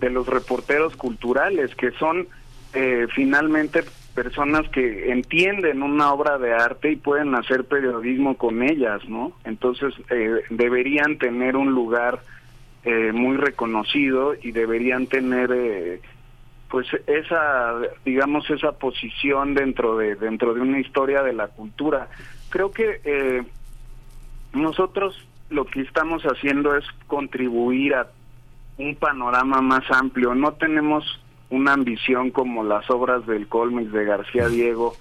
de 0.00 0.10
los 0.10 0.26
reporteros 0.26 0.97
culturales 0.97 1.74
que 1.74 1.90
son 1.92 2.28
eh, 2.72 3.06
finalmente 3.14 3.84
personas 4.14 4.68
que 4.70 5.10
entienden 5.10 5.82
una 5.82 6.12
obra 6.12 6.38
de 6.38 6.52
arte 6.52 6.92
y 6.92 6.97
pueden 6.97 7.34
hacer 7.34 7.64
periodismo 7.64 8.36
con 8.36 8.62
ellas, 8.62 9.06
¿no? 9.08 9.32
Entonces 9.44 9.94
eh, 10.10 10.42
deberían 10.50 11.18
tener 11.18 11.56
un 11.56 11.72
lugar 11.72 12.20
eh, 12.84 13.12
muy 13.12 13.36
reconocido 13.36 14.34
y 14.40 14.52
deberían 14.52 15.06
tener 15.06 16.00
pues 16.70 16.86
esa 17.06 17.74
digamos 18.05 18.48
esa 18.50 18.72
posición 18.72 19.55
dentro 19.55 19.97
de 19.97 20.16
dentro 20.16 20.55
de 20.55 20.60
una 20.60 20.80
historia 20.80 21.22
de 21.22 21.32
la 21.32 21.48
cultura. 21.48 22.08
Creo 22.50 22.70
que 22.70 23.00
eh, 23.05 23.44
nosotros 24.52 25.26
lo 25.50 25.64
que 25.64 25.80
estamos 25.80 26.22
haciendo 26.24 26.76
es 26.76 26.84
contribuir 27.06 27.94
a 27.94 28.08
un 28.76 28.94
panorama 28.97 29.60
más 29.60 29.90
amplio. 29.90 30.34
No 30.34 30.52
tenemos 30.52 31.05
una 31.50 31.72
ambición 31.72 32.30
como 32.30 32.62
las 32.64 32.88
obras 32.90 33.26
del 33.26 33.48
Colmix 33.48 33.90
de 33.92 34.05
García 34.05 34.48
Diego 34.48 34.94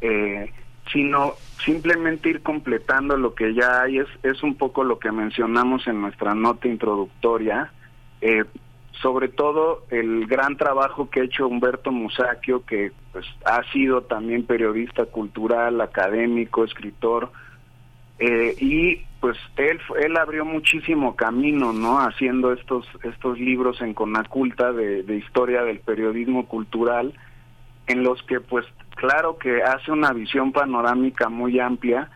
eh, 0.00 0.52
sino 0.92 1.34
simplemente 1.64 2.30
ir 2.30 2.42
completando 2.42 3.16
lo 3.16 3.34
que 3.34 3.54
ya 3.54 3.82
hay. 3.82 3.98
Es 3.98 4.08
es 4.22 4.42
un 4.42 4.56
poco 4.56 4.84
lo 4.84 4.98
que 4.98 5.12
mencionamos 5.12 5.86
en 5.86 6.00
nuestra 6.00 6.34
nota 6.34 6.68
introductoria. 6.68 7.72
Eh, 8.20 8.44
sobre 9.02 9.28
todo 9.28 9.84
el 9.90 10.26
gran 10.26 10.56
trabajo 10.56 11.08
que 11.08 11.20
ha 11.20 11.24
hecho 11.24 11.48
Humberto 11.48 11.90
Musacchio, 11.90 12.64
que 12.64 12.92
pues 13.12 13.26
ha 13.44 13.62
sido 13.72 14.02
también 14.02 14.44
periodista 14.44 15.06
cultural, 15.06 15.80
académico, 15.80 16.64
escritor, 16.64 17.30
eh, 18.18 18.54
y 18.58 19.04
pues 19.20 19.38
él 19.56 19.80
él 20.02 20.16
abrió 20.16 20.44
muchísimo 20.44 21.16
camino, 21.16 21.72
¿no? 21.72 21.98
Haciendo 21.98 22.52
estos 22.52 22.86
estos 23.02 23.38
libros 23.38 23.80
en 23.80 23.94
Conaculta 23.94 24.72
de, 24.72 25.02
de 25.02 25.16
historia 25.16 25.62
del 25.62 25.80
periodismo 25.80 26.46
cultural, 26.46 27.14
en 27.86 28.02
los 28.02 28.22
que 28.24 28.40
pues 28.40 28.66
claro 28.96 29.38
que 29.38 29.62
hace 29.62 29.90
una 29.90 30.12
visión 30.12 30.52
panorámica 30.52 31.28
muy 31.28 31.58
amplia. 31.58 32.10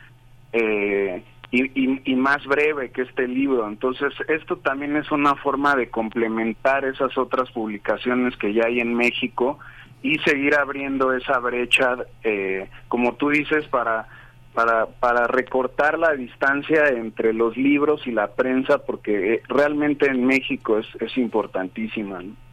Eh, 0.52 1.24
y, 1.50 2.14
más 2.16 2.44
breve 2.46 2.90
que 2.90 3.02
este 3.02 3.28
libro. 3.28 3.68
Entonces, 3.68 4.12
esto 4.28 4.56
también 4.56 4.96
es 4.96 5.10
una 5.10 5.34
forma 5.36 5.74
de 5.74 5.90
complementar 5.90 6.84
esas 6.84 7.16
otras 7.18 7.50
publicaciones 7.50 8.36
que 8.36 8.52
ya 8.52 8.66
hay 8.66 8.80
en 8.80 8.94
México 8.94 9.58
y 10.02 10.18
seguir 10.18 10.54
abriendo 10.54 11.12
esa 11.12 11.38
brecha, 11.38 11.96
eh, 12.22 12.68
como 12.88 13.14
tú 13.14 13.30
dices, 13.30 13.66
para, 13.68 14.06
para, 14.52 14.86
para 14.86 15.26
recortar 15.26 15.98
la 15.98 16.12
distancia 16.12 16.88
entre 16.88 17.32
los 17.32 17.56
libros 17.56 18.06
y 18.06 18.12
la 18.12 18.34
prensa, 18.34 18.78
porque 18.84 19.34
eh, 19.34 19.42
realmente 19.48 20.06
en 20.06 20.24
México 20.26 20.78
es, 20.78 20.86
es 21.00 21.16
importantísima. 21.16 22.22
¿no? 22.22 22.43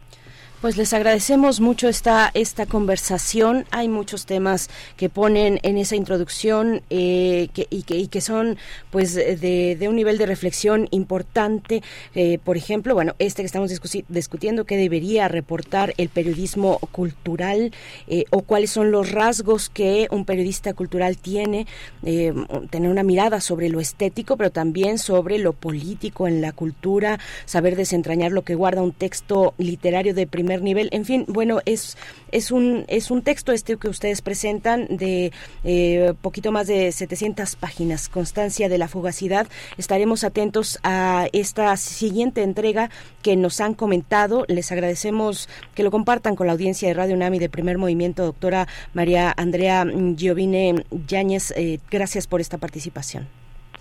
Pues 0.61 0.77
les 0.77 0.93
agradecemos 0.93 1.59
mucho 1.59 1.87
esta, 1.87 2.29
esta 2.35 2.67
conversación. 2.67 3.65
Hay 3.71 3.87
muchos 3.87 4.27
temas 4.27 4.69
que 4.95 5.09
ponen 5.09 5.59
en 5.63 5.79
esa 5.79 5.95
introducción 5.95 6.83
eh, 6.91 7.49
y, 7.71 8.07
que, 8.07 8.21
son 8.21 8.59
pues 8.91 9.15
de, 9.15 9.75
de 9.75 9.89
un 9.89 9.95
nivel 9.95 10.19
de 10.19 10.27
reflexión 10.27 10.87
importante. 10.91 11.81
Eh, 12.13 12.37
por 12.43 12.57
ejemplo, 12.57 12.93
bueno, 12.93 13.15
este 13.17 13.41
que 13.41 13.47
estamos 13.47 13.71
discutiendo, 14.07 14.65
que 14.65 14.77
debería 14.77 15.27
reportar 15.27 15.95
el 15.97 16.09
periodismo 16.09 16.77
cultural 16.91 17.73
eh, 18.07 18.25
o 18.29 18.43
cuáles 18.43 18.69
son 18.69 18.91
los 18.91 19.11
rasgos 19.11 19.67
que 19.67 20.09
un 20.11 20.25
periodista 20.25 20.75
cultural 20.75 21.17
tiene, 21.17 21.65
tener 22.03 22.91
una 22.91 23.01
mirada 23.01 23.41
sobre 23.41 23.69
lo 23.69 23.79
estético, 23.79 24.37
pero 24.37 24.51
también 24.51 24.99
sobre 24.99 25.39
lo 25.39 25.53
político 25.53 26.27
en 26.27 26.39
la 26.39 26.51
cultura, 26.51 27.19
saber 27.45 27.75
desentrañar 27.75 28.31
lo 28.31 28.43
que 28.43 28.53
guarda 28.53 28.83
un 28.83 28.91
texto 28.91 29.55
literario 29.57 30.13
de 30.13 30.27
primer 30.27 30.50
nivel. 30.59 30.89
En 30.91 31.05
fin, 31.05 31.25
bueno, 31.27 31.59
es, 31.65 31.97
es, 32.31 32.51
un, 32.51 32.85
es 32.87 33.11
un 33.11 33.21
texto 33.21 33.51
este 33.51 33.77
que 33.77 33.87
ustedes 33.87 34.21
presentan 34.21 34.87
de 34.89 35.31
eh, 35.63 36.13
poquito 36.21 36.51
más 36.51 36.67
de 36.67 36.91
700 36.91 37.55
páginas, 37.55 38.09
Constancia 38.09 38.67
de 38.67 38.77
la 38.77 38.87
Fugacidad. 38.87 39.47
Estaremos 39.77 40.23
atentos 40.23 40.79
a 40.83 41.27
esta 41.31 41.75
siguiente 41.77 42.43
entrega 42.43 42.89
que 43.21 43.35
nos 43.35 43.61
han 43.61 43.73
comentado. 43.73 44.45
Les 44.47 44.71
agradecemos 44.71 45.47
que 45.75 45.83
lo 45.83 45.91
compartan 45.91 46.35
con 46.35 46.47
la 46.47 46.53
audiencia 46.53 46.87
de 46.87 46.93
Radio 46.93 47.15
UNAMI 47.15 47.39
de 47.39 47.49
Primer 47.49 47.77
Movimiento, 47.77 48.23
doctora 48.23 48.67
María 48.93 49.33
Andrea 49.37 49.85
Giovine 50.17 50.85
Yáñez. 51.07 51.53
Eh, 51.55 51.79
gracias 51.89 52.27
por 52.27 52.41
esta 52.41 52.57
participación. 52.57 53.27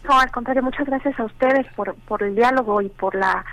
No, 0.09 0.19
al 0.19 0.31
contrario, 0.31 0.63
muchas 0.63 0.87
gracias 0.87 1.19
a 1.19 1.25
ustedes 1.25 1.67
por, 1.75 1.95
por 2.07 2.23
el 2.23 2.35
diálogo 2.35 2.81
y 2.81 2.89
por 2.89 3.15
la 3.15 3.45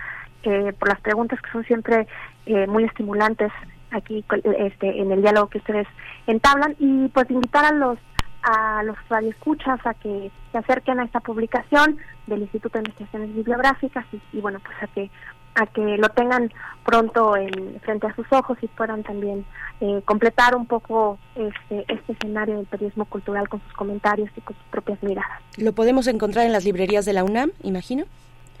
eh, 0.44 0.72
por 0.78 0.88
las 0.88 1.00
preguntas 1.00 1.40
que 1.42 1.50
son 1.50 1.64
siempre 1.64 2.06
eh, 2.48 2.66
muy 2.66 2.84
estimulantes 2.84 3.52
aquí 3.90 4.24
este, 4.58 5.00
en 5.00 5.12
el 5.12 5.22
diálogo 5.22 5.48
que 5.48 5.58
ustedes 5.58 5.86
entablan 6.26 6.74
y 6.78 7.08
pues 7.08 7.30
invitar 7.30 7.64
a 7.64 7.72
los 7.72 7.98
a 8.42 8.82
los 8.84 8.96
radioescuchas 9.08 9.84
a 9.84 9.94
que 9.94 10.30
se 10.52 10.58
acerquen 10.58 11.00
a 11.00 11.04
esta 11.04 11.20
publicación 11.20 11.98
del 12.26 12.42
Instituto 12.42 12.78
de 12.78 12.80
Investigaciones 12.80 13.34
Bibliográficas 13.34 14.06
y, 14.32 14.40
bueno 14.40 14.60
pues 14.60 14.76
a 14.82 14.86
que 14.88 15.10
a 15.56 15.66
que 15.66 15.98
lo 15.98 16.08
tengan 16.10 16.52
pronto 16.84 17.36
en, 17.36 17.80
frente 17.80 18.06
a 18.06 18.14
sus 18.14 18.26
ojos 18.32 18.56
y 18.62 18.68
puedan 18.68 19.02
también 19.02 19.44
eh, 19.80 20.00
completar 20.04 20.54
un 20.54 20.66
poco 20.66 21.18
este, 21.34 21.84
este 21.92 22.12
escenario 22.12 22.56
del 22.56 22.66
periodismo 22.66 23.04
cultural 23.06 23.48
con 23.48 23.60
sus 23.62 23.72
comentarios 23.72 24.30
y 24.36 24.40
con 24.40 24.56
sus 24.56 24.66
propias 24.66 25.02
miradas. 25.02 25.42
¿Lo 25.56 25.72
podemos 25.72 26.06
encontrar 26.06 26.46
en 26.46 26.52
las 26.52 26.64
librerías 26.64 27.04
de 27.04 27.12
la 27.12 27.24
UNAM, 27.24 27.50
imagino? 27.64 28.04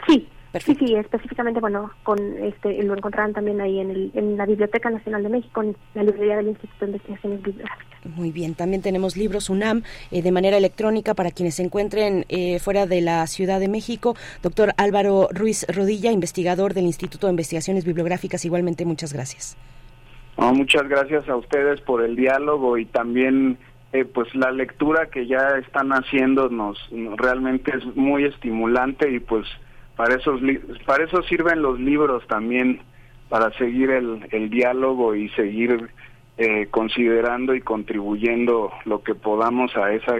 Sí, 0.08 0.28
Sí, 0.54 0.74
sí, 0.74 0.94
específicamente, 0.94 1.60
bueno, 1.60 1.90
con 2.02 2.18
este 2.42 2.82
lo 2.82 2.96
encontrarán 2.96 3.34
también 3.34 3.60
ahí 3.60 3.80
en, 3.80 3.90
el, 3.90 4.10
en 4.14 4.36
la 4.36 4.46
Biblioteca 4.46 4.88
Nacional 4.88 5.22
de 5.22 5.28
México, 5.28 5.62
en 5.62 5.76
la 5.94 6.02
librería 6.02 6.36
del 6.36 6.48
Instituto 6.48 6.86
de 6.86 6.92
Investigaciones 6.92 7.42
Bibliográficas. 7.42 7.98
Muy 8.16 8.32
bien, 8.32 8.54
también 8.54 8.80
tenemos 8.80 9.16
libros 9.16 9.50
UNAM 9.50 9.82
eh, 10.10 10.22
de 10.22 10.32
manera 10.32 10.56
electrónica 10.56 11.14
para 11.14 11.30
quienes 11.32 11.56
se 11.56 11.64
encuentren 11.64 12.24
eh, 12.28 12.58
fuera 12.60 12.86
de 12.86 13.02
la 13.02 13.26
Ciudad 13.26 13.60
de 13.60 13.68
México. 13.68 14.16
Doctor 14.42 14.72
Álvaro 14.78 15.28
Ruiz 15.32 15.66
Rodilla, 15.68 16.12
investigador 16.12 16.72
del 16.72 16.84
Instituto 16.84 17.26
de 17.26 17.32
Investigaciones 17.32 17.84
Bibliográficas, 17.84 18.44
igualmente 18.46 18.86
muchas 18.86 19.12
gracias. 19.12 19.56
muchas 20.38 20.88
gracias 20.88 21.28
a 21.28 21.36
ustedes 21.36 21.80
por 21.82 22.02
el 22.02 22.16
diálogo 22.16 22.78
y 22.78 22.86
también 22.86 23.58
eh, 23.92 24.06
pues 24.06 24.34
la 24.34 24.50
lectura 24.50 25.10
que 25.10 25.26
ya 25.26 25.58
están 25.58 25.90
haciendo 25.92 26.48
nos 26.48 26.78
realmente 27.18 27.76
es 27.76 27.84
muy 27.96 28.24
estimulante 28.24 29.10
y 29.10 29.20
pues 29.20 29.46
para 29.98 30.14
eso, 30.14 30.38
para 30.86 31.02
eso 31.02 31.24
sirven 31.24 31.60
los 31.60 31.80
libros 31.80 32.24
también, 32.28 32.80
para 33.28 33.50
seguir 33.58 33.90
el, 33.90 34.28
el 34.30 34.48
diálogo 34.48 35.16
y 35.16 35.28
seguir 35.30 35.90
eh, 36.36 36.68
considerando 36.70 37.52
y 37.52 37.62
contribuyendo 37.62 38.70
lo 38.84 39.02
que 39.02 39.16
podamos 39.16 39.76
a 39.76 39.92
esa 39.92 40.14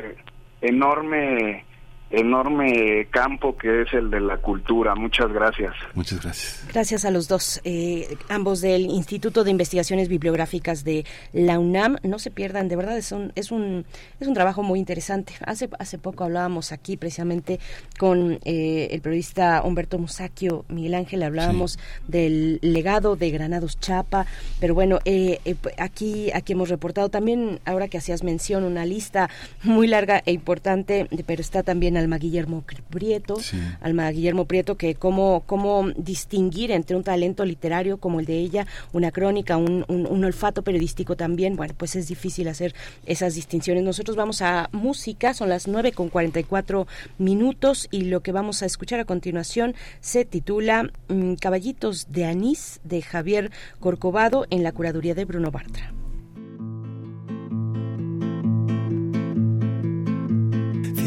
enorme 0.62 1.64
enorme 2.10 3.06
campo 3.10 3.56
que 3.56 3.82
es 3.82 3.92
el 3.92 4.10
de 4.10 4.20
la 4.20 4.38
cultura. 4.38 4.94
Muchas 4.94 5.30
gracias. 5.32 5.74
Muchas 5.94 6.22
gracias. 6.22 6.64
Gracias 6.72 7.04
a 7.04 7.10
los 7.10 7.28
dos, 7.28 7.60
eh, 7.64 8.16
ambos 8.28 8.60
del 8.60 8.82
Instituto 8.82 9.44
de 9.44 9.50
Investigaciones 9.50 10.08
Bibliográficas 10.08 10.84
de 10.84 11.04
la 11.32 11.58
UNAM. 11.58 11.98
No 12.02 12.18
se 12.18 12.30
pierdan, 12.30 12.68
de 12.68 12.76
verdad 12.76 12.96
es 12.96 13.12
un 13.12 13.32
es 13.34 13.50
un 13.50 13.84
es 14.20 14.26
un 14.26 14.34
trabajo 14.34 14.62
muy 14.62 14.78
interesante. 14.78 15.34
Hace 15.44 15.68
hace 15.78 15.98
poco 15.98 16.24
hablábamos 16.24 16.72
aquí 16.72 16.96
precisamente 16.96 17.60
con 17.98 18.38
eh, 18.44 18.88
el 18.90 19.00
periodista 19.02 19.62
Humberto 19.62 19.98
Musacchio, 19.98 20.64
Miguel 20.68 20.94
Ángel, 20.94 21.22
hablábamos 21.22 21.78
del 22.06 22.58
legado 22.62 23.16
de 23.16 23.30
Granados 23.30 23.78
Chapa, 23.80 24.26
pero 24.60 24.74
bueno, 24.74 24.98
eh, 25.04 25.40
aquí 25.76 26.30
aquí 26.32 26.54
hemos 26.54 26.70
reportado 26.70 27.10
también 27.10 27.60
ahora 27.66 27.88
que 27.88 27.98
hacías 27.98 28.22
mención 28.22 28.64
una 28.64 28.86
lista 28.86 29.28
muy 29.62 29.86
larga 29.86 30.22
e 30.24 30.32
importante, 30.32 31.06
pero 31.26 31.42
está 31.42 31.62
también 31.62 31.97
Alma 31.98 32.18
Guillermo 32.18 32.64
Prieto, 32.90 33.36
Alma 33.80 34.10
Guillermo 34.10 34.46
Prieto, 34.46 34.76
que 34.76 34.94
cómo, 34.94 35.42
cómo 35.46 35.90
distinguir 35.96 36.70
entre 36.70 36.96
un 36.96 37.02
talento 37.02 37.44
literario 37.44 37.98
como 37.98 38.20
el 38.20 38.26
de 38.26 38.38
ella, 38.38 38.66
una 38.92 39.10
crónica, 39.10 39.56
un, 39.56 39.84
un, 39.88 40.24
olfato 40.24 40.62
periodístico 40.62 41.16
también, 41.16 41.56
bueno, 41.56 41.74
pues 41.76 41.96
es 41.96 42.08
difícil 42.08 42.48
hacer 42.48 42.74
esas 43.06 43.34
distinciones. 43.34 43.84
Nosotros 43.84 44.16
vamos 44.16 44.42
a 44.42 44.68
música, 44.72 45.34
son 45.34 45.48
las 45.48 45.68
9 45.68 45.92
con 45.92 46.08
44 46.08 46.86
minutos 47.18 47.88
y 47.90 48.02
lo 48.02 48.20
que 48.20 48.32
vamos 48.32 48.62
a 48.62 48.66
escuchar 48.66 49.00
a 49.00 49.04
continuación 49.04 49.74
se 50.00 50.24
titula 50.24 50.90
mm, 51.08 51.34
Caballitos 51.34 52.10
de 52.10 52.24
Anís 52.24 52.80
de 52.84 53.02
Javier 53.02 53.50
Corcovado 53.80 54.46
en 54.50 54.62
la 54.62 54.72
curaduría 54.72 55.14
de 55.14 55.24
Bruno 55.24 55.50
Bartra. 55.50 55.92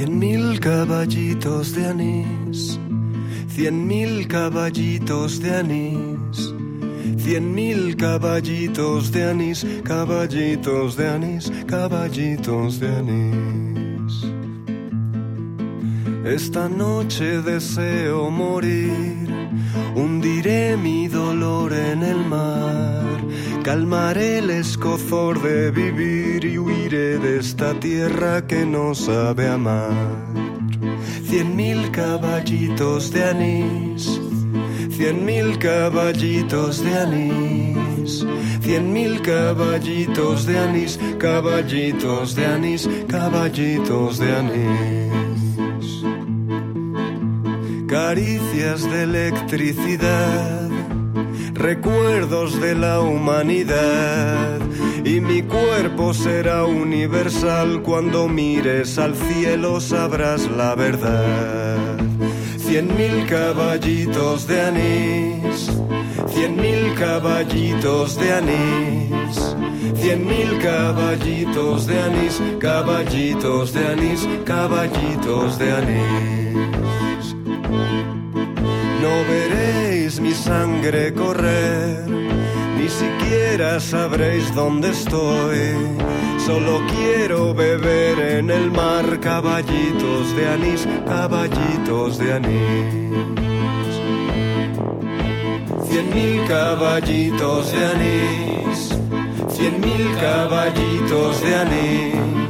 Cien 0.02 0.18
mil 0.18 0.60
caballitos 0.60 1.76
de 1.76 1.86
anís, 1.86 2.80
cien 3.54 3.86
mil 3.86 4.28
caballitos 4.28 5.40
de 5.40 5.52
anís, 5.54 6.56
cien 7.20 7.54
mil 7.54 7.96
caballitos 7.96 9.12
de 9.12 9.30
anís, 9.30 9.64
caballitos 9.84 10.96
de 10.98 11.08
anís, 11.08 11.52
caballitos 11.68 12.80
de 12.80 12.88
anís. 12.88 14.26
Esta 16.26 16.70
noche 16.70 17.42
deseo 17.42 18.30
morir, 18.30 19.28
hundiré 19.96 20.78
mi 20.78 21.08
dolor 21.08 21.74
en 21.74 22.04
el 22.04 22.24
mar. 22.26 23.20
Calmaré 23.64 24.38
el 24.38 24.52
escozor 24.52 25.42
de 25.42 25.72
vivir 25.72 26.46
y 26.46 26.60
huiré 26.60 27.18
de 27.18 27.40
esta 27.40 27.74
tierra 27.74 28.46
que 28.46 28.66
no 28.68 28.94
sabe 28.94 29.48
amar. 29.48 29.92
Cien 31.28 31.56
mil 31.56 31.90
caballitos 31.90 33.12
de 33.12 33.24
anís, 33.24 34.22
cien 34.92 35.26
mil 35.26 35.58
caballitos 35.58 36.84
de 36.84 36.98
anís, 37.00 38.26
cien 38.62 38.94
mil 38.94 39.22
caballitos 39.22 40.46
de 40.46 40.60
anís, 40.60 41.00
caballitos 41.18 42.36
de 42.36 42.46
anís, 42.46 42.90
caballitos 43.08 44.20
de 44.20 44.36
anís. 44.36 45.21
Caricias 47.92 48.90
de 48.90 49.04
electricidad, 49.04 50.70
recuerdos 51.54 52.62
de 52.62 52.74
la 52.74 53.02
humanidad. 53.02 54.60
Y 55.04 55.20
mi 55.20 55.42
cuerpo 55.42 56.14
será 56.14 56.64
universal 56.64 57.82
cuando 57.84 58.30
mires 58.30 58.98
al 58.98 59.14
cielo 59.14 59.82
sabrás 59.82 60.50
la 60.50 60.74
verdad 60.74 61.98
cien 62.58 62.88
mil 62.96 63.28
caballitos 63.28 64.48
de 64.48 64.62
anís, 64.62 65.70
cien 66.34 66.56
mil 66.56 66.94
caballitos 66.96 68.16
de 68.16 68.32
anís, 68.32 69.58
cien 70.00 70.26
mil 70.26 70.58
caballitos 70.60 71.88
de 71.88 72.02
anís, 72.02 72.42
caballitos 72.58 73.74
de 73.74 73.86
anís, 73.86 74.26
caballitos 74.46 75.60
de 75.60 75.72
anís. 75.74 76.41
No 79.02 79.14
veréis 79.28 80.20
mi 80.20 80.34
sangre 80.34 81.14
correr, 81.14 82.08
ni 82.78 82.88
siquiera 82.88 83.80
sabréis 83.80 84.54
dónde 84.54 84.90
estoy 84.90 85.92
Solo 86.46 86.82
quiero 86.88 87.54
beber 87.54 88.20
en 88.20 88.50
el 88.50 88.72
mar 88.72 89.20
caballitos 89.20 90.36
de 90.36 90.48
anís, 90.50 90.88
caballitos 91.06 92.18
de 92.18 92.34
anís. 92.34 93.96
Cien 95.88 96.10
mil 96.16 96.44
caballitos 96.48 97.72
de 97.72 97.86
anís, 97.86 98.98
cien 99.50 99.80
mil 99.82 100.18
caballitos 100.20 101.42
de 101.42 101.56
anís. 101.56 102.41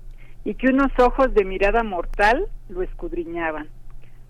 y 0.45 0.55
que 0.55 0.69
unos 0.69 0.93
ojos 0.99 1.35
de 1.35 1.45
mirada 1.45 1.83
mortal 1.83 2.47
lo 2.69 2.83
escudriñaban 2.83 3.69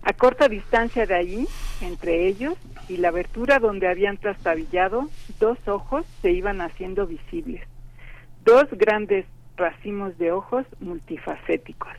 a 0.03 0.13
corta 0.13 0.47
distancia 0.47 1.05
de 1.05 1.15
allí, 1.15 1.47
entre 1.81 2.27
ellos 2.27 2.55
y 2.89 2.97
la 2.97 3.09
abertura 3.09 3.59
donde 3.59 3.87
habían 3.87 4.17
trastabillado, 4.17 5.09
dos 5.39 5.57
ojos 5.67 6.05
se 6.21 6.31
iban 6.31 6.61
haciendo 6.61 7.05
visibles. 7.07 7.61
Dos 8.43 8.65
grandes 8.71 9.25
racimos 9.57 10.17
de 10.17 10.31
ojos 10.31 10.65
multifacéticos. 10.79 11.91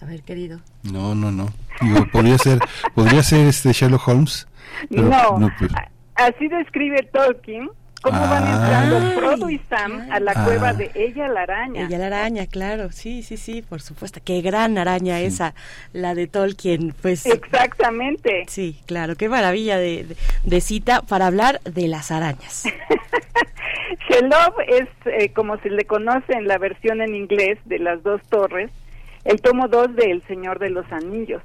A 0.00 0.04
ver, 0.04 0.22
querido. 0.22 0.60
No, 0.84 1.14
no, 1.14 1.32
no. 1.32 1.48
podría 2.12 2.38
ser, 2.38 2.58
podría 2.94 3.22
ser 3.22 3.46
este 3.46 3.72
Sherlock 3.72 4.06
Holmes. 4.06 4.46
no, 4.90 5.50
pues. 5.58 5.72
así 6.14 6.48
describe 6.48 7.02
Tolkien 7.12 7.70
cómo 8.06 8.20
van 8.20 8.44
ah. 8.44 8.52
entrando 8.52 9.20
Frodo 9.20 9.50
y 9.50 9.58
Sam 9.68 10.06
a 10.10 10.20
la 10.20 10.32
ah. 10.36 10.44
cueva 10.44 10.72
de 10.72 10.90
ella 10.94 11.28
la 11.28 11.42
araña. 11.42 11.86
Ella 11.86 11.98
la 11.98 12.06
araña, 12.06 12.46
claro, 12.46 12.92
sí, 12.92 13.22
sí, 13.22 13.36
sí, 13.36 13.62
por 13.62 13.80
supuesto. 13.80 14.20
Qué 14.24 14.40
gran 14.42 14.78
araña 14.78 15.20
esa, 15.20 15.54
la 15.92 16.14
de 16.14 16.28
Tolkien, 16.28 16.94
pues. 17.02 17.26
Exactamente. 17.26 18.44
Sí, 18.48 18.80
claro, 18.86 19.16
qué 19.16 19.28
maravilla 19.28 19.78
de, 19.78 20.06
cita 20.60 21.02
para 21.02 21.26
hablar 21.26 21.60
de 21.62 21.88
las 21.88 22.10
arañas. 22.10 22.64
Shelob 24.08 24.54
es, 24.68 24.88
eh, 25.06 25.32
como 25.32 25.58
se 25.58 25.70
le 25.70 25.84
conoce 25.84 26.32
en 26.32 26.46
la 26.46 26.58
versión 26.58 27.02
en 27.02 27.14
inglés 27.14 27.58
de 27.64 27.78
las 27.78 28.02
dos 28.02 28.22
torres, 28.28 28.70
el 29.24 29.40
tomo 29.40 29.68
2 29.68 29.96
de 29.96 30.12
El 30.12 30.22
Señor 30.22 30.60
de 30.60 30.70
los 30.70 30.90
Anillos. 30.92 31.42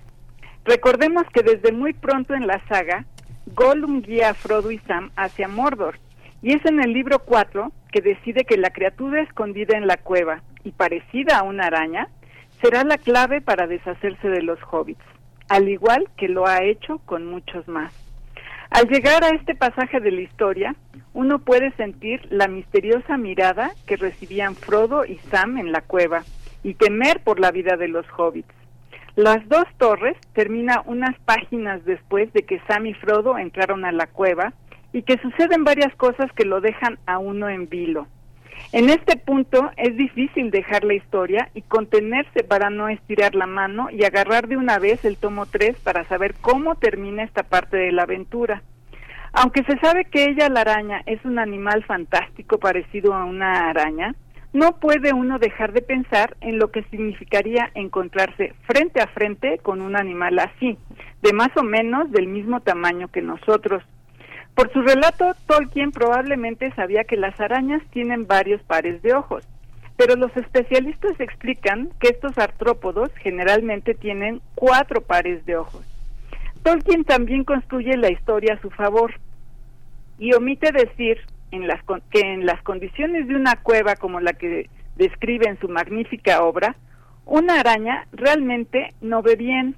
Recordemos 0.65 1.23
que 1.33 1.41
desde 1.41 1.71
muy 1.71 1.93
pronto 1.93 2.35
en 2.35 2.45
la 2.45 2.61
saga, 2.67 3.05
Gollum 3.47 4.01
guía 4.01 4.29
a 4.29 4.33
Frodo 4.35 4.71
y 4.71 4.77
Sam 4.79 5.11
hacia 5.15 5.47
Mordor, 5.47 5.97
y 6.41 6.53
es 6.53 6.65
en 6.65 6.81
el 6.83 6.93
libro 6.93 7.19
4 7.19 7.71
que 7.91 8.01
decide 8.01 8.45
que 8.45 8.57
la 8.57 8.71
criatura 8.71 9.21
escondida 9.21 9.77
en 9.77 9.87
la 9.87 9.97
cueva 9.97 10.41
y 10.63 10.71
parecida 10.71 11.39
a 11.39 11.43
una 11.43 11.67
araña 11.67 12.07
será 12.61 12.83
la 12.83 12.97
clave 12.97 13.41
para 13.41 13.67
deshacerse 13.67 14.29
de 14.29 14.41
los 14.41 14.59
hobbits, 14.71 15.03
al 15.49 15.69
igual 15.69 16.07
que 16.17 16.27
lo 16.27 16.47
ha 16.47 16.63
hecho 16.63 16.99
con 17.05 17.25
muchos 17.25 17.67
más. 17.67 17.93
Al 18.69 18.87
llegar 18.87 19.23
a 19.23 19.35
este 19.35 19.53
pasaje 19.53 19.99
de 19.99 20.11
la 20.11 20.21
historia, 20.21 20.75
uno 21.13 21.39
puede 21.39 21.71
sentir 21.73 22.21
la 22.29 22.47
misteriosa 22.47 23.17
mirada 23.17 23.71
que 23.85 23.97
recibían 23.97 24.55
Frodo 24.55 25.03
y 25.03 25.17
Sam 25.29 25.57
en 25.57 25.73
la 25.73 25.81
cueva 25.81 26.23
y 26.63 26.75
temer 26.75 27.21
por 27.21 27.39
la 27.39 27.51
vida 27.51 27.75
de 27.75 27.89
los 27.89 28.05
hobbits. 28.17 28.53
Las 29.15 29.45
dos 29.49 29.65
torres 29.77 30.15
termina 30.33 30.83
unas 30.85 31.19
páginas 31.25 31.83
después 31.83 32.31
de 32.31 32.43
que 32.43 32.61
Sam 32.67 32.85
y 32.85 32.93
Frodo 32.93 33.37
entraron 33.37 33.83
a 33.83 33.91
la 33.91 34.07
cueva 34.07 34.53
y 34.93 35.03
que 35.03 35.17
suceden 35.19 35.63
varias 35.63 35.93
cosas 35.95 36.31
que 36.33 36.45
lo 36.45 36.61
dejan 36.61 36.99
a 37.05 37.17
uno 37.17 37.49
en 37.49 37.69
vilo. 37.69 38.07
En 38.73 38.89
este 38.89 39.17
punto 39.17 39.71
es 39.75 39.97
difícil 39.97 40.51
dejar 40.51 40.83
la 40.83 40.93
historia 40.93 41.49
y 41.53 41.61
contenerse 41.61 42.43
para 42.43 42.69
no 42.69 42.87
estirar 42.87 43.35
la 43.35 43.45
mano 43.45 43.89
y 43.91 44.05
agarrar 44.05 44.47
de 44.47 44.57
una 44.57 44.79
vez 44.79 45.03
el 45.03 45.17
tomo 45.17 45.45
3 45.45 45.77
para 45.79 46.07
saber 46.07 46.35
cómo 46.39 46.75
termina 46.75 47.23
esta 47.23 47.43
parte 47.43 47.77
de 47.77 47.91
la 47.91 48.03
aventura. 48.03 48.61
Aunque 49.33 49.63
se 49.63 49.77
sabe 49.79 50.05
que 50.05 50.25
ella, 50.25 50.49
la 50.49 50.61
araña, 50.61 51.01
es 51.05 51.23
un 51.25 51.39
animal 51.39 51.83
fantástico 51.85 52.59
parecido 52.59 53.13
a 53.13 53.25
una 53.25 53.69
araña, 53.69 54.15
no 54.53 54.79
puede 54.79 55.13
uno 55.13 55.39
dejar 55.39 55.71
de 55.71 55.81
pensar 55.81 56.35
en 56.41 56.59
lo 56.59 56.71
que 56.71 56.83
significaría 56.83 57.71
encontrarse 57.73 58.53
frente 58.67 58.99
a 59.01 59.07
frente 59.07 59.59
con 59.59 59.81
un 59.81 59.95
animal 59.95 60.39
así, 60.39 60.77
de 61.21 61.31
más 61.31 61.49
o 61.55 61.63
menos 61.63 62.11
del 62.11 62.27
mismo 62.27 62.59
tamaño 62.59 63.07
que 63.07 63.21
nosotros, 63.21 63.81
por 64.61 64.71
su 64.73 64.81
relato, 64.83 65.33
Tolkien 65.47 65.91
probablemente 65.91 66.71
sabía 66.75 67.03
que 67.03 67.17
las 67.17 67.39
arañas 67.39 67.81
tienen 67.89 68.27
varios 68.27 68.61
pares 68.61 69.01
de 69.01 69.15
ojos, 69.15 69.43
pero 69.97 70.15
los 70.15 70.37
especialistas 70.37 71.19
explican 71.19 71.89
que 71.99 72.09
estos 72.09 72.37
artrópodos 72.37 73.09
generalmente 73.23 73.95
tienen 73.95 74.39
cuatro 74.53 75.01
pares 75.01 75.43
de 75.47 75.55
ojos. 75.55 75.83
Tolkien 76.61 77.05
también 77.05 77.43
construye 77.43 77.97
la 77.97 78.11
historia 78.11 78.53
a 78.53 78.61
su 78.61 78.69
favor 78.69 79.15
y 80.19 80.31
omite 80.33 80.71
decir 80.71 81.17
en 81.49 81.65
las, 81.65 81.83
que 82.11 82.19
en 82.19 82.45
las 82.45 82.61
condiciones 82.61 83.27
de 83.27 83.35
una 83.35 83.55
cueva 83.55 83.95
como 83.95 84.19
la 84.19 84.33
que 84.33 84.69
describe 84.95 85.49
en 85.49 85.59
su 85.59 85.69
magnífica 85.69 86.43
obra, 86.43 86.75
una 87.25 87.61
araña 87.61 88.05
realmente 88.11 88.93
no 89.01 89.23
ve 89.23 89.35
bien. 89.37 89.75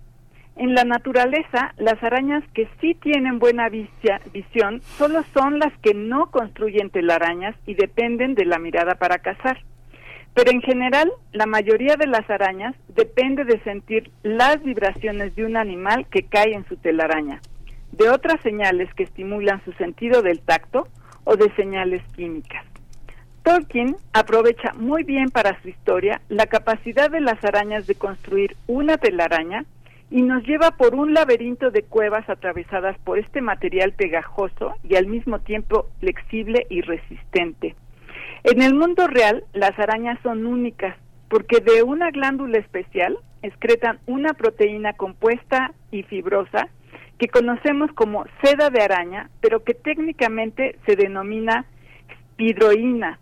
En 0.55 0.75
la 0.75 0.83
naturaleza, 0.83 1.73
las 1.77 2.01
arañas 2.03 2.43
que 2.53 2.67
sí 2.79 2.93
tienen 2.93 3.39
buena 3.39 3.69
visión 3.69 4.81
solo 4.97 5.23
son 5.33 5.57
las 5.57 5.73
que 5.79 5.95
no 5.95 6.29
construyen 6.29 6.91
telarañas 6.91 7.55
y 7.65 7.73
dependen 7.73 8.35
de 8.35 8.45
la 8.45 8.59
mirada 8.59 8.95
para 8.95 9.17
cazar. 9.17 9.57
Pero 10.35 10.51
en 10.51 10.61
general, 10.61 11.11
la 11.31 11.47
mayoría 11.47 11.95
de 11.95 12.07
las 12.07 12.27
arañas 12.29 12.75
depende 12.89 13.45
de 13.45 13.59
sentir 13.63 14.11
las 14.21 14.63
vibraciones 14.63 15.35
de 15.35 15.45
un 15.45 15.57
animal 15.57 16.05
que 16.09 16.23
cae 16.23 16.53
en 16.53 16.67
su 16.67 16.75
telaraña, 16.77 17.41
de 17.91 18.09
otras 18.09 18.39
señales 18.41 18.93
que 18.93 19.03
estimulan 19.03 19.63
su 19.65 19.73
sentido 19.73 20.21
del 20.21 20.39
tacto 20.39 20.87
o 21.23 21.35
de 21.35 21.51
señales 21.55 22.03
químicas. 22.15 22.63
Tolkien 23.43 23.97
aprovecha 24.13 24.71
muy 24.73 25.03
bien 25.03 25.29
para 25.29 25.59
su 25.61 25.69
historia 25.69 26.21
la 26.29 26.45
capacidad 26.45 27.09
de 27.09 27.21
las 27.21 27.43
arañas 27.43 27.87
de 27.87 27.95
construir 27.95 28.55
una 28.67 28.97
telaraña 28.97 29.65
y 30.09 30.21
nos 30.21 30.43
lleva 30.43 30.71
por 30.71 30.95
un 30.95 31.13
laberinto 31.13 31.71
de 31.71 31.83
cuevas 31.83 32.27
atravesadas 32.29 32.97
por 32.99 33.17
este 33.17 33.41
material 33.41 33.93
pegajoso 33.93 34.75
y 34.83 34.95
al 34.95 35.07
mismo 35.07 35.39
tiempo 35.39 35.89
flexible 35.99 36.67
y 36.69 36.81
resistente. 36.81 37.75
En 38.43 38.61
el 38.61 38.75
mundo 38.75 39.07
real, 39.07 39.45
las 39.53 39.77
arañas 39.79 40.19
son 40.21 40.45
únicas 40.45 40.95
porque 41.29 41.61
de 41.61 41.81
una 41.81 42.11
glándula 42.11 42.59
especial 42.59 43.17
excretan 43.41 43.99
una 44.05 44.33
proteína 44.33 44.93
compuesta 44.93 45.73
y 45.91 46.03
fibrosa 46.03 46.69
que 47.17 47.27
conocemos 47.27 47.91
como 47.93 48.25
seda 48.43 48.69
de 48.69 48.81
araña, 48.81 49.29
pero 49.41 49.63
que 49.63 49.73
técnicamente 49.73 50.77
se 50.85 50.95
denomina 50.95 51.65
hidroína. 52.37 53.19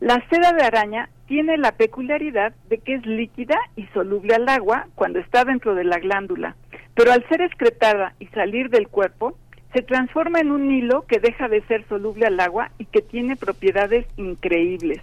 La 0.00 0.24
seda 0.30 0.52
de 0.52 0.62
araña 0.62 1.10
tiene 1.30 1.58
la 1.58 1.70
peculiaridad 1.70 2.52
de 2.68 2.78
que 2.78 2.96
es 2.96 3.06
líquida 3.06 3.56
y 3.76 3.86
soluble 3.94 4.34
al 4.34 4.48
agua 4.48 4.88
cuando 4.96 5.20
está 5.20 5.44
dentro 5.44 5.76
de 5.76 5.84
la 5.84 6.00
glándula, 6.00 6.56
pero 6.96 7.12
al 7.12 7.24
ser 7.28 7.40
excretada 7.40 8.14
y 8.18 8.26
salir 8.26 8.68
del 8.68 8.88
cuerpo, 8.88 9.38
se 9.72 9.82
transforma 9.82 10.40
en 10.40 10.50
un 10.50 10.72
hilo 10.72 11.02
que 11.06 11.20
deja 11.20 11.46
de 11.46 11.62
ser 11.68 11.86
soluble 11.86 12.26
al 12.26 12.40
agua 12.40 12.72
y 12.78 12.84
que 12.86 13.00
tiene 13.00 13.36
propiedades 13.36 14.06
increíbles. 14.16 14.98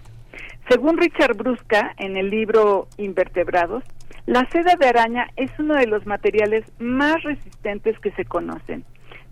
Según 0.68 0.98
Richard 0.98 1.34
Brusca, 1.34 1.94
en 1.96 2.18
el 2.18 2.28
libro 2.28 2.88
Invertebrados, 2.98 3.82
la 4.26 4.46
seda 4.50 4.76
de 4.78 4.86
araña 4.86 5.28
es 5.36 5.50
uno 5.58 5.76
de 5.76 5.86
los 5.86 6.04
materiales 6.04 6.70
más 6.78 7.22
resistentes 7.22 7.98
que 8.00 8.10
se 8.10 8.26
conocen. 8.26 8.84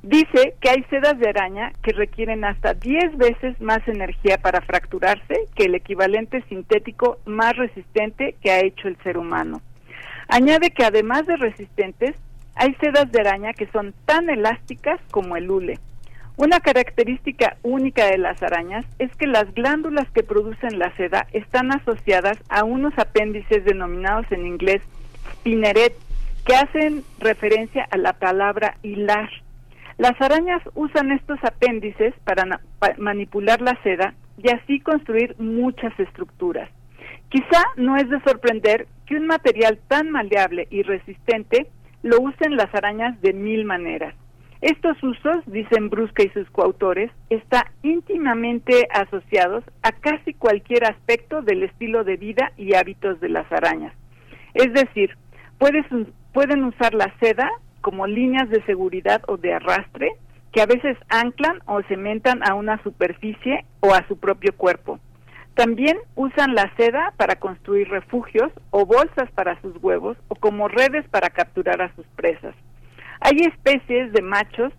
Dice 0.02 0.54
que 0.60 0.70
hay 0.70 0.84
sedas 0.90 1.18
de 1.18 1.28
araña 1.28 1.72
que 1.82 1.92
requieren 1.92 2.44
hasta 2.44 2.74
10 2.74 3.16
veces 3.16 3.60
más 3.60 3.86
energía 3.88 4.38
para 4.38 4.60
fracturarse 4.60 5.34
que 5.54 5.64
el 5.64 5.74
equivalente 5.74 6.42
sintético 6.48 7.18
más 7.24 7.56
resistente 7.56 8.36
que 8.40 8.50
ha 8.50 8.60
hecho 8.60 8.88
el 8.88 8.96
ser 9.02 9.18
humano. 9.18 9.60
Añade 10.28 10.70
que 10.70 10.84
además 10.84 11.26
de 11.26 11.36
resistentes, 11.36 12.14
hay 12.54 12.74
sedas 12.80 13.10
de 13.12 13.20
araña 13.20 13.52
que 13.52 13.66
son 13.68 13.94
tan 14.06 14.30
elásticas 14.30 15.00
como 15.10 15.36
el 15.36 15.50
hule. 15.50 15.78
Una 16.38 16.60
característica 16.60 17.56
única 17.62 18.06
de 18.06 18.18
las 18.18 18.42
arañas 18.42 18.84
es 18.98 19.14
que 19.16 19.26
las 19.26 19.52
glándulas 19.54 20.08
que 20.10 20.22
producen 20.22 20.78
la 20.78 20.94
seda 20.96 21.26
están 21.32 21.72
asociadas 21.72 22.38
a 22.50 22.62
unos 22.62 22.92
apéndices 22.98 23.64
denominados 23.64 24.30
en 24.30 24.46
inglés 24.46 24.82
spinneret, 25.32 25.94
que 26.44 26.54
hacen 26.54 27.04
referencia 27.18 27.88
a 27.90 27.96
la 27.96 28.12
palabra 28.12 28.76
hilar. 28.82 29.30
Las 29.98 30.20
arañas 30.20 30.62
usan 30.74 31.10
estos 31.10 31.38
apéndices 31.42 32.14
para, 32.24 32.60
manipular 32.98 33.62
la 33.62 33.80
seda 33.82 34.14
y 34.36 34.50
así 34.50 34.80
construir 34.80 35.34
muchas 35.38 35.98
estructuras. 35.98 36.70
Quizá 37.30 37.62
no 37.76 37.96
es 37.96 38.08
de 38.10 38.20
sorprender 38.20 38.86
que 39.06 39.16
un 39.16 39.26
material 39.26 39.78
tan 39.88 40.10
maleable 40.10 40.68
y 40.70 40.82
resistente 40.82 41.68
lo 42.02 42.20
usen 42.20 42.56
las 42.56 42.72
arañas 42.74 43.20
de 43.22 43.32
mil 43.32 43.64
maneras. 43.64 44.14
Estos 44.60 45.02
usos, 45.02 45.38
dicen 45.46 45.90
Brusca 45.90 46.22
y 46.22 46.28
sus 46.30 46.48
coautores, 46.50 47.10
están 47.30 47.64
íntimamente 47.82 48.88
asociados 48.90 49.64
a 49.82 49.92
casi 49.92 50.34
cualquier 50.34 50.84
aspecto 50.84 51.42
del 51.42 51.62
estilo 51.62 52.04
de 52.04 52.16
vida 52.16 52.52
y 52.56 52.74
hábitos 52.74 53.20
de 53.20 53.28
las 53.28 53.50
arañas. 53.50 53.94
Es 54.54 54.72
decir, 54.72 55.16
pueden 55.58 56.64
usar 56.64 56.94
la 56.94 57.12
seda 57.20 57.50
como 57.86 58.08
líneas 58.08 58.50
de 58.50 58.64
seguridad 58.64 59.22
o 59.28 59.36
de 59.36 59.54
arrastre 59.54 60.10
que 60.50 60.60
a 60.60 60.66
veces 60.66 60.98
anclan 61.08 61.60
o 61.66 61.80
cementan 61.84 62.40
a 62.42 62.54
una 62.54 62.82
superficie 62.82 63.64
o 63.78 63.94
a 63.94 64.04
su 64.08 64.18
propio 64.18 64.52
cuerpo. 64.56 64.98
También 65.54 65.96
usan 66.16 66.56
la 66.56 66.74
seda 66.76 67.12
para 67.16 67.36
construir 67.36 67.88
refugios 67.88 68.50
o 68.70 68.86
bolsas 68.86 69.30
para 69.36 69.60
sus 69.60 69.80
huevos 69.80 70.16
o 70.26 70.34
como 70.34 70.66
redes 70.66 71.06
para 71.10 71.30
capturar 71.30 71.80
a 71.80 71.94
sus 71.94 72.04
presas. 72.16 72.56
Hay 73.20 73.36
especies 73.42 74.12
de 74.12 74.22
machos 74.22 74.72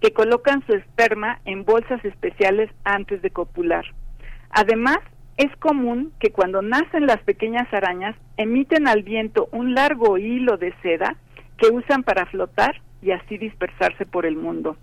que 0.00 0.12
colocan 0.12 0.66
su 0.66 0.72
esperma 0.72 1.38
en 1.44 1.64
bolsas 1.64 2.04
especiales 2.04 2.72
antes 2.82 3.22
de 3.22 3.30
copular. 3.30 3.84
Además, 4.50 4.98
es 5.36 5.54
común 5.58 6.12
que 6.18 6.32
cuando 6.32 6.60
nacen 6.60 7.06
las 7.06 7.22
pequeñas 7.22 7.72
arañas 7.72 8.16
emiten 8.36 8.88
al 8.88 9.04
viento 9.04 9.48
un 9.52 9.74
largo 9.76 10.18
hilo 10.18 10.56
de 10.56 10.74
seda 10.82 11.16
que 11.60 11.68
usan 11.68 12.02
para 12.02 12.26
flotar 12.26 12.80
y 13.02 13.12
así 13.12 13.38
dispersarse 13.38 14.06
por 14.06 14.26
el 14.26 14.36
mundo. 14.36 14.76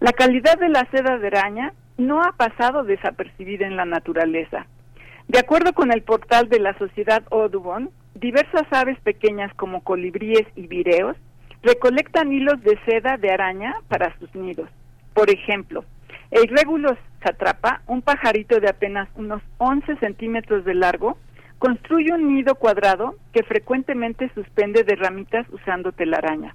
La 0.00 0.12
calidad 0.12 0.58
de 0.58 0.68
la 0.68 0.86
seda 0.90 1.18
de 1.18 1.28
araña 1.28 1.72
no 1.96 2.22
ha 2.22 2.32
pasado 2.32 2.84
desapercibida 2.84 3.66
en 3.66 3.76
la 3.76 3.84
naturaleza. 3.84 4.66
De 5.28 5.38
acuerdo 5.38 5.72
con 5.72 5.92
el 5.92 6.02
portal 6.02 6.48
de 6.48 6.60
la 6.60 6.76
Sociedad 6.78 7.22
Audubon, 7.30 7.90
diversas 8.14 8.66
aves 8.70 8.98
pequeñas 9.00 9.52
como 9.54 9.82
colibríes 9.82 10.46
y 10.54 10.66
vireos 10.66 11.16
recolectan 11.62 12.32
hilos 12.32 12.62
de 12.62 12.78
seda 12.84 13.16
de 13.16 13.30
araña 13.30 13.74
para 13.88 14.16
sus 14.18 14.34
nidos. 14.34 14.68
Por 15.14 15.30
ejemplo, 15.30 15.84
el 16.30 16.48
Regulus 16.48 16.98
satrapa, 17.24 17.82
un 17.86 18.02
pajarito 18.02 18.60
de 18.60 18.68
apenas 18.68 19.08
unos 19.16 19.42
11 19.58 19.96
centímetros 19.96 20.64
de 20.64 20.74
largo, 20.74 21.18
construye 21.58 22.12
un 22.12 22.34
nido 22.34 22.54
cuadrado 22.56 23.14
que 23.32 23.42
frecuentemente 23.42 24.30
suspende 24.34 24.84
de 24.84 24.96
ramitas 24.96 25.46
usando 25.50 25.92
telaraña. 25.92 26.54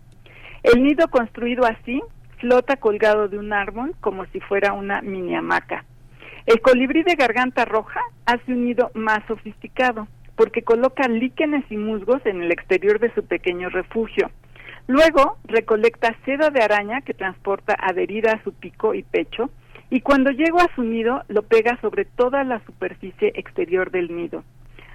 El 0.63 0.83
nido 0.83 1.07
construido 1.09 1.65
así 1.65 2.01
flota 2.39 2.75
colgado 2.75 3.27
de 3.27 3.37
un 3.37 3.53
árbol 3.53 3.95
como 3.99 4.25
si 4.27 4.39
fuera 4.39 4.73
una 4.73 5.01
mini 5.01 5.35
hamaca. 5.35 5.85
El 6.45 6.61
colibrí 6.61 7.03
de 7.03 7.15
garganta 7.15 7.65
roja 7.65 8.01
hace 8.25 8.51
un 8.51 8.65
nido 8.65 8.91
más 8.93 9.19
sofisticado 9.27 10.07
porque 10.35 10.63
coloca 10.63 11.07
líquenes 11.07 11.63
y 11.69 11.77
musgos 11.77 12.25
en 12.25 12.41
el 12.41 12.51
exterior 12.51 12.99
de 12.99 13.13
su 13.13 13.23
pequeño 13.23 13.69
refugio. 13.69 14.31
Luego 14.87 15.37
recolecta 15.43 16.15
seda 16.25 16.49
de 16.49 16.63
araña 16.63 17.01
que 17.01 17.13
transporta 17.13 17.75
adherida 17.79 18.33
a 18.33 18.43
su 18.43 18.53
pico 18.53 18.93
y 18.93 19.03
pecho 19.03 19.51
y 19.89 20.01
cuando 20.01 20.31
llega 20.31 20.63
a 20.63 20.75
su 20.75 20.83
nido 20.83 21.23
lo 21.27 21.43
pega 21.43 21.79
sobre 21.81 22.05
toda 22.05 22.43
la 22.43 22.59
superficie 22.65 23.33
exterior 23.35 23.91
del 23.91 24.15
nido. 24.15 24.43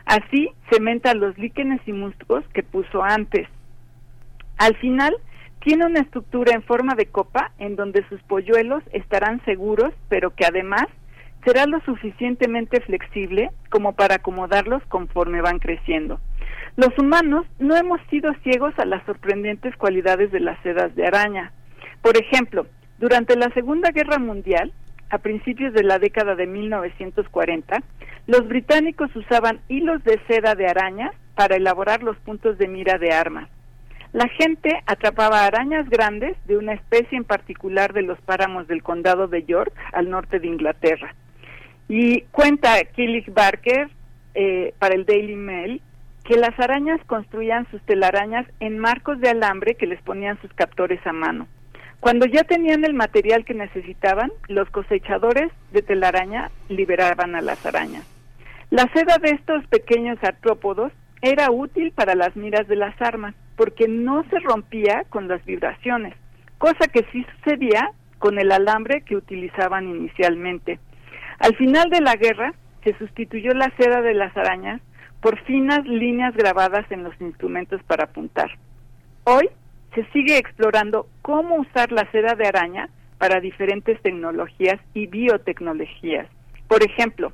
Así 0.07 0.51
cementa 0.71 1.15
los 1.15 1.37
líquenes 1.37 1.81
y 1.87 1.93
musgos 1.93 2.45
que 2.55 2.63
puso 2.63 3.03
antes. 3.03 3.49
Al 4.57 4.77
final 4.77 5.15
tiene 5.65 5.85
una 5.85 6.01
estructura 6.01 6.55
en 6.55 6.63
forma 6.63 6.95
de 6.95 7.07
copa 7.07 7.51
en 7.59 7.75
donde 7.75 8.07
sus 8.09 8.23
polluelos 8.23 8.85
estarán 8.93 9.45
seguros, 9.45 9.93
pero 10.09 10.31
que 10.31 10.47
además 10.47 10.87
será 11.45 11.67
lo 11.67 11.81
suficientemente 11.81 12.81
flexible 12.81 13.51
como 13.69 13.95
para 13.95 14.17
acomodarlos 14.17 14.83
conforme 14.89 15.41
van 15.41 15.59
creciendo. 15.59 16.21
Los 16.77 16.97
humanos 16.99 17.47
no 17.59 17.77
hemos 17.77 18.01
sido 18.11 18.33
ciegos 18.43 18.75
a 18.79 18.85
las 18.85 19.05
sorprendentes 19.07 19.75
cualidades 19.77 20.31
de 20.31 20.41
las 20.41 20.61
sedas 20.63 20.95
de 20.95 21.07
araña. 21.07 21.53
Por 22.01 22.17
ejemplo, 22.17 22.67
durante 22.99 23.37
la 23.37 23.51
Segunda 23.51 23.91
Guerra 23.91 24.19
Mundial, 24.19 24.73
a 25.11 25.19
principios 25.19 25.73
de 25.73 25.85
la 25.85 25.99
década 25.99 26.35
de 26.35 26.47
1940, 26.47 27.83
los 28.27 28.49
británicos 28.49 29.15
usaban 29.15 29.61
hilos 29.69 30.03
de 30.05 30.21
seda 30.27 30.55
de 30.55 30.67
araña 30.67 31.13
para 31.35 31.57
elaborar 31.57 32.03
los 32.03 32.17
puntos 32.19 32.59
de 32.59 32.67
mira 32.67 32.99
de 32.99 33.13
armas. 33.13 33.49
La 34.13 34.29
gente 34.29 34.71
atrapaba 34.87 35.45
arañas 35.45 35.89
grandes 35.89 36.37
de 36.47 36.57
una 36.57 36.73
especie 36.73 37.19
en 37.19 37.25
particular 37.25 37.93
de 37.93 38.03
los 38.03 38.21
páramos 38.23 38.67
del 38.67 38.83
condado 38.83 39.29
de 39.29 39.45
York, 39.45 39.73
al 39.93 40.11
norte 40.11 40.41
de 40.41 40.47
Inglaterra. 40.47 41.15
Y 41.89 42.23
cuenta 42.33 42.83
Killich 42.85 43.33
Barker 43.33 43.91
eh, 44.35 44.75
para 44.79 44.95
el 44.95 45.05
Daily 45.05 45.37
Mail 45.37 45.83
que 46.25 46.37
las 46.37 46.59
arañas 46.59 47.01
construían 47.07 47.71
sus 47.71 47.81
telarañas 47.83 48.47
en 48.59 48.79
marcos 48.79 49.21
de 49.21 49.29
alambre 49.29 49.77
que 49.77 49.87
les 49.87 50.01
ponían 50.03 50.41
sus 50.41 50.53
captores 50.55 51.07
a 51.07 51.13
mano. 51.13 51.47
Cuando 52.01 52.27
ya 52.27 52.43
tenían 52.43 52.85
el 52.85 52.95
material 52.95 53.45
que 53.45 53.55
necesitaban, 53.55 54.33
los 54.49 54.69
cosechadores 54.71 55.53
de 55.73 55.83
telaraña 55.83 56.51
liberaban 56.69 57.35
a 57.37 57.41
las 57.41 57.65
arañas. 57.65 58.16
La 58.71 58.91
seda 58.93 59.19
de 59.19 59.31
estos 59.31 59.67
pequeños 59.69 60.19
artrópodos 60.23 60.93
era 61.23 61.51
útil 61.51 61.93
para 61.93 62.15
las 62.15 62.35
miras 62.37 62.67
de 62.67 62.77
las 62.77 63.01
armas 63.01 63.35
porque 63.57 63.89
no 63.89 64.25
se 64.29 64.39
rompía 64.41 65.05
con 65.09 65.29
las 65.29 65.45
vibraciones, 65.45 66.15
cosa 66.59 66.89
que 66.89 67.07
sí 67.13 67.25
sucedía 67.37 67.91
con 68.19 68.39
el 68.39 68.51
alambre 68.53 69.03
que 69.03 69.17
utilizaban 69.17 69.89
inicialmente. 69.89 70.79
Al 71.39 71.55
final 71.57 71.91
de 71.91 72.01
la 72.01 72.17
guerra 72.17 72.55
se 72.83 72.97
sustituyó 72.99 73.53
la 73.53 73.73
seda 73.77 74.01
de 74.03 74.15
las 74.15 74.37
arañas 74.37 74.81
por 75.21 75.41
finas 75.45 75.85
líneas 75.87 76.35
grabadas 76.35 76.91
en 76.91 77.05
los 77.05 77.19
instrumentos 77.21 77.83
para 77.85 78.05
apuntar. 78.05 78.51
Hoy 79.25 79.49
se 79.95 80.05
sigue 80.13 80.39
explorando 80.39 81.09
cómo 81.23 81.57
usar 81.57 81.91
la 81.93 82.11
seda 82.11 82.35
de 82.35 82.47
araña 82.47 82.89
para 83.19 83.41
diferentes 83.41 84.01
tecnologías 84.03 84.79
y 84.93 85.07
biotecnologías. 85.07 86.29
Por 86.69 86.85
ejemplo, 86.85 87.33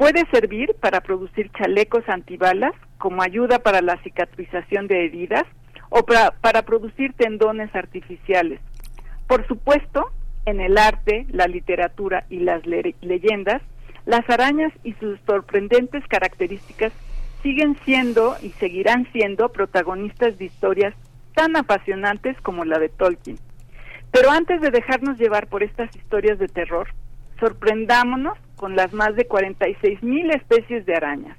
puede 0.00 0.24
servir 0.30 0.74
para 0.80 1.02
producir 1.02 1.50
chalecos 1.58 2.08
antibalas 2.08 2.72
como 2.96 3.20
ayuda 3.20 3.58
para 3.58 3.82
la 3.82 3.98
cicatrización 4.02 4.86
de 4.86 5.04
heridas 5.04 5.44
o 5.90 6.06
para, 6.06 6.62
producir 6.62 7.12
tendones 7.12 7.68
artificiales. 7.74 8.62
Por 9.26 9.46
supuesto, 9.46 10.10
en 10.46 10.62
el 10.62 10.78
arte, 10.78 11.26
la 11.28 11.46
literatura 11.48 12.24
y 12.30 12.38
las 12.38 12.62
leyendas, 12.64 13.60
las 14.06 14.26
arañas 14.30 14.72
y 14.84 14.94
sus 14.94 15.20
sorprendentes 15.26 16.02
características 16.06 16.94
siguen 17.42 17.76
siendo 17.84 18.36
y 18.40 18.52
seguirán 18.52 19.06
siendo 19.12 19.50
protagonistas 19.50 20.38
de 20.38 20.46
historias 20.46 20.94
tan 21.34 21.54
apasionantes 21.56 22.40
como 22.40 22.64
la 22.64 22.78
de 22.78 22.88
Tolkien. 22.88 23.36
Pero 24.12 24.30
antes 24.30 24.62
de 24.62 24.70
dejarnos 24.70 25.18
llevar 25.18 25.46
por 25.48 25.62
estas 25.62 25.94
historias 25.94 26.38
de 26.38 26.48
terror, 26.48 26.88
sorprendámonos 27.38 28.38
con 28.60 28.76
las 28.76 28.92
más 28.92 29.16
de 29.16 29.24
46 29.24 30.02
mil 30.02 30.30
especies 30.30 30.84
de 30.84 30.94
arañas. 30.94 31.34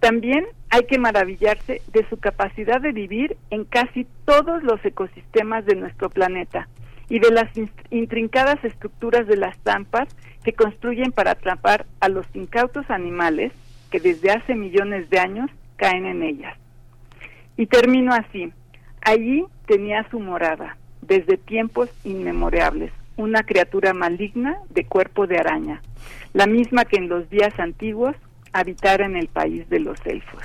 También 0.00 0.46
hay 0.70 0.84
que 0.86 0.98
maravillarse 0.98 1.82
de 1.92 2.08
su 2.08 2.16
capacidad 2.16 2.80
de 2.80 2.92
vivir 2.92 3.36
en 3.50 3.66
casi 3.66 4.06
todos 4.24 4.62
los 4.62 4.82
ecosistemas 4.82 5.66
de 5.66 5.74
nuestro 5.74 6.08
planeta 6.08 6.66
y 7.10 7.18
de 7.18 7.30
las 7.30 7.50
intrincadas 7.90 8.64
estructuras 8.64 9.26
de 9.26 9.36
las 9.36 9.58
trampas 9.58 10.08
que 10.44 10.54
construyen 10.54 11.12
para 11.12 11.32
atrapar 11.32 11.84
a 12.00 12.08
los 12.08 12.24
incautos 12.32 12.88
animales 12.88 13.52
que 13.90 14.00
desde 14.00 14.30
hace 14.30 14.54
millones 14.54 15.10
de 15.10 15.18
años 15.18 15.50
caen 15.76 16.06
en 16.06 16.22
ellas. 16.22 16.56
Y 17.58 17.66
termino 17.66 18.14
así. 18.14 18.50
Allí 19.02 19.44
tenía 19.66 20.08
su 20.10 20.20
morada, 20.20 20.78
desde 21.02 21.36
tiempos 21.36 21.90
inmemorables, 22.02 22.92
una 23.16 23.42
criatura 23.42 23.94
maligna 23.94 24.58
de 24.70 24.84
cuerpo 24.84 25.26
de 25.26 25.38
araña, 25.38 25.82
la 26.32 26.46
misma 26.46 26.84
que 26.84 26.96
en 26.96 27.08
los 27.08 27.28
días 27.30 27.58
antiguos 27.58 28.14
habitara 28.52 29.06
en 29.06 29.16
el 29.16 29.28
país 29.28 29.68
de 29.68 29.80
los 29.80 30.04
elfos. 30.06 30.42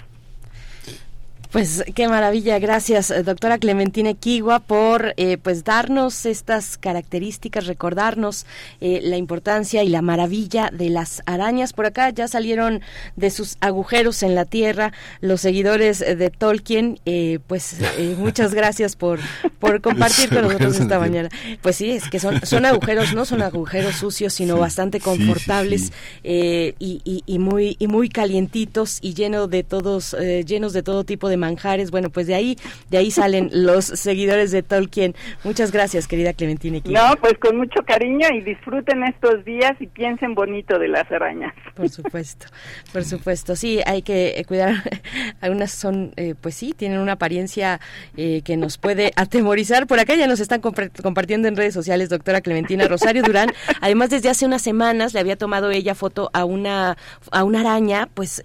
Pues 1.51 1.83
qué 1.95 2.07
maravilla, 2.07 2.59
gracias 2.59 3.11
eh, 3.11 3.23
doctora 3.23 3.57
Clementina 3.57 4.13
Kigua 4.13 4.61
por 4.61 5.13
eh, 5.17 5.37
pues 5.37 5.65
darnos 5.65 6.25
estas 6.25 6.77
características, 6.77 7.67
recordarnos 7.67 8.45
eh, 8.79 9.01
la 9.03 9.17
importancia 9.17 9.83
y 9.83 9.89
la 9.89 10.01
maravilla 10.01 10.69
de 10.71 10.89
las 10.89 11.21
arañas. 11.25 11.73
Por 11.73 11.87
acá 11.87 12.09
ya 12.09 12.29
salieron 12.29 12.79
de 13.17 13.29
sus 13.31 13.57
agujeros 13.59 14.23
en 14.23 14.33
la 14.33 14.45
tierra 14.45 14.93
los 15.19 15.41
seguidores 15.41 15.99
de 15.99 16.29
Tolkien. 16.29 17.01
pues 17.47 17.75
muchas 18.17 18.53
gracias 18.53 18.95
por, 18.95 19.19
por 19.59 19.81
compartir 19.81 20.29
con 20.29 20.43
nosotros 20.43 20.79
esta 20.79 20.99
mañana. 20.99 21.27
Pues 21.61 21.75
sí, 21.75 21.91
es 21.91 22.09
que 22.09 22.21
son, 22.21 22.45
son 22.45 22.65
agujeros, 22.65 23.13
no 23.13 23.25
son 23.25 23.41
agujeros 23.41 23.95
sucios, 23.95 24.33
sino 24.33 24.57
bastante 24.57 25.01
confortables 25.01 25.91
y, 26.23 26.73
y, 26.79 27.23
y, 27.25 27.39
muy 27.39 27.75
y 27.77 27.87
muy 27.87 28.07
calientitos 28.07 28.99
y 29.01 29.15
lleno 29.15 29.47
de 29.47 29.63
todos 29.63 30.15
llenos 30.45 30.71
de 30.71 30.81
todo 30.81 31.03
tipo 31.03 31.27
de 31.27 31.40
manjares. 31.41 31.91
Bueno, 31.91 32.09
pues 32.09 32.27
de 32.27 32.35
ahí, 32.35 32.57
de 32.89 32.97
ahí 32.97 33.11
salen 33.11 33.49
los 33.65 33.83
seguidores 33.83 34.51
de 34.51 34.63
Tolkien. 34.63 35.15
Muchas 35.43 35.73
gracias, 35.73 36.07
querida 36.07 36.31
Clementina. 36.31 36.61
No, 36.85 37.15
pues 37.19 37.33
con 37.39 37.57
mucho 37.57 37.81
cariño 37.85 38.27
y 38.33 38.41
disfruten 38.41 39.03
estos 39.03 39.43
días 39.43 39.73
y 39.79 39.87
piensen 39.87 40.35
bonito 40.35 40.79
de 40.79 40.87
las 40.87 41.11
arañas. 41.11 41.53
Por 41.75 41.89
supuesto, 41.89 42.47
por 42.93 43.03
supuesto. 43.03 43.55
Sí, 43.55 43.79
hay 43.85 44.01
que 44.01 44.39
eh, 44.39 44.45
cuidar. 44.45 44.75
Algunas 45.41 45.71
son, 45.71 46.13
eh, 46.15 46.35
pues 46.39 46.55
sí, 46.55 46.73
tienen 46.75 46.99
una 46.99 47.13
apariencia 47.13 47.79
eh, 48.15 48.41
que 48.43 48.57
nos 48.57 48.77
puede 48.77 49.11
atemorizar. 49.15 49.87
Por 49.87 49.99
acá 49.99 50.15
ya 50.15 50.27
nos 50.27 50.39
están 50.39 50.61
compartiendo 50.61 51.47
en 51.47 51.55
redes 51.55 51.73
sociales, 51.73 52.09
doctora 52.09 52.41
Clementina 52.41 52.87
Rosario 52.87 53.23
Durán. 53.23 53.51
Además, 53.81 54.09
desde 54.09 54.29
hace 54.29 54.45
unas 54.45 54.61
semanas 54.61 55.13
le 55.13 55.19
había 55.19 55.35
tomado 55.35 55.71
ella 55.71 55.95
foto 55.95 56.29
a 56.33 56.45
una, 56.45 56.97
a 57.31 57.43
una 57.43 57.61
araña, 57.61 58.07
pues 58.13 58.43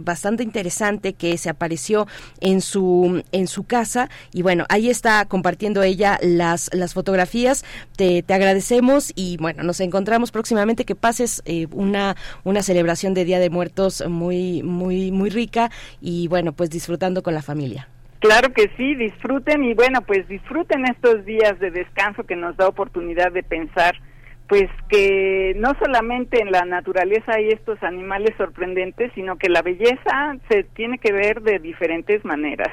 bastante 0.00 0.42
interesante 0.42 1.12
que 1.12 1.36
se 1.38 1.50
apareció 1.50 2.06
en 2.40 2.60
su, 2.60 3.22
en 3.32 3.46
su 3.46 3.64
casa. 3.64 4.08
Y 4.32 4.42
bueno, 4.42 4.64
ahí 4.68 4.90
está 4.90 5.24
compartiendo 5.26 5.82
ella 5.82 6.18
las, 6.22 6.70
las 6.72 6.94
fotografías. 6.94 7.64
Te, 7.96 8.22
te 8.22 8.34
agradecemos 8.34 9.12
y 9.14 9.36
bueno, 9.38 9.62
nos 9.62 9.80
encontramos 9.80 10.30
próximamente. 10.30 10.84
Que 10.84 10.94
pases 10.94 11.42
eh, 11.44 11.66
una, 11.72 12.16
una 12.44 12.62
celebración 12.62 13.14
de 13.14 13.24
Día 13.24 13.38
de 13.38 13.50
Muertos 13.50 14.04
muy, 14.08 14.62
muy, 14.62 15.10
muy 15.12 15.30
rica 15.30 15.70
y 16.00 16.28
bueno, 16.28 16.52
pues 16.52 16.70
disfrutando 16.70 17.22
con 17.22 17.34
la 17.34 17.42
familia. 17.42 17.88
Claro 18.20 18.52
que 18.52 18.70
sí, 18.76 18.96
disfruten 18.96 19.62
y 19.62 19.74
bueno, 19.74 20.02
pues 20.02 20.26
disfruten 20.26 20.84
estos 20.86 21.24
días 21.24 21.58
de 21.60 21.70
descanso 21.70 22.24
que 22.24 22.34
nos 22.34 22.56
da 22.56 22.66
oportunidad 22.66 23.30
de 23.30 23.44
pensar 23.44 23.94
pues 24.48 24.68
que 24.88 25.54
no 25.56 25.74
solamente 25.78 26.40
en 26.40 26.50
la 26.50 26.64
naturaleza 26.64 27.32
hay 27.34 27.48
estos 27.50 27.82
animales 27.82 28.34
sorprendentes, 28.38 29.12
sino 29.14 29.36
que 29.36 29.50
la 29.50 29.60
belleza 29.62 30.36
se 30.48 30.64
tiene 30.64 30.98
que 30.98 31.12
ver 31.12 31.42
de 31.42 31.58
diferentes 31.58 32.24
maneras. 32.24 32.70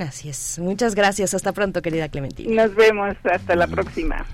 Así 0.00 0.28
es. 0.28 0.58
Muchas 0.58 0.94
gracias. 0.94 1.34
Hasta 1.34 1.52
pronto, 1.52 1.82
querida 1.82 2.08
Clementina. 2.08 2.64
Nos 2.64 2.74
vemos. 2.74 3.16
Hasta 3.24 3.56
la 3.56 3.66
próxima. 3.66 4.24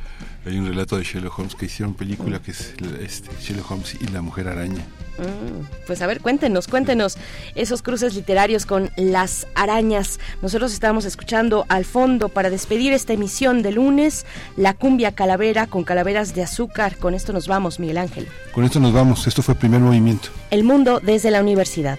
Hay 0.44 0.58
un 0.58 0.66
relato 0.66 0.96
de 0.96 1.04
Sherlock 1.04 1.38
Holmes 1.38 1.54
que 1.54 1.66
hicieron 1.66 1.94
película 1.94 2.40
que 2.40 2.50
es 2.50 2.74
este, 3.00 3.30
Sherlock 3.40 3.70
Holmes 3.70 3.96
y 4.00 4.06
la 4.08 4.22
mujer 4.22 4.48
araña. 4.48 4.84
Mm, 5.18 5.86
pues 5.86 6.02
a 6.02 6.06
ver, 6.06 6.20
cuéntenos, 6.20 6.66
cuéntenos 6.66 7.16
esos 7.54 7.82
cruces 7.82 8.14
literarios 8.14 8.66
con 8.66 8.90
las 8.96 9.46
arañas. 9.54 10.18
Nosotros 10.40 10.72
estábamos 10.72 11.04
escuchando 11.04 11.64
al 11.68 11.84
fondo 11.84 12.28
para 12.28 12.50
despedir 12.50 12.92
esta 12.92 13.12
emisión 13.12 13.62
de 13.62 13.72
lunes, 13.72 14.26
la 14.56 14.74
cumbia 14.74 15.12
calavera 15.12 15.66
con 15.66 15.84
calaveras 15.84 16.34
de 16.34 16.42
azúcar. 16.42 16.96
Con 16.96 17.14
esto 17.14 17.32
nos 17.32 17.46
vamos, 17.46 17.78
Miguel 17.78 17.98
Ángel. 17.98 18.26
Con 18.52 18.64
esto 18.64 18.80
nos 18.80 18.92
vamos. 18.92 19.26
Esto 19.26 19.42
fue 19.42 19.54
el 19.54 19.60
primer 19.60 19.80
movimiento. 19.80 20.30
El 20.50 20.64
mundo 20.64 21.00
desde 21.00 21.30
la 21.30 21.40
universidad. 21.40 21.98